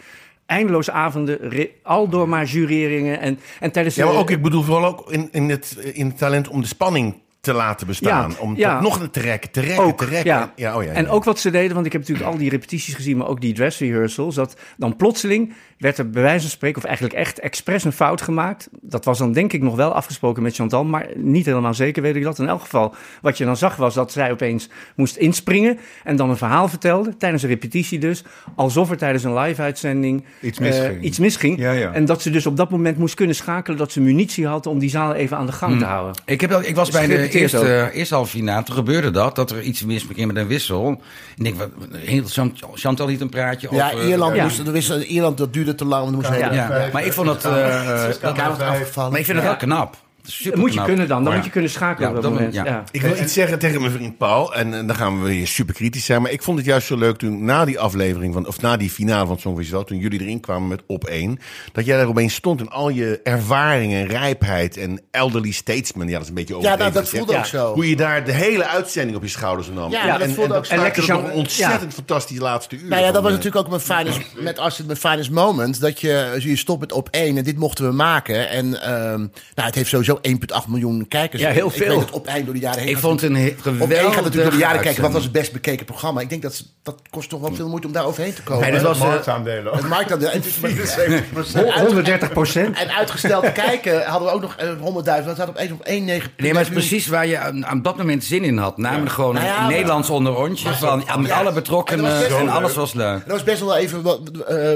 Eindeloos 0.47 0.91
avonden, 0.91 1.39
al 1.83 2.09
door 2.09 2.29
maar 2.29 2.45
jureringen. 2.45 3.21
En, 3.21 3.39
en 3.61 3.71
tijdens 3.71 3.95
Ja, 3.95 4.07
maar 4.07 4.15
ook, 4.15 4.31
ik 4.31 4.43
bedoel 4.43 4.63
vooral 4.63 4.85
ook 4.85 5.11
in, 5.13 5.29
in, 5.33 5.51
het, 5.51 5.77
in 5.93 6.07
het 6.07 6.19
talent 6.19 6.49
om 6.49 6.61
de 6.61 6.67
spanning 6.67 7.15
te 7.41 7.53
laten 7.53 7.87
bestaan. 7.87 8.31
Ja, 8.31 8.37
om 8.39 8.57
ja. 8.57 8.73
dat 8.73 8.83
nog 8.83 9.09
te 9.11 9.21
rekken, 9.21 9.51
te 9.51 9.61
rekken, 9.61 9.85
Ook, 9.85 9.99
te 9.99 10.05
rekken. 10.05 10.51
ja. 10.57 10.77
oh 10.77 10.83
ja, 10.85 10.93
En 10.93 11.05
ja. 11.05 11.11
ook 11.11 11.25
wat 11.25 11.39
ze 11.39 11.51
deden, 11.51 11.75
want 11.75 11.87
ik 11.87 11.93
heb 11.93 12.01
natuurlijk 12.01 12.29
al 12.29 12.37
die 12.39 12.51
repetities 12.51 12.95
gezien, 12.95 13.17
maar 13.17 13.27
ook 13.27 13.41
die 13.41 13.55
dress 13.55 13.79
rehearsals. 13.79 14.35
Dat 14.35 14.57
dan 14.77 14.97
plotseling 14.97 15.53
werd 15.79 15.99
er 15.99 16.11
bij 16.11 16.23
wijze 16.23 16.41
van 16.41 16.51
spreken, 16.51 16.79
of 16.79 16.85
eigenlijk 16.85 17.15
echt 17.19 17.39
expres 17.39 17.85
een 17.85 17.93
fout 17.93 18.23
gemaakt. 18.23 18.69
Dat 18.81 19.05
was 19.05 19.19
dan 19.19 19.33
denk 19.33 19.53
ik 19.53 19.63
nog 19.63 19.77
wel 19.77 19.93
afgesproken 19.95 20.43
met 20.43 20.55
Chantal, 20.55 20.85
maar 20.85 21.07
niet 21.17 21.47
helemaal 21.47 21.75
zeker 21.75 22.03
weet 22.03 22.17
ik 22.17 22.23
dat. 22.23 22.39
In 22.39 22.49
elk 22.49 22.61
geval, 22.61 22.95
wat 23.23 23.39
je 23.39 23.45
dan 23.45 23.57
zag 23.57 23.77
was 23.77 23.95
dat 23.95 24.13
zij 24.13 24.31
opeens 24.31 24.69
moest 24.97 25.17
inspringen 25.17 25.79
en 26.05 26.17
dan 26.17 26.31
een 26.31 26.37
verhaal 26.37 26.69
vertelde, 26.69 27.17
tijdens 27.17 27.43
een 27.43 27.49
repetitie 27.49 27.99
dus. 27.99 28.25
Alsof 28.57 28.91
er 28.91 28.97
tijdens 28.97 29.25
een 29.25 29.39
live-uitzending 29.39 30.25
Iets 30.41 30.59
misging. 30.59 31.03
iets 31.03 31.19
misging. 31.19 31.59
Ja, 31.59 31.73
ja. 31.73 31.93
En 31.93 32.05
dat 32.05 32.23
ze 32.23 32.31
dus 32.31 32.47
op 32.47 32.57
dat 32.57 32.71
moment 32.71 32.99
moest 32.99 33.15
kunnen 33.15 33.37
schakelen, 33.37 33.79
dat 33.79 33.93
ze 33.93 34.01
munitie 34.01 34.47
had 34.47 34.67
om 34.67 34.79
die 34.79 34.91
zaal 34.91 35.15
even 35.15 35.37
aan 35.37 35.47
de 35.47 35.53
gang 35.53 35.79
te 35.79 35.85
houden. 35.85 36.23
Ik, 36.25 36.41
heb, 36.41 36.53
ik 36.53 36.75
was 36.75 36.91
bij 36.91 37.07
de 37.07 37.30
gerepeteerd 37.31 37.63
eerste, 37.63 37.85
ook. 37.87 37.93
eerste 37.93 38.15
halve 38.15 38.31
finale. 38.31 38.63
Toen 38.65 38.75
gebeurde 38.75 39.11
dat, 39.11 39.35
dat 39.37 39.51
er 39.51 39.61
iets 39.63 39.85
misging 39.85 40.27
met 40.27 40.37
een 40.37 40.47
wissel. 40.47 41.01
Ik 41.37 41.45
denk, 41.45 41.57
wat, 41.59 41.69
heel, 41.97 42.23
Chant- 42.27 42.61
Chantal 42.75 43.07
liet 43.07 43.21
een 43.21 43.29
praatje 43.29 43.69
Ja, 43.71 43.91
over... 43.93 44.07
Ierland, 44.07 44.35
ja. 44.37 44.43
moest, 44.43 44.59
er 44.59 44.73
wist- 44.73 44.91
Ierland 44.91 45.39
dat 45.39 45.53
duurde 45.53 45.75
te 45.75 45.85
lang. 45.85 46.03
want 46.03 46.15
moest 46.17 46.29
Ja, 46.29 46.53
ja. 46.53 46.89
maar 46.93 47.05
ik 47.05 47.13
vond 47.13 47.27
dat... 47.27 47.45
eh, 47.45 48.01
Zes 48.05 48.21
dat 48.21 48.39
afgevallen. 48.39 49.11
maar 49.11 49.21
ik 49.21 49.27
vind 49.27 49.37
het 49.39 49.47
Ja. 49.47 49.53
wel 49.53 49.57
knap. 49.69 49.97
Super 50.31 50.59
moet 50.59 50.69
je 50.69 50.75
knap. 50.75 50.87
kunnen 50.87 51.09
dan, 51.09 51.23
dan 51.23 51.31
Ja. 51.33 51.37
moet 51.37 51.47
je 51.47 51.53
kunnen 51.53 51.71
schakelen 51.71 52.11
Ja, 52.11 52.17
op 52.17 52.23
dat 52.23 52.23
dan- 52.23 52.33
moment. 52.33 52.55
ja. 52.55 52.65
Ja. 52.65 52.85
Ik 52.91 53.01
wil 53.03 53.17
iets 53.23 53.33
zeggen 53.33 53.59
tegen 53.59 53.81
mijn 53.81 53.93
vriend 53.93 54.19
Paul. 54.19 54.55
En, 54.55 54.71
dan 54.87 54.95
gaan 54.97 55.23
we 55.23 55.29
weer 55.29 55.47
super 55.47 55.75
kritisch 55.75 56.05
zijn. 56.05 56.23
Maar 56.23 56.31
ik 56.31 56.43
vond 56.43 56.59
het 56.59 56.67
juist 56.67 56.87
zo 56.87 56.97
leuk 56.97 57.17
toen 57.17 57.45
na 57.45 57.65
die 57.65 57.79
aflevering 57.81 58.35
van, 58.35 58.47
of 58.47 58.61
na 58.61 58.77
die 58.77 58.91
finale 58.91 59.23
van 59.25 59.33
het 59.33 59.41
Songfestival, 59.41 59.85
toen 59.85 59.99
jullie 59.99 60.21
erin 60.21 60.41
kwamen 60.41 60.69
met 60.69 60.83
op 60.87 61.05
één, 61.05 61.39
dat 61.73 61.85
jij 61.87 61.97
daar 61.97 62.07
opeens 62.07 62.35
stond 62.35 62.61
en 62.61 62.69
al 62.71 62.89
je 62.89 63.21
ervaring 63.25 63.93
en 63.93 64.07
rijpheid 64.07 64.77
en 64.77 65.01
elderly 65.11 65.51
statesman. 65.51 66.07
Ja, 66.07 66.13
dat 66.13 66.23
is 66.23 66.29
een 66.29 66.35
beetje 66.35 66.53
Ja, 66.55 66.59
overdreven. 66.59 66.93
nou, 66.93 67.05
dat 67.05 67.15
voelde 67.15 67.37
ook 67.39 67.45
zo. 67.47 67.75
Hoe 67.75 67.89
je 67.89 67.97
daar 67.97 68.25
de 68.25 68.33
hele 68.33 68.67
uitzending 68.67 69.17
op 69.17 69.23
je 69.23 69.29
schouders 69.29 69.69
nam. 69.69 69.91
Ja, 69.91 70.19
dat 70.19 70.29
voelde 70.31 70.53
en 70.53 70.59
ook 70.59 70.67
zo. 70.67 70.73
En 70.75 70.81
lekker 70.81 71.09
nog 71.09 71.25
een 71.25 71.33
ontzettend 71.33 71.95
fantastisch 71.95 72.39
laatste 72.39 72.77
uur. 72.77 72.89
Nou 72.89 73.03
ja, 73.03 73.13
dat 73.13 73.23
was 73.23 73.31
natuurlijk 73.33 73.57
ook 73.65 73.69
mijn 73.69 73.81
finest, 73.81 74.21
met 74.39 74.59
Astrid 74.59 74.87
mijn 74.87 74.99
finest 74.99 75.31
moment. 75.31 75.81
Dat 75.81 76.01
je, 76.01 76.37
je 76.39 76.57
stopt 76.57 76.81
met 76.81 76.93
op 76.93 77.09
één 77.11 77.37
en 77.37 77.45
dit 77.45 77.57
mochten 77.59 77.89
we 77.89 77.93
maken. 77.95 78.49
En 78.49 78.83
ehm, 78.83 79.19
nou, 79.19 79.29
het 79.55 79.75
heeft 79.75 79.89
sowieso 79.89 80.19
1,8 80.23 80.69
miljoen 80.69 81.09
kijkers. 81.09 81.43
Ja, 81.43 81.51
heel 81.51 81.67
Ik 81.67 81.73
veel. 81.73 81.89
weet 81.89 81.99
het 82.01 82.11
op 82.11 82.27
één 82.27 82.45
door 82.45 82.55
de 82.55 82.61
jaren 82.61 82.81
heen. 82.81 82.89
Ik 82.89 82.99
vond 82.99 83.21
het 83.21 83.31
een 83.31 83.37
he- 83.37 83.55
Op 83.79 83.91
één 83.91 84.01
gaat 84.13 84.15
natuurlijk 84.15 84.35
door 84.35 84.51
de 84.51 84.57
jaren 84.57 84.81
kijken. 84.81 85.03
Wat 85.03 85.13
was 85.13 85.23
het 85.23 85.33
best 85.33 85.53
bekeken 85.53 85.87
programma? 85.87 86.21
Ik 86.21 86.29
denk 86.29 86.43
dat 86.43 86.65
dat 86.83 86.97
kost 87.11 87.29
toch 87.29 87.41
wel 87.41 87.55
veel 87.55 87.69
moeite 87.69 87.87
om 87.87 87.93
daar 87.93 88.05
overheen 88.05 88.35
te 88.35 88.43
komen. 88.43 88.63
Nee, 88.63 88.73
dat 88.73 88.83
was, 88.83 88.99
eh, 89.01 89.07
Marktaandelen. 89.07 89.73
Het 89.77 89.89
marktaandeel. 89.89 90.29
En 90.31 90.37
het 90.37 90.47
is 90.47 90.59
maar 90.61 90.71
74 90.71 91.75
130 91.81 92.33
procent. 92.33 92.77
En 92.79 92.89
uitgesteld 92.91 93.45
te 93.45 93.53
kijken 93.53 94.05
hadden 94.05 94.29
we 94.29 94.35
ook 94.35 94.41
nog 94.41 94.55
eh, 94.57 94.69
100.000. 94.81 95.27
Dat 95.27 95.39
had 95.39 95.49
op 95.49 95.57
1 95.57 95.73
op 95.73 95.81
1,9. 95.87 96.31
Nee, 96.37 96.53
maar 96.53 96.63
het 96.65 96.73
is 96.73 96.79
precies 96.79 97.07
waar 97.07 97.27
je 97.27 97.39
aan, 97.39 97.67
aan 97.67 97.83
dat 97.83 97.97
moment 97.97 98.25
zin 98.25 98.45
in 98.45 98.57
had. 98.59 98.77
Namelijk 98.79 99.13
gewoon 99.13 99.35
Nou 99.35 99.47
ja, 99.47 99.55
een 99.57 99.61
maar- 99.63 99.71
Nederlands 99.73 100.11
onderrondje 100.11 100.69
van 100.75 101.03
ja, 101.07 101.17
met 101.17 101.31
Ja. 101.31 101.39
alle 101.39 101.49
En 101.49 101.55
betrokkenen 101.55 102.25
en 102.25 102.29
wel 102.29 102.49
alles 102.49 102.75
was 102.75 102.93
leuk. 102.93 103.23
Er 103.27 103.33
was 103.33 103.43
best 103.43 103.61
wel 103.61 103.77
even 103.77 104.03
wat 104.03 104.21
eh, 104.49 104.71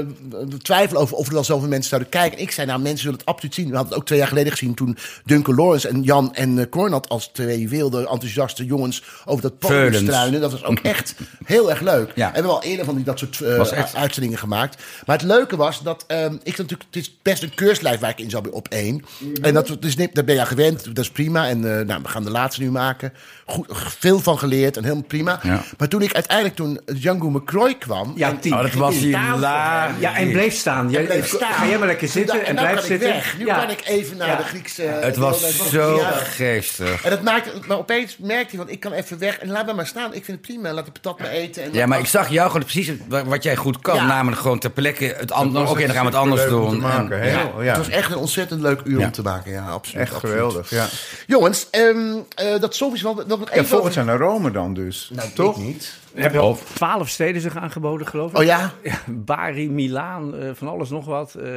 twijfel 0.61 0.97
over 0.97 1.15
of 1.15 1.27
er 1.27 1.33
wel 1.33 1.43
zoveel 1.43 1.67
mensen 1.69 1.89
zouden 1.89 2.09
kijken. 2.09 2.37
En 2.37 2.43
ik 2.43 2.51
zei, 2.51 2.67
nou, 2.67 2.79
mensen 2.79 2.99
zullen 2.99 3.17
het 3.17 3.25
absoluut 3.27 3.53
zien. 3.53 3.69
We 3.69 3.73
hadden 3.75 3.89
het 3.91 3.99
ook 4.01 4.05
twee 4.07 4.19
jaar 4.19 4.27
geleden 4.27 4.51
gezien 4.51 4.73
toen 4.73 4.97
Duncan 5.25 5.55
Lawrence 5.55 5.87
en 5.87 6.01
Jan 6.01 6.33
en 6.35 6.57
uh, 6.57 6.65
Cornat 6.69 7.09
als 7.09 7.27
twee 7.27 7.69
wilde, 7.69 7.99
enthousiaste 7.99 8.65
jongens 8.65 9.03
over 9.25 9.41
dat 9.41 9.59
podium 9.59 9.93
struinen. 9.93 10.41
Dat 10.41 10.51
was 10.51 10.63
ook 10.63 10.79
echt 10.79 11.15
heel 11.45 11.69
erg 11.69 11.81
leuk. 11.81 12.11
Ja. 12.15 12.25
En 12.25 12.29
we 12.29 12.33
hebben 12.33 12.51
al 12.51 12.63
eerder 12.63 12.85
van 12.85 12.95
die, 12.95 13.03
dat 13.03 13.19
soort 13.19 13.41
eh, 13.41 13.71
echt- 13.77 13.95
uitzendingen 13.95 14.37
gemaakt. 14.37 14.83
Maar 15.05 15.17
het 15.17 15.25
leuke 15.25 15.55
was 15.55 15.81
dat 15.83 16.03
ehm, 16.07 16.33
ik 16.43 16.57
natuurlijk, 16.57 16.83
het 16.91 16.95
is 16.95 17.17
best 17.21 17.43
een 17.43 17.53
keurslijf 17.53 17.99
waar 17.99 18.09
ik 18.09 18.19
in 18.19 18.29
zat 18.29 18.49
op 18.49 18.67
één. 18.67 19.03
En 19.41 19.53
dat, 19.53 19.69
niet- 19.81 20.15
daar 20.15 20.23
ben 20.23 20.33
je 20.35 20.41
aan 20.41 20.47
gewend, 20.47 20.85
dat 20.95 20.97
is 21.03 21.09
prima. 21.11 21.47
En 21.47 21.79
eh, 21.79 21.85
nou, 21.85 22.01
we 22.01 22.07
gaan 22.07 22.23
de 22.23 22.31
laatste 22.31 22.61
nu 22.61 22.71
maken. 22.71 23.13
Goed, 23.45 23.67
veel 23.99 24.19
van 24.19 24.37
geleerd 24.39 24.77
en 24.77 24.83
helemaal 24.83 25.03
prima. 25.03 25.39
Ja. 25.43 25.63
Maar 25.77 25.87
toen 25.87 26.01
ik 26.01 26.13
uiteindelijk, 26.13 26.55
toen 26.55 26.79
Django 26.85 27.29
McCroy 27.29 27.75
kwam... 27.77 28.13
Ja, 28.15 28.29
en- 28.29 28.39
tien. 28.39 28.53
Oh, 28.53 28.61
dat 28.61 28.73
was. 28.73 28.99
Ja, 28.99 30.15
en 30.15 30.31
bleef 30.31 30.53
staan. 30.55 30.89
Jij, 30.89 31.03
bleef 31.03 31.27
staan. 31.27 31.53
Ga 31.53 31.67
jij 31.67 31.77
maar 31.77 31.87
lekker 31.87 32.07
zitten 32.07 32.45
En 32.45 32.55
blijf 32.55 32.85
zitten. 32.85 33.09
weg. 33.09 33.37
Nu 33.37 33.45
Ja. 33.45 33.59
kan 33.59 33.69
ik 33.69 33.81
even 33.85 34.17
naar 34.17 34.27
Ja. 34.27 34.35
de 34.37 34.43
Griekse... 34.43 34.83
Het 35.15 35.23
was 35.23 35.69
zo 35.69 35.95
Ja. 35.97 36.11
geestig. 36.11 37.03
En 37.03 37.09
dat 37.09 37.21
maakte, 37.21 37.51
maar 37.67 37.77
opeens 37.77 38.17
merkte 38.17 38.49
hij, 38.49 38.57
want 38.57 38.69
ik 38.71 38.79
kan 38.79 38.91
even 38.91 39.17
weg 39.19 39.37
en 39.39 39.49
laat 39.51 39.65
me 39.65 39.73
maar 39.73 39.87
staan. 39.87 40.13
Ik 40.13 40.25
vind 40.25 40.37
het 40.37 40.41
prima, 40.41 40.73
laat 40.73 40.85
de 40.85 40.91
patat 40.91 41.19
maar 41.19 41.29
eten. 41.29 41.63
En 41.63 41.73
Ja, 41.73 41.85
maar 41.85 41.99
ik 41.99 42.05
zag 42.05 42.29
jou 42.29 42.47
gewoon 42.51 42.63
precies 42.67 42.91
wat 43.07 43.43
jij 43.43 43.55
goed 43.55 43.79
kan. 43.79 43.95
Ja. 43.95 44.05
Namelijk 44.05 44.41
gewoon 44.41 44.59
ter 44.59 44.69
plekke 44.69 45.05
het 45.17 45.31
andere. 45.31 45.59
was 45.63 45.71
Oké, 45.73 45.85
dan 45.85 45.89
gaan 45.95 46.05
we 46.05 46.09
het 46.11 46.19
anders 46.19 46.45
doen. 46.45 46.69
te 46.69 46.75
En- 46.75 46.81
maken, 46.81 47.17
ja. 47.17 47.25
Ja, 47.25 47.51
ja. 47.59 47.63
Het 47.63 47.77
was 47.77 47.89
echt 47.89 48.11
een 48.11 48.17
ontzettend 48.17 48.61
leuk 48.61 48.81
uur 48.83 48.99
Ja. 48.99 49.05
om 49.05 49.11
te 49.11 49.21
maken. 49.21 49.51
Ja, 49.51 49.67
absoluut. 49.69 50.01
Echt 50.01 50.13
absoluut. 50.13 50.35
geweldig, 50.35 50.69
ja. 50.69 50.85
Jongens, 51.27 51.67
ehm, 51.71 52.13
eh, 52.35 52.59
dat 52.59 52.75
Songfestival... 52.75 53.15
Nog 53.15 53.27
nog 53.27 53.39
Ja, 53.39 53.45
even 53.55 53.65
volgend 53.67 53.89
over- 53.97 54.05
jaar 54.05 54.19
naar 54.19 54.27
Rome 54.27 54.51
dan 54.51 54.73
dus. 54.73 55.09
Nou, 55.13 55.29
Toch? 55.33 55.57
ik 55.57 55.63
niet. 55.63 55.93
We 56.13 56.21
hebben 56.21 56.41
al 56.41 56.59
twaalf 56.73 57.09
steden 57.09 57.41
zich 57.41 57.55
aangeboden, 57.55 58.07
geloof 58.07 58.31
ik. 58.31 58.37
Oh 58.37 58.43
ja? 58.43 58.73
Bari, 59.05 59.69
Milaan, 59.69 60.35
eh, 60.39 60.49
van 60.53 60.67
alles 60.67 60.89
nog 60.89 61.05
wat. 61.05 61.33
eh. 61.33 61.49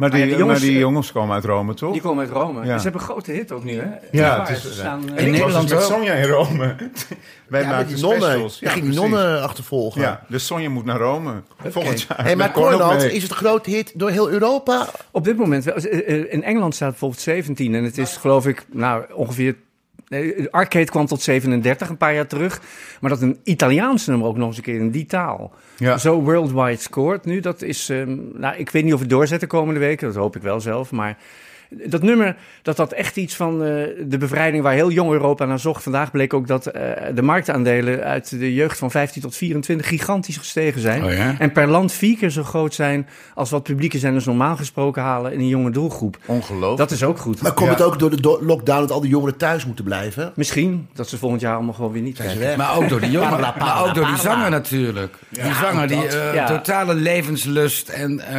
Maar 0.00 0.10
die, 0.10 0.18
ja, 0.20 0.26
die 0.26 0.36
jongens, 0.36 0.58
maar 0.58 0.66
die 0.68 0.74
eh, 0.76 0.80
jongens 0.80 1.12
komen 1.12 1.34
uit 1.34 1.44
Rome, 1.44 1.74
toch? 1.74 1.92
die 1.92 2.00
komen 2.00 2.24
uit 2.24 2.32
Rome. 2.32 2.64
Ja. 2.66 2.76
Ze 2.76 2.82
hebben 2.82 3.00
een 3.00 3.06
grote 3.06 3.32
hit 3.32 3.52
ook 3.52 3.64
nu, 3.64 3.78
hè? 3.80 3.86
Ja, 4.10 4.40
het 4.40 4.56
is- 4.56 4.62
ze 4.62 4.72
staan, 4.72 5.00
eh, 5.00 5.06
In 5.08 5.14
was 5.14 5.16
dus 5.24 5.30
Nederland 5.30 5.68
met 5.68 5.78
ook. 5.78 5.82
Sonja 5.84 6.12
in 6.12 6.24
Rome. 6.28 6.74
Wij 7.48 7.64
maken 7.64 7.86
die 7.94 8.02
nonnen. 8.02 8.30
ging 8.30 8.50
die 8.60 8.70
precies. 8.80 8.94
nonnen 8.94 9.42
achtervolgen. 9.42 10.00
Ja, 10.00 10.24
dus 10.28 10.46
Sonja 10.46 10.70
moet 10.70 10.84
naar 10.84 10.98
Rome. 10.98 11.42
Volgend 11.68 12.00
jaar. 12.08 12.22
Hey, 12.24 12.36
maar 12.36 12.46
Met 12.46 12.54
Cor 12.56 12.64
ook 12.64 12.70
Cornald, 12.78 12.98
mee. 13.00 13.12
is 13.12 13.22
het 13.22 13.30
een 13.30 13.36
grote 13.36 13.70
hit 13.70 13.92
door 13.94 14.10
heel 14.10 14.30
Europa? 14.30 14.86
Op 15.10 15.24
dit 15.24 15.36
moment, 15.36 15.64
wel. 15.64 15.74
Eh, 15.74 16.08
eh, 16.20 16.32
in 16.32 16.42
Engeland 16.44 16.74
staat 16.74 16.90
bijvoorbeeld 16.90 17.20
17 17.20 17.74
en 17.74 17.84
het 17.84 17.98
is 17.98 18.16
geloof 18.16 18.46
ik 18.46 18.66
nou, 18.72 19.04
ongeveer... 19.12 19.56
Arcade 20.50 20.84
kwam 20.84 21.06
tot 21.06 21.22
37 21.22 21.88
een 21.88 21.96
paar 21.96 22.14
jaar 22.14 22.26
terug. 22.26 22.60
Maar 23.00 23.10
dat 23.10 23.22
een 23.22 23.40
Italiaans 23.44 24.06
nummer 24.06 24.26
ook 24.26 24.36
nog 24.36 24.48
eens 24.48 24.56
een 24.56 24.62
keer 24.62 24.80
in 24.80 24.90
die 24.90 25.06
taal. 25.06 25.54
Ja. 25.76 25.98
Zo 25.98 26.20
worldwide 26.22 26.80
scoort 26.80 27.24
nu, 27.24 27.40
dat 27.40 27.62
is... 27.62 27.88
ehm, 27.88 28.16
nou, 28.34 28.56
ik 28.56 28.70
weet 28.70 28.84
niet 28.84 28.94
of 28.94 29.00
het 29.00 29.10
doorzet 29.10 29.40
de 29.40 29.46
komende 29.46 29.80
weken, 29.80 30.06
dat 30.06 30.16
hoop 30.16 30.36
ik 30.36 30.42
wel 30.42 30.60
zelf. 30.60 30.90
Maar 30.90 31.18
dat 31.70 32.02
nummer, 32.02 32.36
dat 32.62 32.76
had 32.76 32.92
echt 32.92 33.16
iets 33.16 33.34
van 33.36 33.52
eh, 33.64 33.68
de 34.06 34.18
bevrijding 34.18 34.62
waar 34.62 34.72
heel 34.72 34.90
jong 34.90 35.12
Europa 35.12 35.44
naar 35.44 35.58
zocht. 35.58 35.82
Vandaag 35.82 36.10
bleek 36.10 36.34
ook 36.34 36.46
dat 36.46 36.66
eh, 36.66 36.82
de 37.14 37.22
marktaandelen 37.22 38.02
uit 38.04 38.30
de 38.38 38.54
jeugd 38.54 38.78
van 38.78 38.90
15 38.90 39.22
tot 39.22 39.36
24 39.36 39.86
gigantisch 39.88 40.36
gestegen 40.36 40.80
zijn. 40.80 41.04
Oh 41.04 41.12
ja? 41.12 41.34
En 41.38 41.52
per 41.52 41.66
land 41.68 41.92
vier 41.92 42.16
keer 42.16 42.30
zo 42.30 42.42
groot 42.42 42.74
zijn 42.74 43.08
als 43.34 43.50
wat 43.50 43.62
publieke 43.62 43.98
zenders 43.98 44.24
normaal 44.24 44.56
gesproken 44.56 45.02
halen 45.02 45.32
in 45.32 45.38
een 45.40 45.48
jonge 45.48 45.70
doelgroep. 45.70 46.18
Ongelooflijk. 46.26 46.76
Dat 46.78 46.90
is 46.90 47.02
ook 47.02 47.18
goed. 47.18 47.42
Maar 47.42 47.52
komt 47.52 47.68
het 47.70 47.82
ook 47.82 47.98
door 47.98 48.10
de 48.10 48.20
do- 48.20 48.38
lockdown 48.42 48.80
dat 48.80 48.90
al 48.90 49.00
die 49.00 49.10
jongeren 49.10 49.36
thuis 49.36 49.66
moeten 49.66 49.84
blijven? 49.84 50.32
Misschien 50.34 50.88
dat 50.94 51.08
ze 51.08 51.18
volgend 51.18 51.40
jaar 51.40 51.54
allemaal 51.54 51.74
gewoon 51.74 51.92
weer 51.92 52.02
niet 52.02 52.16
Zijn? 52.16 52.58
Maar 52.58 52.76
ook 52.76 52.88
door 52.88 53.00
die 53.00 53.10
jongen, 53.10 53.28
Parla, 53.30 53.50
parla, 53.50 53.74
maar 53.74 53.88
ook 53.88 53.94
door 53.94 54.06
die 54.06 54.16
zanger 54.16 54.50
natuurlijk. 54.50 55.14
die 55.28 55.54
zanger, 55.62 55.88
die 55.88 56.06
eh, 56.06 56.34
Ja. 56.34 56.46
totale 56.46 56.94
levenslust 56.94 57.88
en 57.88 58.20
eh, 58.20 58.34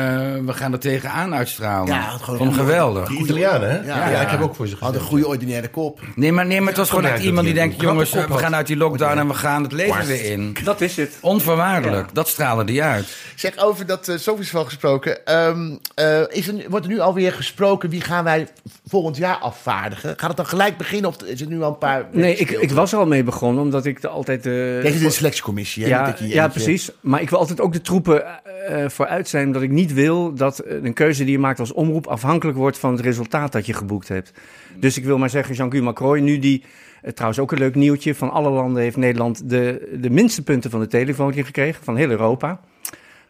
we 0.45 0.53
gaan 0.53 0.71
er 0.73 0.79
tegenaan 0.79 1.33
uitstralen. 1.33 1.87
Ja, 1.93 2.01
gewoon 2.01 2.47
een- 2.47 2.53
geweldig. 2.53 3.09
Die 3.23 3.35
Italianen, 3.35 3.69
hè? 3.69 3.77
Ja. 3.77 4.09
Ja, 4.09 4.21
ik 4.21 4.29
heb 4.29 4.41
ook 4.41 4.55
voor 4.55 4.67
ze 4.67 4.75
Had 4.79 4.95
een 4.95 5.01
goede 5.01 5.27
ordinaire 5.27 5.67
kop. 5.67 5.99
Nee, 6.15 6.31
maar, 6.31 6.45
nee, 6.45 6.59
maar 6.59 6.67
het 6.67 6.77
was 6.77 6.89
gewoon 6.89 7.05
echt 7.05 7.15
dat 7.15 7.23
iemand 7.25 7.45
die 7.45 7.55
denkt... 7.55 7.81
jongens, 7.81 8.11
we 8.13 8.37
gaan 8.37 8.55
uit 8.55 8.67
die 8.67 8.77
lockdown 8.77 9.17
en 9.17 9.27
we 9.27 9.33
gaan 9.33 9.63
het 9.63 9.71
leven 9.71 10.05
weer 10.05 10.25
in. 10.31 10.55
Dat 10.63 10.81
is 10.81 10.97
het. 10.97 11.17
Onvoorwaardelijk, 11.21 12.09
dat 12.13 12.27
straalde 12.27 12.63
die 12.63 12.83
uit. 12.83 13.17
Zeg, 13.35 13.57
over 13.57 13.85
dat 13.85 14.07
uh, 14.07 14.17
Songfestival 14.17 14.65
gesproken. 14.65 15.25
ehm, 15.25 15.75
eh, 15.95 16.21
is 16.29 16.47
er, 16.47 16.53
wordt 16.69 16.85
er 16.85 16.91
nu 16.91 16.99
alweer 16.99 17.33
gesproken 17.33 17.89
wie 17.89 18.01
gaan 18.01 18.23
wij 18.23 18.47
volgend 18.85 19.17
jaar 19.17 19.35
afvaardigen? 19.37 20.09
Gaat 20.17 20.27
het 20.27 20.37
dan 20.37 20.45
gelijk 20.45 20.77
beginnen 20.77 21.09
of 21.09 21.23
is 21.23 21.39
het 21.39 21.49
nu 21.49 21.61
al 21.61 21.69
een 21.69 21.77
paar... 21.77 22.05
Nee, 22.11 22.35
ik, 22.35 22.49
ik 22.51 22.71
was 22.71 22.91
er 22.91 22.99
al 22.99 23.05
mee 23.05 23.23
begonnen, 23.23 23.63
omdat 23.63 23.85
ik 23.85 24.01
de 24.01 24.07
altijd... 24.07 24.45
eh, 24.45 24.51
Deze 24.53 24.87
is 24.87 24.99
de 24.99 25.09
selectiecommissie, 25.09 25.83
hè? 25.83 25.89
Ja, 25.89 26.41
dat 26.41 26.51
precies. 26.51 26.91
Maar 26.99 27.21
ik 27.21 27.29
wil 27.29 27.39
altijd 27.39 27.61
ook 27.61 27.73
de 27.73 27.81
troepen 27.81 28.23
eh, 28.67 28.89
vooruit 28.89 29.29
zijn 29.29 29.51
dat 29.51 29.61
ik 29.61 29.69
niet 29.69 29.93
wil 29.93 30.33
dat 30.33 30.59
eh, 30.59 30.83
een 30.83 30.93
keuze 30.93 31.23
die 31.23 31.31
je 31.31 31.39
maakt 31.39 31.59
als 31.59 31.73
omroep 31.73 32.07
afhankelijk 32.07 32.57
wordt 32.57 32.77
van 32.77 32.91
het 32.91 33.01
resultaat 33.11 33.51
dat 33.51 33.65
je 33.65 33.73
geboekt 33.73 34.07
hebt. 34.07 34.31
Dus 34.75 34.97
ik 34.97 35.03
wil 35.05 35.17
maar 35.17 35.29
zeggen, 35.29 35.55
Jean-Guy 35.55 35.81
Macroy, 35.81 36.19
nu 36.19 36.39
die, 36.39 36.63
eh, 37.01 37.11
trouwens 37.11 37.41
ook 37.41 37.51
een 37.51 37.57
leuk 37.57 37.75
nieuwtje, 37.75 38.15
van 38.15 38.31
alle 38.31 38.49
landen 38.49 38.81
heeft 38.83 38.97
Nederland 38.97 39.49
de, 39.49 39.97
de 40.01 40.09
minste 40.09 40.43
punten 40.43 40.71
van 40.71 40.79
de 40.79 40.87
telefonie 40.87 41.43
gekregen, 41.43 41.83
van 41.83 41.95
heel 41.95 42.09
Europa. 42.09 42.59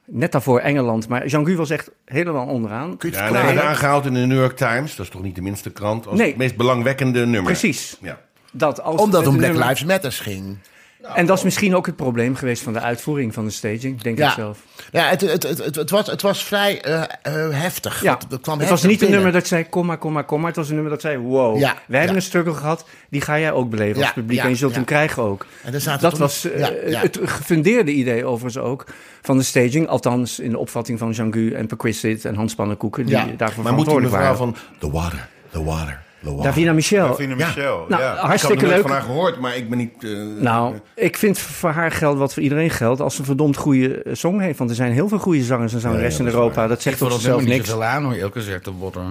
Net 0.06 0.32
daarvoor 0.32 0.60
Engeland, 0.60 1.08
maar 1.08 1.28
Jean-Guy 1.28 1.56
was 1.56 1.70
echt 1.70 1.92
helemaal 2.06 2.48
onderaan. 2.48 2.98
Kun 2.98 3.12
je 3.12 3.16
het 3.18 3.34
Ja, 3.34 3.42
hij 3.44 3.62
aangehaald 3.62 4.06
in 4.06 4.14
de 4.14 4.20
New 4.20 4.38
York 4.40 4.58
Times. 4.58 4.96
Dat 4.96 5.06
is 5.06 5.12
toch 5.12 5.22
niet 5.24 5.36
de 5.36 5.42
minste 5.42 5.70
krant. 5.70 6.08
Als 6.08 6.18
Nee. 6.18 6.28
het 6.28 6.38
meest 6.38 6.56
belangwekkende 6.56 7.20
nummer. 7.26 7.44
Precies. 7.52 7.98
Ja. 8.02 8.20
Dat 8.54 8.82
als 8.82 9.02
Omdat 9.02 9.20
het 9.20 9.30
om 9.30 9.38
Black 9.38 9.50
nummer- 9.52 9.68
Lives 9.68 9.86
Matters 9.86 10.20
ging. 10.20 10.58
En 11.02 11.26
dat 11.26 11.38
is 11.38 11.44
misschien 11.44 11.76
ook 11.76 11.86
het 11.86 11.96
probleem 11.96 12.36
geweest 12.36 12.64
van 12.64 12.74
de 12.74 12.80
uitvoering 12.80 13.34
van 13.34 13.46
de 13.46 13.52
staging, 13.52 14.02
denk 14.02 14.20
ik 14.20 14.30
zelf. 14.30 14.60
ja 14.92 15.10
het, 15.10 15.22
het, 15.22 15.44
het, 15.44 15.58
het, 15.58 15.76
het 15.76 15.90
was, 15.90 16.08
het 16.08 16.22
was 16.22 16.44
vrij 16.44 16.82
eh, 16.82 17.02
eh, 17.02 17.52
heftig. 17.52 18.02
Ja, 18.02 18.14
Het, 18.14 18.32
het 18.32 18.42
kwam 18.42 18.60
het 18.60 18.70
was 18.70 18.84
niet 18.84 19.02
een 19.02 19.12
nummer 19.12 19.32
dat 19.32 19.48
zei 19.48 19.70
kom 19.70 19.86
maar, 19.86 19.98
kom 19.98 20.14
maar, 20.14 20.24
kom 20.24 20.40
maar. 20.40 20.48
Het 20.48 20.56
was 20.56 20.68
een 20.68 20.74
nummer 20.74 20.92
dat 20.92 21.02
zei 21.02 21.18
wow. 21.18 21.60
Ja, 21.60 21.76
Wij 21.88 21.98
hebben 22.00 22.18
een 22.18 22.24
struggle 22.24 22.54
gehad, 22.54 22.86
die 23.10 23.22
ga 23.22 23.40
jij 23.40 23.52
ook 23.52 23.70
beleven 23.70 24.02
als 24.02 24.14
publiek. 24.14 24.38
ja, 24.38 24.44
en 24.44 24.50
je 24.50 24.56
zult 24.56 24.72
ja. 24.72 24.78
hem 24.78 24.86
krijgen 24.86 25.24
ook. 25.24 25.46
En 25.64 25.72
daar 25.72 26.00
Dat 26.00 26.18
was 26.18 26.52
eh, 26.52 26.60
ja, 26.60 26.72
ja. 26.86 27.02
het 27.02 27.20
gefundeerde 27.24 27.92
idee 27.92 28.26
overigens 28.26 28.64
ook 28.64 28.86
van 29.22 29.38
de 29.38 29.44
staging. 29.44 29.88
Althans 29.88 30.40
in 30.40 30.52
de 30.52 30.58
opvatting 30.58 31.00
van 31.00 31.12
Jean-Gu 31.12 31.54
en 31.54 31.68
Perquisite 31.68 32.28
en 32.28 32.36
Hans 32.36 32.56
Pannenkoeken. 32.56 33.06
Die 33.06 33.16
Ja, 33.16 33.28
daarvoor 33.38 33.64
Maar 33.64 33.74
moet 33.74 33.86
die 33.86 34.00
mevrouw 34.00 34.20
waren. 34.22 34.38
van 34.38 34.56
The 34.80 34.92
Water, 34.92 35.28
The 35.52 35.64
Water, 35.64 36.02
Water. 36.22 36.44
Davina 36.44 36.74
Michel. 36.74 37.08
Davina 37.08 37.36
Michel, 37.36 37.86
Nou, 37.90 38.02
ja. 38.02 38.14
ik 38.14 38.20
hartstikke 38.20 38.56
heb 38.56 38.64
er 38.64 38.68
nooit 38.70 38.76
leuk. 38.76 38.82
van 38.82 38.92
haar 38.92 39.02
gehoord, 39.02 39.40
maar 39.40 39.56
ik 39.56 39.70
ben 39.70 39.78
niet... 39.78 40.04
eh, 40.04 40.12
Nou, 40.40 40.76
ik 40.96 41.18
vind 41.18 41.40
voor 41.40 41.70
haar 41.70 41.92
geldt 41.92 42.20
wat 42.20 42.34
voor 42.34 42.44
iedereen 42.44 42.70
geldt 42.70 43.02
als 43.02 43.14
ze 43.14 43.20
een 43.20 43.26
verdomd 43.26 43.58
goede 43.58 44.04
eh, 44.04 44.14
song 44.16 44.40
heeft. 44.40 44.58
Want 44.58 44.70
er 44.70 44.76
zijn 44.76 44.92
heel 44.92 45.08
veel 45.08 45.18
goede 45.20 45.44
zangers 45.44 45.74
en 45.74 45.80
zangeressen 45.80 46.24
Ja, 46.26 46.30
ja, 46.32 46.36
in 46.36 46.42
Europa. 46.42 46.68
Dat 46.68 46.82
zegt 46.82 47.02
Ik 47.02 47.08
toch 47.08 47.22
zelf 47.22 47.44
niks. 47.46 47.68
zoveel 47.68 47.84
aan 47.84 48.04
hoor, 48.04 48.14
eerlijk 48.14 48.36
gezegd, 48.36 48.66
de 48.66 48.72
Water. 48.80 49.02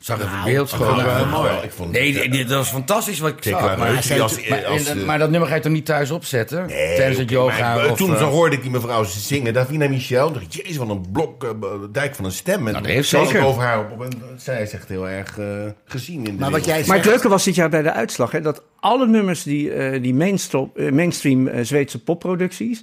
Zag 0.00 0.18
er 0.20 0.24
Nou, 0.26 0.44
beeldschoon 0.44 1.28
mooi. 1.28 1.50
Ik 1.62 1.70
vond 1.70 1.92
Nee, 1.92 2.44
dat 2.44 2.56
was 2.56 2.68
fantastisch 2.68 3.18
wat 3.18 3.30
ik 3.30 3.36
zag. 3.40 3.76
Maar, 3.76 3.88
als- 4.20 4.94
maar, 4.94 5.14
eh, 5.14 5.20
dat 5.20 5.30
nummer 5.30 5.48
ga 5.48 5.54
je 5.54 5.60
toch 5.60 5.72
niet 5.72 5.84
thuis 5.84 6.10
opzetten? 6.10 6.66
Nee, 6.66 6.96
Tijdens 6.96 7.18
het 7.18 7.30
yoga? 7.30 7.74
maar, 7.74 7.84
eh, 7.84 7.90
of, 7.90 7.96
toen 7.96 8.12
eh, 8.14 8.18
zo 8.18 8.24
hoorde 8.28 8.56
ik 8.56 8.62
die 8.62 8.70
mevrouw 8.70 9.04
zingen, 9.04 9.52
Davina 9.52 9.88
Michel. 9.88 10.32
dacht 10.32 10.54
jezus, 10.54 10.76
wat 10.76 10.88
een 10.88 11.10
blok, 11.12 11.44
eh, 11.44 11.50
dijk 11.92 12.14
van 12.14 12.24
een 12.24 12.32
stem. 12.32 12.54
En 12.66 12.72
Nou, 12.72 12.76
dat 12.84 12.86
heeft 12.92 13.08
zeker. 13.08 13.36
ik 13.36 13.44
over 13.44 13.62
haar 13.62 13.90
op. 13.90 14.02
En 14.04 14.10
zij 14.36 14.62
is 14.62 14.72
echt 14.72 14.88
heel 14.88 15.08
erg 15.08 15.38
eh, 15.38 15.46
gezien 15.84 16.18
in 16.26 16.34
de 16.34 16.40
Maar 16.40 16.50
wat 16.50 16.64
jij 16.64 16.82
Maar 16.86 16.96
het 16.96 17.06
leuke 17.06 17.28
was 17.28 17.44
dit 17.44 17.54
jaar 17.54 17.68
bij 17.70 17.82
de 17.82 17.92
uitslag, 17.92 18.30
hè, 18.32 18.40
dat 18.40 18.62
alle 18.80 19.06
nummers 19.06 19.42
die, 19.42 19.72
eh, 19.72 20.02
die 20.02 20.14
mainstream, 20.14 20.70
eh, 20.76 20.90
mainstream 20.92 21.46
eh, 21.48 21.64
Zweedse 21.64 22.02
popproducties, 22.02 22.82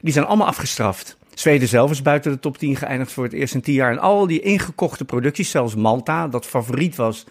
die 0.00 0.12
zijn 0.12 0.24
allemaal 0.24 0.46
afgestraft. 0.46 1.16
Zweden 1.38 1.68
zelf 1.68 1.90
is 1.90 2.02
buiten 2.02 2.32
de 2.32 2.38
top 2.40 2.58
10 2.58 2.76
geëindigd 2.76 3.12
voor 3.12 3.24
het 3.24 3.32
eerst 3.32 3.54
in 3.54 3.60
10 3.60 3.74
jaar. 3.74 3.90
En 3.90 3.98
al 3.98 4.26
die 4.26 4.40
ingekochte 4.40 5.04
producties, 5.04 5.50
zelfs 5.50 5.74
Malta, 5.74 6.28
dat 6.28 6.46
favoriet 6.46 6.96
was 6.96 7.24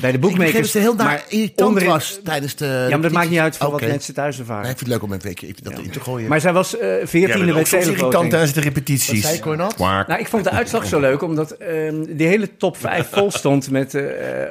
bij 0.00 0.10
de 0.10 0.16
Ik 0.16 0.22
boekmakers. 0.22 0.54
dat 0.54 0.66
ze 0.66 0.78
heel 0.78 0.96
daar 0.96 1.24
irritant 1.28 1.68
onderin- 1.68 1.88
was 1.88 2.20
tijdens 2.24 2.54
de... 2.56 2.64
Ja, 2.64 2.88
maar 2.88 3.00
dat 3.00 3.12
maakt 3.12 3.30
niet 3.30 3.38
uit 3.38 3.56
voor 3.56 3.70
wat 3.70 3.80
mensen 3.80 4.14
thuis 4.14 4.38
ervaren. 4.38 4.62
Nee, 4.62 4.70
ik 4.70 4.78
vind 4.78 4.90
het 4.90 5.00
leuk 5.00 5.08
om 5.08 5.12
een 5.14 5.20
weekje 5.22 5.54
dat 5.62 5.78
in 5.78 5.90
te 5.90 6.00
gooien. 6.00 6.28
Maar 6.28 6.40
zij 6.40 6.52
was 6.52 6.78
eh 6.78 6.88
veertiende 7.04 7.38
bent 7.38 7.44
bij 7.52 7.60
ook 7.60 7.66
soms 7.66 7.84
irritant 7.84 7.98
televoting. 8.12 8.30
tijdens 8.30 8.52
de 8.52 8.60
repetities. 8.60 9.22
Wat 9.22 9.30
zei 9.30 9.40
Cornat? 9.40 9.74
Kwaak. 9.74 10.06
Nou, 10.06 10.20
ik 10.20 10.28
vond 10.28 10.44
de 10.44 10.50
uitslag 10.50 10.86
zo 10.86 11.00
leuk, 11.00 11.22
omdat 11.22 11.50
ehm 11.50 12.04
die 12.16 12.26
hele 12.26 12.56
top 12.56 12.76
5 12.76 13.08
vol 13.12 13.30
stond 13.30 13.70
met 13.70 13.94
eh, 13.94 14.04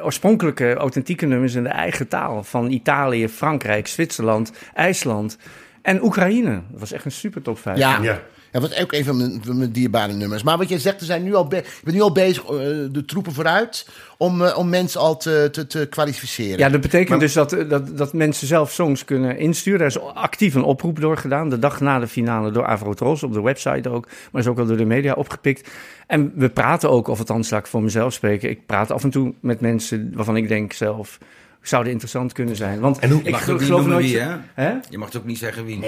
oorspronkelijke, 0.05 0.73
authentieke 0.73 1.25
nummers 1.25 1.53
in 1.53 1.63
de 1.63 1.69
eigen 1.69 2.07
taal. 2.07 2.43
Van 2.43 2.69
Italië, 2.71 3.27
Frankrijk, 3.29 3.87
Zwitserland, 3.87 4.51
IJsland 4.73 5.37
en 5.81 6.03
Oekraïne. 6.03 6.61
Dat 6.71 6.79
was 6.79 6.91
echt 6.91 7.05
een 7.05 7.11
super 7.11 7.41
top 7.41 7.59
5. 7.59 7.77
Ja. 7.77 7.99
Ja. 8.01 8.21
Ja, 8.51 8.59
wat 8.59 8.81
ook 8.81 8.91
een 8.93 9.03
van 9.05 9.17
mijn, 9.17 9.41
mijn 9.45 9.71
dierbare 9.71 10.13
nummers. 10.13 10.43
Maar 10.43 10.57
wat 10.57 10.69
jij 10.69 10.79
zegt, 10.79 10.99
er 10.99 11.05
zijn 11.05 11.23
nu 11.23 11.35
al 11.35 11.47
be- 11.47 11.55
je 11.55 11.63
bent 11.83 11.95
nu 11.95 12.01
al 12.01 12.11
bezig, 12.11 12.43
eh, 12.43 12.49
de 12.91 13.03
troepen 13.05 13.33
vooruit, 13.33 13.87
om, 14.17 14.41
eh, 14.45 14.57
om 14.57 14.69
mensen 14.69 14.99
al 14.99 15.17
te, 15.17 15.49
te, 15.51 15.67
te 15.67 15.87
kwalificeren. 15.89 16.57
Ja, 16.57 16.69
dat 16.69 16.81
betekent 16.81 17.09
Maar- 17.09 17.19
dus 17.19 17.33
dat, 17.33 17.53
eh, 17.53 17.69
dat, 17.69 17.97
dat 17.97 18.13
mensen 18.13 18.47
zelf 18.47 18.71
songs 18.71 19.05
kunnen 19.05 19.37
insturen. 19.37 19.79
Daar 19.79 19.87
is 19.87 19.99
actief 19.99 20.53
een 20.55 20.63
oproep 20.63 20.99
door 20.99 21.17
gedaan. 21.17 21.49
De 21.49 21.59
dag 21.59 21.79
na 21.81 21.99
de 21.99 22.07
finale 22.07 22.51
door 22.51 22.65
Avrotros, 22.65 23.23
op 23.23 23.33
de 23.33 23.41
website 23.41 23.89
ook. 23.89 24.07
Maar 24.31 24.41
is 24.41 24.47
ook 24.47 24.59
al 24.59 24.65
door 24.65 24.77
de 24.77 24.85
media 24.85 25.13
opgepikt. 25.13 25.69
En 26.07 26.31
we 26.35 26.49
praten 26.49 26.89
ook, 26.89 27.07
of 27.07 27.19
althans 27.19 27.49
laat 27.49 27.59
ik 27.59 27.67
voor 27.67 27.81
mezelf 27.83 28.13
spreken. 28.13 28.49
Ik 28.49 28.65
praat 28.65 28.91
af 28.91 29.03
en 29.03 29.09
toe 29.09 29.33
met 29.39 29.61
mensen 29.61 30.11
waarvan 30.15 30.37
ik 30.37 30.47
denk 30.47 30.73
zelf... 30.73 31.17
zouden 31.61 31.91
interessant 31.91 32.33
kunnen 32.33 32.55
zijn. 32.55 32.79
Want 32.79 32.99
En 32.99 33.09
hoe- 33.09 33.19
Je 33.19 33.25
ik 33.25 33.31
mag 33.31 33.43
geloof 33.43 33.67
noemen 33.69 33.89
nooit... 33.89 34.05
wie, 34.05 34.19
hè? 34.19 34.35
Hè? 34.53 34.73
Je 34.89 34.97
mag 34.97 35.07
het 35.07 35.17
ook 35.17 35.25
niet 35.25 35.37
zeggen 35.37 35.65
wie. 35.65 35.79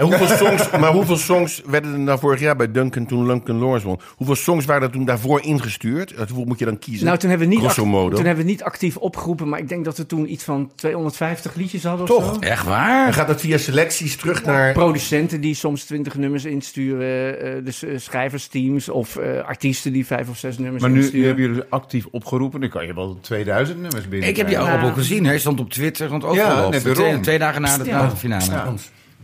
En 0.00 0.06
hoeveel 0.06 0.36
songs, 0.46 0.70
maar 0.70 0.92
hoeveel 0.92 1.16
songs 1.16 1.62
werden 1.66 1.92
er 1.92 1.98
nou 1.98 2.18
vorig 2.18 2.40
jaar 2.40 2.56
bij 2.56 2.70
Duncan 2.70 3.06
toen 3.06 3.26
Duncan 3.26 3.56
Lawrence 3.58 3.86
won? 3.86 4.00
Hoeveel 4.16 4.34
songs 4.34 4.64
waren 4.64 4.82
er 4.82 4.90
toen 4.90 5.04
daarvoor 5.04 5.42
ingestuurd? 5.42 6.12
Hoeveel 6.16 6.44
moet 6.44 6.58
je 6.58 6.64
dan 6.64 6.78
kiezen? 6.78 7.06
Nou, 7.06 7.18
toen 7.18 7.28
hebben, 7.30 7.48
we 7.48 7.54
niet 7.54 7.62
Grosso 7.62 7.82
act- 7.82 7.90
modo. 7.90 8.16
toen 8.16 8.24
hebben 8.26 8.44
we 8.44 8.50
niet 8.50 8.62
actief 8.62 8.96
opgeroepen, 8.96 9.48
maar 9.48 9.58
ik 9.58 9.68
denk 9.68 9.84
dat 9.84 9.96
we 9.96 10.06
toen 10.06 10.32
iets 10.32 10.44
van 10.44 10.70
250 10.74 11.54
liedjes 11.54 11.84
hadden 11.84 12.02
of 12.02 12.08
Toch? 12.24 12.34
zo. 12.34 12.40
Echt 12.40 12.62
En 12.62 12.68
waar? 12.68 13.12
gaat 13.12 13.26
dat 13.26 13.40
via 13.40 13.58
selecties 13.58 14.16
terug 14.16 14.44
naar... 14.44 14.72
Producenten 14.72 15.40
die 15.40 15.54
soms 15.54 15.84
20 15.84 16.14
nummers 16.14 16.44
insturen, 16.44 17.40
eh, 17.40 17.64
dus 17.64 17.82
eh, 17.84 17.90
schrijversteams 17.98 18.88
of 18.88 19.16
eh, 19.16 19.40
artiesten 19.44 19.92
die 19.92 20.06
vijf 20.06 20.28
of 20.28 20.36
zes 20.38 20.58
nummers 20.58 20.82
Maar 20.82 20.90
nu, 20.90 20.96
nu 20.96 21.02
insturen. 21.02 21.26
hebben 21.26 21.44
jullie 21.44 21.62
actief 21.68 22.06
opgeroepen. 22.10 22.60
Dan 22.60 22.68
kan 22.70 22.86
je 22.86 22.94
wel 22.94 23.18
2000 23.20 23.80
nummers 23.80 24.08
binnen. 24.08 24.28
Ik 24.28 24.36
heb 24.36 24.46
die 24.48 24.58
al 24.58 24.88
ook 24.88 24.94
gezien. 24.94 25.24
Hij 25.24 25.38
stond 25.38 25.60
op 25.60 25.70
Twitter, 25.70 26.06
stond 26.06 26.24
overal 26.24 26.56
Ja, 26.56 26.66
op. 26.66 26.72
net 26.72 27.22
Twee, 27.22 27.38
dagen 27.38 27.62
na 27.62 27.78
de, 27.78 27.84
Ja. 27.84 28.02
na 28.02 28.08
de 28.08 28.16
finale. 28.16 28.44
Ja. 28.50 28.72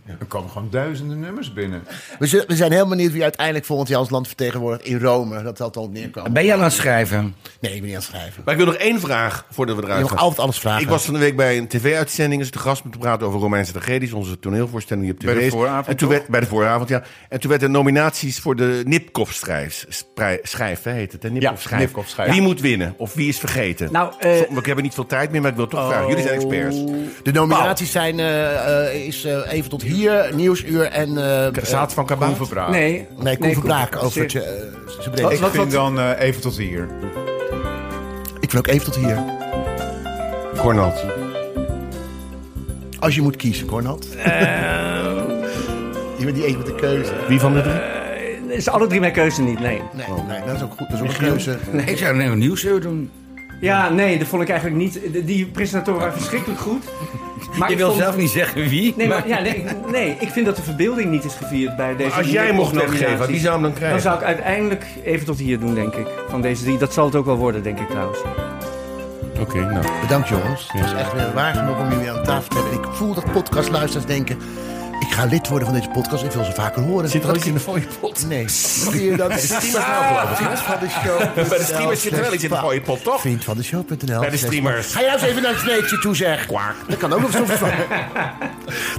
Er 0.06 0.26
komen 0.28 0.50
gewoon 0.50 0.68
duizenden 0.70 1.20
nummers 1.20 1.52
binnen. 1.52 1.82
We, 2.18 2.26
zullen- 2.26 2.46
we 2.48 2.56
zijn 2.56 2.72
heel 2.72 2.88
benieuwd 2.88 3.12
wie 3.12 3.22
uiteindelijk 3.22 3.64
volgend 3.66 3.88
jaar 3.88 3.98
ons 3.98 4.10
land 4.10 4.26
vertegenwoordigt 4.26 4.84
in 4.84 4.98
Rome. 4.98 5.42
Dat 5.42 5.56
zal 5.56 5.66
het 5.66 5.76
al 5.76 5.88
neerkomen. 5.92 6.32
Ben 6.32 6.44
je 6.44 6.52
al 6.52 6.58
aan 6.58 6.64
het 6.64 6.72
schrijven? 6.72 7.34
Nee, 7.60 7.74
ik 7.74 7.80
ben 7.80 7.86
niet 7.88 7.96
aan 7.98 8.02
het 8.04 8.10
schrijven. 8.10 8.42
Maar 8.44 8.54
ik 8.54 8.60
wil 8.60 8.72
nog 8.72 8.80
één 8.80 9.00
vraag 9.00 9.46
voordat 9.50 9.74
we 9.76 9.80
Je 9.80 9.86
eruit 9.86 10.02
mag 10.02 10.10
gaan. 10.12 10.20
altijd 10.20 10.40
alles 10.40 10.58
vragen. 10.58 10.82
Ik 10.82 10.88
was 10.88 11.04
van 11.04 11.14
de 11.14 11.20
week 11.20 11.36
bij 11.36 11.58
een 11.58 11.68
tv-uitzending, 11.68 12.42
is 12.42 12.50
de 12.50 12.58
gast 12.58 12.84
met 12.84 12.92
te 12.92 12.98
praten 12.98 13.26
over 13.26 13.40
Romeinse 13.40 13.72
tragedies, 13.72 14.12
onze 14.12 14.38
toneelvoorstelling 14.38 15.04
die 15.06 15.14
op 15.14 15.20
tv 15.20 15.26
Bij 15.26 15.34
de 15.34 15.44
is. 15.44 15.52
vooravond, 15.52 15.86
En 15.86 15.96
toen 15.96 16.08
toch? 16.08 16.16
werd, 16.18 16.28
bij 16.30 16.40
de 16.40 16.46
vooravond, 16.46 16.88
ja. 16.88 17.02
En 17.28 17.40
toen 17.40 17.50
werden 17.50 17.70
nominaties 17.70 18.38
voor 18.40 18.56
de 18.56 18.82
Nipkoff-schijf, 18.84 19.86
sprij- 19.88 20.38
schijf, 20.42 20.82
hè, 20.82 20.90
heet 20.92 21.12
het, 21.12 21.22
hè? 21.22 21.30
Nipkoff-schijf. 21.30 21.80
Nipkoff-schijf. 21.80 22.30
Wie 22.32 22.40
moet 22.42 22.60
winnen? 22.60 22.94
Of 22.96 23.14
wie 23.14 23.28
is 23.28 23.38
vergeten? 23.38 23.92
Nou, 23.92 24.12
eh, 24.18 24.36
Zo- 24.36 24.46
we 24.48 24.60
hebben 24.62 24.84
niet 24.84 24.94
veel 24.94 25.06
tijd 25.06 25.30
meer, 25.30 25.40
maar 25.40 25.50
ik 25.50 25.56
wil 25.56 25.66
toch 25.66 25.86
vragen. 25.88 26.08
Jullie 26.08 26.22
zijn 26.22 26.34
experts. 26.34 26.76
De 27.22 27.32
nominaties 27.32 27.90
zijn 27.92 28.18
eh, 28.18 28.86
eh, 28.88 29.06
is, 29.06 29.24
eh, 29.24 29.52
even 29.52 29.70
tot 29.70 29.82
hier, 29.82 29.94
Nieuwsuur 30.34 30.82
en... 30.84 31.18
eh 31.18 31.48
Zaad 31.62 31.92
van 31.92 32.06
Kabaat? 32.06 32.28
Koen 32.28 32.36
Verbraak. 32.36 32.68
nee, 32.70 33.06
nee, 33.18 33.38
Koen 33.38 33.52
Verbraak 33.52 33.90
Koen- 33.90 34.00
over 34.00 34.22
het, 34.22 34.34
eh, 34.34 34.42
Wat- 35.22 35.32
Ik 35.32 35.38
breed. 35.38 35.50
vind 35.50 35.70
dan 35.70 35.98
eh, 35.98 36.10
even 36.20 36.40
tot 36.40 36.56
hier. 36.56 36.88
Ik 38.40 38.50
vind 38.50 38.66
ook 38.68 38.74
even 38.74 38.84
tot 38.92 38.96
hier. 38.96 39.18
Cornald. 40.56 41.04
Als 42.98 43.14
je 43.14 43.22
moet 43.22 43.36
kiezen, 43.36 43.66
Cornat. 43.66 44.06
je 46.18 46.24
bent 46.24 46.34
die 46.34 46.44
één 46.44 46.56
met 46.56 46.66
de 46.66 46.74
keuze. 46.74 47.12
Wie 47.28 47.40
van 47.40 47.54
de 47.54 47.62
drie? 47.62 48.54
Is 48.56 48.68
alle 48.68 48.86
drie 48.86 49.00
mijn 49.00 49.12
keuze 49.12 49.42
niet, 49.42 49.60
nee. 49.60 49.80
Nee, 49.92 50.06
nee, 50.28 50.40
dat 50.46 50.56
is 50.56 50.62
ook 50.62 50.70
goed. 50.78 50.90
Dat 50.90 50.92
is 50.92 51.00
ook 51.00 51.08
een 51.08 51.14
keuze. 51.28 51.56
Nee, 51.70 51.86
ik 51.86 51.98
zou 51.98 52.20
een 52.22 52.38
nieuwsuur 52.38 52.80
doen. 52.80 53.10
Ja, 53.60 53.88
nee, 53.88 54.18
dat 54.18 54.28
vond 54.28 54.42
ik 54.42 54.48
eigenlijk 54.48 54.80
niet. 54.80 55.00
Die 55.26 55.46
presentatoren 55.46 56.00
waren 56.00 56.14
verschrikkelijk 56.14 56.60
goed. 56.60 56.84
Maar 57.58 57.66
Je 57.68 57.72
ik 57.74 57.78
wil 57.80 57.88
vond- 57.90 58.00
zelf 58.02 58.16
niet 58.16 58.30
zeggen 58.30 58.68
wie. 58.68 58.94
Nee, 58.96 59.08
maar, 59.08 59.28
ja, 59.28 59.40
nee, 59.40 59.64
nee, 59.90 60.16
ik 60.20 60.28
vind 60.28 60.46
dat 60.46 60.56
de 60.56 60.62
verbeelding 60.62 61.10
niet 61.10 61.24
is 61.24 61.34
gevierd 61.34 61.76
bij 61.76 61.96
deze 61.96 62.14
Als 62.16 62.26
jij 62.30 62.52
mocht 62.52 62.72
nog 62.72 62.98
geven, 62.98 63.26
wie 63.26 63.38
zou 63.40 63.52
hem 63.52 63.62
dan 63.62 63.70
Dan 63.70 63.72
krijgen? 63.72 64.00
zou 64.00 64.16
ik 64.18 64.22
uiteindelijk 64.24 64.84
even 65.04 65.26
tot 65.26 65.38
hier 65.38 65.58
doen, 65.60 65.74
denk 65.74 65.94
ik. 65.94 66.06
Van 66.28 66.40
deze 66.40 66.62
drie. 66.62 66.78
Dat 66.78 66.92
zal 66.92 67.04
het 67.06 67.14
ook 67.14 67.24
wel 67.24 67.36
worden, 67.36 67.62
denk 67.62 67.78
ik 67.80 67.88
trouwens. 67.88 68.18
Oké, 69.40 69.58
nou. 69.60 69.86
Bedankt 70.00 70.28
jongens. 70.28 70.68
Het 70.72 70.80
was 70.80 70.92
echt 70.94 71.12
weer 71.12 71.32
waar 71.34 71.54
genoeg 71.54 71.78
om 71.78 71.90
jullie 71.90 72.10
aan 72.10 72.22
tafel 72.24 72.48
te 72.48 72.54
hebben. 72.58 72.72
En 72.72 72.78
ik 72.88 72.94
voel 72.96 73.14
dat 73.14 73.32
podcastluisteraars 73.32 74.06
denken... 74.06 74.38
Ik 75.00 75.12
ga 75.12 75.24
lid 75.24 75.48
worden 75.48 75.68
van 75.68 75.76
deze 75.76 75.88
podcast. 75.88 76.24
Ik 76.24 76.30
wil 76.30 76.44
ze 76.44 76.52
vaker 76.52 76.82
horen. 76.82 77.08
Zit 77.08 77.24
er 77.24 77.28
ook 77.28 77.44
in 77.44 77.52
de 77.52 77.60
fooiepot? 77.60 78.26
Nee. 78.28 78.48
Zie 78.90 79.04
je 79.04 79.16
dat? 79.16 79.28
Bij 79.28 79.40
de 79.40 79.46
streamers 79.46 80.60
van 80.60 80.78
de 80.80 80.88
show. 80.88 81.34
Bij 81.48 81.58
de 81.58 81.64
streamers 81.64 82.02
zit 82.02 82.12
er 82.12 82.20
wel 82.20 82.32
iets 82.32 82.42
in 82.42 82.48
de 82.48 82.56
fooiepot, 82.56 83.02
toch? 83.02 83.20
Vriend 83.20 83.44
van 83.44 83.56
de 83.56 83.62
show.nl. 83.62 84.20
Bij 84.20 84.30
de 84.30 84.36
streamers. 84.36 84.92
Ga 84.92 85.00
jij 85.00 85.12
eens 85.12 85.22
even 85.22 85.42
naar 85.42 85.50
het 85.52 85.60
sneetje 85.60 85.98
toe, 85.98 86.16
zeg. 86.16 86.46
Dat 86.88 86.98
kan 86.98 87.12
ook 87.12 87.20
nog 87.20 87.34
eens 87.34 87.50
van. 87.58 87.70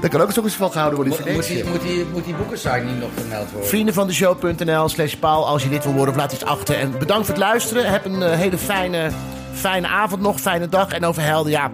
Dat 0.01 0.09
kan 0.09 0.21
ook 0.21 0.35
nog 0.35 0.45
eens 0.45 0.53
van 0.53 0.71
gehouden 0.71 0.99
worden. 0.99 1.33
Moet 1.33 1.47
die, 1.47 1.65
moet 1.65 1.81
die, 1.81 2.05
moet 2.05 2.25
die 2.25 2.35
boekensite 2.35 2.81
niet 2.85 2.99
nog 2.99 3.09
vermeld 3.15 3.51
worden? 3.51 3.69
Vrienden 3.69 3.93
van 3.93 4.07
de 4.07 4.13
show.nl 4.13 4.89
slash 4.89 5.13
paal 5.13 5.47
als 5.47 5.63
je 5.63 5.69
dit 5.69 5.83
wil 5.83 5.93
worden 5.93 6.13
of 6.13 6.19
laat 6.19 6.33
iets 6.33 6.45
achter. 6.45 6.75
En 6.75 6.97
bedankt 6.99 7.25
voor 7.25 7.35
het 7.35 7.43
luisteren. 7.43 7.91
Heb 7.91 8.05
een 8.05 8.23
eh, 8.23 8.37
hele 8.37 8.57
fijne, 8.57 9.09
fijne 9.53 9.87
avond 9.87 10.21
nog, 10.21 10.39
fijne 10.39 10.69
dag. 10.69 10.91
En 10.91 11.05
over 11.05 11.21
helden, 11.21 11.51
ja, 11.51 11.71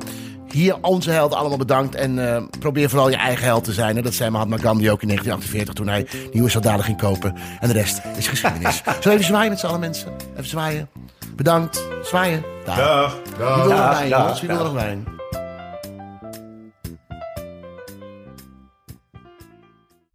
hier 0.53 0.75
onze 0.81 1.11
helden 1.11 1.37
allemaal 1.37 1.57
bedankt. 1.57 1.95
En 1.95 2.33
eh, 2.35 2.43
probeer 2.59 2.89
vooral 2.89 3.09
je 3.09 3.15
eigen 3.15 3.45
held 3.45 3.63
te 3.63 3.73
zijn. 3.73 3.95
hè. 3.95 4.01
Dat 4.01 4.13
zei 4.13 4.29
Mahatma 4.29 4.57
Gandhi 4.57 4.91
ook 4.91 5.01
in 5.01 5.07
1948 5.07 5.73
toen 5.73 5.87
hij 5.87 6.07
nieuwe 6.33 6.49
soldaten 6.49 6.83
ging 6.83 6.97
kopen. 6.97 7.35
En 7.59 7.67
de 7.67 7.73
rest 7.73 8.01
is 8.17 8.27
geschiedenis. 8.27 8.75
Zullen 8.85 9.01
we 9.03 9.09
even 9.11 9.23
zwaaien 9.25 9.49
met 9.49 9.59
z'n 9.59 9.65
allen 9.65 9.79
mensen? 9.79 10.11
Even 10.33 10.45
zwaaien. 10.49 10.89
Bedankt. 11.35 11.83
Zwaaien. 12.03 12.43
Dag. 12.65 12.75
Dag. 12.77 13.15
Wie 13.23 13.35
wil 13.37 13.47
er 13.47 13.67
nog 13.67 13.67
Dag. 13.77 13.97
wijn, 13.97 14.09
Dag. 14.09 14.19
jongens? 14.21 14.39
Wie 14.39 14.49
wil 14.49 14.57
er 14.57 14.63
Dag. 14.63 14.73
nog 14.73 14.81
wijn? 14.83 15.07